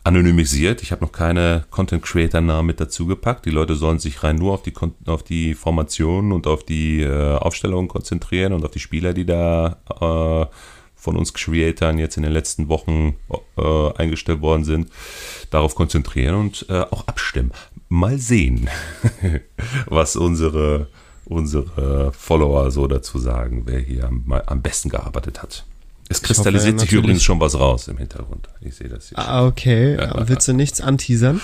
anonymisiert. 0.09 0.83
Ich 0.83 0.91
habe 0.91 1.05
noch 1.05 1.13
keine 1.13 1.67
Content 1.71 2.03
Creator 2.03 2.41
Namen 2.41 2.69
mit 2.69 2.81
dazu 2.81 3.07
gepackt. 3.07 3.45
Die 3.45 3.51
Leute 3.51 3.75
sollen 3.75 3.99
sich 3.99 4.25
rein 4.25 4.37
nur 4.37 4.55
auf 4.55 4.63
die, 4.63 4.73
auf 5.07 5.23
die 5.23 5.55
Formation 5.55 6.33
und 6.33 6.47
auf 6.47 6.65
die 6.65 7.03
äh, 7.03 7.37
Aufstellung 7.37 7.89
konzentrieren 7.89 8.55
und 8.55 8.65
auf 8.65 8.71
die 8.71 8.79
Spieler, 8.79 9.13
die 9.13 9.27
da 9.27 9.77
äh, 10.01 10.47
von 10.97 11.17
uns 11.17 11.35
Creatoren 11.35 11.99
jetzt 11.99 12.17
in 12.17 12.23
den 12.23 12.33
letzten 12.33 12.69
Wochen 12.69 13.17
äh, 13.59 13.93
eingestellt 13.97 14.41
worden 14.41 14.65
sind, 14.65 14.91
darauf 15.51 15.75
konzentrieren 15.75 16.37
und 16.37 16.65
äh, 16.71 16.81
auch 16.91 17.07
abstimmen. 17.07 17.53
Mal 17.91 18.19
sehen, 18.19 18.71
was 19.87 20.17
unsere, 20.17 20.89
unsere 21.27 22.13
Follower 22.15 22.71
so 22.71 22.87
dazu 22.87 23.19
sagen, 23.19 23.65
wer 23.67 23.79
hier 23.79 24.05
am, 24.05 24.25
am 24.47 24.63
besten 24.63 24.89
gearbeitet 24.89 25.43
hat. 25.43 25.67
Es 26.09 26.23
kristallisiert 26.23 26.77
hoffe, 26.77 26.87
sich 26.87 26.93
übrigens 26.93 27.23
schon 27.23 27.39
was 27.41 27.59
raus 27.59 27.89
im 27.89 27.99
Hintergrund. 27.99 28.49
Ich 28.61 28.77
sehe 28.77 28.89
das 28.89 29.09
hier. 29.09 29.19
Ah, 29.19 29.47
okay. 29.47 29.97
Ja. 29.97 30.29
Willst 30.29 30.49
du 30.49 30.53
nichts 30.53 30.81
anteasern? 30.81 31.41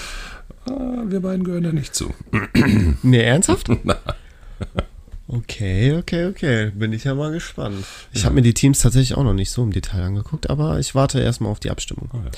Ah, 0.69 1.03
wir 1.07 1.21
beiden 1.21 1.45
gehören 1.45 1.65
da 1.65 1.73
nicht 1.73 1.95
zu. 1.95 2.15
nee, 3.03 3.23
ernsthaft? 3.23 3.69
okay, 5.29 5.97
okay, 5.99 6.27
okay. 6.27 6.71
Bin 6.75 6.93
ich 6.93 7.05
ja 7.05 7.15
mal 7.15 7.33
gespannt. 7.33 7.85
Ich 8.13 8.21
ja. 8.21 8.27
habe 8.27 8.37
mir 8.37 8.43
die 8.43 8.55
Teams 8.55 8.79
tatsächlich 8.79 9.17
auch 9.17 9.25
noch 9.25 9.35
nicht 9.35 9.51
so 9.51 9.63
im 9.63 9.73
Detail 9.73 10.05
angeguckt, 10.05 10.49
aber 10.49 10.79
ich 10.79 10.95
warte 10.95 11.21
erstmal 11.21 11.53
auf 11.53 11.61
die 11.61 11.71
Abstimmung. 11.71 12.09
Okay, 12.13 12.31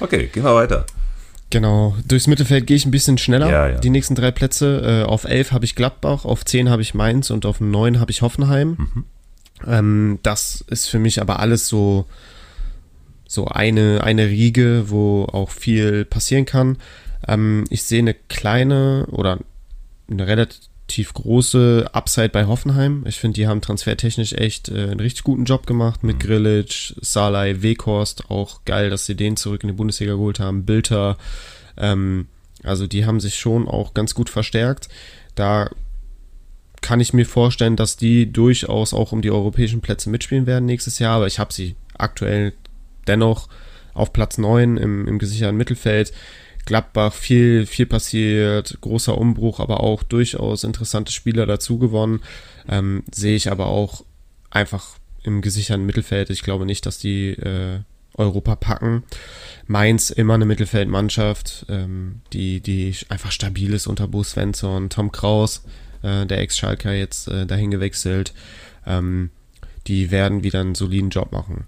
okay 0.00 0.30
gehen 0.32 0.44
wir 0.44 0.54
weiter. 0.54 0.86
Genau, 1.50 1.94
durchs 2.08 2.26
Mittelfeld 2.26 2.66
gehe 2.66 2.76
ich 2.76 2.86
ein 2.86 2.90
bisschen 2.90 3.18
schneller. 3.18 3.50
Ja, 3.50 3.68
ja. 3.68 3.78
Die 3.78 3.90
nächsten 3.90 4.14
drei 4.14 4.30
Plätze. 4.30 5.04
Äh, 5.04 5.08
auf 5.08 5.24
11 5.24 5.52
habe 5.52 5.64
ich 5.64 5.74
Gladbach, 5.74 6.24
auf 6.24 6.44
10 6.44 6.70
habe 6.70 6.82
ich 6.82 6.94
Mainz 6.94 7.30
und 7.30 7.46
auf 7.46 7.60
9 7.60 8.00
habe 8.00 8.10
ich 8.10 8.22
Hoffenheim. 8.22 8.76
Mhm. 8.78 9.04
Ähm, 9.66 10.18
das 10.22 10.64
ist 10.68 10.88
für 10.88 10.98
mich 10.98 11.20
aber 11.20 11.40
alles 11.40 11.68
so, 11.68 12.06
so 13.26 13.46
eine, 13.46 14.02
eine 14.04 14.28
Riege, 14.28 14.84
wo 14.88 15.24
auch 15.24 15.50
viel 15.50 16.04
passieren 16.04 16.46
kann. 16.46 16.78
Ähm, 17.26 17.64
ich 17.70 17.82
sehe 17.84 18.00
eine 18.00 18.14
kleine 18.14 19.06
oder 19.10 19.38
eine 20.10 20.26
relativ 20.26 21.14
große 21.14 21.90
Upside 21.92 22.28
bei 22.28 22.46
Hoffenheim. 22.46 23.04
Ich 23.06 23.18
finde, 23.18 23.36
die 23.36 23.46
haben 23.46 23.60
transfertechnisch 23.60 24.34
echt 24.34 24.68
äh, 24.68 24.90
einen 24.90 25.00
richtig 25.00 25.24
guten 25.24 25.44
Job 25.44 25.66
gemacht 25.66 26.04
mit 26.04 26.20
Grillitsch, 26.20 26.94
Salai, 27.00 27.62
Weghorst. 27.62 28.30
Auch 28.30 28.64
geil, 28.64 28.90
dass 28.90 29.06
sie 29.06 29.16
den 29.16 29.36
zurück 29.36 29.62
in 29.62 29.68
die 29.68 29.74
Bundesliga 29.74 30.12
geholt 30.12 30.40
haben. 30.40 30.64
Bilter. 30.64 31.16
Ähm, 31.76 32.28
also 32.62 32.86
die 32.86 33.04
haben 33.04 33.20
sich 33.20 33.36
schon 33.36 33.68
auch 33.68 33.94
ganz 33.94 34.14
gut 34.14 34.30
verstärkt. 34.30 34.88
Da 35.34 35.70
kann 36.84 37.00
ich 37.00 37.14
mir 37.14 37.24
vorstellen, 37.24 37.76
dass 37.76 37.96
die 37.96 38.30
durchaus 38.30 38.92
auch 38.92 39.12
um 39.12 39.22
die 39.22 39.30
europäischen 39.30 39.80
Plätze 39.80 40.10
mitspielen 40.10 40.44
werden 40.44 40.66
nächstes 40.66 40.98
Jahr, 40.98 41.16
aber 41.16 41.26
ich 41.26 41.38
habe 41.38 41.50
sie 41.50 41.76
aktuell 41.96 42.52
dennoch 43.06 43.48
auf 43.94 44.12
Platz 44.12 44.36
9 44.36 44.76
im, 44.76 45.08
im 45.08 45.18
gesicherten 45.18 45.56
Mittelfeld. 45.56 46.12
Gladbach 46.66 47.14
viel, 47.14 47.64
viel 47.64 47.86
passiert, 47.86 48.76
großer 48.82 49.16
Umbruch, 49.16 49.60
aber 49.60 49.80
auch 49.80 50.02
durchaus 50.02 50.62
interessante 50.62 51.10
Spieler 51.10 51.46
dazu 51.46 51.78
gewonnen. 51.78 52.20
Ähm, 52.68 53.02
sehe 53.10 53.34
ich 53.34 53.50
aber 53.50 53.68
auch 53.68 54.04
einfach 54.50 54.98
im 55.22 55.40
gesicherten 55.40 55.86
Mittelfeld. 55.86 56.28
Ich 56.28 56.42
glaube 56.42 56.66
nicht, 56.66 56.84
dass 56.84 56.98
die 56.98 57.30
äh, 57.30 57.80
Europa 58.12 58.56
packen. 58.56 59.04
Mainz 59.66 60.10
immer 60.10 60.34
eine 60.34 60.44
Mittelfeldmannschaft, 60.44 61.64
ähm, 61.70 62.20
die, 62.34 62.60
die 62.60 62.94
einfach 63.08 63.32
stabil 63.32 63.72
ist 63.72 63.86
unter 63.86 64.06
Bo 64.06 64.22
Svensson, 64.22 64.90
Tom 64.90 65.12
Kraus, 65.12 65.62
äh, 66.04 66.26
der 66.26 66.38
Ex-Schalker 66.40 66.92
jetzt 66.92 67.28
äh, 67.28 67.46
dahin 67.46 67.70
gewechselt. 67.70 68.32
Ähm, 68.86 69.30
die 69.86 70.10
werden 70.10 70.42
wieder 70.44 70.60
einen 70.60 70.74
soliden 70.74 71.10
Job 71.10 71.32
machen. 71.32 71.66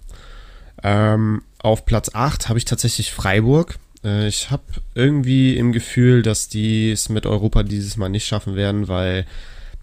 Ähm, 0.83 1.41
auf 1.59 1.85
Platz 1.85 2.11
8 2.13 2.49
habe 2.49 2.59
ich 2.59 2.65
tatsächlich 2.65 3.11
Freiburg. 3.11 3.79
Äh, 4.03 4.27
ich 4.27 4.51
habe 4.51 4.63
irgendwie 4.95 5.57
im 5.57 5.71
Gefühl, 5.71 6.21
dass 6.21 6.49
die 6.49 6.91
es 6.91 7.09
mit 7.09 7.25
Europa 7.25 7.63
dieses 7.63 7.97
Mal 7.97 8.09
nicht 8.09 8.25
schaffen 8.25 8.55
werden, 8.55 8.87
weil 8.87 9.25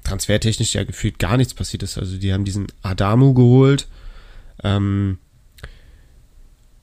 transfertechnisch 0.04 0.74
ja 0.74 0.84
gefühlt 0.84 1.18
gar 1.18 1.36
nichts 1.36 1.54
passiert 1.54 1.82
ist. 1.82 1.98
Also 1.98 2.16
die 2.16 2.32
haben 2.32 2.44
diesen 2.44 2.66
Adamu 2.82 3.34
geholt. 3.34 3.88
Ähm, 4.62 5.18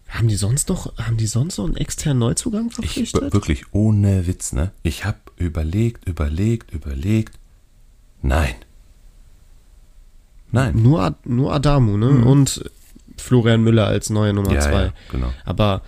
haben 0.09 0.27
die 0.27 0.35
sonst 0.35 0.67
noch, 0.67 0.97
haben 0.97 1.15
die 1.15 1.27
sonst 1.27 1.57
noch 1.57 1.65
einen 1.65 1.77
externen 1.77 2.19
Neuzugang 2.19 2.67
Ich, 2.67 2.75
verpflichtet? 2.75 3.33
wirklich 3.33 3.63
ohne 3.71 4.27
Witz, 4.27 4.51
ne? 4.51 4.71
Ich 4.83 5.05
habe 5.05 5.19
überlegt, 5.37 6.05
überlegt, 6.05 6.71
überlegt. 6.73 7.37
Nein. 8.21 8.55
Nein. 10.51 10.81
Nur, 10.81 11.15
nur 11.23 11.53
Adamu, 11.53 11.97
ne? 11.97 12.09
Und 12.25 12.69
Florian 13.17 13.63
Müller 13.63 13.87
als 13.87 14.09
neue 14.09 14.33
Nummer 14.33 14.49
Mhm. 14.49 14.55
Ja, 14.55 14.61
2. 14.61 14.71
ja, 14.83 14.93
genau. 15.11 15.33
Aber 15.45 15.81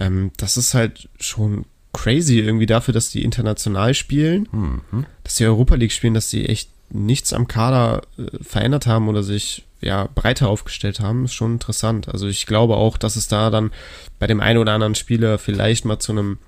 ähm, 0.00 0.30
das 0.36 0.56
ist 0.56 0.74
halt 0.74 1.08
schon 1.20 1.64
crazy 1.92 2.38
irgendwie 2.38 2.66
dafür, 2.66 2.94
dass 2.94 3.10
die 3.10 3.22
international 3.22 3.94
spielen, 3.94 4.48
Mhm. 4.52 5.06
dass 5.24 5.34
die 5.36 5.44
Europa 5.44 5.74
League 5.74 5.92
spielen, 5.92 6.14
dass 6.14 6.30
sie 6.30 6.46
echt 6.46 6.70
nichts 6.90 7.32
am 7.32 7.48
Kader 7.48 8.02
äh, 8.18 8.42
verändert 8.42 8.86
haben 8.86 9.08
oder 9.08 9.22
sich 9.22 9.64
ja 9.80 10.08
breiter 10.14 10.48
aufgestellt 10.48 11.00
haben, 11.00 11.24
ist 11.26 11.34
schon 11.34 11.52
interessant. 11.54 12.08
Also 12.08 12.26
ich 12.28 12.46
glaube 12.46 12.76
auch, 12.76 12.96
dass 12.96 13.14
es 13.16 13.28
da 13.28 13.50
dann 13.50 13.70
bei 14.18 14.26
dem 14.26 14.40
einen 14.40 14.58
oder 14.58 14.72
anderen 14.72 14.94
Spieler 14.94 15.38
vielleicht 15.38 15.84
mal 15.84 15.98
zu 15.98 16.12
einem 16.12 16.38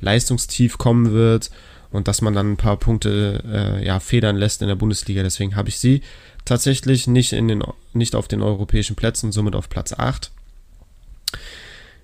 Leistungstief 0.00 0.78
kommen 0.78 1.12
wird 1.12 1.50
und 1.90 2.08
dass 2.08 2.20
man 2.20 2.34
dann 2.34 2.52
ein 2.52 2.56
paar 2.56 2.76
Punkte 2.76 3.42
äh, 3.46 3.86
ja 3.86 4.00
federn 4.00 4.36
lässt 4.36 4.62
in 4.62 4.68
der 4.68 4.74
Bundesliga. 4.74 5.22
Deswegen 5.22 5.56
habe 5.56 5.68
ich 5.68 5.78
sie 5.78 6.02
tatsächlich 6.44 7.06
nicht 7.06 7.32
in 7.32 7.48
den 7.48 7.62
nicht 7.92 8.14
auf 8.14 8.28
den 8.28 8.42
europäischen 8.42 8.96
Plätzen, 8.96 9.32
somit 9.32 9.54
auf 9.54 9.68
Platz 9.68 9.92
8. 9.92 10.30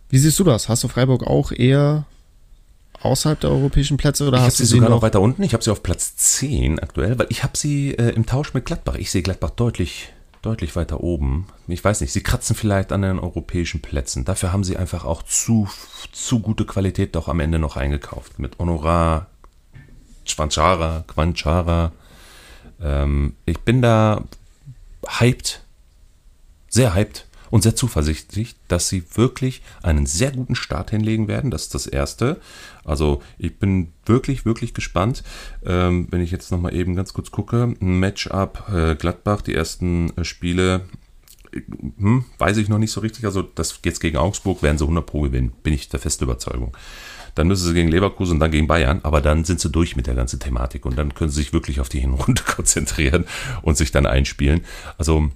Wie 0.09 0.18
siehst 0.18 0.39
du 0.39 0.45
das? 0.45 0.68
Hast 0.68 0.85
du 0.85 0.89
Freiburg 0.89 1.24
auch 1.26 1.53
eher 1.53 2.07
außerhalb 3.01 3.39
der 3.41 3.51
europäischen 3.51 3.97
Plätze 3.97 4.26
oder 4.26 4.37
Ich 4.37 4.41
habe 4.41 4.47
hast 4.47 4.57
sie 4.59 4.62
du 4.64 4.68
sogar 4.68 4.89
noch 4.89 4.97
noch 4.97 5.03
weiter 5.03 5.20
unten. 5.20 5.43
Ich 5.43 5.53
habe 5.53 5.62
sie 5.62 5.70
auf 5.70 5.82
Platz 5.82 6.16
10 6.16 6.78
aktuell, 6.78 7.18
weil 7.18 7.26
ich 7.28 7.43
habe 7.43 7.57
sie 7.57 7.91
äh, 7.93 8.11
im 8.11 8.26
Tausch 8.26 8.55
mit 8.55 8.64
Gladbach. 8.64 8.95
Ich 8.97 9.11
sehe 9.11 9.22
Gladbach 9.22 9.51
deutlich, 9.51 10.12
deutlich 10.43 10.74
weiter 10.76 11.03
oben. 11.03 11.47
Ich 11.68 11.85
weiß 11.85 12.01
nicht, 12.01 12.12
sie 12.12 12.22
kratzen 12.22 12.57
vielleicht 12.57 12.93
an 12.93 13.03
den 13.03 13.18
europäischen 13.18 13.82
Plätzen. 13.82 14.24
Dafür 14.24 14.53
haben 14.53 14.64
sie 14.64 14.76
einfach 14.76 15.05
auch 15.05 15.22
zu, 15.22 15.68
zu 16.12 16.41
gute 16.41 16.64
Qualität 16.64 17.14
doch 17.14 17.28
am 17.28 17.41
Ende 17.41 17.59
noch 17.59 17.76
eingekauft. 17.76 18.39
Mit 18.39 18.59
Honorar, 18.59 19.26
Schwanchara, 20.25 21.05
Quanchara. 21.07 21.93
Ähm, 22.81 23.35
ich 23.47 23.61
bin 23.61 23.83
da 23.83 24.25
hyped, 25.07 25.62
sehr 26.68 26.95
hyped 26.95 27.27
und 27.51 27.62
sehr 27.62 27.77
zuversichtlich, 27.77 28.57
dass 28.66 28.89
sie 28.89 29.05
wirklich 29.14 29.62
einen 29.83 30.07
sehr 30.07 30.33
guten 30.33 30.57
Start 30.57 30.91
hinlegen 30.91 31.29
werden. 31.29 31.53
Das 31.53 31.62
ist 31.62 31.75
das 31.75 31.87
Erste. 31.87 32.41
Also 32.85 33.22
ich 33.39 33.59
bin 33.59 33.93
wirklich, 34.07 34.45
wirklich 34.45 34.75
gespannt. 34.75 35.22
Ähm, 35.64 36.09
wenn 36.11 36.20
ich 36.20 36.33
jetzt 36.33 36.51
nochmal 36.51 36.75
eben 36.75 36.97
ganz 36.97 37.12
kurz 37.12 37.31
gucke, 37.31 37.75
Matchup 37.79 38.68
äh, 38.72 38.97
Gladbach, 38.97 39.43
die 39.43 39.55
ersten 39.55 40.11
äh, 40.16 40.25
Spiele, 40.25 40.89
hm, 41.53 42.25
weiß 42.39 42.57
ich 42.57 42.68
noch 42.68 42.79
nicht 42.79 42.91
so 42.91 43.01
richtig. 43.01 43.25
Also 43.25 43.43
das 43.43 43.79
jetzt 43.85 44.01
gegen 44.01 44.16
Augsburg 44.16 44.62
werden 44.64 44.79
sie 44.79 44.85
100 44.85 45.07
Pro 45.07 45.20
gewinnen, 45.20 45.53
bin 45.62 45.75
ich 45.75 45.89
der 45.89 46.01
festen 46.01 46.25
Überzeugung. 46.25 46.77
Dann 47.35 47.49
müssen 47.49 47.66
sie 47.66 47.74
gegen 47.74 47.89
Leverkusen 47.89 48.35
und 48.35 48.41
dann 48.41 48.51
gegen 48.51 48.66
Bayern, 48.66 49.01
aber 49.03 49.20
dann 49.20 49.45
sind 49.45 49.61
sie 49.61 49.70
durch 49.70 49.97
mit 49.97 50.07
der 50.07 50.14
ganzen 50.14 50.41
Thematik 50.41 50.87
und 50.87 50.97
dann 50.97 51.14
können 51.14 51.30
sie 51.30 51.41
sich 51.43 51.53
wirklich 51.53 51.80
auf 51.80 51.89
die 51.89 52.01
Hinrunde 52.01 52.43
konzentrieren 52.47 53.24
und 53.62 53.76
sich 53.76 53.91
dann 53.91 54.07
einspielen. 54.07 54.62
Also 54.99 55.30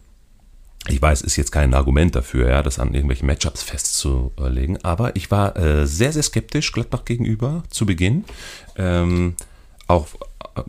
ich 0.87 1.03
weiß, 1.03 1.23
ist 1.23 1.37
jetzt 1.37 1.53
kein 1.53 1.75
Argument 1.75 2.15
dafür, 2.15 2.49
ja, 2.49 2.63
das 2.63 2.79
an 2.79 2.95
irgendwelchen 2.95 3.27
Matchups 3.27 3.63
festzulegen, 3.63 4.83
aber 4.85 5.17
ich 5.17 5.31
war 5.31 5.57
äh, 5.57 5.87
sehr, 5.87 6.13
sehr 6.13 6.23
skeptisch 6.23 6.73
Gladbach 6.73 7.05
gegenüber 7.05 7.63
zu 7.69 7.85
Beginn. 7.85 8.25
Ähm, 8.77 9.35
auch 9.87 10.07
äh, 10.57 10.63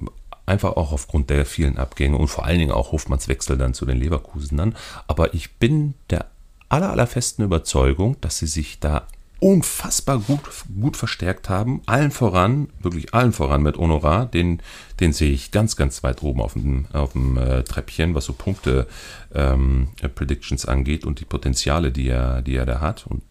einfach 0.45 0.75
auch 0.75 0.91
aufgrund 0.91 1.29
der 1.29 1.45
vielen 1.45 1.77
Abgänge 1.77 2.17
und 2.17 2.27
vor 2.27 2.45
allen 2.45 2.59
Dingen 2.59 2.71
auch 2.71 2.91
Hofmanns 2.91 3.27
Wechsel 3.27 3.57
dann 3.57 3.73
zu 3.73 3.85
den 3.85 3.97
Leverkusenern. 3.97 4.75
Aber 5.07 5.33
ich 5.33 5.53
bin 5.53 5.93
der 6.09 6.25
aller, 6.69 6.89
aller 6.89 7.07
festen 7.07 7.43
Überzeugung, 7.43 8.17
dass 8.21 8.39
sie 8.39 8.47
sich 8.47 8.79
da 8.79 9.07
unfassbar 9.39 10.19
gut, 10.19 10.41
gut 10.79 10.97
verstärkt 10.97 11.49
haben. 11.49 11.81
Allen 11.85 12.11
voran, 12.11 12.69
wirklich 12.81 13.13
allen 13.13 13.31
voran 13.31 13.63
mit 13.63 13.77
Honorar. 13.77 14.25
Den, 14.25 14.61
den 14.99 15.13
sehe 15.13 15.31
ich 15.31 15.51
ganz, 15.51 15.75
ganz 15.75 16.03
weit 16.03 16.23
oben 16.23 16.41
auf 16.41 16.53
dem, 16.53 16.85
auf 16.91 17.13
dem 17.13 17.37
äh, 17.37 17.63
Treppchen, 17.63 18.15
was 18.15 18.25
so 18.25 18.33
Punkte 18.33 18.87
ähm, 19.33 19.89
äh, 20.01 20.09
Predictions 20.09 20.65
angeht 20.65 21.05
und 21.05 21.19
die 21.19 21.25
Potenziale, 21.25 21.91
die 21.91 22.09
er, 22.09 22.41
die 22.41 22.55
er 22.55 22.65
da 22.65 22.81
hat. 22.81 23.07
Und 23.07 23.23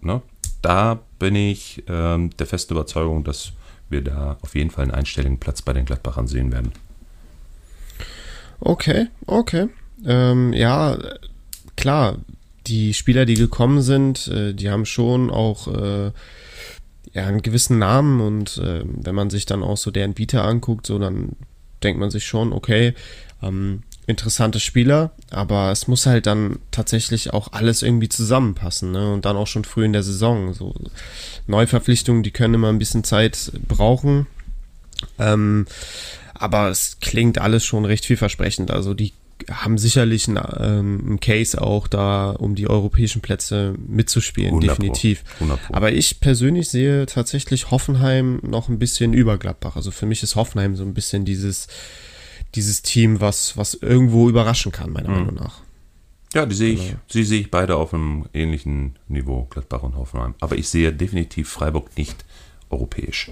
ne, 0.00 0.20
da 0.62 0.98
bin 1.18 1.36
ich 1.36 1.84
ähm, 1.88 2.30
der 2.38 2.46
festen 2.46 2.74
Überzeugung, 2.74 3.22
dass 3.22 3.52
wir 3.88 4.02
da 4.02 4.36
auf 4.42 4.54
jeden 4.54 4.70
Fall 4.70 4.84
einen 4.84 4.94
einstelligen 4.94 5.38
Platz 5.38 5.62
bei 5.62 5.72
den 5.72 5.84
Gladbachern 5.84 6.26
sehen 6.26 6.50
werden. 6.50 6.72
Okay, 8.58 9.06
okay. 9.26 9.68
Ähm, 10.04 10.52
ja, 10.52 10.98
klar, 11.76 12.16
die 12.66 12.94
Spieler, 12.94 13.26
die 13.26 13.34
gekommen 13.34 13.82
sind, 13.82 14.28
äh, 14.28 14.54
die 14.54 14.70
haben 14.70 14.86
schon 14.86 15.30
auch 15.30 15.68
äh, 15.68 16.12
ja, 17.12 17.26
einen 17.26 17.42
gewissen 17.42 17.78
Namen 17.78 18.20
und 18.20 18.58
äh, 18.58 18.82
wenn 18.84 19.14
man 19.14 19.30
sich 19.30 19.46
dann 19.46 19.62
auch 19.62 19.76
so 19.76 19.90
deren 19.90 20.14
Bieter 20.14 20.44
anguckt, 20.44 20.86
so 20.86 20.98
dann 20.98 21.36
denkt 21.82 22.00
man 22.00 22.10
sich 22.10 22.26
schon, 22.26 22.52
okay, 22.52 22.94
ähm, 23.42 23.82
interessante 24.06 24.60
Spieler, 24.60 25.12
aber 25.30 25.70
es 25.72 25.88
muss 25.88 26.06
halt 26.06 26.26
dann 26.26 26.58
tatsächlich 26.70 27.32
auch 27.32 27.52
alles 27.52 27.82
irgendwie 27.82 28.08
zusammenpassen, 28.08 28.92
ne? 28.92 29.12
Und 29.12 29.24
dann 29.24 29.36
auch 29.36 29.48
schon 29.48 29.64
früh 29.64 29.84
in 29.84 29.92
der 29.92 30.04
Saison. 30.04 30.54
So 30.54 30.74
Neuverpflichtungen, 31.46 32.22
die 32.22 32.30
können 32.30 32.54
immer 32.54 32.68
ein 32.68 32.78
bisschen 32.78 33.02
Zeit 33.02 33.50
brauchen. 33.66 34.26
Ähm, 35.18 35.66
aber 36.34 36.68
es 36.70 36.98
klingt 37.00 37.38
alles 37.38 37.64
schon 37.64 37.84
recht 37.84 38.04
vielversprechend. 38.04 38.70
Also 38.70 38.94
die 38.94 39.12
haben 39.50 39.78
sicherlich 39.78 40.28
einen, 40.28 40.38
ähm, 40.58 41.00
einen 41.06 41.20
Case 41.20 41.60
auch 41.60 41.88
da, 41.88 42.30
um 42.30 42.54
die 42.54 42.68
europäischen 42.68 43.22
Plätze 43.22 43.74
mitzuspielen, 43.86 44.50
100 44.50 44.68
Pro. 44.68 44.74
definitiv. 44.74 45.24
100 45.34 45.62
Pro. 45.62 45.74
Aber 45.74 45.92
ich 45.92 46.20
persönlich 46.20 46.68
sehe 46.68 47.06
tatsächlich 47.06 47.70
Hoffenheim 47.70 48.40
noch 48.42 48.68
ein 48.68 48.78
bisschen 48.78 49.12
über 49.12 49.38
Gladbach. 49.38 49.76
Also 49.76 49.90
für 49.90 50.06
mich 50.06 50.22
ist 50.22 50.36
Hoffenheim 50.36 50.76
so 50.76 50.84
ein 50.84 50.94
bisschen 50.94 51.24
dieses, 51.24 51.68
dieses 52.54 52.82
Team, 52.82 53.20
was, 53.20 53.56
was 53.56 53.74
irgendwo 53.74 54.28
überraschen 54.28 54.72
kann, 54.72 54.90
meiner 54.90 55.10
Meinung 55.10 55.34
nach. 55.34 55.60
Ja, 56.34 56.44
die 56.44 56.54
sehe 56.54 56.72
ich, 56.72 56.94
sie 57.08 57.24
sehe 57.24 57.40
ich 57.40 57.50
beide 57.50 57.76
auf 57.76 57.94
einem 57.94 58.26
ähnlichen 58.34 58.98
Niveau, 59.08 59.46
Gladbach 59.48 59.82
und 59.82 59.96
Hoffenheim. 59.96 60.34
Aber 60.40 60.56
ich 60.56 60.68
sehe 60.68 60.92
definitiv 60.92 61.48
Freiburg 61.48 61.96
nicht 61.96 62.24
europäisch. 62.68 63.30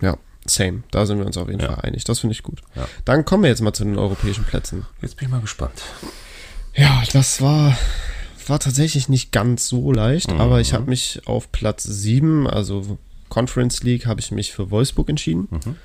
Ja, 0.00 0.18
same. 0.46 0.82
Da 0.90 1.06
sind 1.06 1.18
wir 1.18 1.26
uns 1.26 1.36
auf 1.36 1.48
jeden 1.48 1.60
Ja. 1.60 1.72
Fall 1.74 1.84
einig. 1.84 2.04
Das 2.04 2.18
finde 2.20 2.32
ich 2.34 2.42
gut. 2.42 2.60
Ja. 2.74 2.86
Dann 3.04 3.24
kommen 3.24 3.42
wir 3.44 3.50
jetzt 3.50 3.62
mal 3.62 3.72
zu 3.72 3.84
den 3.84 3.98
europäischen 3.98 4.44
Plätzen. 4.44 4.86
Jetzt 5.00 5.16
bin 5.16 5.26
ich 5.28 5.32
mal 5.32 5.40
gespannt. 5.40 5.82
Ja, 6.74 7.02
das 7.12 7.40
war, 7.40 7.76
war 8.46 8.58
tatsächlich 8.58 9.08
nicht 9.08 9.30
ganz 9.32 9.68
so 9.68 9.92
leicht, 9.92 10.30
Mhm. 10.32 10.40
aber 10.40 10.60
ich 10.60 10.72
habe 10.72 10.88
mich 10.88 11.22
auf 11.26 11.52
Platz 11.52 11.84
7, 11.84 12.46
also 12.48 12.98
Conference 13.28 13.82
League 13.82 14.06
habe 14.06 14.20
ich 14.20 14.30
mich 14.30 14.52
für 14.52 14.70
Wolfsburg 14.70 15.08
entschieden, 15.08 15.48
mhm. 15.50 15.76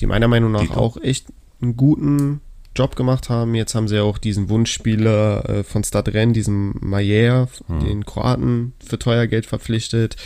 die 0.00 0.06
meiner 0.06 0.28
Meinung 0.28 0.52
nach 0.52 0.70
auch 0.76 0.96
echt 1.00 1.26
einen 1.62 1.76
guten 1.76 2.40
Job 2.76 2.94
gemacht 2.96 3.28
haben. 3.28 3.54
Jetzt 3.54 3.74
haben 3.74 3.88
sie 3.88 3.96
ja 3.96 4.02
auch 4.02 4.18
diesen 4.18 4.48
Wunschspieler 4.48 5.48
äh, 5.48 5.64
von 5.64 5.82
Stadren, 5.84 6.32
diesen 6.32 6.74
Mayer, 6.80 7.48
mhm. 7.68 7.80
den 7.84 8.06
Kroaten, 8.06 8.72
für 8.86 8.98
teuer 8.98 9.26
Geld 9.26 9.46
verpflichtet. 9.46 10.16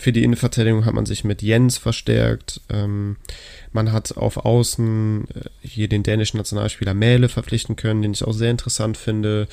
Für 0.00 0.12
die 0.12 0.24
Innenverteidigung 0.24 0.86
hat 0.86 0.94
man 0.94 1.04
sich 1.04 1.24
mit 1.24 1.42
Jens 1.42 1.76
verstärkt. 1.76 2.62
Ähm, 2.70 3.18
man 3.70 3.92
hat 3.92 4.16
auf 4.16 4.38
Außen 4.38 5.28
äh, 5.28 5.40
hier 5.60 5.88
den 5.88 6.02
dänischen 6.02 6.38
Nationalspieler 6.38 6.94
Mähle 6.94 7.28
verpflichten 7.28 7.76
können, 7.76 8.00
den 8.00 8.12
ich 8.12 8.24
auch 8.24 8.32
sehr 8.32 8.50
interessant 8.50 8.96
finde. 8.96 9.46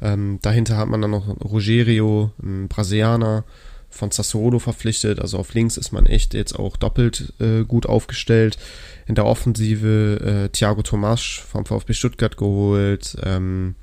Ähm, 0.00 0.38
dahinter 0.40 0.78
hat 0.78 0.88
man 0.88 1.02
dann 1.02 1.10
noch 1.10 1.28
Rogerio, 1.28 2.32
ein 2.42 2.68
Brasilianer 2.68 3.44
von 3.90 4.10
Sassuolo 4.10 4.58
verpflichtet. 4.58 5.20
Also 5.20 5.36
auf 5.36 5.52
links 5.52 5.76
ist 5.76 5.92
man 5.92 6.06
echt 6.06 6.32
jetzt 6.32 6.58
auch 6.58 6.78
doppelt 6.78 7.34
äh, 7.38 7.64
gut 7.64 7.84
aufgestellt. 7.84 8.56
In 9.06 9.16
der 9.16 9.26
Offensive 9.26 10.46
äh, 10.46 10.48
Thiago 10.48 10.80
Tomasch 10.80 11.42
vom 11.42 11.66
VfB 11.66 11.92
Stuttgart 11.92 12.38
geholt. 12.38 13.18
Ähm, 13.22 13.74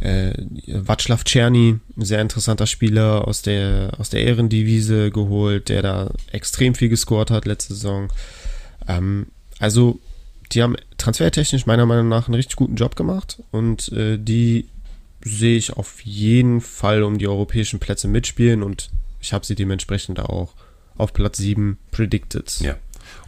äh, 0.00 0.32
Václav 0.66 1.24
Czerny, 1.24 1.78
sehr 1.96 2.20
interessanter 2.20 2.66
Spieler 2.66 3.26
aus 3.28 3.42
der, 3.42 3.92
aus 3.98 4.10
der 4.10 4.22
Ehrendivise 4.22 5.10
geholt, 5.10 5.68
der 5.68 5.82
da 5.82 6.10
extrem 6.32 6.74
viel 6.74 6.88
gescored 6.88 7.30
hat 7.30 7.44
letzte 7.44 7.74
Saison. 7.74 8.08
Ähm, 8.88 9.26
also, 9.58 10.00
die 10.52 10.62
haben 10.62 10.76
transfertechnisch 10.98 11.66
meiner 11.66 11.86
Meinung 11.86 12.08
nach 12.08 12.26
einen 12.26 12.34
richtig 12.34 12.56
guten 12.56 12.76
Job 12.76 12.96
gemacht 12.96 13.42
und 13.50 13.92
äh, 13.92 14.18
die 14.18 14.68
sehe 15.22 15.56
ich 15.56 15.74
auf 15.74 16.00
jeden 16.00 16.60
Fall 16.60 17.02
um 17.02 17.18
die 17.18 17.28
europäischen 17.28 17.78
Plätze 17.78 18.08
mitspielen 18.08 18.62
und 18.62 18.90
ich 19.20 19.32
habe 19.32 19.44
sie 19.44 19.54
dementsprechend 19.54 20.18
auch 20.18 20.54
auf 20.96 21.12
Platz 21.12 21.36
7 21.38 21.78
predicted. 21.90 22.60
Ja. 22.60 22.76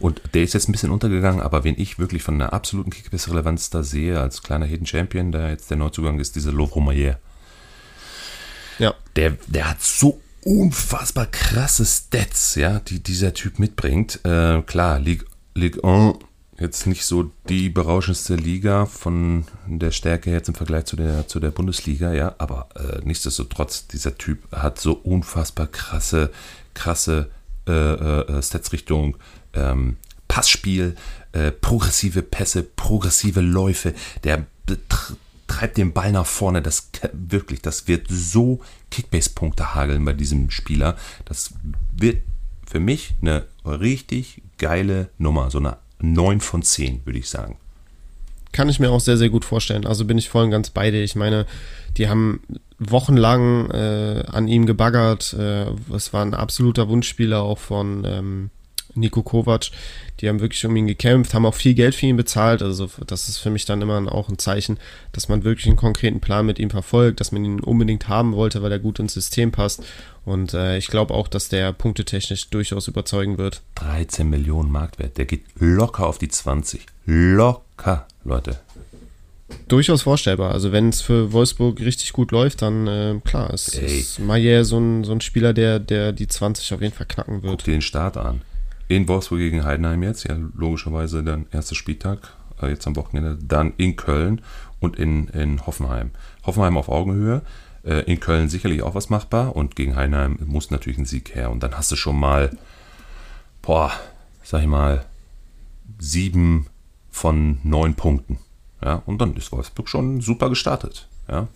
Und 0.03 0.21
der 0.33 0.43
ist 0.43 0.53
jetzt 0.53 0.67
ein 0.67 0.73
bisschen 0.73 0.91
untergegangen, 0.91 1.39
aber 1.39 1.63
wen 1.63 1.75
ich 1.79 1.97
wirklich 1.97 2.23
von 2.23 2.33
einer 2.33 2.51
absoluten 2.51 2.89
Kickbase-Relevanz 2.89 3.69
da 3.69 3.83
sehe, 3.83 4.19
als 4.19 4.43
kleiner 4.43 4.65
Hidden 4.65 4.85
Champion, 4.85 5.31
der 5.31 5.51
jetzt 5.51 5.69
der 5.69 5.77
Neuzugang 5.77 6.19
ist, 6.19 6.35
dieser 6.35 6.51
Lovro 6.51 6.81
Mayer. 6.81 7.19
Ja. 8.79 8.93
Der, 9.15 9.37
der 9.47 9.69
hat 9.69 9.81
so 9.81 10.19
unfassbar 10.43 11.27
krasse 11.27 11.85
Stats, 11.85 12.55
ja, 12.55 12.81
die 12.81 12.99
dieser 12.99 13.33
Typ 13.33 13.59
mitbringt. 13.59 14.19
Äh, 14.25 14.61
klar, 14.63 14.99
Ligue, 14.99 15.25
Ligue 15.55 15.81
1 15.81 16.17
jetzt 16.59 16.85
nicht 16.85 17.05
so 17.05 17.31
die 17.47 17.69
berauschendste 17.69 18.35
Liga 18.35 18.85
von 18.85 19.45
der 19.67 19.91
Stärke 19.91 20.31
jetzt 20.31 20.49
im 20.49 20.55
Vergleich 20.55 20.83
zu 20.83 20.97
der, 20.97 21.29
zu 21.29 21.39
der 21.39 21.51
Bundesliga, 21.51 22.11
ja, 22.11 22.35
aber 22.39 22.67
äh, 22.75 22.99
nichtsdestotrotz, 23.05 23.87
dieser 23.87 24.17
Typ 24.17 24.51
hat 24.51 24.81
so 24.81 24.91
unfassbar 24.91 25.67
krasse, 25.67 26.29
krasse 26.73 27.31
äh, 27.65 27.71
äh, 27.71 28.43
Stats 28.43 28.73
Richtung 28.73 29.15
ähm, 29.53 29.97
Passspiel, 30.27 30.95
äh, 31.31 31.51
progressive 31.51 32.21
Pässe, 32.21 32.63
progressive 32.63 33.41
Läufe, 33.41 33.93
der 34.23 34.45
treibt 35.47 35.77
den 35.77 35.93
Ball 35.93 36.11
nach 36.11 36.25
vorne, 36.25 36.61
das 36.61 36.89
wirklich, 37.11 37.61
das 37.61 37.87
wird 37.87 38.07
so 38.09 38.61
Kickbase-Punkte 38.91 39.75
hageln 39.75 40.03
bei 40.05 40.13
diesem 40.13 40.49
Spieler. 40.49 40.97
Das 41.25 41.53
wird 41.95 42.23
für 42.65 42.79
mich 42.79 43.15
eine 43.21 43.45
richtig 43.65 44.41
geile 44.57 45.09
Nummer, 45.17 45.51
so 45.51 45.59
eine 45.59 45.77
9 45.99 46.39
von 46.39 46.63
10, 46.63 47.05
würde 47.05 47.19
ich 47.19 47.29
sagen. 47.29 47.57
Kann 48.51 48.69
ich 48.69 48.79
mir 48.79 48.91
auch 48.91 48.99
sehr, 48.99 49.17
sehr 49.17 49.29
gut 49.29 49.45
vorstellen. 49.45 49.85
Also 49.85 50.05
bin 50.05 50.17
ich 50.17 50.29
voll 50.29 50.45
und 50.45 50.51
ganz 50.51 50.69
bei 50.69 50.91
dir. 50.91 51.03
Ich 51.03 51.15
meine, 51.15 51.45
die 51.97 52.07
haben 52.07 52.41
wochenlang 52.77 53.69
äh, 53.71 54.23
an 54.27 54.47
ihm 54.47 54.65
gebaggert. 54.65 55.33
Äh, 55.33 55.65
es 55.93 56.13
war 56.13 56.23
ein 56.23 56.33
absoluter 56.33 56.87
Wunschspieler 56.87 57.41
auch 57.41 57.57
von 57.57 58.03
ähm, 58.05 58.49
Nico 58.95 59.23
Kovac. 59.23 59.71
Die 60.19 60.29
haben 60.29 60.39
wirklich 60.39 60.65
um 60.65 60.75
ihn 60.75 60.87
gekämpft, 60.87 61.33
haben 61.33 61.45
auch 61.45 61.55
viel 61.55 61.73
Geld 61.73 61.95
für 61.95 62.05
ihn 62.05 62.17
bezahlt. 62.17 62.61
Also 62.61 62.89
das 63.07 63.29
ist 63.29 63.37
für 63.37 63.49
mich 63.49 63.65
dann 63.65 63.81
immer 63.81 64.11
auch 64.11 64.29
ein 64.29 64.37
Zeichen, 64.37 64.77
dass 65.11 65.27
man 65.29 65.43
wirklich 65.43 65.67
einen 65.67 65.75
konkreten 65.75 66.19
Plan 66.19 66.45
mit 66.45 66.59
ihm 66.59 66.69
verfolgt, 66.69 67.19
dass 67.19 67.31
man 67.31 67.43
ihn 67.43 67.59
unbedingt 67.59 68.07
haben 68.07 68.33
wollte, 68.33 68.61
weil 68.61 68.71
er 68.71 68.79
gut 68.79 68.99
ins 68.99 69.13
System 69.13 69.51
passt. 69.51 69.83
Und 70.25 70.53
äh, 70.53 70.77
ich 70.77 70.87
glaube 70.87 71.13
auch, 71.13 71.27
dass 71.27 71.49
der 71.49 71.73
punktetechnisch 71.73 72.49
durchaus 72.49 72.87
überzeugen 72.87 73.37
wird. 73.37 73.61
13 73.75 74.29
Millionen 74.29 74.71
Marktwert, 74.71 75.17
der 75.17 75.25
geht 75.25 75.43
locker 75.55 76.07
auf 76.07 76.17
die 76.17 76.29
20. 76.29 76.85
Locker, 77.05 78.07
Leute. 78.23 78.59
Durchaus 79.67 80.03
vorstellbar. 80.03 80.51
Also 80.51 80.71
wenn 80.71 80.89
es 80.89 81.01
für 81.01 81.31
Wolfsburg 81.31 81.79
richtig 81.79 82.13
gut 82.13 82.31
läuft, 82.31 82.61
dann 82.61 82.87
äh, 82.87 83.19
klar, 83.23 83.53
ist, 83.53 83.75
ist 83.75 84.19
Mayer 84.19 84.65
so 84.65 84.79
ein, 84.79 85.03
so 85.03 85.11
ein 85.11 85.21
Spieler, 85.21 85.53
der, 85.53 85.79
der 85.79 86.11
die 86.11 86.27
20 86.27 86.73
auf 86.73 86.81
jeden 86.81 86.93
Fall 86.93 87.05
knacken 87.07 87.43
wird. 87.43 87.51
Guck 87.51 87.63
dir 87.63 87.71
den 87.71 87.81
Start 87.81 88.17
an. 88.17 88.41
In 88.93 89.07
Wolfsburg 89.07 89.39
gegen 89.39 89.63
Heidenheim 89.63 90.03
jetzt, 90.03 90.25
ja, 90.25 90.37
logischerweise 90.55 91.23
dann 91.23 91.47
erster 91.51 91.73
Spieltag, 91.73 92.35
äh, 92.61 92.67
jetzt 92.67 92.85
am 92.85 92.95
Wochenende. 92.95 93.39
Dann 93.43 93.73
in 93.77 93.95
Köln 93.95 94.43
und 94.79 94.97
in, 94.97 95.29
in 95.29 95.65
Hoffenheim. 95.65 96.11
Hoffenheim 96.45 96.77
auf 96.77 96.89
Augenhöhe. 96.89 97.41
Äh, 97.83 98.01
in 98.01 98.19
Köln 98.19 98.49
sicherlich 98.49 98.83
auch 98.83 98.93
was 98.93 99.09
machbar 99.09 99.55
und 99.55 99.75
gegen 99.75 99.95
Heidenheim 99.95 100.37
muss 100.45 100.69
natürlich 100.69 100.99
ein 100.99 101.05
Sieg 101.05 101.33
her. 101.33 101.49
Und 101.49 101.63
dann 101.63 101.75
hast 101.75 101.91
du 101.91 101.95
schon 101.95 102.19
mal, 102.19 102.55
boah, 103.63 103.91
sag 104.43 104.61
ich 104.61 104.67
mal, 104.67 105.03
sieben 105.97 106.67
von 107.09 107.57
neun 107.63 107.95
Punkten. 107.95 108.37
Ja, 108.83 109.01
und 109.07 109.19
dann 109.19 109.35
ist 109.35 109.51
Wolfsburg 109.51 109.89
schon 109.89 110.21
super 110.21 110.49
gestartet. 110.49 111.07
Ja. 111.27 111.47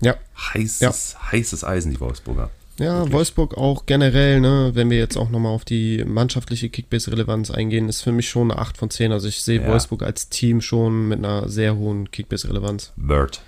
Ja. 0.00 0.14
Heißes, 0.54 1.14
ja. 1.14 1.32
heißes 1.32 1.64
Eisen, 1.64 1.90
die 1.90 1.98
Wolfsburger. 1.98 2.50
Ja, 2.82 2.98
Wirklich? 2.98 3.12
Wolfsburg 3.14 3.56
auch 3.56 3.86
generell, 3.86 4.40
ne, 4.40 4.72
wenn 4.74 4.90
wir 4.90 4.98
jetzt 4.98 5.16
auch 5.16 5.30
nochmal 5.30 5.52
auf 5.52 5.64
die 5.64 6.04
mannschaftliche 6.04 6.68
Kickbase-Relevanz 6.68 7.50
eingehen, 7.50 7.88
ist 7.88 8.02
für 8.02 8.12
mich 8.12 8.28
schon 8.28 8.50
eine 8.50 8.60
8 8.60 8.76
von 8.76 8.90
10. 8.90 9.12
Also 9.12 9.28
ich 9.28 9.42
sehe 9.42 9.62
ja. 9.62 9.68
Wolfsburg 9.68 10.02
als 10.02 10.28
Team 10.28 10.60
schon 10.60 11.08
mit 11.08 11.18
einer 11.18 11.48
sehr 11.48 11.76
hohen 11.76 12.10
Kickbase-Relevanz. 12.10 12.92
Bird. 12.96 13.40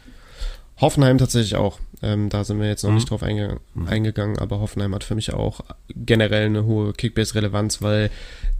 Hoffenheim 0.80 1.18
tatsächlich 1.18 1.56
auch. 1.56 1.78
Ähm, 2.02 2.28
da 2.28 2.44
sind 2.44 2.60
wir 2.60 2.68
jetzt 2.68 2.82
noch 2.82 2.90
mhm. 2.90 2.96
nicht 2.96 3.10
drauf 3.10 3.22
einge 3.22 3.58
mhm. 3.74 3.88
eingegangen, 3.88 4.38
aber 4.38 4.60
Hoffenheim 4.60 4.94
hat 4.94 5.04
für 5.04 5.14
mich 5.14 5.32
auch 5.32 5.60
generell 5.88 6.46
eine 6.46 6.64
hohe 6.64 6.92
Kickbase-Relevanz, 6.92 7.82
weil 7.82 8.10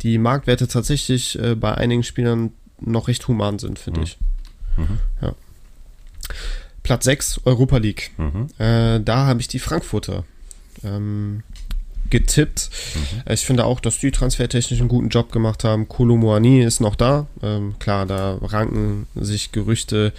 die 0.03 0.19
Marktwerte 0.19 0.67
tatsächlich 0.67 1.39
äh, 1.39 1.55
bei 1.55 1.75
einigen 1.75 2.03
Spielern 2.03 2.53
noch 2.81 3.09
recht 3.09 3.27
human 3.29 3.59
sind, 3.59 3.79
finde 3.79 4.01
mhm. 4.01 4.05
ich. 4.05 4.19
Mhm. 4.77 4.99
Ja. 5.23 5.35
Platz 6.83 7.05
6, 7.05 7.41
Europa 7.45 7.79
League. 7.79 8.11
Mhm. 8.17 8.49
Äh, 8.59 9.01
da 9.01 9.27
habe 9.27 9.41
ich 9.41 9.49
die 9.49 9.59
Frankfurter 9.59 10.25
ähm, 10.85 11.43
getippt. 12.11 12.71
Mhm. 12.95 13.33
Ich 13.33 13.47
finde 13.47 13.65
auch, 13.65 13.81
dass 13.81 13.99
die 13.99 14.11
transfertechnisch 14.11 14.81
einen 14.81 14.89
guten 14.89 15.09
Job 15.09 15.33
gemacht 15.33 15.65
haben. 15.65 15.89
Kolo 15.89 16.17
Moani 16.17 16.63
ist 16.63 16.81
noch 16.81 16.97
da. 16.97 17.27
Ähm, 17.43 17.75
klar, 17.79 18.07
da 18.07 18.39
ranken 18.43 19.07
sich 19.15 19.53
Gerüchte 19.53 20.13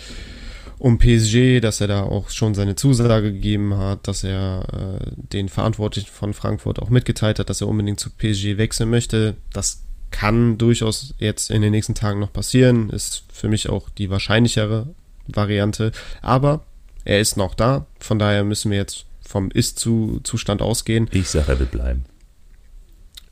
um 0.77 0.97
PSG, 0.97 1.61
dass 1.61 1.81
er 1.81 1.87
da 1.87 2.03
auch 2.03 2.29
schon 2.29 2.53
seine 2.53 2.75
Zusage 2.75 3.31
gegeben 3.31 3.77
hat, 3.77 4.07
dass 4.07 4.23
er 4.23 4.99
äh, 5.01 5.05
den 5.15 5.49
Verantwortlichen 5.49 6.09
von 6.11 6.33
Frankfurt 6.33 6.81
auch 6.81 6.89
mitgeteilt 6.89 7.39
hat, 7.39 7.49
dass 7.49 7.61
er 7.61 7.67
unbedingt 7.67 7.99
zu 7.99 8.09
PSG 8.09 8.57
wechseln 8.57 8.89
möchte. 8.89 9.35
Das 9.53 9.81
kann 10.11 10.57
durchaus 10.57 11.13
jetzt 11.17 11.49
in 11.49 11.61
den 11.61 11.71
nächsten 11.71 11.95
Tagen 11.95 12.19
noch 12.19 12.31
passieren. 12.31 12.89
Ist 12.89 13.23
für 13.31 13.47
mich 13.47 13.69
auch 13.69 13.89
die 13.89 14.09
wahrscheinlichere 14.09 14.87
Variante. 15.27 15.91
Aber 16.21 16.65
er 17.03 17.19
ist 17.19 17.37
noch 17.37 17.55
da. 17.55 17.85
Von 17.99 18.19
daher 18.19 18.43
müssen 18.43 18.71
wir 18.71 18.77
jetzt 18.77 19.05
vom 19.27 19.51
Ist-Zustand 19.51 20.61
ausgehen. 20.61 21.09
Ich 21.11 21.29
sage, 21.29 21.51
er 21.51 21.59
wird 21.59 21.71
bleiben. 21.71 22.05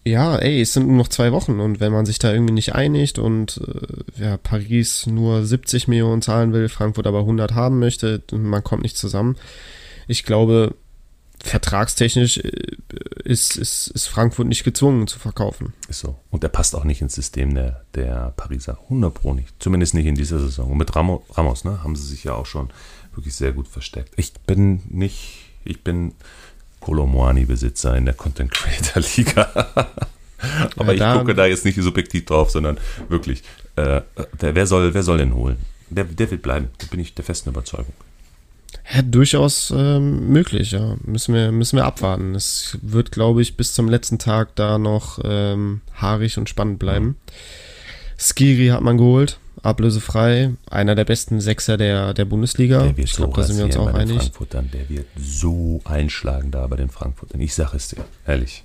Ja, 0.06 0.36
ey, 0.36 0.62
es 0.62 0.74
sind 0.74 0.88
nur 0.88 0.98
noch 0.98 1.08
zwei 1.08 1.32
Wochen 1.32 1.62
und 1.62 1.80
wenn 1.80 1.94
man 1.94 2.06
sich 2.06 2.20
da 2.20 2.34
irgendwie 2.34 2.54
nicht 2.54 2.76
einigt 2.76 3.20
und 3.20 3.62
äh, 3.66 4.22
ja, 4.22 4.38
Paris 4.38 5.08
nur 5.08 5.46
70 5.46 5.88
Millionen 5.88 6.22
zahlen 6.22 6.52
will, 6.52 6.68
Frankfurt 6.68 7.08
aber 7.08 7.20
100 7.20 7.54
haben 7.54 7.80
möchte, 7.80 8.22
man 8.32 8.64
kommt 8.66 8.84
nicht 8.84 8.98
zusammen. 8.98 9.38
Ich 10.08 10.26
glaube, 10.26 10.76
vertragstechnisch 11.44 12.38
äh, 12.38 12.52
ist, 13.24 13.56
ist, 13.56 13.88
ist 13.88 14.08
Frankfurt 14.08 14.48
nicht 14.48 14.66
gezwungen 14.66 15.08
zu 15.08 15.20
verkaufen. 15.20 15.74
Ist 15.88 16.00
so. 16.00 16.18
Und 16.32 16.44
er 16.44 16.50
passt 16.50 16.76
auch 16.76 16.84
nicht 16.84 17.02
ins 17.02 17.16
System 17.16 17.54
der, 17.54 17.86
der 17.96 18.34
Pariser. 18.36 18.80
100 18.84 19.14
Pro 19.14 19.34
nicht. 19.34 19.54
Zumindest 19.60 19.94
nicht 19.94 20.06
in 20.06 20.16
dieser 20.16 20.40
Saison. 20.40 20.72
Und 20.72 20.78
mit 20.78 20.94
Ramos, 20.96 21.22
Ramos 21.32 21.64
ne, 21.64 21.84
haben 21.84 21.96
sie 21.96 22.08
sich 22.08 22.24
ja 22.24 22.34
auch 22.34 22.46
schon 22.46 22.70
wirklich 23.14 23.36
sehr 23.36 23.52
gut 23.52 23.68
versteckt. 23.68 24.14
Ich 24.18 24.34
bin 24.34 24.82
nicht 24.90 25.43
ich 25.66 25.82
bin 25.82 26.14
Kolomoani-Besitzer 26.80 27.96
in 27.96 28.06
der 28.06 28.14
Content 28.14 28.52
Creator 28.52 29.04
Liga. 29.16 29.50
Aber 30.78 30.94
ja, 30.94 31.14
ich 31.14 31.20
gucke 31.20 31.36
da 31.36 31.46
jetzt 31.46 31.64
nicht 31.64 31.82
subjektiv 31.82 32.26
drauf, 32.26 32.52
sondern 32.52 32.78
wirklich, 33.08 33.44
äh, 33.78 34.02
der, 34.42 34.56
wer, 34.56 34.68
soll, 34.68 34.94
wer 34.94 35.04
soll 35.04 35.18
denn 35.18 35.34
holen? 35.34 35.58
Der, 35.90 36.04
der 36.04 36.30
wird 36.30 36.42
bleiben, 36.42 36.70
da 36.80 36.88
bin 36.88 37.00
ich 37.00 37.14
der 37.14 37.24
festen 37.24 37.50
Überzeugung. 37.50 37.94
Ja, 38.94 39.02
durchaus 39.02 39.72
ähm, 39.76 40.30
möglich, 40.30 40.72
ja. 40.72 40.98
Müssen 41.06 41.34
wir, 41.34 41.52
müssen 41.52 41.78
wir 41.78 41.86
abwarten. 41.86 42.36
Es 42.36 42.78
wird, 42.82 43.12
glaube 43.12 43.42
ich, 43.42 43.56
bis 43.56 43.74
zum 43.74 43.88
letzten 43.88 44.20
Tag 44.20 44.56
da 44.56 44.78
noch 44.78 45.20
ähm, 45.24 45.82
haarig 45.96 46.38
und 46.38 46.50
spannend 46.50 46.80
bleiben. 46.80 47.16
Skiri 48.18 48.68
hat 48.68 48.82
man 48.82 48.98
geholt 48.98 49.40
ablösefrei. 49.64 50.52
Einer 50.70 50.96
der 50.96 51.06
besten 51.06 51.42
Sechser 51.42 51.78
der, 51.78 52.14
der 52.14 52.26
Bundesliga. 52.26 52.84
Der 52.84 52.98
wird 52.98 53.10
ich 53.10 53.16
glaube, 53.16 53.34
da 53.36 53.44
sind 53.44 53.58
wir 53.58 53.66
uns 53.66 53.78
auch 53.78 53.94
einig. 53.94 54.18
Frankfurtern. 54.18 54.70
Der 54.72 54.90
wird 54.90 55.08
so 55.18 55.82
einschlagen 55.86 56.52
da 56.52 56.68
bei 56.68 56.76
den 56.76 56.90
Frankfurtern. 56.90 57.42
Ich 57.42 57.56
sage 57.56 57.78
es 57.78 57.88
dir, 57.88 58.06
ehrlich. 58.28 58.64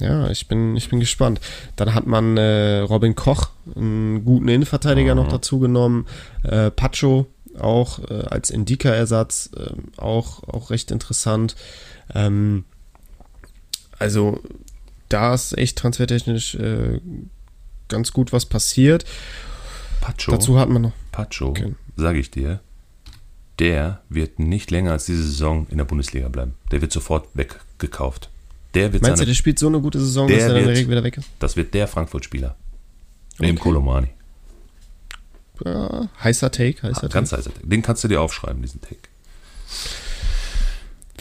Ja, 0.00 0.30
ich 0.30 0.48
bin, 0.48 0.76
ich 0.76 0.88
bin 0.88 1.00
gespannt. 1.00 1.40
Dann 1.76 1.94
hat 1.94 2.06
man 2.06 2.38
äh, 2.38 2.78
Robin 2.78 3.14
Koch, 3.14 3.50
einen 3.76 4.24
guten 4.24 4.48
Innenverteidiger, 4.48 5.14
mhm. 5.14 5.22
noch 5.22 5.28
dazu 5.28 5.58
genommen. 5.58 6.06
Äh, 6.42 6.70
Pacho 6.70 7.26
auch 7.58 7.98
äh, 8.10 8.24
als 8.30 8.50
Indika-Ersatz, 8.50 9.50
äh, 9.56 10.00
auch, 10.00 10.42
auch 10.44 10.70
recht 10.70 10.90
interessant. 10.90 11.56
Ähm, 12.14 12.64
also 13.98 14.40
da 15.08 15.34
ist 15.34 15.58
echt 15.58 15.76
transfertechnisch 15.78 16.54
äh, 16.54 17.00
ganz 17.88 18.12
gut 18.12 18.32
was 18.32 18.46
passiert. 18.46 19.04
Pacho. 20.00 20.32
Dazu 20.32 20.58
hat 20.58 20.68
man 20.68 20.82
noch. 20.82 20.92
Pacho, 21.12 21.48
okay. 21.48 21.74
sage 21.96 22.18
ich 22.18 22.30
dir, 22.30 22.60
der 23.58 24.00
wird 24.08 24.38
nicht 24.38 24.70
länger 24.70 24.92
als 24.92 25.04
diese 25.06 25.22
Saison 25.22 25.66
in 25.70 25.78
der 25.78 25.84
Bundesliga 25.84 26.28
bleiben. 26.28 26.54
Der 26.70 26.80
wird 26.80 26.92
sofort 26.92 27.28
weggekauft. 27.34 28.30
Der 28.74 28.92
wird 28.92 29.02
Meinst 29.02 29.18
seine, 29.18 29.26
du, 29.26 29.30
der 29.30 29.34
spielt 29.34 29.58
so 29.58 29.66
eine 29.66 29.80
gute 29.80 30.00
Saison, 30.00 30.28
dass 30.28 30.42
er 30.42 30.54
dann 30.54 30.64
direkt 30.64 30.88
wieder 30.88 31.04
weg 31.04 31.18
ist? 31.18 31.28
Das 31.38 31.56
wird 31.56 31.74
der 31.74 31.86
Frankfurt-Spieler. 31.86 32.56
Neben 33.38 33.56
okay. 33.56 33.62
Kolomani. 33.62 34.08
Ja, 35.64 36.08
heißer 36.22 36.50
Take, 36.50 36.82
heißer 36.82 37.04
ah, 37.04 37.08
Ganz 37.08 37.32
heißer 37.32 37.52
Take. 37.52 37.66
Den 37.66 37.82
kannst 37.82 38.02
du 38.04 38.08
dir 38.08 38.20
aufschreiben, 38.20 38.62
diesen 38.62 38.80
Take. 38.80 39.00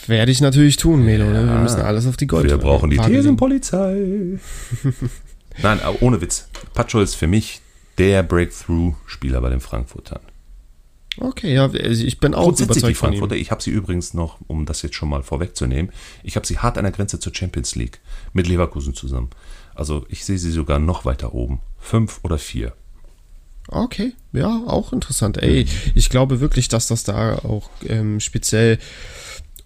Werde 0.07 0.31
ich 0.31 0.41
natürlich 0.41 0.77
tun, 0.77 1.03
Melo. 1.03 1.25
Ja. 1.25 1.31
Ne? 1.31 1.47
Wir 1.47 1.59
müssen 1.59 1.81
alles 1.81 2.07
auf 2.07 2.17
die 2.17 2.27
Gold. 2.27 2.49
Wir 2.49 2.57
brauchen 2.57 2.89
die 2.89 2.97
Thesenpolizei. 2.97 4.39
Nein, 5.61 5.79
ohne 5.99 6.21
Witz. 6.21 6.47
Pacho 6.73 7.01
ist 7.01 7.15
für 7.15 7.27
mich 7.27 7.61
der 7.99 8.23
Breakthrough-Spieler 8.23 9.41
bei 9.41 9.49
den 9.49 9.59
Frankfurtern. 9.59 10.21
Okay, 11.17 11.53
ja, 11.53 11.65
also 11.65 12.05
ich 12.05 12.19
bin 12.19 12.33
auch 12.33 12.43
Grundsätzlich 12.43 12.77
überzeugt 12.77 12.91
die 12.91 12.95
Frankfurter. 12.95 13.35
Ich 13.35 13.51
habe 13.51 13.61
sie 13.61 13.71
übrigens 13.71 14.13
noch, 14.13 14.37
um 14.47 14.65
das 14.65 14.81
jetzt 14.81 14.95
schon 14.95 15.09
mal 15.09 15.21
vorwegzunehmen, 15.21 15.91
ich 16.23 16.37
habe 16.37 16.47
sie 16.47 16.59
hart 16.59 16.77
an 16.77 16.85
der 16.85 16.93
Grenze 16.93 17.19
zur 17.19 17.35
Champions 17.35 17.75
League 17.75 17.99
mit 18.31 18.47
Leverkusen 18.47 18.93
zusammen. 18.93 19.29
Also 19.75 20.05
ich 20.09 20.23
sehe 20.23 20.37
sie 20.37 20.51
sogar 20.51 20.79
noch 20.79 21.03
weiter 21.03 21.33
oben. 21.33 21.59
Fünf 21.77 22.21
oder 22.23 22.37
vier. 22.37 22.73
Okay, 23.67 24.13
ja, 24.31 24.63
auch 24.65 24.93
interessant. 24.93 25.37
Ey, 25.37 25.65
ich 25.93 26.09
glaube 26.09 26.39
wirklich, 26.39 26.69
dass 26.69 26.87
das 26.87 27.03
da 27.03 27.35
auch 27.39 27.69
ähm, 27.85 28.19
speziell 28.19 28.79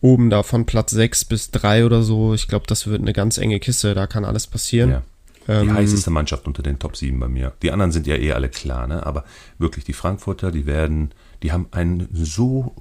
oben 0.02 0.30
da 0.30 0.44
von 0.44 0.66
Platz 0.66 0.92
6 0.92 1.26
bis 1.26 1.52
3 1.52 1.86
oder 1.86 2.04
so, 2.04 2.34
ich 2.34 2.48
glaube, 2.48 2.66
das 2.68 2.88
wird 2.88 3.02
eine 3.02 3.14
ganz 3.14 3.38
enge 3.38 3.60
Kiste, 3.60 3.94
da 3.94 4.08
kann 4.08 4.26
alles 4.26 4.48
passieren. 4.48 4.90
Ja. 4.90 5.04
Die 5.48 5.52
ähm, 5.52 5.74
heißeste 5.74 6.10
Mannschaft 6.10 6.48
unter 6.48 6.64
den 6.64 6.80
Top 6.80 6.96
7 6.96 7.20
bei 7.20 7.28
mir. 7.28 7.54
Die 7.62 7.72
anderen 7.72 7.92
sind 7.92 8.08
ja 8.08 8.16
eh 8.16 8.32
alle 8.32 8.50
klar, 8.50 8.88
ne? 8.88 9.06
Aber 9.06 9.26
wirklich, 9.58 9.84
die 9.84 9.94
Frankfurter, 9.94 10.52
die 10.52 10.66
werden, 10.66 11.12
die 11.42 11.52
haben 11.52 11.68
ein 11.72 12.08
so 12.14 12.74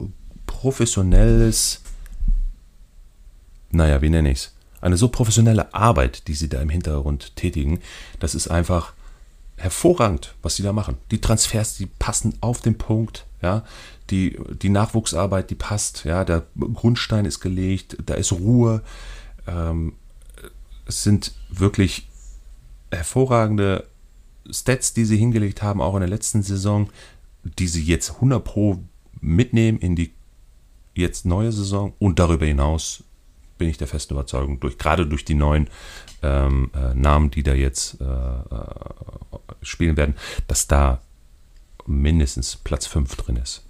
professionelles, 0.46 1.82
naja, 3.70 4.00
wie 4.02 4.10
nenne 4.10 4.30
ich 4.30 4.38
es? 4.38 4.54
Eine 4.80 4.96
so 4.96 5.08
professionelle 5.08 5.74
Arbeit, 5.74 6.28
die 6.28 6.34
sie 6.34 6.48
da 6.48 6.60
im 6.60 6.68
Hintergrund 6.68 7.36
tätigen. 7.36 7.80
Das 8.20 8.34
ist 8.34 8.48
einfach 8.48 8.92
hervorragend, 9.56 10.34
was 10.42 10.56
sie 10.56 10.62
da 10.62 10.72
machen. 10.72 10.98
Die 11.10 11.20
Transfers, 11.20 11.76
die 11.76 11.86
passen 11.86 12.34
auf 12.40 12.60
den 12.60 12.78
Punkt, 12.78 13.26
ja. 13.42 13.64
Die, 14.10 14.38
die 14.60 14.68
Nachwuchsarbeit, 14.68 15.50
die 15.50 15.54
passt, 15.54 16.04
ja. 16.04 16.24
Der 16.24 16.44
Grundstein 16.74 17.24
ist 17.24 17.40
gelegt, 17.40 17.96
da 18.06 18.14
ist 18.14 18.32
Ruhe. 18.32 18.82
Ähm, 19.46 19.94
es 20.86 21.02
sind 21.02 21.32
wirklich 21.48 22.08
hervorragende 22.92 23.86
Stats, 24.50 24.92
die 24.92 25.04
sie 25.04 25.16
hingelegt 25.16 25.62
haben, 25.62 25.80
auch 25.80 25.94
in 25.94 26.00
der 26.00 26.08
letzten 26.08 26.42
Saison, 26.42 26.90
die 27.44 27.68
sie 27.68 27.82
jetzt 27.82 28.14
100 28.14 28.42
Pro 28.42 28.78
mitnehmen 29.20 29.78
in 29.78 29.96
die 29.96 30.12
jetzt 30.94 31.24
neue 31.24 31.52
Saison 31.52 31.94
und 31.98 32.18
darüber 32.18 32.44
hinaus 32.46 33.04
bin 33.58 33.68
ich 33.68 33.78
der 33.78 33.86
festen 33.86 34.14
Überzeugung, 34.14 34.58
durch, 34.60 34.76
gerade 34.76 35.06
durch 35.06 35.24
die 35.24 35.34
neuen 35.34 35.68
ähm, 36.22 36.70
äh, 36.74 36.94
Namen, 36.94 37.30
die 37.30 37.42
da 37.42 37.54
jetzt 37.54 38.00
äh, 38.00 38.04
äh 38.04 39.38
spielen 39.64 39.96
werden, 39.96 40.16
dass 40.48 40.66
da 40.66 41.00
mindestens 41.86 42.56
Platz 42.56 42.86
5 42.86 43.14
drin 43.14 43.36
ist. 43.36 43.62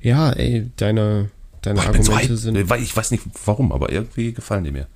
Ja, 0.00 0.32
ey, 0.32 0.70
deine, 0.76 1.30
deine 1.60 1.80
Boah, 1.80 1.88
Argumente 1.88 2.38
sind. 2.38 2.56
Ich 2.56 2.96
weiß 2.96 3.10
nicht 3.10 3.24
warum, 3.44 3.70
aber 3.70 3.92
irgendwie 3.92 4.32
gefallen 4.32 4.64
die 4.64 4.70
mir. 4.70 4.86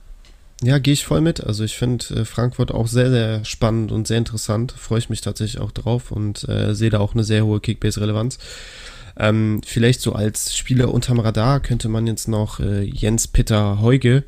Ja, 0.63 0.79
gehe 0.79 0.95
ich 0.95 1.05
voll 1.05 1.21
mit. 1.21 1.45
Also 1.45 1.65
ich 1.65 1.77
finde 1.77 2.05
äh, 2.15 2.25
Frankfurt 2.25 2.73
auch 2.73 2.87
sehr, 2.87 3.11
sehr 3.11 3.45
spannend 3.45 3.93
und 3.93 4.07
sehr 4.07 4.19
interessant. 4.19 4.73
Freue 4.73 4.99
ich 4.99 5.11
mich 5.11 5.21
tatsächlich 5.21 5.61
auch 5.61 5.73
drauf 5.73 6.11
und 6.11 6.49
äh, 6.49 6.75
sehe 6.75 6.91
da 6.91 6.99
auch 6.99 7.15
eine 7.15 7.25
sehr 7.25 7.45
hohe 7.45 7.61
Kickbase-Relevanz. 7.61 8.39
Ähm, 9.19 9.61
vielleicht 9.65 10.01
so 10.01 10.13
als 10.13 10.57
Spieler 10.57 10.93
unterm 10.93 11.21
Radar 11.21 11.61
könnte 11.61 11.89
man 11.89 12.07
jetzt 12.07 12.29
noch 12.29 12.61
äh, 12.61 12.83
Jens 12.83 13.29
Peter 13.29 13.81
Heuge 13.81 14.25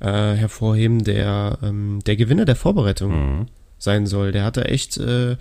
äh, 0.00 0.06
hervorheben, 0.06 1.04
der 1.04 1.58
ähm, 1.62 2.00
der 2.06 2.16
Gewinner 2.16 2.44
der 2.44 2.56
Vorbereitung 2.56 3.38
mhm. 3.38 3.46
sein 3.78 4.06
soll. 4.06 4.32
Der 4.32 4.44
hatte 4.44 4.66
echt 4.66 4.98
äh, 4.98 5.36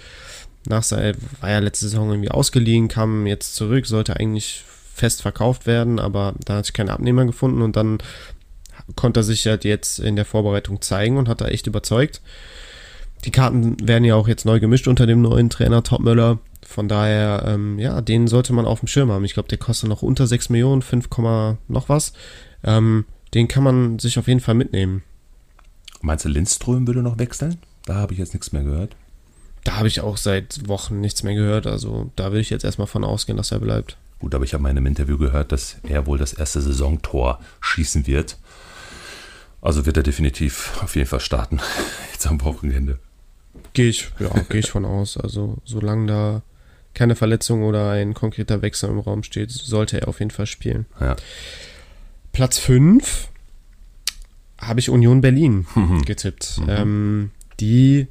nach 0.68 0.84
seiner, 0.84 1.14
war 1.40 1.50
ja 1.50 1.60
letzte 1.60 1.86
Saison 1.86 2.10
irgendwie 2.10 2.32
ausgeliehen, 2.32 2.88
kam 2.88 3.28
jetzt 3.28 3.56
zurück, 3.56 3.86
sollte 3.86 4.18
eigentlich 4.18 4.64
fest 4.94 5.22
verkauft 5.22 5.66
werden, 5.66 6.00
aber 6.00 6.36
da 6.46 6.58
hat 6.58 6.66
sich 6.66 6.74
kein 6.74 6.90
Abnehmer 6.90 7.26
gefunden 7.26 7.62
und 7.62 7.76
dann 7.76 7.98
konnte 8.96 9.22
er 9.22 9.24
sich 9.24 9.46
halt 9.48 9.64
jetzt 9.64 10.00
in 10.00 10.16
der 10.16 10.26
Vorbereitung 10.26 10.82
zeigen 10.82 11.18
und 11.18 11.28
hat 11.28 11.42
da 11.42 11.48
echt 11.48 11.68
überzeugt. 11.68 12.22
Die 13.26 13.32
Karten 13.32 13.78
werden 13.88 14.04
ja 14.04 14.16
auch 14.16 14.28
jetzt 14.28 14.46
neu 14.46 14.60
gemischt 14.60 14.88
unter 14.88 15.06
dem 15.06 15.22
neuen 15.22 15.50
Trainer 15.50 15.84
Topmöller. 15.84 16.40
Von 16.66 16.88
daher, 16.88 17.44
ähm, 17.48 17.78
ja, 17.78 18.02
den 18.02 18.28
sollte 18.28 18.54
man 18.54 18.66
auf 18.66 18.80
dem 18.80 18.88
Schirm 18.88 19.12
haben. 19.12 19.26
Ich 19.26 19.34
glaube, 19.34 19.50
der 19.50 19.58
kostet 19.58 19.90
noch 19.90 20.02
unter 20.02 20.26
6 20.26 20.50
Millionen, 20.50 20.82
5, 20.82 21.10
noch 21.68 21.90
was. 21.90 22.14
Ähm, 22.64 23.06
den 23.34 23.48
kann 23.48 23.64
man 23.64 24.00
sich 24.00 24.18
auf 24.18 24.28
jeden 24.28 24.40
Fall 24.40 24.56
mitnehmen. 24.56 25.04
Meinst 26.02 26.26
du, 26.26 26.30
Lindström 26.30 26.88
würde 26.88 27.04
noch 27.04 27.20
wechseln? 27.20 27.58
Da 27.86 27.96
habe 27.96 28.14
ich 28.14 28.20
jetzt 28.20 28.34
nichts 28.34 28.52
mehr 28.52 28.64
gehört. 28.64 28.96
Da 29.64 29.78
habe 29.78 29.88
ich 29.88 30.02
auch 30.02 30.18
seit 30.18 30.68
Wochen 30.68 31.00
nichts 31.00 31.24
mehr 31.24 31.36
gehört. 31.36 31.68
Also 31.68 32.10
da 32.16 32.26
würde 32.26 32.40
ich 32.40 32.50
jetzt 32.50 32.66
erstmal 32.66 32.88
von 32.88 33.04
ausgehen, 33.04 33.38
dass 33.38 33.52
er 33.52 33.60
bleibt. 33.60 33.98
Gut, 34.20 34.36
aber 34.36 34.44
ich 34.44 34.54
habe 34.54 34.64
mal 34.64 34.70
in 34.70 34.78
einem 34.78 34.86
Interview 34.86 35.18
gehört, 35.18 35.52
dass 35.52 35.78
er 35.84 36.06
wohl 36.06 36.18
das 36.18 36.34
erste 36.34 36.62
Saisontor 36.62 37.40
schießen 37.60 38.08
wird. 38.08 38.38
Also 39.62 39.86
wird 39.86 39.98
er 39.98 40.04
definitiv 40.04 40.80
auf 40.82 40.96
jeden 40.96 41.08
Fall 41.08 41.20
starten, 41.20 41.60
jetzt 42.12 42.28
am 42.28 42.42
Wochenende. 42.44 43.00
Gehe 43.74 43.90
ich, 43.90 44.10
ja, 44.20 44.30
gehe 44.50 44.60
ich 44.60 44.72
von 44.72 44.86
aus. 44.86 45.18
Also 45.18 45.58
solange 45.64 46.08
da 46.08 46.42
keine 46.94 47.16
Verletzung 47.16 47.64
oder 47.64 47.92
ein 47.92 48.14
konkreter 48.14 48.62
Wechsel 48.62 48.90
im 48.90 49.00
Raum 49.00 49.24
steht, 49.24 49.52
sollte 49.52 50.02
er 50.02 50.08
auf 50.08 50.20
jeden 50.20 50.32
Fall 50.32 50.46
spielen. 50.46 50.86
Ja. 51.00 51.16
Platz 52.34 52.58
5 52.60 53.30
habe 54.60 54.80
ich 54.80 54.90
Union 54.90 55.22
Berlin 55.22 55.66
mhm. 55.76 56.02
getippt. 56.06 56.60
Mhm. 56.60 56.70
Ähm, 56.70 57.32
die 57.60 58.08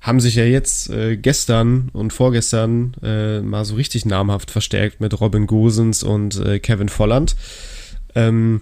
haben 0.00 0.20
sich 0.20 0.34
ja 0.34 0.44
jetzt 0.44 0.90
äh, 0.90 1.16
gestern 1.16 1.88
und 1.94 2.12
vorgestern 2.12 2.94
äh, 3.02 3.40
mal 3.40 3.64
so 3.64 3.74
richtig 3.74 4.04
namhaft 4.04 4.50
verstärkt 4.50 5.00
mit 5.00 5.18
Robin 5.18 5.46
Gosens 5.46 6.02
und 6.02 6.38
äh, 6.44 6.58
Kevin 6.58 6.90
Volland. 6.90 7.36
Ähm, 8.14 8.60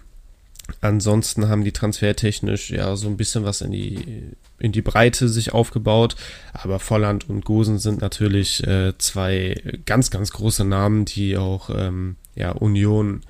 Ansonsten 0.80 1.48
haben 1.48 1.64
die 1.64 1.72
transfertechnisch 1.72 2.70
ja 2.70 2.96
so 2.96 3.08
ein 3.08 3.16
bisschen 3.16 3.44
was 3.44 3.60
in 3.60 3.72
die, 3.72 4.30
in 4.58 4.72
die 4.72 4.82
Breite 4.82 5.28
sich 5.28 5.52
aufgebaut. 5.52 6.16
Aber 6.52 6.78
Volland 6.78 7.28
und 7.28 7.44
Gosen 7.44 7.78
sind 7.78 8.00
natürlich 8.00 8.66
äh, 8.66 8.96
zwei 8.98 9.60
ganz, 9.86 10.10
ganz 10.10 10.32
große 10.32 10.64
Namen, 10.64 11.04
die 11.04 11.36
auch 11.36 11.70
ähm, 11.70 12.16
ja, 12.34 12.52
Union 12.52 13.22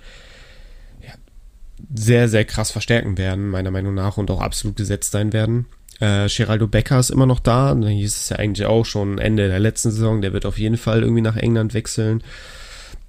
ja, 1.02 1.12
sehr, 1.94 2.28
sehr 2.28 2.44
krass 2.44 2.70
verstärken 2.70 3.18
werden, 3.18 3.50
meiner 3.50 3.70
Meinung 3.70 3.94
nach, 3.94 4.16
und 4.16 4.30
auch 4.30 4.40
absolut 4.40 4.76
gesetzt 4.76 5.12
sein 5.12 5.32
werden. 5.32 5.66
Äh, 6.00 6.28
Geraldo 6.28 6.66
Becker 6.66 6.98
ist 6.98 7.10
immer 7.10 7.26
noch 7.26 7.40
da. 7.40 7.74
Da 7.74 7.88
hieß 7.88 8.16
es 8.16 8.28
ja 8.28 8.36
eigentlich 8.36 8.66
auch 8.66 8.84
schon 8.84 9.18
Ende 9.18 9.48
der 9.48 9.60
letzten 9.60 9.90
Saison. 9.90 10.20
Der 10.20 10.32
wird 10.32 10.46
auf 10.46 10.58
jeden 10.58 10.76
Fall 10.76 11.02
irgendwie 11.02 11.22
nach 11.22 11.36
England 11.36 11.74
wechseln. 11.74 12.24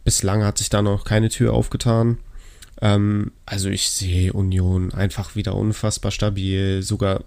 Bislang 0.04 0.44
hat 0.44 0.58
sich 0.58 0.70
da 0.70 0.82
noch 0.82 1.06
keine 1.06 1.30
Tür 1.30 1.54
aufgetan. 1.54 2.20
Ähm, 2.82 3.32
also 3.46 3.70
ich 3.70 3.90
sehe 3.90 4.34
Union 4.34 4.94
einfach 4.94 5.36
wieder 5.36 5.56
unfassbar 5.56 6.12
stabil, 6.12 6.82
sogar 6.82 7.24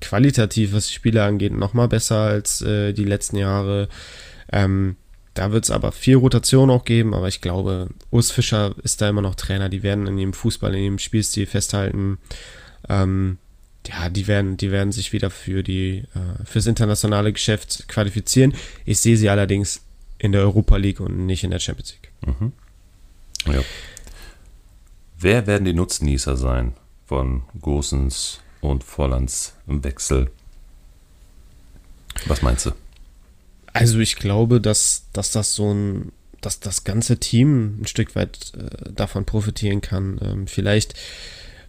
qualitativ, 0.00 0.72
was 0.72 0.88
die 0.88 0.94
Spiele 0.94 1.24
angeht, 1.24 1.52
nochmal 1.52 1.88
besser 1.88 2.16
als 2.16 2.60
äh, 2.62 2.92
die 2.92 3.04
letzten 3.04 3.36
Jahre. 3.36 3.88
Ähm, 4.52 4.96
da 5.34 5.52
wird 5.52 5.64
es 5.64 5.70
aber 5.70 5.92
viel 5.92 6.16
Rotation 6.16 6.70
auch 6.70 6.84
geben, 6.84 7.14
aber 7.14 7.28
ich 7.28 7.40
glaube, 7.42 7.88
Urs 8.10 8.30
Fischer 8.30 8.74
ist 8.82 9.02
da 9.02 9.08
immer 9.08 9.20
noch 9.22 9.34
Trainer. 9.34 9.68
Die 9.68 9.82
werden 9.82 10.06
in 10.06 10.18
ihrem 10.18 10.32
Fußball, 10.32 10.74
in 10.74 10.82
ihrem 10.82 10.98
Spielstil 10.98 11.46
festhalten. 11.46 12.18
Ähm, 12.88 13.38
ja, 13.86 14.08
die 14.08 14.26
werden, 14.26 14.56
die 14.56 14.70
werden 14.70 14.92
sich 14.92 15.12
wieder 15.12 15.30
für 15.30 15.62
die, 15.62 16.04
äh, 16.14 16.44
fürs 16.44 16.66
internationale 16.66 17.32
Geschäft 17.32 17.86
qualifizieren. 17.88 18.54
Ich 18.84 19.00
sehe 19.00 19.16
sie 19.16 19.28
allerdings 19.28 19.82
in 20.18 20.32
der 20.32 20.40
Europa 20.40 20.76
League 20.76 21.00
und 21.00 21.26
nicht 21.26 21.44
in 21.44 21.50
der 21.50 21.58
Champions 21.58 21.94
League. 21.94 22.12
Mhm. 22.40 22.52
Ja. 23.52 23.60
Wer 25.18 25.46
werden 25.46 25.64
die 25.64 25.72
Nutznießer 25.72 26.36
sein 26.36 26.74
von 27.06 27.42
Gosens 27.60 28.40
und 28.60 28.84
Vollands 28.84 29.54
Wechsel? 29.66 30.30
Was 32.26 32.42
meinst 32.42 32.66
du? 32.66 32.72
Also 33.72 33.98
ich 33.98 34.16
glaube, 34.16 34.60
dass, 34.60 35.06
dass 35.12 35.30
das 35.30 35.54
so 35.54 35.72
ein, 35.72 36.12
dass 36.40 36.60
das 36.60 36.84
ganze 36.84 37.18
Team 37.18 37.80
ein 37.80 37.86
Stück 37.86 38.14
weit 38.14 38.52
äh, 38.56 38.92
davon 38.92 39.24
profitieren 39.24 39.80
kann. 39.80 40.18
Ähm, 40.22 40.46
vielleicht 40.46 40.94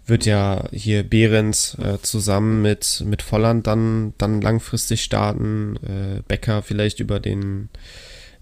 wird 0.06 0.26
ja 0.26 0.68
hier 0.72 1.04
Behrens 1.04 1.76
äh, 1.76 2.00
zusammen 2.02 2.62
mit, 2.62 3.04
mit 3.06 3.22
Volland 3.22 3.68
dann, 3.68 4.14
dann 4.18 4.42
langfristig 4.42 5.04
starten. 5.04 5.78
Äh, 5.86 6.22
Becker 6.28 6.64
vielleicht 6.64 7.00
über 7.00 7.20
den 7.20 7.70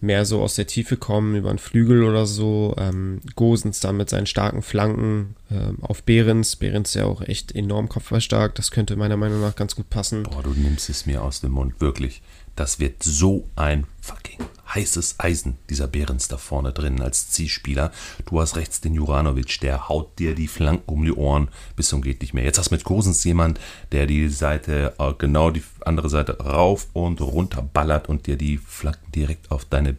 mehr 0.02 0.26
so 0.26 0.42
aus 0.42 0.56
der 0.56 0.68
Tiefe 0.68 0.98
kommen, 0.98 1.36
über 1.36 1.50
einen 1.50 1.60
Flügel 1.60 2.04
oder 2.04 2.26
so. 2.26 2.76
Ähm, 2.78 3.22
Gosens 3.36 3.80
dann 3.80 3.98
mit 3.98 4.10
seinen 4.10 4.28
starken 4.28 4.62
Flanken 4.62 5.36
äh, 5.50 5.74
auf 5.82 6.04
Behrens. 6.04 6.56
Behrens 6.56 6.94
ja 6.94 7.06
auch 7.06 7.22
echt 7.22 7.56
enorm 7.56 7.90
kopfballstark. 7.90 8.56
Das 8.56 8.72
könnte 8.72 8.96
meiner 8.96 9.18
Meinung 9.18 9.42
nach 9.42 9.56
ganz 9.56 9.76
gut 9.76 9.90
passen. 9.90 10.24
Boah, 10.24 10.44
du 10.44 10.52
nimmst 10.52 10.90
es 10.90 11.06
mir 11.06 11.24
aus 11.24 11.42
dem 11.42 11.52
Mund, 11.52 11.80
wirklich. 11.80 12.22
Das 12.56 12.80
wird 12.80 13.04
so 13.04 13.50
ein 13.56 13.86
fucking 14.02 14.40
heißes 14.76 15.16
Eisen, 15.20 15.58
dieser 15.70 15.88
Behrens 15.88 16.28
da 16.28 16.38
vorne 16.38 16.74
drin 16.74 17.02
als 17.02 17.30
Zielspieler. 17.30 17.92
Du 18.26 18.40
hast 18.40 18.56
rechts 18.56 18.82
den 18.82 18.94
Juranovic, 18.94 19.60
der 19.62 19.90
haut 19.90 20.20
dir 20.20 20.36
die 20.36 20.48
Flanken 20.48 20.92
um 20.92 21.06
die 21.06 21.14
Ohren 21.14 21.50
bis 21.76 21.88
zum 21.88 22.02
geht 22.02 22.22
nicht 22.22 22.34
mehr. 22.34 22.44
Jetzt 22.44 22.60
hast 22.60 22.70
du 22.70 22.76
mit 22.76 22.84
Kosens 22.84 23.24
jemand, 23.24 23.60
der 23.92 24.06
die 24.06 24.28
Seite, 24.30 24.94
äh, 25.00 25.14
genau 25.18 25.50
die 25.50 25.64
andere 25.86 26.10
Seite 26.10 26.40
rauf 26.40 26.88
und 26.94 27.22
runter 27.22 27.62
ballert 27.62 28.10
und 28.10 28.28
dir 28.28 28.38
die 28.38 28.58
Flanken 28.58 29.12
direkt 29.12 29.52
auf 29.52 29.66
deine 29.66 29.92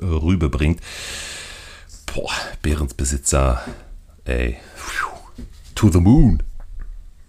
äh, 0.00 0.04
Rübe 0.04 0.48
bringt. 0.48 0.80
Boah, 2.06 2.32
Behrens 2.62 2.94
Besitzer, 2.94 3.62
ey, 4.24 4.56
to 5.74 5.90
the 5.90 6.00
moon. 6.00 6.42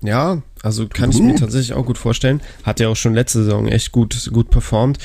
Ja, 0.02 0.42
also 0.64 0.88
kann 0.88 1.12
ich 1.12 1.20
mir 1.20 1.36
tatsächlich 1.36 1.74
auch 1.74 1.86
gut 1.86 1.98
vorstellen. 1.98 2.42
Hat 2.64 2.80
ja 2.80 2.90
auch 2.90 2.96
schon 2.96 3.14
letzte 3.14 3.44
Saison 3.44 3.68
echt 3.68 3.92
gut, 3.92 4.30
gut 4.34 4.50
performt. 4.50 4.98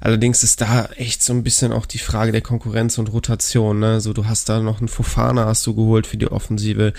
Allerdings 0.00 0.42
ist 0.42 0.60
da 0.60 0.86
echt 0.96 1.22
so 1.22 1.32
ein 1.32 1.42
bisschen 1.42 1.72
auch 1.72 1.86
die 1.86 1.98
Frage 1.98 2.32
der 2.32 2.40
Konkurrenz 2.40 2.98
und 2.98 3.12
Rotation. 3.12 3.80
Ne? 3.80 4.00
So, 4.00 4.12
du 4.12 4.26
hast 4.26 4.48
da 4.48 4.60
noch 4.60 4.80
einen 4.80 4.88
Fofana 4.88 5.46
hast 5.46 5.66
du 5.66 5.74
geholt 5.74 6.06
für 6.06 6.16
die 6.16 6.30
Offensive. 6.30 6.92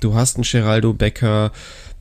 Du 0.00 0.14
hast 0.14 0.36
einen 0.36 0.44
Geraldo 0.44 0.92
Becker. 0.92 1.52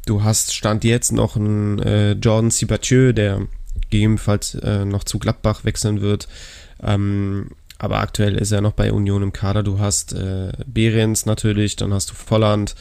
Du 0.05 0.23
hast 0.23 0.53
Stand 0.53 0.83
jetzt 0.83 1.11
noch 1.11 1.35
einen 1.35 1.79
äh, 1.79 2.13
Jordan 2.13 2.51
Sibatieu, 2.51 3.11
der 3.11 3.41
gegebenenfalls 3.89 4.55
äh, 4.55 4.85
noch 4.85 5.03
zu 5.03 5.19
Gladbach 5.19 5.65
wechseln 5.65 6.01
wird. 6.01 6.27
Ähm, 6.81 7.51
aber 7.79 7.99
aktuell 7.99 8.35
ist 8.35 8.51
er 8.51 8.61
noch 8.61 8.71
bei 8.71 8.91
Union 8.91 9.21
im 9.21 9.33
Kader. 9.33 9.63
Du 9.63 9.79
hast 9.79 10.13
äh, 10.13 10.51
Behrens 10.65 11.25
natürlich, 11.25 11.75
dann 11.75 11.93
hast 11.93 12.09
du 12.09 12.13
Volland. 12.13 12.75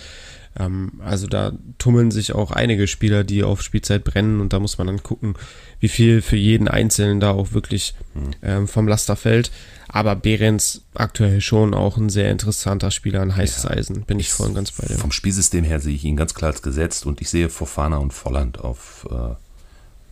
Ähm, 0.59 1.01
also 1.05 1.27
da 1.27 1.53
tummeln 1.79 2.11
sich 2.11 2.33
auch 2.33 2.51
einige 2.51 2.87
Spieler, 2.87 3.25
die 3.25 3.43
auf 3.43 3.63
Spielzeit 3.63 4.05
brennen 4.05 4.41
und 4.41 4.53
da 4.53 4.59
muss 4.59 4.79
man 4.79 4.87
dann 4.87 5.03
gucken, 5.03 5.35
wie 5.81 5.89
viel 5.89 6.23
für 6.23 6.37
jeden 6.37 6.69
Einzelnen 6.69 7.21
da 7.21 7.33
auch 7.33 7.53
wirklich 7.53 7.95
hm. 8.15 8.31
ähm, 8.43 8.69
vom 8.69 8.89
Laster 8.89 9.17
fällt. 9.17 9.51
Aber 9.89 10.17
Behrens 10.17 10.83
aktuell 10.95 11.41
schon 11.41 11.75
auch 11.75 11.97
ein 11.97 12.11
sehr 12.11 12.31
interessanter 12.31 12.91
Spieler, 12.91 13.23
ein 13.23 13.37
heißes 13.37 13.65
ja, 13.65 13.71
Eisen, 13.71 14.03
bin 14.03 14.19
ich 14.19 14.31
voll 14.31 14.49
und 14.49 14.55
ganz 14.55 14.73
bei 14.73 14.87
dir. 14.87 14.99
Vom 14.99 15.13
Spielsystem 15.13 15.65
her 15.65 15.81
sehe 15.81 15.95
ich 15.95 16.05
ihn 16.05 16.17
ganz 16.17 16.35
klar 16.35 16.51
als 16.51 16.63
gesetzt 16.63 17.07
und 17.07 17.21
ich 17.21 17.31
sehe 17.31 17.49
Fofana 17.49 17.99
und 17.99 18.13
Volland 18.13 18.59
auf 18.59 19.07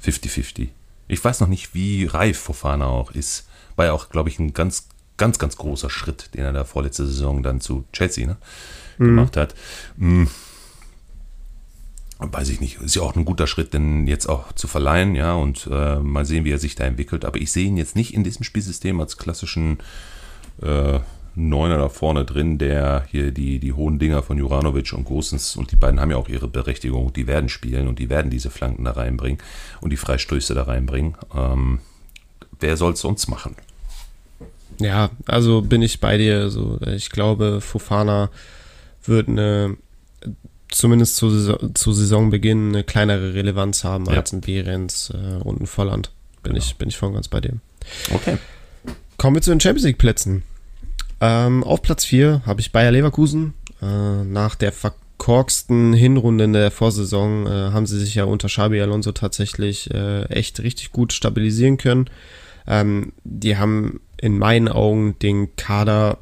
50-50. 0.05 0.63
Äh, 0.63 0.69
ich 1.09 1.23
weiß 1.23 1.41
noch 1.41 1.49
nicht, 1.49 1.75
wie 1.75 2.07
reif 2.07 2.39
Fofana 2.39 2.87
auch 2.87 3.11
ist. 3.11 3.47
War 3.77 3.87
ja 3.87 3.93
auch, 3.93 4.09
glaube 4.09 4.29
ich, 4.29 4.39
ein 4.39 4.55
ganz, 4.55 4.89
ganz, 5.17 5.39
ganz 5.39 5.57
großer 5.57 5.91
Schritt, 5.91 6.31
den 6.35 6.43
er 6.43 6.53
da 6.53 6.65
vorletzte 6.65 7.07
Saison 7.07 7.43
dann 7.43 7.61
zu 7.61 7.85
Chelsea 7.93 8.27
ne, 8.27 8.37
mhm. 8.99 9.07
gemacht 9.07 9.37
hat. 9.37 9.55
Mhm 9.97 10.29
weiß 12.21 12.49
ich 12.49 12.61
nicht, 12.61 12.81
ist 12.81 12.97
ja 12.97 13.03
auch 13.03 13.17
ein 13.17 13.25
guter 13.25 13.47
Schritt, 13.47 13.75
denn 13.75 14.07
jetzt 14.07 14.29
auch 14.29 14.53
zu 14.53 14.69
verleihen, 14.69 15.15
ja, 15.15 15.35
und 15.35 15.69
äh, 15.71 15.97
mal 15.99 16.25
sehen, 16.25 16.45
wie 16.45 16.53
er 16.53 16.59
sich 16.59 16.75
da 16.75 16.85
entwickelt. 16.85 17.25
Aber 17.25 17.39
ich 17.39 17.53
sehe 17.53 17.67
ihn 17.67 17.77
jetzt 17.77 17.97
nicht 17.97 18.15
in 18.15 18.25
diesem 18.25 18.45
Spielsystem 18.45 19.01
als 19.01 19.17
klassischen 19.17 19.79
äh, 20.63 21.01
Neuner 21.35 21.79
da 21.79 21.89
vorne 21.89 22.25
drin, 22.25 22.59
der 22.59 23.07
hier 23.11 23.33
die, 23.33 23.59
die 23.59 23.73
hohen 23.73 23.99
Dinger 23.99 24.23
von 24.23 24.39
Juranovic 24.39 24.93
und 24.93 25.05
Gosens, 25.05 25.57
und 25.57 25.73
die 25.73 25.77
beiden 25.77 26.01
haben 26.01 26.11
ja 26.11 26.17
auch 26.17 26.29
ihre 26.29 26.47
Berechtigung, 26.47 27.13
die 27.13 27.27
werden 27.27 27.49
spielen 27.49 27.89
und 27.89 27.99
die 27.99 28.09
werden 28.09 28.31
diese 28.31 28.51
Flanken 28.51 28.85
da 28.85 28.93
reinbringen 28.93 29.39
und 29.81 29.91
die 29.91 29.97
Freistöße 29.97 30.55
da 30.55 30.63
reinbringen. 30.63 31.17
Ähm, 31.35 31.81
wer 32.61 32.77
soll 32.77 32.93
es 32.93 33.01
sonst 33.01 33.27
machen? 33.27 33.57
Ja, 34.79 35.11
also 35.27 35.63
bin 35.63 35.83
ich 35.83 36.01
bei 36.01 36.19
dir. 36.19 36.39
Also 36.41 36.79
ich 36.87 37.11
glaube, 37.11 37.61
Fofana 37.61 38.31
wird 39.09 39.29
eine 39.29 39.77
zumindest 40.75 41.17
zu, 41.17 41.57
zu 41.75 41.93
Saisonbeginn 41.93 42.71
eine 42.71 42.85
kleinere 42.85 43.35
Relevanz 43.35 43.85
haben 43.85 44.07
ja. 44.07 44.15
als 44.15 44.33
ein 44.33 44.41
Behrens 44.41 45.11
äh, 45.15 45.43
und 45.43 45.61
ein 45.61 45.67
Volland. 45.67 46.11
Bin, 46.43 46.53
genau. 46.53 46.65
ich, 46.65 46.77
bin 46.77 46.89
ich 46.89 46.97
voll 46.97 47.13
ganz 47.13 47.29
bei 47.29 47.41
dem. 47.41 47.61
Okay. 48.13 48.39
Kommen 49.17 49.37
wir 49.37 49.43
zu 49.43 49.51
den 49.51 49.61
Champions 49.61 49.87
League 49.87 49.99
Plätzen. 49.99 50.43
Ähm, 51.21 51.63
auf 51.65 51.81
Platz 51.81 52.05
4 52.05 52.43
habe 52.45 52.61
ich 52.61 52.73
Bayer 52.73 52.91
Leverkusen. 52.91 53.55
Äh, 53.81 54.25
nach 54.25 54.57
der 54.57 54.73
verkorksten 54.73 55.93
Hinrunde 55.95 56.45
in 56.45 56.53
der 56.53 56.71
Vorsaison 56.71 57.47
äh, 57.47 57.51
haben 57.51 57.87
sie 57.87 57.99
sich 57.99 58.17
ja 58.17 58.25
unter 58.25 58.49
Xabi 58.49 58.81
Alonso 58.81 59.13
tatsächlich 59.13 59.93
äh, 59.95 60.25
echt 60.25 60.61
richtig 60.61 60.91
gut 60.91 61.13
stabilisieren 61.13 61.79
können. 61.79 62.11
Ähm, 62.67 63.13
die 63.23 63.57
haben 63.57 64.01
in 64.21 64.39
meinen 64.39 64.69
Augen 64.69 65.19
den 65.21 65.55
Kader 65.57 66.19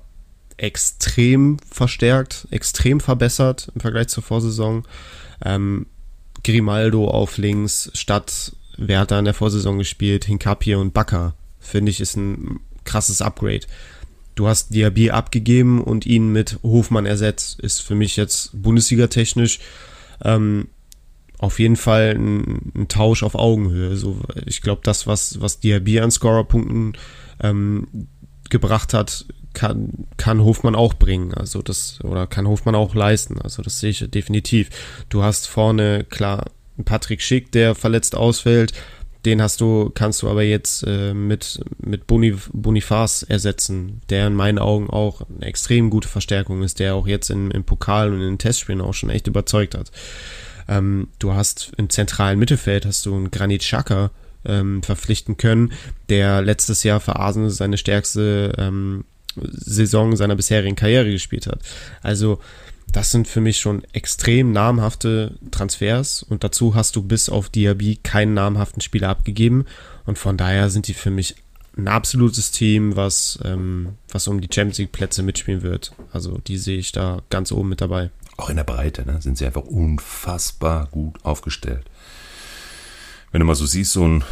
extrem 0.62 1.58
verstärkt, 1.68 2.46
extrem 2.50 3.00
verbessert 3.00 3.70
im 3.74 3.80
Vergleich 3.80 4.08
zur 4.08 4.22
Vorsaison. 4.22 4.84
Ähm, 5.44 5.86
Grimaldo 6.44 7.08
auf 7.08 7.36
links 7.36 7.90
statt, 7.94 8.52
wer 8.76 9.00
hat 9.00 9.10
da 9.10 9.18
in 9.18 9.24
der 9.24 9.34
Vorsaison 9.34 9.78
gespielt? 9.78 10.24
Hinkapie 10.24 10.74
und 10.76 10.94
Bakker. 10.94 11.34
Finde 11.58 11.90
ich, 11.90 12.00
ist 12.00 12.16
ein 12.16 12.60
krasses 12.84 13.22
Upgrade. 13.22 13.66
Du 14.34 14.46
hast 14.46 14.72
Diaby 14.72 15.10
abgegeben 15.10 15.82
und 15.82 16.06
ihn 16.06 16.32
mit 16.32 16.58
Hofmann 16.62 17.06
ersetzt. 17.06 17.60
Ist 17.60 17.80
für 17.80 17.94
mich 17.94 18.16
jetzt 18.16 18.50
Bundesliga-technisch 18.54 19.58
ähm, 20.24 20.68
auf 21.38 21.58
jeden 21.58 21.76
Fall 21.76 22.14
ein, 22.16 22.72
ein, 22.74 22.88
Tausch 22.88 23.24
auf 23.24 23.34
Augenhöhe. 23.34 23.96
So, 23.96 24.20
ich 24.46 24.62
glaube, 24.62 24.80
das, 24.84 25.08
was, 25.08 25.40
was 25.40 25.58
Diaby 25.58 26.00
an 26.00 26.12
Scorerpunkten 26.12 26.96
ähm, 27.40 28.06
gebracht 28.48 28.94
hat, 28.94 29.26
kann, 29.54 30.06
kann 30.16 30.42
Hofmann 30.42 30.74
auch 30.74 30.94
bringen, 30.94 31.34
also 31.34 31.62
das, 31.62 32.00
oder 32.02 32.26
kann 32.26 32.48
Hofmann 32.48 32.74
auch 32.74 32.94
leisten, 32.94 33.40
also 33.40 33.62
das 33.62 33.80
sehe 33.80 33.90
ich 33.90 34.10
definitiv. 34.10 34.70
Du 35.08 35.22
hast 35.22 35.46
vorne, 35.46 36.04
klar, 36.08 36.46
Patrick 36.84 37.22
Schick, 37.22 37.52
der 37.52 37.74
verletzt 37.74 38.16
ausfällt, 38.16 38.72
den 39.24 39.40
hast 39.40 39.60
du, 39.60 39.90
kannst 39.94 40.22
du 40.22 40.28
aber 40.28 40.42
jetzt 40.42 40.84
äh, 40.86 41.14
mit, 41.14 41.60
mit 41.78 42.06
Bonif 42.06 42.50
Bonifaz 42.52 43.22
ersetzen, 43.22 44.00
der 44.10 44.26
in 44.26 44.34
meinen 44.34 44.58
Augen 44.58 44.90
auch 44.90 45.22
eine 45.22 45.46
extrem 45.46 45.90
gute 45.90 46.08
Verstärkung 46.08 46.62
ist, 46.62 46.80
der 46.80 46.94
auch 46.96 47.06
jetzt 47.06 47.30
im, 47.30 47.50
im 47.50 47.62
Pokal 47.62 48.12
und 48.12 48.20
in 48.20 48.26
den 48.26 48.38
Testspielen 48.38 48.80
auch 48.80 48.94
schon 48.94 49.10
echt 49.10 49.28
überzeugt 49.28 49.76
hat. 49.76 49.92
Ähm, 50.68 51.08
du 51.18 51.34
hast 51.34 51.72
im 51.76 51.88
zentralen 51.88 52.38
Mittelfeld 52.38 52.84
hast 52.84 53.06
du 53.06 53.14
einen 53.14 53.30
Granit 53.30 53.62
Xhaka 53.62 54.10
ähm, 54.44 54.82
verpflichten 54.82 55.36
können, 55.36 55.72
der 56.08 56.42
letztes 56.42 56.82
Jahr 56.82 56.98
für 56.98 57.16
Arsenal 57.16 57.50
seine 57.50 57.78
stärkste 57.78 58.54
ähm, 58.58 59.04
Saison 59.36 60.16
seiner 60.16 60.36
bisherigen 60.36 60.76
Karriere 60.76 61.10
gespielt 61.10 61.46
hat. 61.46 61.60
Also 62.02 62.40
das 62.92 63.10
sind 63.10 63.26
für 63.26 63.40
mich 63.40 63.58
schon 63.58 63.82
extrem 63.92 64.52
namhafte 64.52 65.38
Transfers 65.50 66.22
und 66.22 66.44
dazu 66.44 66.74
hast 66.74 66.94
du 66.96 67.02
bis 67.02 67.28
auf 67.28 67.48
Diaby 67.48 67.96
keinen 68.02 68.34
namhaften 68.34 68.82
Spieler 68.82 69.08
abgegeben 69.08 69.64
und 70.04 70.18
von 70.18 70.36
daher 70.36 70.68
sind 70.68 70.88
die 70.88 70.94
für 70.94 71.10
mich 71.10 71.36
ein 71.76 71.88
absolutes 71.88 72.50
Team, 72.50 72.96
was, 72.96 73.38
ähm, 73.44 73.96
was 74.10 74.28
um 74.28 74.42
die 74.42 74.48
Champions 74.52 74.78
League 74.78 74.92
Plätze 74.92 75.22
mitspielen 75.22 75.62
wird. 75.62 75.92
Also 76.12 76.38
die 76.46 76.58
sehe 76.58 76.78
ich 76.78 76.92
da 76.92 77.22
ganz 77.30 77.50
oben 77.50 77.70
mit 77.70 77.80
dabei. 77.80 78.10
Auch 78.36 78.50
in 78.50 78.56
der 78.56 78.64
Breite 78.64 79.06
ne, 79.06 79.22
sind 79.22 79.38
sie 79.38 79.46
einfach 79.46 79.62
unfassbar 79.62 80.88
gut 80.90 81.24
aufgestellt. 81.24 81.84
Wenn 83.30 83.40
du 83.40 83.46
mal 83.46 83.54
so 83.54 83.64
siehst, 83.64 83.92
so 83.92 84.06
ein 84.06 84.24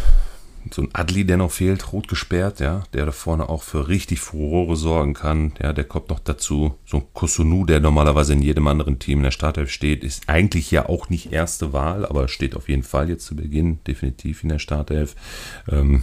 so 0.71 0.83
ein 0.83 0.89
Adli, 0.93 1.25
der 1.25 1.39
noch 1.39 1.51
fehlt, 1.51 1.93
rot 1.93 2.09
gesperrt, 2.09 2.61
ja, 2.61 2.85
der 2.93 3.07
da 3.07 3.13
vorne 3.13 3.49
auch 3.49 3.63
für 3.63 3.89
richtig 3.89 4.21
Furore 4.21 4.77
sorgen 4.77 5.15
kann. 5.15 5.53
Ja, 5.61 5.73
der 5.73 5.85
kommt 5.85 6.11
noch 6.11 6.21
dazu. 6.21 6.75
So 6.85 6.99
ein 6.99 7.05
Kosunu, 7.15 7.65
der 7.65 7.81
normalerweise 7.81 8.35
in 8.35 8.43
jedem 8.43 8.67
anderen 8.67 8.99
Team 8.99 9.19
in 9.19 9.25
der 9.25 9.31
Startelf 9.31 9.71
steht, 9.71 10.05
ist 10.05 10.29
eigentlich 10.29 10.71
ja 10.71 10.89
auch 10.89 11.09
nicht 11.09 11.33
erste 11.33 11.73
Wahl, 11.73 12.05
aber 12.05 12.29
steht 12.29 12.55
auf 12.57 12.69
jeden 12.69 12.83
Fall 12.83 13.09
jetzt 13.09 13.27
zu 13.27 13.37
Beginn 13.37 13.83
definitiv 13.87 14.43
in 14.43 14.51
der 14.51 14.59
Startelf. 14.59 15.17
Ähm, 15.69 16.03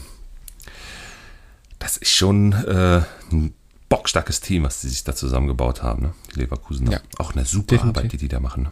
das 1.80 1.98
ist 1.98 2.12
schon 2.12 2.54
äh, 2.54 3.02
ein 3.32 3.54
bockstarkes 3.90 4.42
Team, 4.42 4.64
was 4.64 4.82
sie 4.82 4.90
sich 4.90 5.04
da 5.04 5.16
zusammengebaut 5.16 5.84
haben. 5.84 6.02
Ne? 6.02 6.14
Leverkusen. 6.34 6.92
Ja, 6.92 7.00
auch 7.20 7.36
eine 7.36 7.46
super 7.46 7.76
definitiv. 7.76 7.98
Arbeit, 7.98 8.12
die 8.14 8.18
die 8.18 8.28
da 8.28 8.40
machen. 8.40 8.64
Ne? 8.64 8.72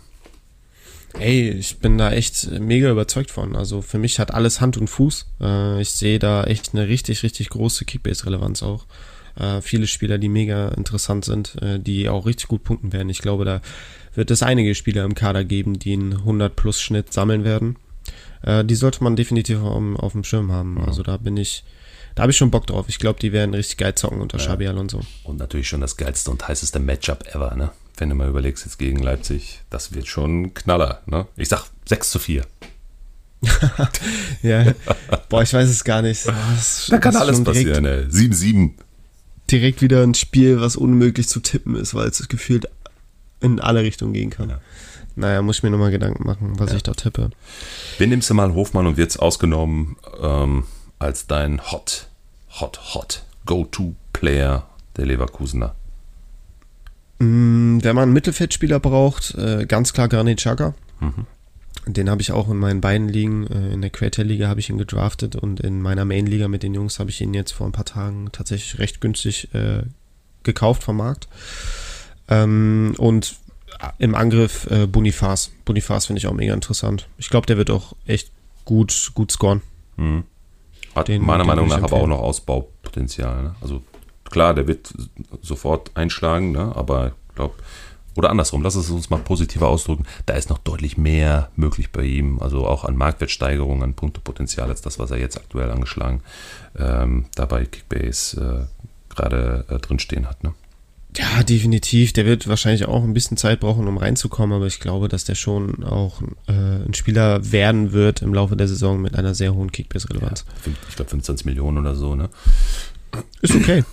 Ey, 1.20 1.49
ich 1.49 1.80
bin 1.80 1.97
da 1.97 2.11
echt 2.11 2.51
mega 2.59 2.91
überzeugt 2.91 3.32
von. 3.32 3.55
Also 3.55 3.82
für 3.82 3.97
mich 3.97 4.20
hat 4.20 4.34
alles 4.34 4.59
Hand 4.59 4.78
und 4.78 4.89
Fuß. 4.89 5.26
Äh, 5.41 5.82
ich 5.82 5.91
sehe 5.91 6.20
da 6.20 6.43
echt 6.43 6.74
eine 6.74 6.88
richtig, 6.88 7.24
richtig 7.24 7.49
große 7.49 7.86
Kickbase-Relevanz 7.86 8.61
auch. 8.63 8.86
Äh, 9.39 9.61
viele 9.61 9.88
Spieler, 9.88 10.18
die 10.18 10.28
mega 10.28 10.70
interessant 10.70 11.24
sind, 11.24 11.55
äh, 11.61 11.80
die 11.80 12.09
auch 12.09 12.26
richtig 12.26 12.47
gut 12.47 12.63
punkten 12.63 12.91
werden. 12.91 13.09
Ich 13.09 13.22
glaube, 13.22 13.45
da 13.45 13.61
wird 14.13 14.30
es 14.30 14.43
einige 14.43 14.76
Spieler 14.76 15.05
im 15.05 15.16
Kader 15.16 15.45
geben, 15.45 15.80
die 15.80 15.93
einen 15.93 16.16
100-Plus-Schnitt 16.16 17.11
sammeln 17.11 17.43
werden. 17.43 17.76
die 18.63 18.76
sollte 18.76 19.03
man 19.03 19.16
definitiv 19.16 19.57
auf, 19.59 19.82
auf 19.97 20.11
dem 20.11 20.24
Schirm 20.24 20.51
haben. 20.51 20.80
Also 20.80 21.01
da 21.01 21.18
bin 21.18 21.36
ich, 21.36 21.63
da 22.16 22.24
habe 22.24 22.32
ich 22.32 22.38
schon 22.38 22.49
Bock 22.49 22.66
drauf. 22.66 22.86
Ich 22.88 22.97
glaube, 22.97 23.20
die 23.20 23.34
werden 23.34 23.53
richtig 23.53 23.78
geil 23.78 23.93
zocken 23.93 24.22
unter 24.22 24.38
ja. 24.38 24.45
Xabi 24.45 24.68
Alonso. 24.68 25.01
Und 25.24 25.38
natürlich 25.38 25.68
schon 25.68 25.82
das 25.82 25.97
geilste 25.97 26.32
und 26.32 26.47
heißeste 26.47 26.80
Matchup 26.80 27.26
ever, 27.36 27.55
ne? 27.55 27.72
Wenn 27.97 28.09
du 28.09 28.16
mal 28.16 28.28
überlegst, 28.28 28.66
jetzt 28.66 28.80
gegen 28.80 28.99
Leipzig, 28.99 29.61
das 29.70 29.93
wird 29.93 30.07
schon 30.07 30.43
ein 30.43 30.53
Knaller, 30.53 31.01
ne? 31.05 31.28
Ich 31.36 31.49
sag 31.49 31.66
6 31.88 32.09
zu 32.09 32.20
4. 32.20 32.45
ja, 34.41 34.74
boah, 35.30 35.43
ich 35.43 35.53
weiß 35.53 35.70
es 35.70 35.84
gar 35.84 36.01
nicht. 36.01 36.26
Das, 36.26 36.88
da 36.89 36.97
kann 36.97 37.16
alles 37.16 37.43
passieren, 37.43 37.84
ne? 37.84 38.07
7-7. 38.09 38.72
Direkt 39.51 39.82
wieder 39.82 40.01
ein 40.01 40.13
Spiel, 40.16 40.59
was 40.59 40.76
unmöglich 40.76 41.28
zu 41.28 41.41
tippen 41.41 41.76
ist, 41.76 41.93
weil 41.93 42.07
es 42.07 42.28
gefühlt 42.28 42.68
in 43.41 43.59
alle 43.59 43.84
Richtungen 43.84 44.13
gehen 44.13 44.30
kann. 44.30 44.49
Ja. 44.49 44.61
Naja, 45.18 45.41
muss 45.41 45.57
ich 45.57 45.63
mir 45.63 45.70
nochmal 45.70 45.91
Gedanken 45.91 46.26
machen, 46.26 46.59
was 46.59 46.72
ja. 46.72 46.78
ich 46.78 46.84
da 46.84 46.93
tippe. 46.93 47.30
Wen 47.97 48.09
nimmst 48.09 48.30
du 48.30 48.34
mal 48.34 48.53
Hofmann 48.53 48.88
und 48.88 48.97
wird's 48.97 49.18
ausgenommen 49.18 49.97
ähm, 50.22 50.63
als 51.00 51.28
dein 51.28 51.62
Hot, 51.72 52.08
Hot, 52.60 52.93
Hot 52.93 53.24
Go-To-Player 53.46 54.68
der 54.98 55.06
Leverkusener? 55.06 55.76
Mm, 57.20 57.80
wenn 57.82 57.96
man 57.96 58.04
einen 58.04 58.14
Mittelfeldspieler 58.14 58.80
braucht, 58.80 59.36
äh, 59.36 59.66
ganz 59.66 59.93
klar 59.93 60.08
Granit 60.08 60.39
Xhaka. 60.39 60.74
Mhm. 61.00 61.26
Den 61.88 62.10
habe 62.10 62.22
ich 62.22 62.32
auch 62.32 62.50
in 62.50 62.58
meinen 62.58 62.82
beiden 62.82 63.08
Ligen. 63.08 63.48
Äh, 63.48 63.74
in 63.74 63.82
der 63.82 63.91
Creator-Liga 63.91 64.48
habe 64.48 64.60
ich 64.60 64.70
ihn 64.70 64.78
gedraftet 64.78 65.36
und 65.36 65.60
in 65.60 65.82
meiner 65.82 66.06
Main-Liga 66.06 66.48
mit 66.48 66.64
den 66.64 66.74
Jungs 66.74 67.00
habe 67.00 67.10
ich 67.10 67.22
ihn 67.22 67.34
jetzt 67.34 67.52
vor 67.52 67.68
ein 67.68 67.72
paar 67.72 67.86
Tagen 67.86 68.30
tatsächlich 68.32 68.80
recht 68.80 69.02
günstig 69.02 69.54
äh, 69.54 69.84
gekauft 70.43 70.84
vom 70.84 70.98
Markt. 70.98 71.28
Ähm, 72.28 72.96
und 72.98 73.36
im 74.00 74.16
Angriff 74.16 74.68
äh, 74.72 74.88
Bonifaz. 74.88 75.52
Bonifaz 75.64 76.08
finde 76.08 76.20
ich 76.20 76.28
auch 76.28 76.34
mega 76.34 76.54
interessant. 76.54 77.08
Ich 77.18 77.30
glaube, 77.30 77.46
der 77.46 77.58
wird 77.58 77.70
auch 77.70 77.96
echt 78.06 78.32
gut, 78.64 79.12
gut 79.14 79.32
scoren. 79.32 79.62
Mhm. 79.98 80.24
Hat 80.96 81.08
den, 81.08 81.26
meiner 81.26 81.43
den 81.43 81.48
Meinung 81.48 81.68
nach 81.68 81.84
aber 81.84 81.98
auch 81.98 82.08
noch 82.08 82.20
Ausbaupotenzial. 82.20 83.43
Ne? 83.43 83.56
Also 83.62 83.82
klar, 84.24 84.54
der 84.54 84.68
wird 84.68 84.93
sofort 85.41 85.91
einschlagen, 85.96 86.52
ne? 86.52 86.72
aber 86.76 87.14
ich 87.30 87.36
glaube, 87.36 87.56
oder 88.16 88.30
andersrum, 88.30 88.62
lass 88.62 88.76
es 88.76 88.89
uns 88.89 89.10
mal 89.10 89.20
positiver 89.20 89.68
ausdrücken, 89.68 90.06
da 90.26 90.36
ist 90.36 90.50
noch 90.50 90.58
deutlich 90.60 90.98
mehr 90.98 91.50
möglich 91.56 91.91
bei 91.91 92.04
ihm, 92.04 92.39
also 92.39 92.66
auch 92.66 92.86
an 92.86 92.96
Marktwertsteigerung, 92.96 93.84
an 93.84 93.93
Punktepotenzial 93.93 94.70
als 94.70 94.82
das, 94.82 95.00
was 95.00 95.12
er 95.12 95.18
jetzt 95.18 95.38
aktuell 95.38 95.70
angeschlagen 95.70 96.22
ähm, 96.78 97.26
dabei 97.36 97.66
Kickbase 97.66 98.70
äh, 98.70 99.14
gerade 99.14 99.66
äh, 99.68 99.80
drinstehen 99.80 100.30
hat. 100.30 100.43
Ne? 100.43 100.54
Ja, 101.18 101.43
definitiv. 101.43 102.13
Der 102.13 102.26
wird 102.26 102.47
wahrscheinlich 102.47 102.86
auch 102.86 103.03
ein 103.03 103.13
bisschen 103.13 103.38
Zeit 103.38 103.61
brauchen, 103.61 103.88
um 103.88 103.97
reinzukommen, 103.97 104.55
aber 104.55 104.68
ich 104.68 104.80
glaube, 104.80 105.07
dass 105.07 105.24
der 105.24 105.36
schon 105.36 105.84
auch 105.84 106.22
äh, 106.47 106.51
ein 106.51 106.93
Spieler 106.93 107.51
werden 107.51 107.93
wird 107.93 108.22
im 108.22 108.34
Laufe 108.34 108.55
der 108.55 108.68
Saison 108.68 109.01
mit 109.01 109.16
einer 109.16 109.34
sehr 109.34 109.53
hohen 109.53 109.72
Kickbase-Relevanz. 109.72 110.45
Ja, 110.66 110.74
ich 110.89 110.95
glaube 110.95 111.09
25 111.09 111.45
Millionen 111.45 111.78
oder 111.78 111.95
so, 111.95 112.16
ne? 112.16 112.30
Ist 113.41 113.55
okay. 113.55 113.84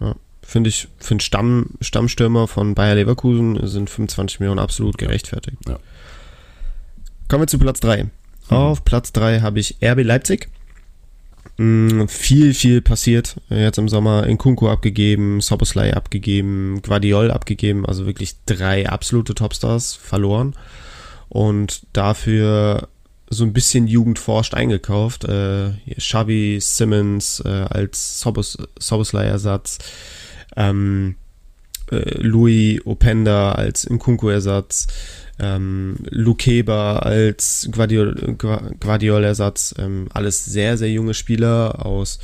Ja, 0.00 0.14
Finde 0.42 0.68
ich, 0.68 0.88
für 0.98 1.12
einen 1.12 1.20
Stamm, 1.20 1.70
Stammstürmer 1.80 2.46
von 2.46 2.74
Bayer 2.74 2.96
Leverkusen 2.96 3.66
sind 3.66 3.88
25 3.88 4.40
Millionen 4.40 4.58
absolut 4.58 4.98
gerechtfertigt. 4.98 5.56
Ja. 5.66 5.78
Kommen 7.28 7.42
wir 7.42 7.46
zu 7.46 7.58
Platz 7.58 7.80
3. 7.80 8.04
Mhm. 8.04 8.10
Auf 8.48 8.84
Platz 8.84 9.12
3 9.12 9.40
habe 9.40 9.60
ich 9.60 9.76
RB 9.82 10.02
Leipzig. 10.02 10.48
Mm, 11.56 12.06
viel, 12.08 12.52
viel 12.52 12.80
passiert. 12.80 13.36
Jetzt 13.48 13.78
im 13.78 13.88
Sommer 13.88 14.26
in 14.26 14.38
Kunku 14.38 14.68
abgegeben, 14.68 15.40
Soboslai 15.40 15.94
abgegeben, 15.94 16.82
Guardiol 16.82 17.30
abgegeben, 17.30 17.86
also 17.86 18.06
wirklich 18.06 18.36
drei 18.46 18.88
absolute 18.88 19.34
Topstars 19.34 19.94
verloren. 19.94 20.54
Und 21.28 21.86
dafür 21.92 22.88
so 23.30 23.44
ein 23.44 23.52
bisschen 23.52 23.86
jugendforscht 23.86 24.54
eingekauft. 24.54 25.24
Äh, 25.24 25.72
Xavi 25.96 26.58
Simmons 26.60 27.40
äh, 27.44 27.48
als 27.48 28.20
Sobos, 28.20 28.58
Soboslai-Ersatz. 28.78 29.78
Ähm, 30.56 31.16
äh, 31.90 32.18
Louis 32.18 32.80
Openda 32.84 33.52
als 33.52 33.88
Nkunku-Ersatz 33.88 34.86
ähm, 35.38 35.96
Lukeba 36.10 36.98
als 36.98 37.68
Guardiol, 37.72 38.36
Guardiol-Ersatz. 38.80 39.74
Ähm, 39.78 40.08
alles 40.12 40.44
sehr, 40.44 40.78
sehr 40.78 40.90
junge 40.90 41.14
Spieler 41.14 41.84
aus 41.84 42.18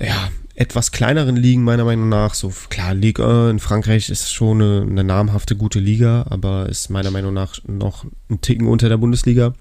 ja, 0.00 0.30
etwas 0.54 0.90
kleineren 0.90 1.36
Ligen 1.36 1.62
meiner 1.62 1.84
Meinung 1.84 2.08
nach. 2.08 2.34
So 2.34 2.52
klar, 2.68 2.94
Ligue 2.94 3.50
in 3.50 3.60
Frankreich 3.60 4.10
ist 4.10 4.32
schon 4.32 4.60
eine, 4.60 4.82
eine 4.82 5.04
namhafte, 5.04 5.54
gute 5.54 5.78
Liga, 5.78 6.26
aber 6.28 6.68
ist 6.68 6.90
meiner 6.90 7.10
Meinung 7.10 7.32
nach 7.32 7.60
noch 7.66 8.04
ein 8.28 8.40
Ticken 8.40 8.66
unter 8.66 8.88
der 8.88 8.96
Bundesliga 8.96 9.54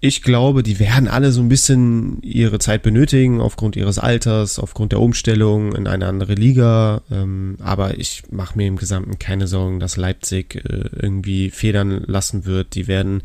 ich 0.00 0.22
glaube, 0.22 0.62
die 0.62 0.78
werden 0.78 1.08
alle 1.08 1.32
so 1.32 1.40
ein 1.40 1.48
bisschen 1.48 2.20
ihre 2.22 2.58
Zeit 2.58 2.82
benötigen, 2.82 3.40
aufgrund 3.40 3.76
ihres 3.76 3.98
Alters, 3.98 4.58
aufgrund 4.58 4.92
der 4.92 5.00
Umstellung 5.00 5.74
in 5.74 5.86
eine 5.86 6.06
andere 6.06 6.34
Liga. 6.34 7.02
Ähm, 7.10 7.56
aber 7.60 7.98
ich 7.98 8.24
mache 8.30 8.58
mir 8.58 8.66
im 8.66 8.76
Gesamten 8.76 9.18
keine 9.18 9.46
Sorgen, 9.46 9.80
dass 9.80 9.96
Leipzig 9.96 10.56
äh, 10.56 10.90
irgendwie 11.00 11.50
federn 11.50 12.04
lassen 12.06 12.44
wird. 12.44 12.74
Die 12.74 12.88
werden, 12.88 13.22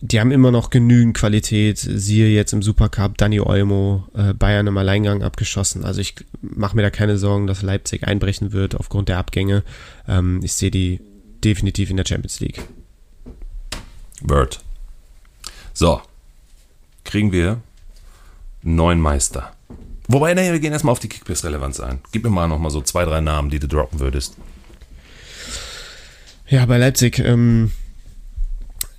die 0.00 0.20
haben 0.20 0.30
immer 0.30 0.52
noch 0.52 0.70
genügend 0.70 1.16
Qualität. 1.16 1.78
Siehe 1.78 2.28
jetzt 2.28 2.52
im 2.52 2.62
Supercup 2.62 3.18
Dani 3.18 3.40
Olmo, 3.40 4.04
äh, 4.14 4.32
Bayern 4.32 4.68
im 4.68 4.78
Alleingang 4.78 5.24
abgeschossen. 5.24 5.84
Also 5.84 6.00
ich 6.00 6.14
mache 6.40 6.76
mir 6.76 6.82
da 6.82 6.90
keine 6.90 7.18
Sorgen, 7.18 7.48
dass 7.48 7.62
Leipzig 7.62 8.06
einbrechen 8.06 8.52
wird 8.52 8.76
aufgrund 8.76 9.08
der 9.08 9.18
Abgänge. 9.18 9.64
Ähm, 10.06 10.40
ich 10.44 10.52
sehe 10.52 10.70
die 10.70 11.00
definitiv 11.42 11.90
in 11.90 11.96
der 11.96 12.06
Champions 12.06 12.38
League. 12.38 12.62
Word. 14.22 14.60
So, 15.72 16.00
kriegen 17.04 17.32
wir 17.32 17.60
einen 18.62 18.74
neuen 18.76 19.00
Meister. 19.00 19.52
Wobei, 20.08 20.34
naja, 20.34 20.52
wir 20.52 20.60
gehen 20.60 20.72
erstmal 20.72 20.92
auf 20.92 20.98
die 20.98 21.08
Kickbase-Relevanz 21.08 21.80
ein. 21.80 22.00
Gib 22.12 22.24
mir 22.24 22.30
mal 22.30 22.48
nochmal 22.48 22.70
so 22.70 22.80
zwei, 22.82 23.04
drei 23.04 23.20
Namen, 23.20 23.48
die 23.50 23.60
du 23.60 23.68
droppen 23.68 24.00
würdest. 24.00 24.36
Ja, 26.48 26.66
bei 26.66 26.78
Leipzig, 26.78 27.20
ähm, 27.20 27.70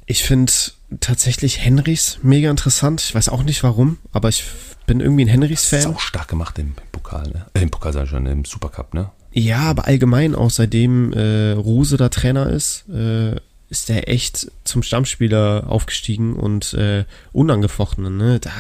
ich 0.06 0.24
finde 0.24 0.54
tatsächlich 1.02 1.60
Henrys 1.60 2.20
mega 2.22 2.50
interessant. 2.50 3.02
Ich 3.02 3.14
weiß 3.14 3.30
auch 3.30 3.44
nicht 3.44 3.62
warum, 3.64 3.98
aber 4.14 4.30
ich 4.30 4.46
bin 4.86 5.02
irgendwie 5.02 5.26
ein 5.26 5.28
Henrys-Fan. 5.28 5.80
Das 5.80 5.86
ist 5.86 5.96
auch 5.96 6.00
stark 6.00 6.30
gemacht 6.30 6.58
im 6.60 6.76
Pokal, 6.92 7.28
ne? 7.30 7.46
Äh, 7.54 7.64
Im 7.64 7.70
Pokal 7.70 7.96
ich 8.02 8.10
schon, 8.10 8.26
im 8.26 8.46
Supercup, 8.46 8.94
ne? 8.94 9.12
Ja, 9.34 9.60
aber 9.60 9.86
allgemein 9.86 10.36
auch 10.36 10.50
seitdem 10.50 11.14
äh, 11.14 11.52
Rose 11.52 11.98
da 11.98 12.10
Trainer 12.10 12.50
ist, 12.50 12.88
äh, 12.90 13.36
ist 13.72 13.88
der 13.88 14.10
echt 14.10 14.52
zum 14.66 14.84
Stammspieler 14.84 15.64
aufgestiegen 15.68 16.36
und 16.36 16.74
äh, 16.74 17.06
unangefochten. 17.32 18.18
Ne? 18.18 18.40
Da, 18.40 18.52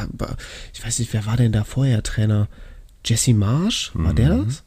ich 0.74 0.84
weiß 0.84 1.00
nicht, 1.00 1.12
wer 1.12 1.26
war 1.26 1.36
denn 1.36 1.52
da 1.52 1.66
vorher 1.66 2.02
Trainer? 2.02 2.48
Jesse 3.06 3.34
Marsch? 3.34 3.92
War 3.94 4.14
mhm. 4.14 4.16
der 4.16 4.38
das? 4.38 4.64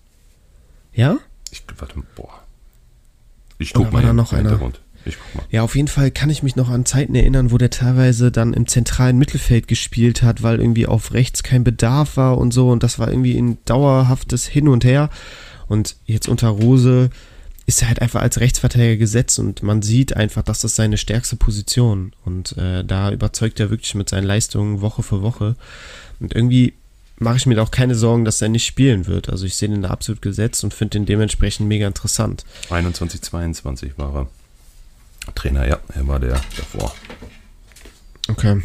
Ja? 0.92 1.18
Ich, 1.50 1.62
warte, 1.78 1.94
boah. 2.14 2.42
Ich 3.58 3.72
guck 3.72 3.90
mal. 3.90 4.02
Da 4.02 4.12
noch 4.12 4.34
einer? 4.34 4.52
Ich 5.06 5.16
guck 5.16 5.34
mal. 5.34 5.46
Ja, 5.50 5.62
auf 5.62 5.76
jeden 5.76 5.88
Fall 5.88 6.10
kann 6.10 6.28
ich 6.28 6.42
mich 6.42 6.56
noch 6.56 6.68
an 6.68 6.84
Zeiten 6.84 7.14
erinnern, 7.14 7.50
wo 7.50 7.56
der 7.56 7.70
teilweise 7.70 8.30
dann 8.30 8.52
im 8.52 8.66
zentralen 8.66 9.16
Mittelfeld 9.16 9.66
gespielt 9.66 10.22
hat, 10.22 10.42
weil 10.42 10.60
irgendwie 10.60 10.86
auf 10.86 11.14
rechts 11.14 11.42
kein 11.42 11.64
Bedarf 11.64 12.18
war 12.18 12.36
und 12.36 12.52
so. 12.52 12.68
Und 12.68 12.82
das 12.82 12.98
war 12.98 13.08
irgendwie 13.08 13.38
ein 13.38 13.56
dauerhaftes 13.64 14.46
Hin 14.46 14.68
und 14.68 14.84
Her. 14.84 15.08
Und 15.68 15.96
jetzt 16.04 16.28
unter 16.28 16.48
Rose 16.48 17.08
ist 17.66 17.82
er 17.82 17.88
halt 17.88 18.02
einfach 18.02 18.20
als 18.20 18.40
Rechtsverteidiger 18.40 18.96
gesetzt 18.96 19.38
und 19.38 19.62
man 19.62 19.82
sieht 19.82 20.16
einfach, 20.16 20.42
dass 20.42 20.60
das 20.60 20.76
seine 20.76 20.98
stärkste 20.98 21.36
Position 21.36 22.12
und 22.24 22.56
äh, 22.58 22.84
da 22.84 23.10
überzeugt 23.10 23.58
er 23.60 23.70
wirklich 23.70 23.94
mit 23.94 24.08
seinen 24.08 24.24
Leistungen 24.24 24.80
Woche 24.80 25.02
für 25.02 25.22
Woche 25.22 25.56
und 26.20 26.34
irgendwie 26.34 26.74
mache 27.18 27.36
ich 27.36 27.46
mir 27.46 27.62
auch 27.62 27.70
keine 27.70 27.94
Sorgen, 27.94 28.24
dass 28.24 28.42
er 28.42 28.48
nicht 28.48 28.66
spielen 28.66 29.06
wird. 29.06 29.28
Also 29.28 29.46
ich 29.46 29.56
sehe 29.56 29.68
den 29.68 29.82
da 29.82 29.90
absolut 29.90 30.20
gesetzt 30.20 30.64
und 30.64 30.74
finde 30.74 30.98
den 30.98 31.06
dementsprechend 31.06 31.68
mega 31.68 31.86
interessant. 31.86 32.44
21, 32.70 33.22
22 33.22 33.98
war 33.98 34.14
er 34.14 34.28
Trainer, 35.34 35.66
ja, 35.66 35.78
er 35.94 36.06
war 36.06 36.20
der 36.20 36.40
davor. 36.56 36.94
Okay. 38.28 38.62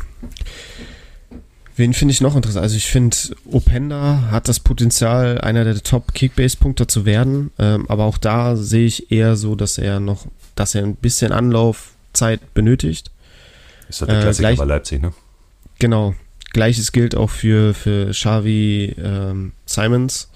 Wen 1.79 1.93
finde 1.93 2.11
ich 2.11 2.19
noch 2.19 2.35
interessant? 2.35 2.63
Also 2.63 2.75
ich 2.75 2.87
finde, 2.87 3.15
Openda 3.45 4.31
hat 4.31 4.49
das 4.49 4.59
Potenzial, 4.59 5.39
einer 5.39 5.63
der 5.63 5.81
Top-Kickbase-Punkte 5.81 6.87
zu 6.87 7.05
werden. 7.05 7.51
Ähm, 7.57 7.89
aber 7.89 8.03
auch 8.03 8.17
da 8.17 8.57
sehe 8.57 8.85
ich 8.85 9.13
eher 9.13 9.37
so, 9.37 9.55
dass 9.55 9.77
er 9.77 10.01
noch, 10.01 10.27
dass 10.55 10.75
er 10.75 10.83
ein 10.83 10.97
bisschen 10.97 11.31
Anlaufzeit 11.31 12.53
benötigt. 12.53 13.11
Ist 13.87 14.01
das 14.01 14.09
der 14.09 14.19
Klassiker 14.19 14.49
äh, 14.49 14.51
gleich, 14.51 14.59
bei 14.59 14.65
Leipzig, 14.65 15.01
ne? 15.01 15.13
Genau. 15.79 16.15
Gleiches 16.51 16.91
gilt 16.91 17.15
auch 17.15 17.29
für, 17.29 17.73
für 17.73 18.11
Xavi 18.11 18.97
ähm, 19.01 19.53
Simons. 19.65 20.29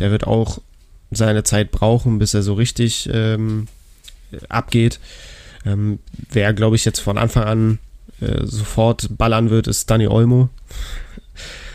Der 0.00 0.10
wird 0.10 0.26
auch 0.26 0.60
seine 1.10 1.44
Zeit 1.44 1.70
brauchen, 1.70 2.18
bis 2.18 2.34
er 2.34 2.42
so 2.42 2.52
richtig 2.52 3.08
ähm, 3.10 3.68
abgeht. 4.50 5.00
Ähm, 5.64 5.98
wer, 6.30 6.52
glaube 6.52 6.76
ich, 6.76 6.84
jetzt 6.84 7.00
von 7.00 7.16
Anfang 7.16 7.44
an 7.44 7.78
äh, 8.24 8.46
sofort 8.46 9.16
ballern 9.16 9.50
wird, 9.50 9.66
ist 9.66 9.90
Danny 9.90 10.06
Olmo. 10.06 10.48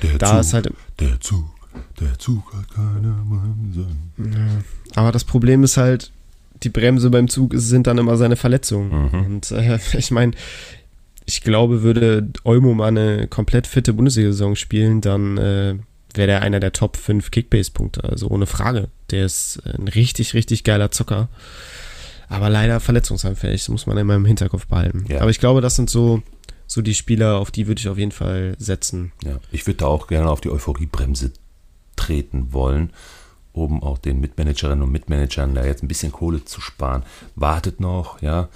Der 0.01 0.17
da 0.17 0.27
Zug, 0.27 0.39
ist 0.39 0.53
halt. 0.53 0.73
Der 0.99 1.19
Zug, 1.19 1.45
der 1.99 2.17
Zug 2.17 2.53
hat 2.53 2.69
keine 2.73 3.15
Bremsen. 3.27 4.11
Ja. 4.17 4.63
Aber 4.95 5.11
das 5.11 5.23
Problem 5.23 5.63
ist 5.63 5.77
halt, 5.77 6.11
die 6.63 6.69
Bremse 6.69 7.09
beim 7.09 7.27
Zug 7.27 7.53
sind 7.55 7.87
dann 7.87 7.97
immer 7.97 8.17
seine 8.17 8.35
Verletzungen. 8.35 8.89
Mhm. 8.89 9.25
Und 9.25 9.51
äh, 9.51 9.79
ich 9.97 10.11
meine, 10.11 10.33
ich 11.25 11.41
glaube, 11.41 11.83
würde 11.83 12.27
Olmo 12.43 12.73
mal 12.73 12.87
eine 12.87 13.27
komplett 13.27 13.67
fitte 13.67 13.93
Bundesliga-Saison 13.93 14.55
spielen, 14.55 15.01
dann 15.01 15.37
äh, 15.37 15.75
wäre 16.13 16.27
der 16.27 16.41
einer 16.41 16.59
der 16.59 16.73
Top 16.73 16.97
5 16.97 17.31
Kickbase-Punkte. 17.31 18.03
Also 18.03 18.27
ohne 18.29 18.47
Frage. 18.47 18.87
Der 19.11 19.25
ist 19.25 19.61
ein 19.65 19.87
richtig, 19.87 20.33
richtig 20.33 20.63
geiler 20.63 20.91
Zocker. 20.91 21.29
Aber 22.29 22.49
leider 22.49 22.79
verletzungsanfällig, 22.79 23.61
das 23.61 23.69
muss 23.69 23.87
man 23.87 23.97
immer 23.97 24.15
im 24.15 24.25
Hinterkopf 24.25 24.67
behalten. 24.67 25.05
Ja. 25.07 25.21
Aber 25.21 25.31
ich 25.31 25.39
glaube, 25.39 25.61
das 25.61 25.75
sind 25.75 25.89
so, 25.89 26.21
so 26.69 26.81
die 26.81 26.93
Spieler, 26.93 27.39
auf 27.39 27.49
die 27.49 27.67
würde 27.67 27.79
ich 27.79 27.89
auf 27.89 27.97
jeden 27.97 28.11
Fall 28.11 28.55
setzen. 28.59 29.11
Ja, 29.23 29.39
ich 29.51 29.65
würde 29.65 29.77
da 29.77 29.87
auch 29.87 30.07
gerne 30.07 30.29
auf 30.29 30.39
die 30.39 30.51
Euphoriebremse 30.51 31.33
treten 31.95 32.53
wollen, 32.53 32.93
um 33.51 33.81
auch 33.81 33.97
den 33.97 34.19
Mitmanagerinnen 34.21 34.83
und 34.83 34.91
Mitmanagern 34.91 35.55
da 35.55 35.65
jetzt 35.65 35.83
ein 35.83 35.87
bisschen 35.87 36.11
Kohle 36.11 36.45
zu 36.45 36.61
sparen. 36.61 37.03
Wartet 37.35 37.79
noch, 37.79 38.21
ja 38.21 38.49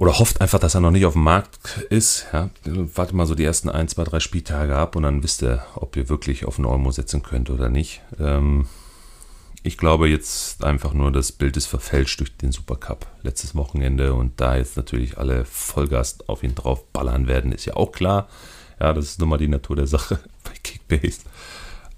oder 0.00 0.18
hofft 0.18 0.40
einfach, 0.40 0.58
dass 0.58 0.74
er 0.74 0.80
noch 0.80 0.92
nicht 0.92 1.04
auf 1.04 1.12
dem 1.12 1.24
Markt 1.24 1.84
ist. 1.90 2.26
Ja, 2.32 2.48
wartet 2.64 3.14
mal 3.14 3.26
so 3.26 3.34
die 3.34 3.44
ersten 3.44 3.68
ein, 3.68 3.86
zwei, 3.86 4.02
drei 4.04 4.18
Spieltage 4.18 4.74
ab 4.74 4.96
und 4.96 5.02
dann 5.02 5.22
wisst 5.22 5.42
ihr, 5.42 5.62
ob 5.74 5.94
ihr 5.94 6.08
wirklich 6.08 6.46
auf 6.46 6.58
einen 6.58 6.64
Olmo 6.64 6.90
setzen 6.90 7.22
könnt 7.22 7.50
oder 7.50 7.68
nicht. 7.68 8.00
Ähm, 8.18 8.66
ich 9.62 9.76
glaube 9.76 10.08
jetzt 10.08 10.64
einfach 10.64 10.94
nur, 10.94 11.12
das 11.12 11.32
Bild 11.32 11.56
ist 11.56 11.66
verfälscht 11.66 12.20
durch 12.20 12.36
den 12.36 12.52
Supercup 12.52 13.06
letztes 13.22 13.54
Wochenende 13.54 14.14
und 14.14 14.40
da 14.40 14.56
jetzt 14.56 14.76
natürlich 14.76 15.18
alle 15.18 15.44
Vollgas 15.44 16.18
auf 16.28 16.42
ihn 16.42 16.54
drauf 16.54 16.86
ballern 16.92 17.26
werden, 17.26 17.52
ist 17.52 17.66
ja 17.66 17.76
auch 17.76 17.92
klar. 17.92 18.28
Ja, 18.80 18.94
das 18.94 19.06
ist 19.06 19.20
nun 19.20 19.28
mal 19.28 19.38
die 19.38 19.48
Natur 19.48 19.76
der 19.76 19.86
Sache 19.86 20.18
bei 20.44 20.52
Kickbase. 20.62 21.20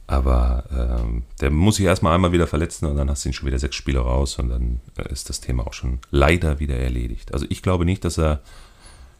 Aber 0.08 0.64
ähm, 1.00 1.22
der 1.40 1.50
muss 1.50 1.76
sich 1.76 1.86
erstmal 1.86 2.14
einmal 2.14 2.32
wieder 2.32 2.48
verletzen 2.48 2.86
und 2.86 2.96
dann 2.96 3.08
hast 3.08 3.24
du 3.24 3.28
ihn 3.28 3.32
schon 3.32 3.46
wieder 3.46 3.60
sechs 3.60 3.76
Spiele 3.76 4.00
raus 4.00 4.38
und 4.38 4.48
dann 4.48 4.80
äh, 4.98 5.10
ist 5.12 5.28
das 5.28 5.40
Thema 5.40 5.66
auch 5.66 5.72
schon 5.72 6.00
leider 6.10 6.58
wieder 6.58 6.76
erledigt. 6.76 7.32
Also 7.32 7.46
ich 7.48 7.62
glaube 7.62 7.84
nicht, 7.84 8.04
dass 8.04 8.18
er, 8.18 8.42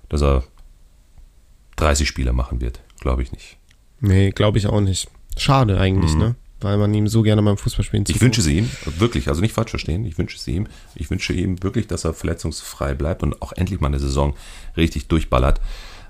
dass 0.09 0.21
er 0.21 0.43
30 1.77 2.09
Spiele 2.09 2.33
machen 2.33 2.61
wird. 2.61 2.81
Glaube 3.01 3.23
ich 3.23 3.31
nicht. 3.31 3.57
Nee, 4.01 4.33
glaube 4.33 4.59
ich 4.59 4.67
auch 4.67 4.81
nicht. 4.81 5.09
Schade 5.37 5.79
eigentlich, 5.79 6.13
mhm. 6.15 6.19
ne? 6.19 6.35
Weil 6.63 6.79
man 6.79 6.95
ihm 6.95 7.09
so 7.09 7.23
gerne 7.23 7.43
beim 7.43 7.59
Fußballspielen 7.59 8.07
zuguckt. 8.07 8.17
Ich 8.17 8.23
wünsche 8.23 8.41
sie 8.43 8.59
ihm, 8.59 8.71
wirklich, 8.99 9.29
also 9.29 9.41
nicht 9.41 9.53
falsch 9.53 9.71
verstehen, 9.71 10.05
ich 10.05 10.17
wünsche 10.17 10.39
sie 10.39 10.53
ihm. 10.53 10.69
Ich 10.95 11.11
wünsche 11.11 11.33
ihm 11.33 11.63
wirklich, 11.63 11.87
dass 11.87 12.05
er 12.05 12.15
verletzungsfrei 12.15 12.95
bleibt 12.95 13.23
und 13.23 13.43
auch 13.43 13.53
endlich 13.53 13.81
mal 13.81 13.89
eine 13.89 13.99
Saison 13.99 14.35
richtig 14.77 15.09
durchballert. 15.09 15.61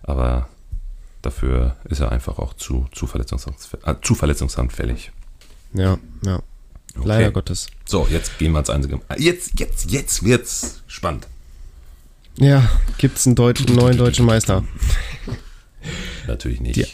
Aber 0.03 0.49
Dafür 1.23 1.77
ist 1.85 2.01
er 2.01 2.11
einfach 2.11 2.39
auch 2.41 2.53
zu, 2.55 2.87
zu, 2.91 3.07
verletzungsanfällig. 3.07 3.87
Äh, 3.87 3.95
zu 4.03 4.15
verletzungsanfällig. 4.17 5.13
Ja, 5.73 5.99
ja. 6.25 6.43
Okay. 6.97 7.09
Leider 7.09 7.31
Gottes. 7.31 7.69
So, 7.87 8.07
jetzt 8.11 8.39
gehen 8.39 8.53
wir 8.53 8.59
ans 8.59 8.69
Einzige. 8.69 9.01
Jetzt, 9.17 9.59
jetzt, 9.59 9.91
jetzt 9.91 10.25
wird's 10.25 10.83
spannend. 10.89 11.29
Ja, 12.37 12.69
gibt's 12.99 13.27
einen 13.27 13.37
deutschen, 13.37 13.75
neuen 13.75 13.97
deutschen 13.97 14.27
Meister? 14.27 14.65
Natürlich 16.27 16.61
nicht. 16.61 16.77
Die, 16.77 16.87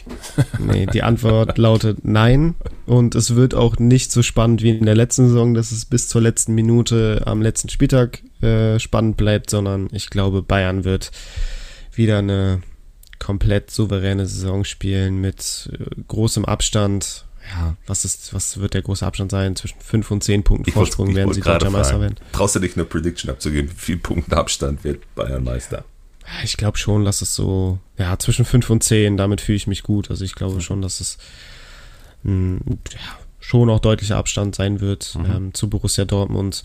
nee, 0.59 0.85
die 0.85 1.03
Antwort 1.03 1.57
lautet 1.57 1.99
nein. 2.03 2.55
Und 2.85 3.15
es 3.15 3.35
wird 3.35 3.53
auch 3.53 3.77
nicht 3.77 4.11
so 4.11 4.23
spannend 4.23 4.63
wie 4.63 4.71
in 4.71 4.85
der 4.85 4.95
letzten 4.95 5.27
Saison, 5.27 5.53
dass 5.53 5.71
es 5.71 5.85
bis 5.85 6.07
zur 6.07 6.21
letzten 6.21 6.55
Minute 6.55 7.23
am 7.25 7.41
letzten 7.41 7.69
Spieltag 7.69 8.23
äh, 8.41 8.79
spannend 8.79 9.17
bleibt, 9.17 9.49
sondern 9.49 9.89
ich 9.91 10.09
glaube, 10.09 10.41
Bayern 10.41 10.83
wird 10.83 11.11
wieder 11.93 12.19
eine 12.19 12.61
komplett 13.19 13.69
souveräne 13.69 14.25
Saison 14.25 14.63
spielen 14.63 15.19
mit 15.19 15.69
äh, 15.73 16.01
großem 16.07 16.45
Abstand. 16.45 17.25
Ja, 17.51 17.75
was 17.87 18.05
ist, 18.05 18.33
was 18.33 18.59
wird 18.59 18.73
der 18.73 18.81
große 18.81 19.05
Abstand 19.05 19.31
sein? 19.31 19.55
Zwischen 19.55 19.79
5 19.79 20.11
und 20.11 20.23
10 20.23 20.43
Punkten 20.43 20.71
Vorsprung 20.71 21.15
werden 21.15 21.33
sie 21.33 21.41
deutscher 21.41 21.69
Meister 21.69 21.99
werden. 21.99 22.15
Traust 22.31 22.55
du 22.55 22.59
dich 22.59 22.75
eine 22.75 22.85
Prediction 22.85 23.29
abzugeben? 23.29 23.71
Wie 23.71 23.75
viel 23.75 23.97
Punkten 23.97 24.33
Abstand 24.33 24.83
wird 24.83 25.03
Bayern 25.15 25.43
Meister? 25.43 25.83
Ich 26.43 26.57
glaube 26.57 26.77
schon, 26.77 27.05
dass 27.05 27.21
es 27.21 27.35
so, 27.35 27.79
ja, 27.97 28.17
zwischen 28.19 28.45
5 28.45 28.69
und 28.69 28.83
10, 28.83 29.17
damit 29.17 29.41
fühle 29.41 29.55
ich 29.55 29.67
mich 29.67 29.83
gut. 29.83 30.09
Also 30.09 30.23
ich 30.23 30.35
glaube 30.35 30.61
schon, 30.61 30.81
dass 30.81 30.99
es 30.99 31.17
ein, 32.23 32.59
ja, 32.93 33.17
schon 33.39 33.69
auch 33.69 33.79
deutlicher 33.79 34.17
Abstand 34.17 34.55
sein 34.55 34.79
wird 34.79 35.15
mhm. 35.15 35.25
ähm, 35.25 35.53
zu 35.53 35.69
Borussia 35.69 36.05
Dortmund. 36.05 36.63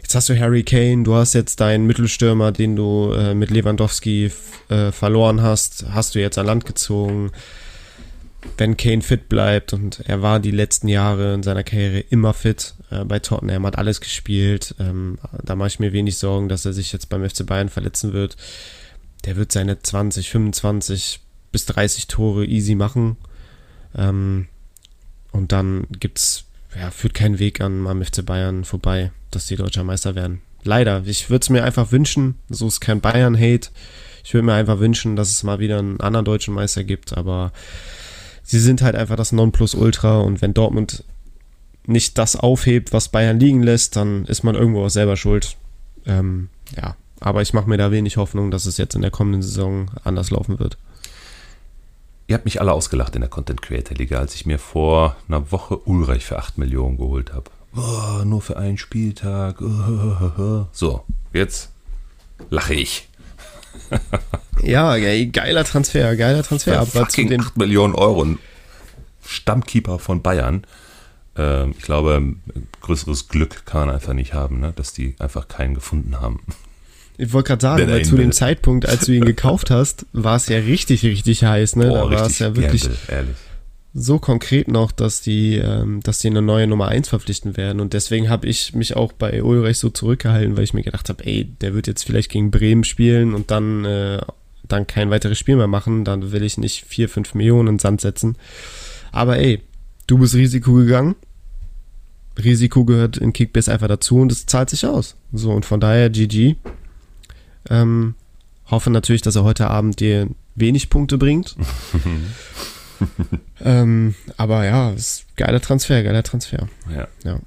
Jetzt 0.00 0.14
hast 0.14 0.28
du 0.28 0.38
Harry 0.38 0.62
Kane, 0.62 1.02
du 1.02 1.14
hast 1.14 1.34
jetzt 1.34 1.60
deinen 1.60 1.86
Mittelstürmer, 1.86 2.52
den 2.52 2.76
du 2.76 3.12
äh, 3.12 3.34
mit 3.34 3.50
Lewandowski 3.50 4.30
äh, 4.68 4.92
verloren 4.92 5.42
hast, 5.42 5.84
hast 5.90 6.14
du 6.14 6.20
jetzt 6.20 6.38
an 6.38 6.46
Land 6.46 6.64
gezogen. 6.64 7.32
Wenn 8.56 8.76
Kane 8.76 9.02
fit 9.02 9.28
bleibt 9.28 9.72
und 9.72 10.00
er 10.00 10.22
war 10.22 10.40
die 10.40 10.50
letzten 10.50 10.88
Jahre 10.88 11.34
in 11.34 11.42
seiner 11.42 11.62
Karriere 11.62 12.00
immer 12.00 12.34
fit 12.34 12.74
äh, 12.90 13.04
bei 13.04 13.18
Tottenham, 13.18 13.66
hat 13.66 13.78
alles 13.78 14.00
gespielt, 14.00 14.74
ähm, 14.80 15.18
da 15.44 15.54
mache 15.54 15.68
ich 15.68 15.80
mir 15.80 15.92
wenig 15.92 16.18
Sorgen, 16.18 16.48
dass 16.48 16.64
er 16.64 16.72
sich 16.72 16.92
jetzt 16.92 17.08
beim 17.08 17.28
FC 17.28 17.46
Bayern 17.46 17.68
verletzen 17.68 18.12
wird. 18.12 18.36
Der 19.24 19.36
wird 19.36 19.52
seine 19.52 19.80
20, 19.80 20.30
25 20.30 21.20
bis 21.52 21.66
30 21.66 22.08
Tore 22.08 22.44
easy 22.46 22.74
machen. 22.74 23.16
Ähm, 23.96 24.48
und 25.30 25.52
dann 25.52 25.86
gibt's, 26.00 26.44
ja, 26.78 26.90
führt 26.90 27.14
kein 27.14 27.38
Weg 27.38 27.60
an 27.60 27.86
am 27.86 28.04
FC 28.04 28.24
Bayern 28.24 28.64
vorbei, 28.64 29.12
dass 29.30 29.46
die 29.46 29.56
deutscher 29.56 29.84
Meister 29.84 30.14
werden. 30.14 30.42
Leider. 30.64 31.02
Ich 31.06 31.30
würde 31.30 31.42
es 31.42 31.50
mir 31.50 31.64
einfach 31.64 31.92
wünschen. 31.92 32.36
So 32.48 32.68
ist 32.68 32.80
kein 32.80 33.00
Bayern-Hate. 33.00 33.70
Ich 34.24 34.34
würde 34.34 34.46
mir 34.46 34.54
einfach 34.54 34.78
wünschen, 34.78 35.16
dass 35.16 35.30
es 35.30 35.42
mal 35.42 35.58
wieder 35.58 35.78
einen 35.78 36.00
anderen 36.00 36.24
deutschen 36.24 36.54
Meister 36.54 36.84
gibt, 36.84 37.16
aber 37.16 37.52
sie 38.42 38.60
sind 38.60 38.82
halt 38.82 38.94
einfach 38.94 39.16
das 39.16 39.32
Nonplusultra 39.32 40.20
und 40.20 40.40
wenn 40.42 40.54
Dortmund 40.54 41.04
nicht 41.86 42.18
das 42.18 42.36
aufhebt, 42.36 42.92
was 42.92 43.08
Bayern 43.08 43.40
liegen 43.40 43.62
lässt, 43.62 43.96
dann 43.96 44.24
ist 44.26 44.44
man 44.44 44.54
irgendwo 44.54 44.84
auch 44.84 44.90
selber 44.90 45.16
schuld. 45.16 45.56
Ähm, 46.06 46.48
ja, 46.76 46.96
aber 47.22 47.42
ich 47.42 47.52
mache 47.52 47.68
mir 47.68 47.76
da 47.76 47.90
wenig 47.90 48.16
Hoffnung, 48.16 48.50
dass 48.50 48.66
es 48.66 48.76
jetzt 48.76 48.94
in 48.94 49.02
der 49.02 49.10
kommenden 49.10 49.42
Saison 49.42 49.90
anders 50.04 50.30
laufen 50.30 50.58
wird. 50.58 50.76
Ihr 52.26 52.34
habt 52.34 52.44
mich 52.44 52.60
alle 52.60 52.72
ausgelacht 52.72 53.14
in 53.14 53.20
der 53.20 53.30
Content 53.30 53.62
Creator 53.62 53.96
Liga, 53.96 54.18
als 54.18 54.34
ich 54.34 54.46
mir 54.46 54.58
vor 54.58 55.16
einer 55.28 55.50
Woche 55.52 55.76
Ulreich 55.78 56.24
für 56.24 56.38
8 56.38 56.58
Millionen 56.58 56.96
geholt 56.96 57.32
habe. 57.32 57.50
Oh, 57.76 58.24
nur 58.24 58.42
für 58.42 58.56
einen 58.56 58.78
Spieltag. 58.78 59.60
Oh, 59.60 60.66
so, 60.72 61.04
jetzt 61.32 61.70
lache 62.50 62.74
ich. 62.74 63.08
ja, 64.62 64.96
geiler 65.26 65.64
Transfer, 65.64 66.16
geiler 66.16 66.42
Transfer. 66.42 66.78
Aber 66.78 66.86
fucking 66.86 67.28
zu 67.28 67.34
den 67.34 67.40
8 67.40 67.56
Millionen 67.56 67.94
Euro. 67.94 68.26
Stammkeeper 69.24 69.98
von 69.98 70.22
Bayern. 70.22 70.66
Ähm, 71.36 71.74
ich 71.76 71.82
glaube, 71.82 72.34
größeres 72.82 73.28
Glück 73.28 73.64
kann 73.64 73.86
man 73.86 73.94
einfach 73.94 74.12
nicht 74.12 74.34
haben, 74.34 74.60
ne? 74.60 74.72
dass 74.74 74.92
die 74.92 75.16
einfach 75.18 75.48
keinen 75.48 75.74
gefunden 75.74 76.20
haben. 76.20 76.40
Ich 77.22 77.32
wollte 77.32 77.48
gerade 77.48 77.62
sagen, 77.62 77.86
weil 77.88 78.04
zu 78.04 78.16
dem 78.16 78.32
Zeitpunkt, 78.32 78.88
als 78.88 79.06
du 79.06 79.12
ihn 79.12 79.24
gekauft 79.24 79.70
hast, 79.70 80.06
war 80.12 80.34
es 80.34 80.48
ja 80.48 80.58
richtig, 80.58 81.04
richtig 81.04 81.44
heiß, 81.44 81.76
ne? 81.76 81.86
Boah, 81.86 82.10
da 82.10 82.16
war 82.16 82.26
es 82.26 82.40
ja 82.40 82.56
wirklich 82.56 82.82
Gamble, 82.82 83.34
so 83.94 84.18
konkret 84.18 84.66
noch, 84.66 84.90
dass 84.90 85.20
die, 85.20 85.56
ähm, 85.56 86.00
dass 86.02 86.18
die 86.18 86.26
eine 86.26 86.42
neue 86.42 86.66
Nummer 86.66 86.88
1 86.88 87.08
verpflichten 87.08 87.56
werden. 87.56 87.80
Und 87.80 87.92
deswegen 87.92 88.28
habe 88.28 88.48
ich 88.48 88.74
mich 88.74 88.96
auch 88.96 89.12
bei 89.12 89.40
Ulrich 89.40 89.78
so 89.78 89.88
zurückgehalten, 89.88 90.56
weil 90.56 90.64
ich 90.64 90.74
mir 90.74 90.82
gedacht 90.82 91.08
habe, 91.10 91.24
ey, 91.24 91.44
der 91.44 91.74
wird 91.74 91.86
jetzt 91.86 92.02
vielleicht 92.02 92.28
gegen 92.28 92.50
Bremen 92.50 92.82
spielen 92.82 93.34
und 93.34 93.52
dann, 93.52 93.84
äh, 93.84 94.18
dann 94.66 94.88
kein 94.88 95.10
weiteres 95.10 95.38
Spiel 95.38 95.54
mehr 95.54 95.68
machen. 95.68 96.04
Dann 96.04 96.32
will 96.32 96.42
ich 96.42 96.58
nicht 96.58 96.84
4, 96.86 97.08
5 97.08 97.34
Millionen 97.34 97.68
in 97.68 97.74
den 97.74 97.78
Sand 97.78 98.00
setzen. 98.00 98.36
Aber 99.12 99.38
ey, 99.38 99.60
du 100.08 100.18
bist 100.18 100.34
Risiko 100.34 100.72
gegangen. 100.72 101.14
Risiko 102.42 102.84
gehört 102.84 103.16
in 103.16 103.32
Kickbase 103.32 103.70
einfach 103.70 103.88
dazu 103.88 104.16
und 104.16 104.32
es 104.32 104.46
zahlt 104.46 104.70
sich 104.70 104.86
aus. 104.86 105.14
So, 105.32 105.52
und 105.52 105.66
von 105.66 105.78
daher 105.78 106.10
GG. 106.10 106.56
Ähm, 107.70 108.14
hoffe 108.66 108.90
natürlich, 108.90 109.22
dass 109.22 109.36
er 109.36 109.44
heute 109.44 109.68
Abend 109.68 110.00
dir 110.00 110.28
wenig 110.54 110.90
Punkte 110.90 111.18
bringt. 111.18 111.56
ähm, 113.60 114.14
aber 114.36 114.64
ja, 114.64 114.90
ist 114.90 115.26
geiler 115.36 115.60
Transfer, 115.60 116.02
geiler 116.02 116.22
Transfer. 116.22 116.68
Ja. 116.94 117.08
ja. 117.24 117.38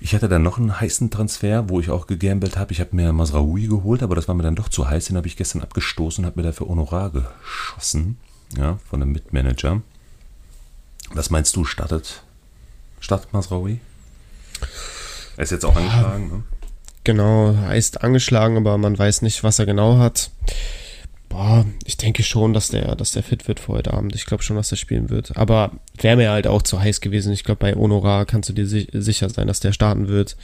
Ich 0.00 0.14
hatte 0.14 0.28
dann 0.28 0.42
noch 0.42 0.58
einen 0.58 0.80
heißen 0.80 1.10
Transfer, 1.10 1.68
wo 1.68 1.78
ich 1.78 1.90
auch 1.90 2.06
gegambelt 2.06 2.56
habe. 2.56 2.72
Ich 2.72 2.80
habe 2.80 2.96
mir 2.96 3.12
Masraoui 3.12 3.66
geholt, 3.66 4.02
aber 4.02 4.14
das 4.14 4.28
war 4.28 4.34
mir 4.34 4.42
dann 4.42 4.56
doch 4.56 4.70
zu 4.70 4.88
heiß. 4.88 5.06
Den 5.06 5.16
habe 5.16 5.26
ich 5.26 5.36
gestern 5.36 5.60
abgestoßen 5.60 6.24
und 6.24 6.26
habe 6.26 6.40
mir 6.40 6.46
dafür 6.46 6.68
Honorar 6.68 7.10
geschossen. 7.10 8.18
Ja, 8.56 8.78
von 8.88 9.02
einem 9.02 9.12
Mitmanager. 9.12 9.82
Was 11.12 11.30
meinst 11.30 11.54
du, 11.54 11.64
startet, 11.64 12.22
startet 12.98 13.32
Masraoui? 13.32 13.80
Er 15.36 15.44
ist 15.44 15.50
jetzt 15.50 15.64
auch 15.64 15.76
angeschlagen, 15.76 16.28
ne? 16.28 16.42
Genau, 17.10 17.56
heißt 17.56 18.04
angeschlagen, 18.04 18.56
aber 18.56 18.78
man 18.78 18.96
weiß 18.96 19.22
nicht, 19.22 19.42
was 19.42 19.58
er 19.58 19.66
genau 19.66 19.98
hat. 19.98 20.30
Boah, 21.28 21.66
ich 21.84 21.96
denke 21.96 22.22
schon, 22.22 22.52
dass 22.52 22.68
der, 22.68 22.94
dass 22.94 23.10
der 23.10 23.24
fit 23.24 23.48
wird 23.48 23.58
für 23.58 23.72
heute 23.72 23.92
Abend. 23.94 24.14
Ich 24.14 24.26
glaube 24.26 24.44
schon, 24.44 24.54
dass 24.54 24.70
er 24.70 24.76
spielen 24.76 25.10
wird. 25.10 25.36
Aber 25.36 25.72
wäre 25.96 26.16
mir 26.16 26.30
halt 26.30 26.46
auch 26.46 26.62
zu 26.62 26.78
heiß 26.80 27.00
gewesen. 27.00 27.32
Ich 27.32 27.42
glaube, 27.42 27.58
bei 27.58 27.74
Honorar 27.74 28.26
kannst 28.26 28.48
du 28.48 28.52
dir 28.52 28.64
sicher 28.68 29.28
sein, 29.28 29.48
dass 29.48 29.58
der 29.58 29.72
starten 29.72 30.06
wird. 30.06 30.36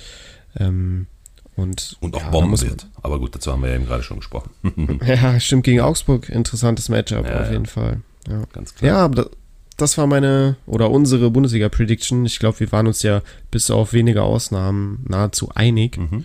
Ähm, 0.59 1.07
und, 1.55 1.99
und 2.01 2.17
auch 2.17 2.23
ja, 2.23 2.31
Bomben 2.31 2.61
wird. 2.61 2.89
Aber 3.01 3.21
gut, 3.21 3.37
dazu 3.37 3.53
haben 3.53 3.63
wir 3.63 3.69
ja 3.69 3.77
eben 3.77 3.87
gerade 3.87 4.03
schon 4.03 4.17
gesprochen. 4.17 4.51
ja, 5.07 5.39
stimmt, 5.39 5.63
gegen 5.63 5.83
Augsburg. 5.83 6.29
Interessantes 6.29 6.89
Matchup 6.89 7.27
ja, 7.27 7.43
auf 7.43 7.51
jeden 7.53 7.67
ja. 7.67 7.71
Fall. 7.71 8.01
Ja, 8.29 8.43
ganz 8.53 8.75
klar. 8.75 8.91
Ja, 8.93 8.99
aber 9.05 9.31
das 9.77 9.97
war 9.99 10.09
meine 10.09 10.57
oder 10.67 10.91
unsere 10.91 11.31
Bundesliga-Prediction. 11.31 12.27
Ich 12.27 12.41
glaube, 12.41 12.59
wir 12.59 12.73
waren 12.73 12.89
uns 12.89 13.05
ja 13.05 13.23
bis 13.53 13.71
auf 13.71 13.93
wenige 13.93 14.25
Ausnahmen 14.25 15.05
nahezu 15.07 15.51
einig. 15.55 15.97
Mhm. 15.97 16.25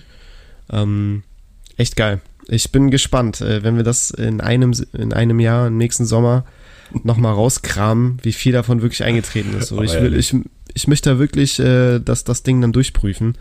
Ähm, 0.71 1.23
Echt 1.77 1.95
geil. 1.95 2.21
Ich 2.47 2.71
bin 2.71 2.91
gespannt, 2.91 3.41
äh, 3.41 3.63
wenn 3.63 3.75
wir 3.75 3.83
das 3.83 4.11
in 4.11 4.41
einem, 4.41 4.73
in 4.93 5.13
einem 5.13 5.39
Jahr, 5.39 5.67
im 5.67 5.77
nächsten 5.77 6.05
Sommer, 6.05 6.45
nochmal 7.03 7.33
rauskramen, 7.33 8.19
wie 8.21 8.33
viel 8.33 8.51
davon 8.51 8.81
wirklich 8.81 9.03
eingetreten 9.03 9.57
ist. 9.57 9.69
So, 9.69 9.81
ich, 9.81 9.93
will, 9.93 10.15
ich, 10.15 10.35
ich 10.73 10.87
möchte 10.87 11.11
da 11.11 11.19
wirklich 11.19 11.59
äh, 11.59 11.99
das, 11.99 12.23
das 12.23 12.43
Ding 12.43 12.61
dann 12.61 12.73
durchprüfen, 12.73 13.37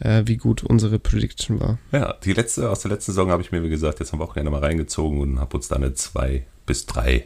äh, 0.00 0.22
wie 0.26 0.36
gut 0.36 0.62
unsere 0.62 0.98
Prediction 0.98 1.60
war. 1.60 1.78
Ja, 1.92 2.14
die 2.24 2.32
letzte, 2.32 2.70
aus 2.70 2.80
der 2.80 2.90
letzten 2.90 3.12
Saison 3.12 3.30
habe 3.30 3.42
ich 3.42 3.50
mir, 3.50 3.62
wie 3.62 3.70
gesagt, 3.70 4.00
jetzt 4.00 4.12
am 4.12 4.18
Wochenende 4.18 4.50
mal 4.50 4.60
reingezogen 4.60 5.20
und 5.20 5.40
habe 5.40 5.56
uns 5.56 5.68
da 5.68 5.76
eine 5.76 5.94
2 5.94 6.44
bis 6.66 6.86
3 6.86 7.14
äh, 7.14 7.24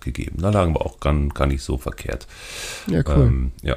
gegeben. 0.00 0.38
Da 0.40 0.50
lagen 0.50 0.74
wir 0.74 0.86
auch 0.86 1.00
gar, 1.00 1.14
gar 1.30 1.46
nicht 1.46 1.62
so 1.62 1.76
verkehrt. 1.76 2.26
Ja, 2.86 3.02
cool. 3.06 3.26
Ähm, 3.26 3.52
ja. 3.62 3.76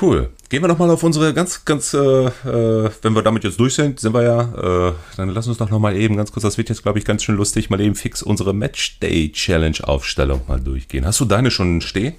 Cool. 0.00 0.30
Gehen 0.54 0.62
wir 0.62 0.68
nochmal 0.68 0.88
auf 0.90 1.02
unsere 1.02 1.34
ganz, 1.34 1.64
ganz, 1.64 1.94
äh, 1.94 1.98
äh, 1.98 2.90
wenn 3.02 3.12
wir 3.12 3.22
damit 3.22 3.42
jetzt 3.42 3.58
durch 3.58 3.74
sind, 3.74 3.98
sind 3.98 4.14
wir 4.14 4.22
ja, 4.22 4.90
äh, 4.90 4.92
dann 5.16 5.30
lass 5.30 5.48
uns 5.48 5.58
doch 5.58 5.68
nochmal 5.68 5.96
eben 5.96 6.16
ganz 6.16 6.30
kurz, 6.30 6.44
das 6.44 6.58
wird 6.58 6.68
jetzt, 6.68 6.84
glaube 6.84 7.00
ich, 7.00 7.04
ganz 7.04 7.24
schön 7.24 7.34
lustig, 7.34 7.70
mal 7.70 7.80
eben 7.80 7.96
fix 7.96 8.22
unsere 8.22 8.54
Matchday-Challenge-Aufstellung 8.54 10.42
mal 10.46 10.60
durchgehen. 10.60 11.06
Hast 11.06 11.18
du 11.18 11.24
deine 11.24 11.50
schon 11.50 11.80
stehen? 11.80 12.14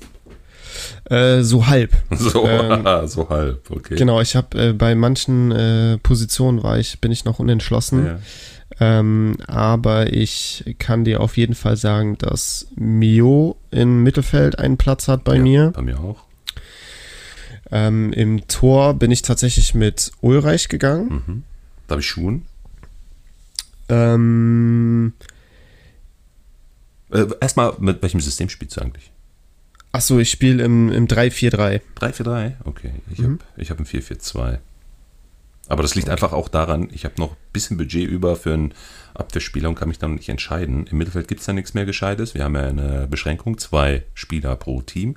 Äh, 1.05 1.43
so 1.43 1.67
halb. 1.67 1.93
So, 2.17 2.45
ähm, 2.45 2.85
so 3.07 3.29
halb, 3.29 3.71
okay. 3.71 3.95
Genau, 3.95 4.19
ich 4.19 4.35
habe 4.35 4.61
äh, 4.61 4.73
bei 4.73 4.95
manchen 4.95 5.53
äh, 5.53 5.97
Positionen 5.99 6.61
war 6.61 6.77
ich, 6.77 6.99
bin 6.99 7.13
ich 7.13 7.23
noch 7.23 7.39
unentschlossen. 7.39 8.05
Ja. 8.05 8.19
Ähm, 8.81 9.37
aber 9.47 10.11
ich 10.11 10.75
kann 10.77 11.05
dir 11.05 11.21
auf 11.21 11.37
jeden 11.37 11.55
Fall 11.55 11.77
sagen, 11.77 12.17
dass 12.17 12.67
Mio 12.75 13.55
im 13.71 14.03
Mittelfeld 14.03 14.59
einen 14.59 14.75
Platz 14.75 15.07
hat 15.07 15.23
bei 15.23 15.37
ja, 15.37 15.41
mir. 15.41 15.71
Bei 15.73 15.81
mir 15.81 16.01
auch. 16.01 16.25
Ähm, 17.71 18.13
Im 18.13 18.47
Tor 18.47 18.93
bin 18.93 19.11
ich 19.11 19.21
tatsächlich 19.21 19.73
mit 19.73 20.11
Ulreich 20.21 20.67
gegangen. 20.67 21.23
Mhm. 21.25 21.43
Da 21.87 21.93
habe 21.93 22.01
ich 22.01 22.07
Schuhen. 22.07 22.45
Ähm, 23.89 25.13
äh, 27.11 27.25
erstmal, 27.39 27.73
mit 27.79 28.01
welchem 28.01 28.19
System 28.19 28.49
spielst 28.49 28.77
du 28.77 28.81
eigentlich? 28.81 29.11
Achso, 29.91 30.19
ich 30.19 30.29
spiele 30.29 30.63
im, 30.63 30.91
im 30.91 31.07
3-4-3. 31.07 31.81
3-4-3? 31.97 32.53
Okay. 32.65 32.91
Ich 33.11 33.19
mhm. 33.19 33.39
habe 33.57 33.69
hab 33.69 33.79
ein 33.79 33.85
4-4-2. 33.85 34.59
Aber 35.67 35.81
das 35.81 35.95
liegt 35.95 36.07
okay. 36.07 36.11
einfach 36.11 36.33
auch 36.33 36.49
daran, 36.49 36.89
ich 36.91 37.05
habe 37.05 37.15
noch 37.17 37.31
ein 37.31 37.37
bisschen 37.53 37.77
Budget 37.77 38.07
über 38.07 38.35
für 38.35 38.53
einen 38.53 38.73
Abwehrspieler 39.15 39.69
und 39.69 39.75
kann 39.75 39.87
mich 39.87 39.99
dann 39.99 40.15
nicht 40.15 40.29
entscheiden. 40.29 40.87
Im 40.87 40.97
Mittelfeld 40.97 41.27
gibt 41.27 41.41
es 41.41 41.45
da 41.45 41.53
nichts 41.53 41.73
mehr 41.73 41.85
Gescheites. 41.85 42.33
Wir 42.33 42.43
haben 42.43 42.55
ja 42.55 42.67
eine 42.67 43.07
Beschränkung, 43.07 43.57
zwei 43.57 44.03
Spieler 44.13 44.55
pro 44.55 44.81
Team. 44.81 45.15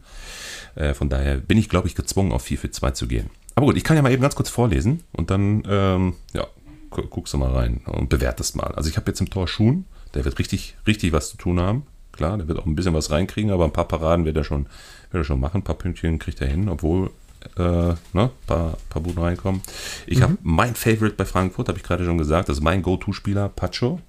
Äh, 0.75 0.95
von 0.95 1.09
daher 1.09 1.37
bin 1.37 1.59
ich, 1.59 1.69
glaube 1.69 1.89
ich, 1.89 1.95
gezwungen, 1.95 2.33
auf 2.33 2.43
4 2.43 2.59
für 2.59 2.71
2 2.71 2.91
zu 2.93 3.07
gehen. 3.09 3.31
Aber 3.55 3.67
gut, 3.67 3.77
ich 3.77 3.85
kann 3.85 3.97
ja 3.97 4.03
mal 4.03 4.13
eben 4.13 4.23
ganz 4.23 4.37
kurz 4.37 4.51
vorlesen 4.51 5.03
und 5.13 5.31
dann, 5.31 5.63
ähm, 5.69 6.15
ja, 6.33 6.47
guckst 6.91 7.35
du 7.35 7.39
mal 7.39 7.51
rein 7.51 7.81
und 7.87 8.09
bewertest 8.09 8.57
mal. 8.57 8.73
Also 8.75 8.89
ich 8.89 8.97
habe 8.97 9.11
jetzt 9.11 9.21
im 9.21 9.31
Tor 9.31 9.49
Schuhen, 9.49 9.85
der 10.15 10.25
wird 10.25 10.39
richtig, 10.39 10.77
richtig 10.87 11.13
was 11.13 11.31
zu 11.31 11.37
tun 11.37 11.61
haben. 11.61 11.87
Klar, 12.13 12.39
der 12.39 12.49
wird 12.49 12.59
auch 12.59 12.67
ein 12.67 12.75
bisschen 12.75 12.95
was 12.95 13.11
reinkriegen, 13.11 13.51
aber 13.51 13.65
ein 13.65 13.73
paar 13.73 13.89
Paraden 13.89 14.25
wird 14.25 14.37
er 14.37 14.45
schon, 14.45 14.67
wird 15.11 15.23
er 15.23 15.25
schon 15.25 15.41
machen. 15.41 15.59
Ein 15.59 15.65
paar 15.65 15.77
Pünktchen 15.77 16.19
kriegt 16.19 16.41
er 16.41 16.49
hin, 16.49 16.69
obwohl 16.69 17.11
äh, 17.57 17.63
ne, 17.63 17.97
ein 18.15 18.31
paar, 18.47 18.77
paar 18.89 19.03
Buden 19.03 19.23
reinkommen. 19.23 19.63
Ich 20.07 20.19
mhm. 20.19 20.23
habe 20.23 20.39
mein 20.43 20.75
Favorite 20.75 21.17
bei 21.17 21.25
Frankfurt, 21.25 21.69
habe 21.69 21.79
ich 21.79 21.85
gerade 21.85 22.05
schon 22.05 22.19
gesagt, 22.19 22.49
das 22.49 22.59
ist 22.59 22.63
mein 22.63 22.83
Go-To-Spieler, 22.83 23.49
Pacho. 23.49 24.01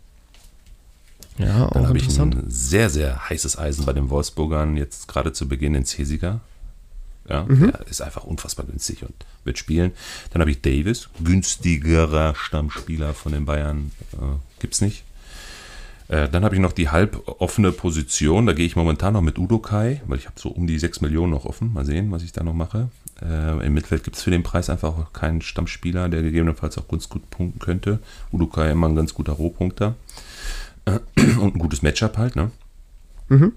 Ja, 1.38 1.68
auch 1.68 1.72
Dann 1.72 1.88
habe 1.88 1.97
ich 1.97 2.19
ein 2.19 2.43
sehr, 2.47 2.89
sehr 2.89 3.30
heißes 3.30 3.57
Eisen 3.57 3.85
bei 3.85 3.93
den 3.93 4.10
Wolfsburgern, 4.10 4.76
jetzt 4.76 5.07
gerade 5.07 5.31
zu 5.31 5.47
Beginn 5.47 5.73
in 5.73 5.85
Cesiger. 5.85 6.41
Ja, 7.30 7.45
mhm. 7.47 7.72
Der 7.72 7.88
ist 7.88 8.01
einfach 8.01 8.23
unfassbar 8.23 8.65
günstig 8.65 9.03
und 9.03 9.14
wird 9.43 9.57
spielen. 9.57 9.91
Dann 10.31 10.41
habe 10.41 10.51
ich 10.51 10.61
Davis, 10.61 11.10
günstigerer 11.23 12.34
Stammspieler 12.35 13.14
von 13.14 13.31
den 13.31 13.45
Bayern, 13.45 13.91
äh, 14.14 14.38
gibt 14.60 14.73
es 14.73 14.81
nicht. 14.81 15.03
Äh, 16.10 16.27
dann 16.27 16.43
habe 16.43 16.56
ich 16.56 16.61
noch 16.61 16.73
die 16.73 16.89
halb 16.89 17.22
offene 17.39 17.72
Position. 17.72 18.47
Da 18.47 18.53
gehe 18.53 18.65
ich 18.65 18.76
momentan 18.76 19.14
noch 19.14 19.22
mit 19.22 19.38
Udo 19.38 19.60
Kai, 19.60 20.01
weil 20.07 20.18
ich 20.18 20.26
habe 20.26 20.39
so 20.39 20.49
um 20.49 20.65
die 20.65 20.80
6 20.80 21.01
Millionen 21.01 21.31
noch 21.31 21.45
offen. 21.45 21.72
Mal 21.72 21.85
sehen, 21.85 22.11
was 22.11 22.23
ich 22.23 22.31
da 22.31 22.43
noch 22.43 22.56
mache. 22.56 22.89
Äh, 23.21 23.65
Im 23.65 23.73
Mittelfeld 23.73 24.03
gibt 24.03 24.15
es 24.15 24.23
für 24.23 24.31
den 24.31 24.43
Preis 24.43 24.69
einfach 24.69 24.97
auch 24.97 25.13
keinen 25.13 25.41
Stammspieler, 25.41 26.09
der 26.09 26.21
gegebenenfalls 26.21 26.77
auch 26.77 26.87
ganz 26.87 27.09
gut 27.09 27.29
punkten 27.29 27.59
könnte. 27.59 27.99
Udo 28.31 28.47
Kai 28.47 28.71
immer 28.71 28.87
ein 28.87 28.95
ganz 28.95 29.13
guter 29.13 29.33
Rohpunkter. 29.33 29.95
Äh, 30.85 30.99
und 31.39 31.55
ein 31.55 31.59
gutes 31.59 31.81
Matchup 31.81 32.17
halt, 32.17 32.35
ne? 32.35 32.51
Mhm. 33.27 33.53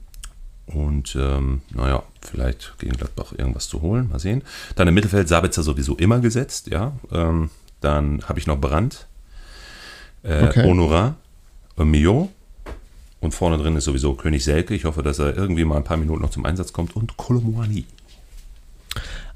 Und 0.67 1.17
ähm, 1.17 1.63
naja, 1.75 2.03
vielleicht 2.21 2.75
gegen 2.79 2.93
Gladbach 2.93 3.33
irgendwas 3.37 3.69
zu 3.69 3.83
holen. 3.83 4.09
Mal 4.09 4.19
sehen. 4.19 4.43
Dann 4.77 4.89
im 4.89 4.95
Mittelfeld 4.95 5.29
Sabitzer 5.29 5.63
sowieso 5.63 5.97
immer 5.97 6.21
gesetzt, 6.21 6.69
ja. 6.69 6.93
Ähm, 7.11 7.51
dann 7.81 8.23
habe 8.29 8.39
ich 8.39 8.47
noch 8.47 8.61
Brandt, 8.61 9.07
äh, 10.23 10.45
okay. 10.45 10.65
Honorar, 10.65 11.17
äh, 11.79 11.85
Mio. 11.85 12.31
Und 13.21 13.33
vorne 13.35 13.57
drin 13.57 13.77
ist 13.77 13.85
sowieso 13.85 14.15
König 14.15 14.45
Selke. 14.45 14.75
Ich 14.75 14.85
hoffe, 14.85 15.03
dass 15.03 15.21
er 15.21 15.37
irgendwie 15.37 15.65
mal 15.65 15.77
ein 15.77 15.85
paar 15.85 15.97
Minuten 15.97 16.23
noch 16.23 16.31
zum 16.31 16.45
Einsatz 16.45 16.73
kommt. 16.73 16.97
Und 16.97 17.17
Kolomoani. 17.17 17.85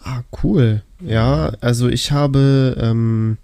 Ah, 0.06 0.22
cool. 0.44 0.82
Ja, 1.00 1.52
also 1.60 1.88
ich 1.88 2.12
habe, 2.12 2.76
ähm, 2.80 3.38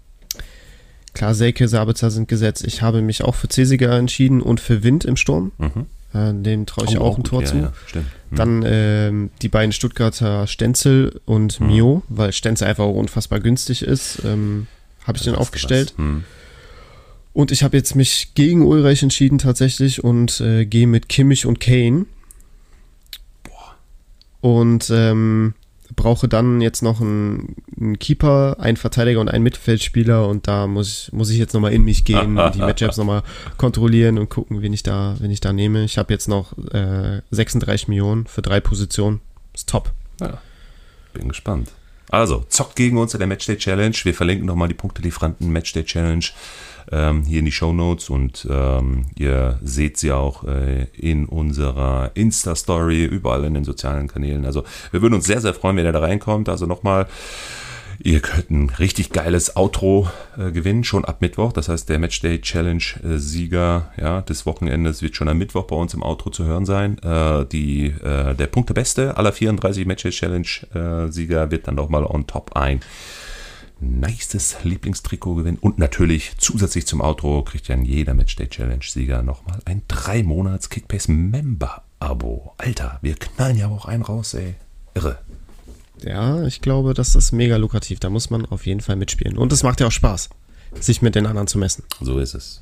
klar, 1.13 1.35
Selke, 1.35 1.67
Sabitzer 1.67 2.09
sind 2.09 2.29
gesetzt. 2.29 2.63
Ich 2.65 2.81
habe 2.81 3.01
mich 3.01 3.21
auch 3.21 3.35
für 3.35 3.49
Cesiger 3.49 3.97
entschieden 3.97 4.41
und 4.41 4.61
für 4.61 4.81
Wind 4.81 5.03
im 5.03 5.17
Sturm. 5.17 5.51
Mhm. 5.57 5.85
Äh, 6.13 6.33
dem 6.41 6.65
traue 6.65 6.85
ich 6.85 6.97
oh, 6.97 7.01
auch 7.01 7.17
ein 7.17 7.25
Tor 7.25 7.41
ja, 7.41 7.47
zu. 7.47 7.57
Ja, 7.57 7.73
mhm. 7.93 8.35
Dann 8.35 8.63
ähm, 8.65 9.29
die 9.41 9.49
beiden 9.49 9.73
Stuttgarter 9.73 10.47
Stenzel 10.47 11.19
und 11.25 11.59
mhm. 11.59 11.67
Mio, 11.67 12.03
weil 12.07 12.31
Stenzel 12.31 12.67
einfach 12.67 12.85
auch 12.85 12.95
unfassbar 12.95 13.41
günstig 13.41 13.81
ist, 13.81 14.21
ähm, 14.23 14.67
habe 15.05 15.17
ich 15.17 15.25
den 15.25 15.35
aufgestellt. 15.35 15.93
Mhm. 15.97 16.23
Und 17.33 17.51
ich 17.51 17.63
habe 17.63 17.75
jetzt 17.75 17.95
mich 17.95 18.35
gegen 18.35 18.65
Ulreich 18.65 19.03
entschieden 19.03 19.37
tatsächlich 19.37 20.01
und 20.01 20.39
äh, 20.39 20.65
gehe 20.65 20.87
mit 20.87 21.09
Kimmich 21.09 21.45
und 21.45 21.59
Kane. 21.59 22.05
Boah. 23.43 23.75
Und 24.39 24.89
ähm, 24.91 25.55
brauche 25.95 26.27
dann 26.27 26.61
jetzt 26.61 26.81
noch 26.81 27.01
einen, 27.01 27.55
einen, 27.79 27.99
Keeper, 27.99 28.57
einen 28.59 28.77
Verteidiger 28.77 29.19
und 29.19 29.29
einen 29.29 29.43
Mittelfeldspieler 29.43 30.27
und 30.27 30.47
da 30.47 30.67
muss 30.67 31.07
ich, 31.07 31.13
muss 31.13 31.29
ich 31.29 31.37
jetzt 31.37 31.53
nochmal 31.53 31.73
in 31.73 31.83
mich 31.83 32.05
gehen, 32.05 32.39
die 32.53 32.59
Matchups 32.59 32.97
nochmal 32.97 33.23
kontrollieren 33.57 34.17
und 34.17 34.29
gucken, 34.29 34.61
wen 34.61 34.73
ich 34.73 34.83
da, 34.83 35.15
wen 35.19 35.31
ich 35.31 35.41
da 35.41 35.53
nehme. 35.53 35.83
Ich 35.83 35.97
habe 35.97 36.13
jetzt 36.13 36.27
noch 36.27 36.57
äh, 36.71 37.21
36 37.31 37.87
Millionen 37.87 38.25
für 38.25 38.41
drei 38.41 38.59
Positionen. 38.59 39.21
Ist 39.53 39.69
top. 39.69 39.91
Ja, 40.19 40.39
bin 41.13 41.27
gespannt. 41.27 41.69
Also, 42.09 42.45
zockt 42.47 42.75
gegen 42.75 42.97
uns 42.97 43.13
in 43.13 43.19
der 43.19 43.27
Matchday 43.27 43.57
Challenge. 43.57 43.95
Wir 44.03 44.13
verlinken 44.13 44.45
nochmal 44.45 44.67
die 44.67 44.75
Punktelieferanten 44.75 45.51
Matchday 45.51 45.83
Challenge 45.83 46.25
ähm, 46.91 47.23
hier 47.23 47.39
in 47.39 47.45
die 47.45 47.51
Show 47.51 47.73
Notes 47.73 48.09
und 48.09 48.47
ähm, 48.49 49.05
ihr 49.17 49.59
seht 49.63 49.97
sie 49.97 50.11
auch 50.11 50.43
äh, 50.43 50.87
in 50.97 51.25
unserer 51.25 52.11
Insta-Story, 52.13 53.05
überall 53.05 53.43
in 53.45 53.53
den 53.53 53.63
sozialen 53.63 54.07
Kanälen. 54.07 54.45
Also 54.45 54.63
wir 54.91 55.01
würden 55.01 55.15
uns 55.15 55.25
sehr, 55.25 55.41
sehr 55.41 55.53
freuen, 55.53 55.77
wenn 55.77 55.85
ihr 55.85 55.91
da 55.91 55.99
reinkommt. 55.99 56.49
Also 56.49 56.65
nochmal. 56.65 57.07
Ihr 57.99 58.19
könnt 58.21 58.49
ein 58.49 58.69
richtig 58.79 59.11
geiles 59.11 59.55
Outro 59.55 60.09
äh, 60.37 60.51
gewinnen, 60.51 60.83
schon 60.83 61.05
ab 61.05 61.21
Mittwoch. 61.21 61.53
Das 61.53 61.69
heißt, 61.69 61.87
der 61.87 61.99
Matchday 61.99 62.41
Challenge 62.41 62.83
äh, 63.03 63.17
Sieger 63.17 63.91
ja, 63.97 64.21
des 64.21 64.45
Wochenendes 64.45 65.01
wird 65.01 65.15
schon 65.15 65.29
am 65.29 65.37
Mittwoch 65.37 65.65
bei 65.65 65.75
uns 65.75 65.93
im 65.93 66.03
Outro 66.03 66.29
zu 66.29 66.43
hören 66.43 66.65
sein. 66.65 66.97
Äh, 67.03 67.45
die, 67.45 67.87
äh, 68.03 68.33
der 68.33 68.47
Punktebeste 68.47 69.15
aller 69.15 69.31
34 69.31 69.85
Matchday 69.85 70.11
Challenge 70.11 70.47
äh, 70.73 71.11
Sieger 71.11 71.51
wird 71.51 71.67
dann 71.67 71.75
nochmal 71.75 72.03
on 72.03 72.27
top 72.27 72.55
ein 72.55 72.81
nices 73.83 74.57
Lieblingstrikot 74.63 75.35
gewinnen. 75.35 75.57
Und 75.59 75.77
natürlich 75.77 76.33
zusätzlich 76.37 76.87
zum 76.87 77.01
Outro 77.01 77.43
kriegt 77.43 77.67
ja 77.67 77.77
jeder 77.77 78.13
Matchday 78.13 78.47
Challenge 78.47 78.83
Sieger 78.83 79.21
nochmal 79.21 79.59
ein 79.65 79.83
3 79.87 80.23
Monats 80.23 80.69
Kickbase 80.69 81.11
Member 81.11 81.83
Abo. 81.99 82.53
Alter, 82.57 82.99
wir 83.01 83.15
knallen 83.15 83.57
ja 83.57 83.67
auch 83.67 83.85
einen 83.85 84.03
raus, 84.03 84.33
ey. 84.33 84.55
Irre. 84.93 85.19
Ja, 86.03 86.43
ich 86.43 86.61
glaube, 86.61 86.93
das 86.93 87.15
ist 87.15 87.31
mega 87.31 87.57
lukrativ. 87.57 87.99
Da 87.99 88.09
muss 88.09 88.29
man 88.29 88.45
auf 88.45 88.65
jeden 88.65 88.81
Fall 88.81 88.95
mitspielen. 88.95 89.37
Und 89.37 89.53
es 89.53 89.63
macht 89.63 89.79
ja 89.79 89.87
auch 89.87 89.91
Spaß, 89.91 90.29
sich 90.79 91.01
mit 91.01 91.15
den 91.15 91.25
anderen 91.25 91.47
zu 91.47 91.57
messen. 91.57 91.83
So 92.01 92.19
ist 92.19 92.33
es. 92.33 92.61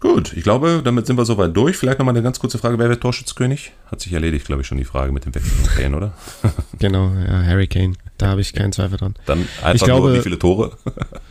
Gut, 0.00 0.32
ich 0.32 0.42
glaube, 0.42 0.80
damit 0.82 1.06
sind 1.06 1.18
wir 1.18 1.26
soweit 1.26 1.54
durch. 1.54 1.76
Vielleicht 1.76 1.98
nochmal 1.98 2.14
eine 2.14 2.22
ganz 2.22 2.38
kurze 2.38 2.56
Frage: 2.56 2.78
Wer 2.78 2.88
wird 2.88 3.02
Torschützkönig? 3.02 3.72
Hat 3.86 4.00
sich 4.00 4.12
erledigt, 4.12 4.46
glaube 4.46 4.62
ich, 4.62 4.68
schon 4.68 4.78
die 4.78 4.84
Frage 4.84 5.12
mit 5.12 5.26
dem 5.26 5.34
Wechsel 5.34 5.50
von 5.50 5.74
Kane, 5.74 5.96
oder? 5.96 6.12
genau, 6.78 7.12
ja, 7.12 7.42
Harry 7.42 7.66
Kane. 7.66 7.94
Da 8.20 8.28
habe 8.28 8.42
ich 8.42 8.52
keinen 8.52 8.70
Zweifel 8.72 8.98
dran. 8.98 9.14
Dann 9.24 9.48
einfach 9.62 9.74
ich 9.74 9.82
glaube, 9.82 10.08
nur, 10.08 10.18
wie 10.18 10.22
viele 10.22 10.38
Tore? 10.38 10.76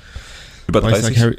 Über 0.67 0.81
30? 0.81 1.15
Ich 1.15 1.21
Harry, 1.21 1.37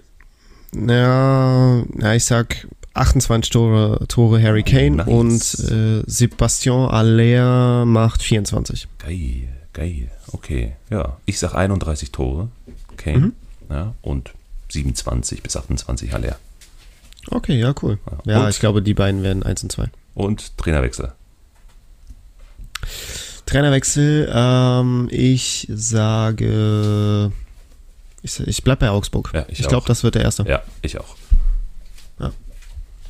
na, 0.73 1.85
na, 1.93 2.15
ich 2.15 2.25
sag 2.25 2.69
28 2.95 3.51
Tore, 3.51 4.07
Tore 4.07 4.41
Harry 4.41 4.63
Kane 4.63 4.91
nice. 4.93 5.09
und 5.09 5.71
äh, 5.73 6.05
Sebastian 6.07 6.89
Aller 6.89 7.85
macht 7.85 8.23
24. 8.23 8.87
Geil, 8.99 9.49
geil. 9.73 10.11
Okay, 10.29 10.77
ja. 10.89 11.17
Ich 11.27 11.41
sag 11.41 11.55
31 11.55 12.13
Tore, 12.13 12.49
Kane. 12.97 13.19
Mhm. 13.19 13.33
Ja, 13.71 13.95
und 14.03 14.31
27 14.69 15.43
bis 15.43 15.57
28 15.57 16.15
Aller. 16.15 16.37
Okay, 17.29 17.59
ja, 17.59 17.75
cool. 17.83 17.99
Ja, 18.25 18.45
und, 18.45 18.51
ich 18.51 18.61
glaube, 18.61 18.83
die 18.83 18.95
beiden 18.95 19.25
werden 19.25 19.43
1 19.43 19.65
und 19.65 19.73
2. 19.73 19.87
Und 20.15 20.57
Trainerwechsel. 20.59 21.13
Trainerwechsel, 23.51 24.31
ähm, 24.33 25.09
ich 25.11 25.67
sage 25.71 27.33
Ich, 28.23 28.39
ich 28.39 28.63
bleib 28.63 28.79
bei 28.79 28.91
Augsburg. 28.91 29.33
Ja, 29.35 29.45
ich 29.49 29.59
ich 29.59 29.67
glaube, 29.67 29.89
das 29.89 30.05
wird 30.05 30.15
der 30.15 30.23
erste. 30.23 30.45
Ja, 30.45 30.63
ich 30.83 31.01
auch. 31.01 31.17
Ja. 32.21 32.31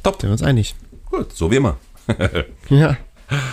Top. 0.03 0.19
Sind 0.19 0.31
wir 0.31 0.33
uns 0.33 0.43
einig. 0.43 0.75
Gut, 1.11 1.37
so 1.37 1.51
wie 1.51 1.57
immer. 1.57 1.77
Ja. 2.71 2.97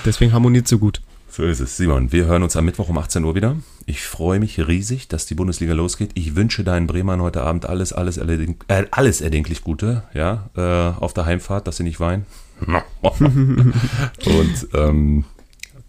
Deswegen 0.06 0.32
harmoniert 0.32 0.68
so 0.68 0.80
gut. 0.80 1.02
So 1.30 1.44
ist 1.44 1.60
es. 1.60 1.76
Simon, 1.78 2.12
wir 2.12 2.26
hören 2.26 2.42
uns 2.42 2.56
am 2.56 2.66
Mittwoch 2.66 2.90
um 2.90 2.98
18 2.98 3.24
Uhr 3.24 3.36
wieder. 3.36 3.58
Ich 3.86 4.02
freue 4.02 4.40
mich 4.40 4.66
riesig, 4.66 5.08
dass 5.08 5.26
die 5.26 5.36
Bundesliga 5.36 5.74
losgeht. 5.74 6.12
Ich 6.14 6.36
wünsche 6.36 6.64
deinen 6.64 6.88
Bremern 6.88 7.22
heute 7.22 7.42
Abend 7.44 7.66
alles, 7.66 7.94
alles, 7.94 8.18
erledig 8.18 8.56
äh, 8.70 8.86
alles 8.92 9.22
erdenklich 9.22 9.62
Gute, 9.62 10.04
ja, 10.14 10.50
äh, 10.56 11.00
auf 11.00 11.14
der 11.14 11.26
Heimfahrt, 11.26 11.68
dass 11.68 11.78
sie 11.78 11.84
nicht 11.84 12.00
weinen. 12.00 12.26
Und 13.02 14.68
ähm, 14.74 15.26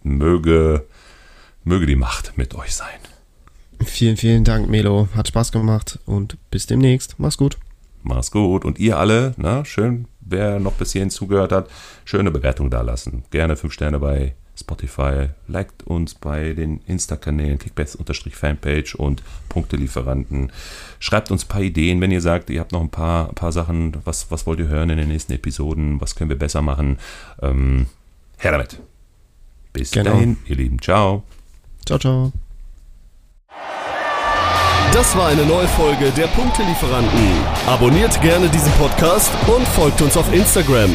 möge, 0.02 0.84
möge 1.64 1.86
die 1.86 1.96
Macht 1.96 2.36
mit 2.36 2.54
euch 2.54 2.74
sein. 2.74 2.98
Vielen, 3.84 4.16
vielen 4.16 4.44
Dank, 4.44 4.68
Melo. 4.68 5.08
Hat 5.14 5.28
Spaß 5.28 5.52
gemacht 5.52 5.98
und 6.04 6.36
bis 6.50 6.66
demnächst. 6.66 7.14
Mach's 7.18 7.38
gut. 7.38 7.58
Mach's 8.02 8.30
gut. 8.30 8.64
Und 8.64 8.78
ihr 8.78 8.98
alle, 8.98 9.34
na, 9.36 9.64
schön, 9.64 10.06
wer 10.20 10.58
noch 10.58 10.72
bis 10.72 10.92
hierhin 10.92 11.10
zugehört 11.10 11.52
hat, 11.52 11.68
schöne 12.04 12.30
Bewertung 12.30 12.70
da 12.70 12.82
lassen. 12.82 13.24
Gerne 13.30 13.56
5 13.56 13.72
Sterne 13.72 13.98
bei 13.98 14.34
Spotify. 14.58 15.28
Liked 15.46 15.84
uns 15.84 16.14
bei 16.14 16.52
den 16.52 16.80
Insta-Kanälen 16.86 17.58
Kickbase-Fanpage 17.58 18.96
und 18.96 19.22
Punktelieferanten. 19.48 20.52
Schreibt 20.98 21.30
uns 21.30 21.44
ein 21.44 21.48
paar 21.48 21.62
Ideen, 21.62 22.00
wenn 22.00 22.10
ihr 22.10 22.20
sagt, 22.20 22.50
ihr 22.50 22.60
habt 22.60 22.72
noch 22.72 22.80
ein 22.80 22.90
paar, 22.90 23.28
ein 23.28 23.34
paar 23.34 23.52
Sachen, 23.52 23.96
was, 24.04 24.30
was 24.30 24.46
wollt 24.46 24.58
ihr 24.58 24.68
hören 24.68 24.90
in 24.90 24.98
den 24.98 25.08
nächsten 25.08 25.32
Episoden, 25.32 26.00
was 26.00 26.16
können 26.16 26.30
wir 26.30 26.38
besser 26.38 26.62
machen. 26.62 26.98
Ähm, 27.40 27.86
her 28.38 28.52
damit. 28.52 28.80
Bis 29.72 29.90
Genau. 29.90 30.12
dahin, 30.12 30.36
ihr 30.46 30.56
Lieben. 30.56 30.80
Ciao. 30.80 31.22
Ciao, 31.86 31.98
ciao. 31.98 32.32
Das 34.92 35.16
war 35.16 35.28
eine 35.28 35.44
neue 35.44 35.68
Folge 35.68 36.10
der 36.12 36.26
Punktelieferanten. 36.28 37.28
Abonniert 37.66 38.20
gerne 38.22 38.48
diesen 38.48 38.72
Podcast 38.72 39.30
und 39.46 39.66
folgt 39.68 40.00
uns 40.02 40.16
auf 40.16 40.32
Instagram. 40.32 40.90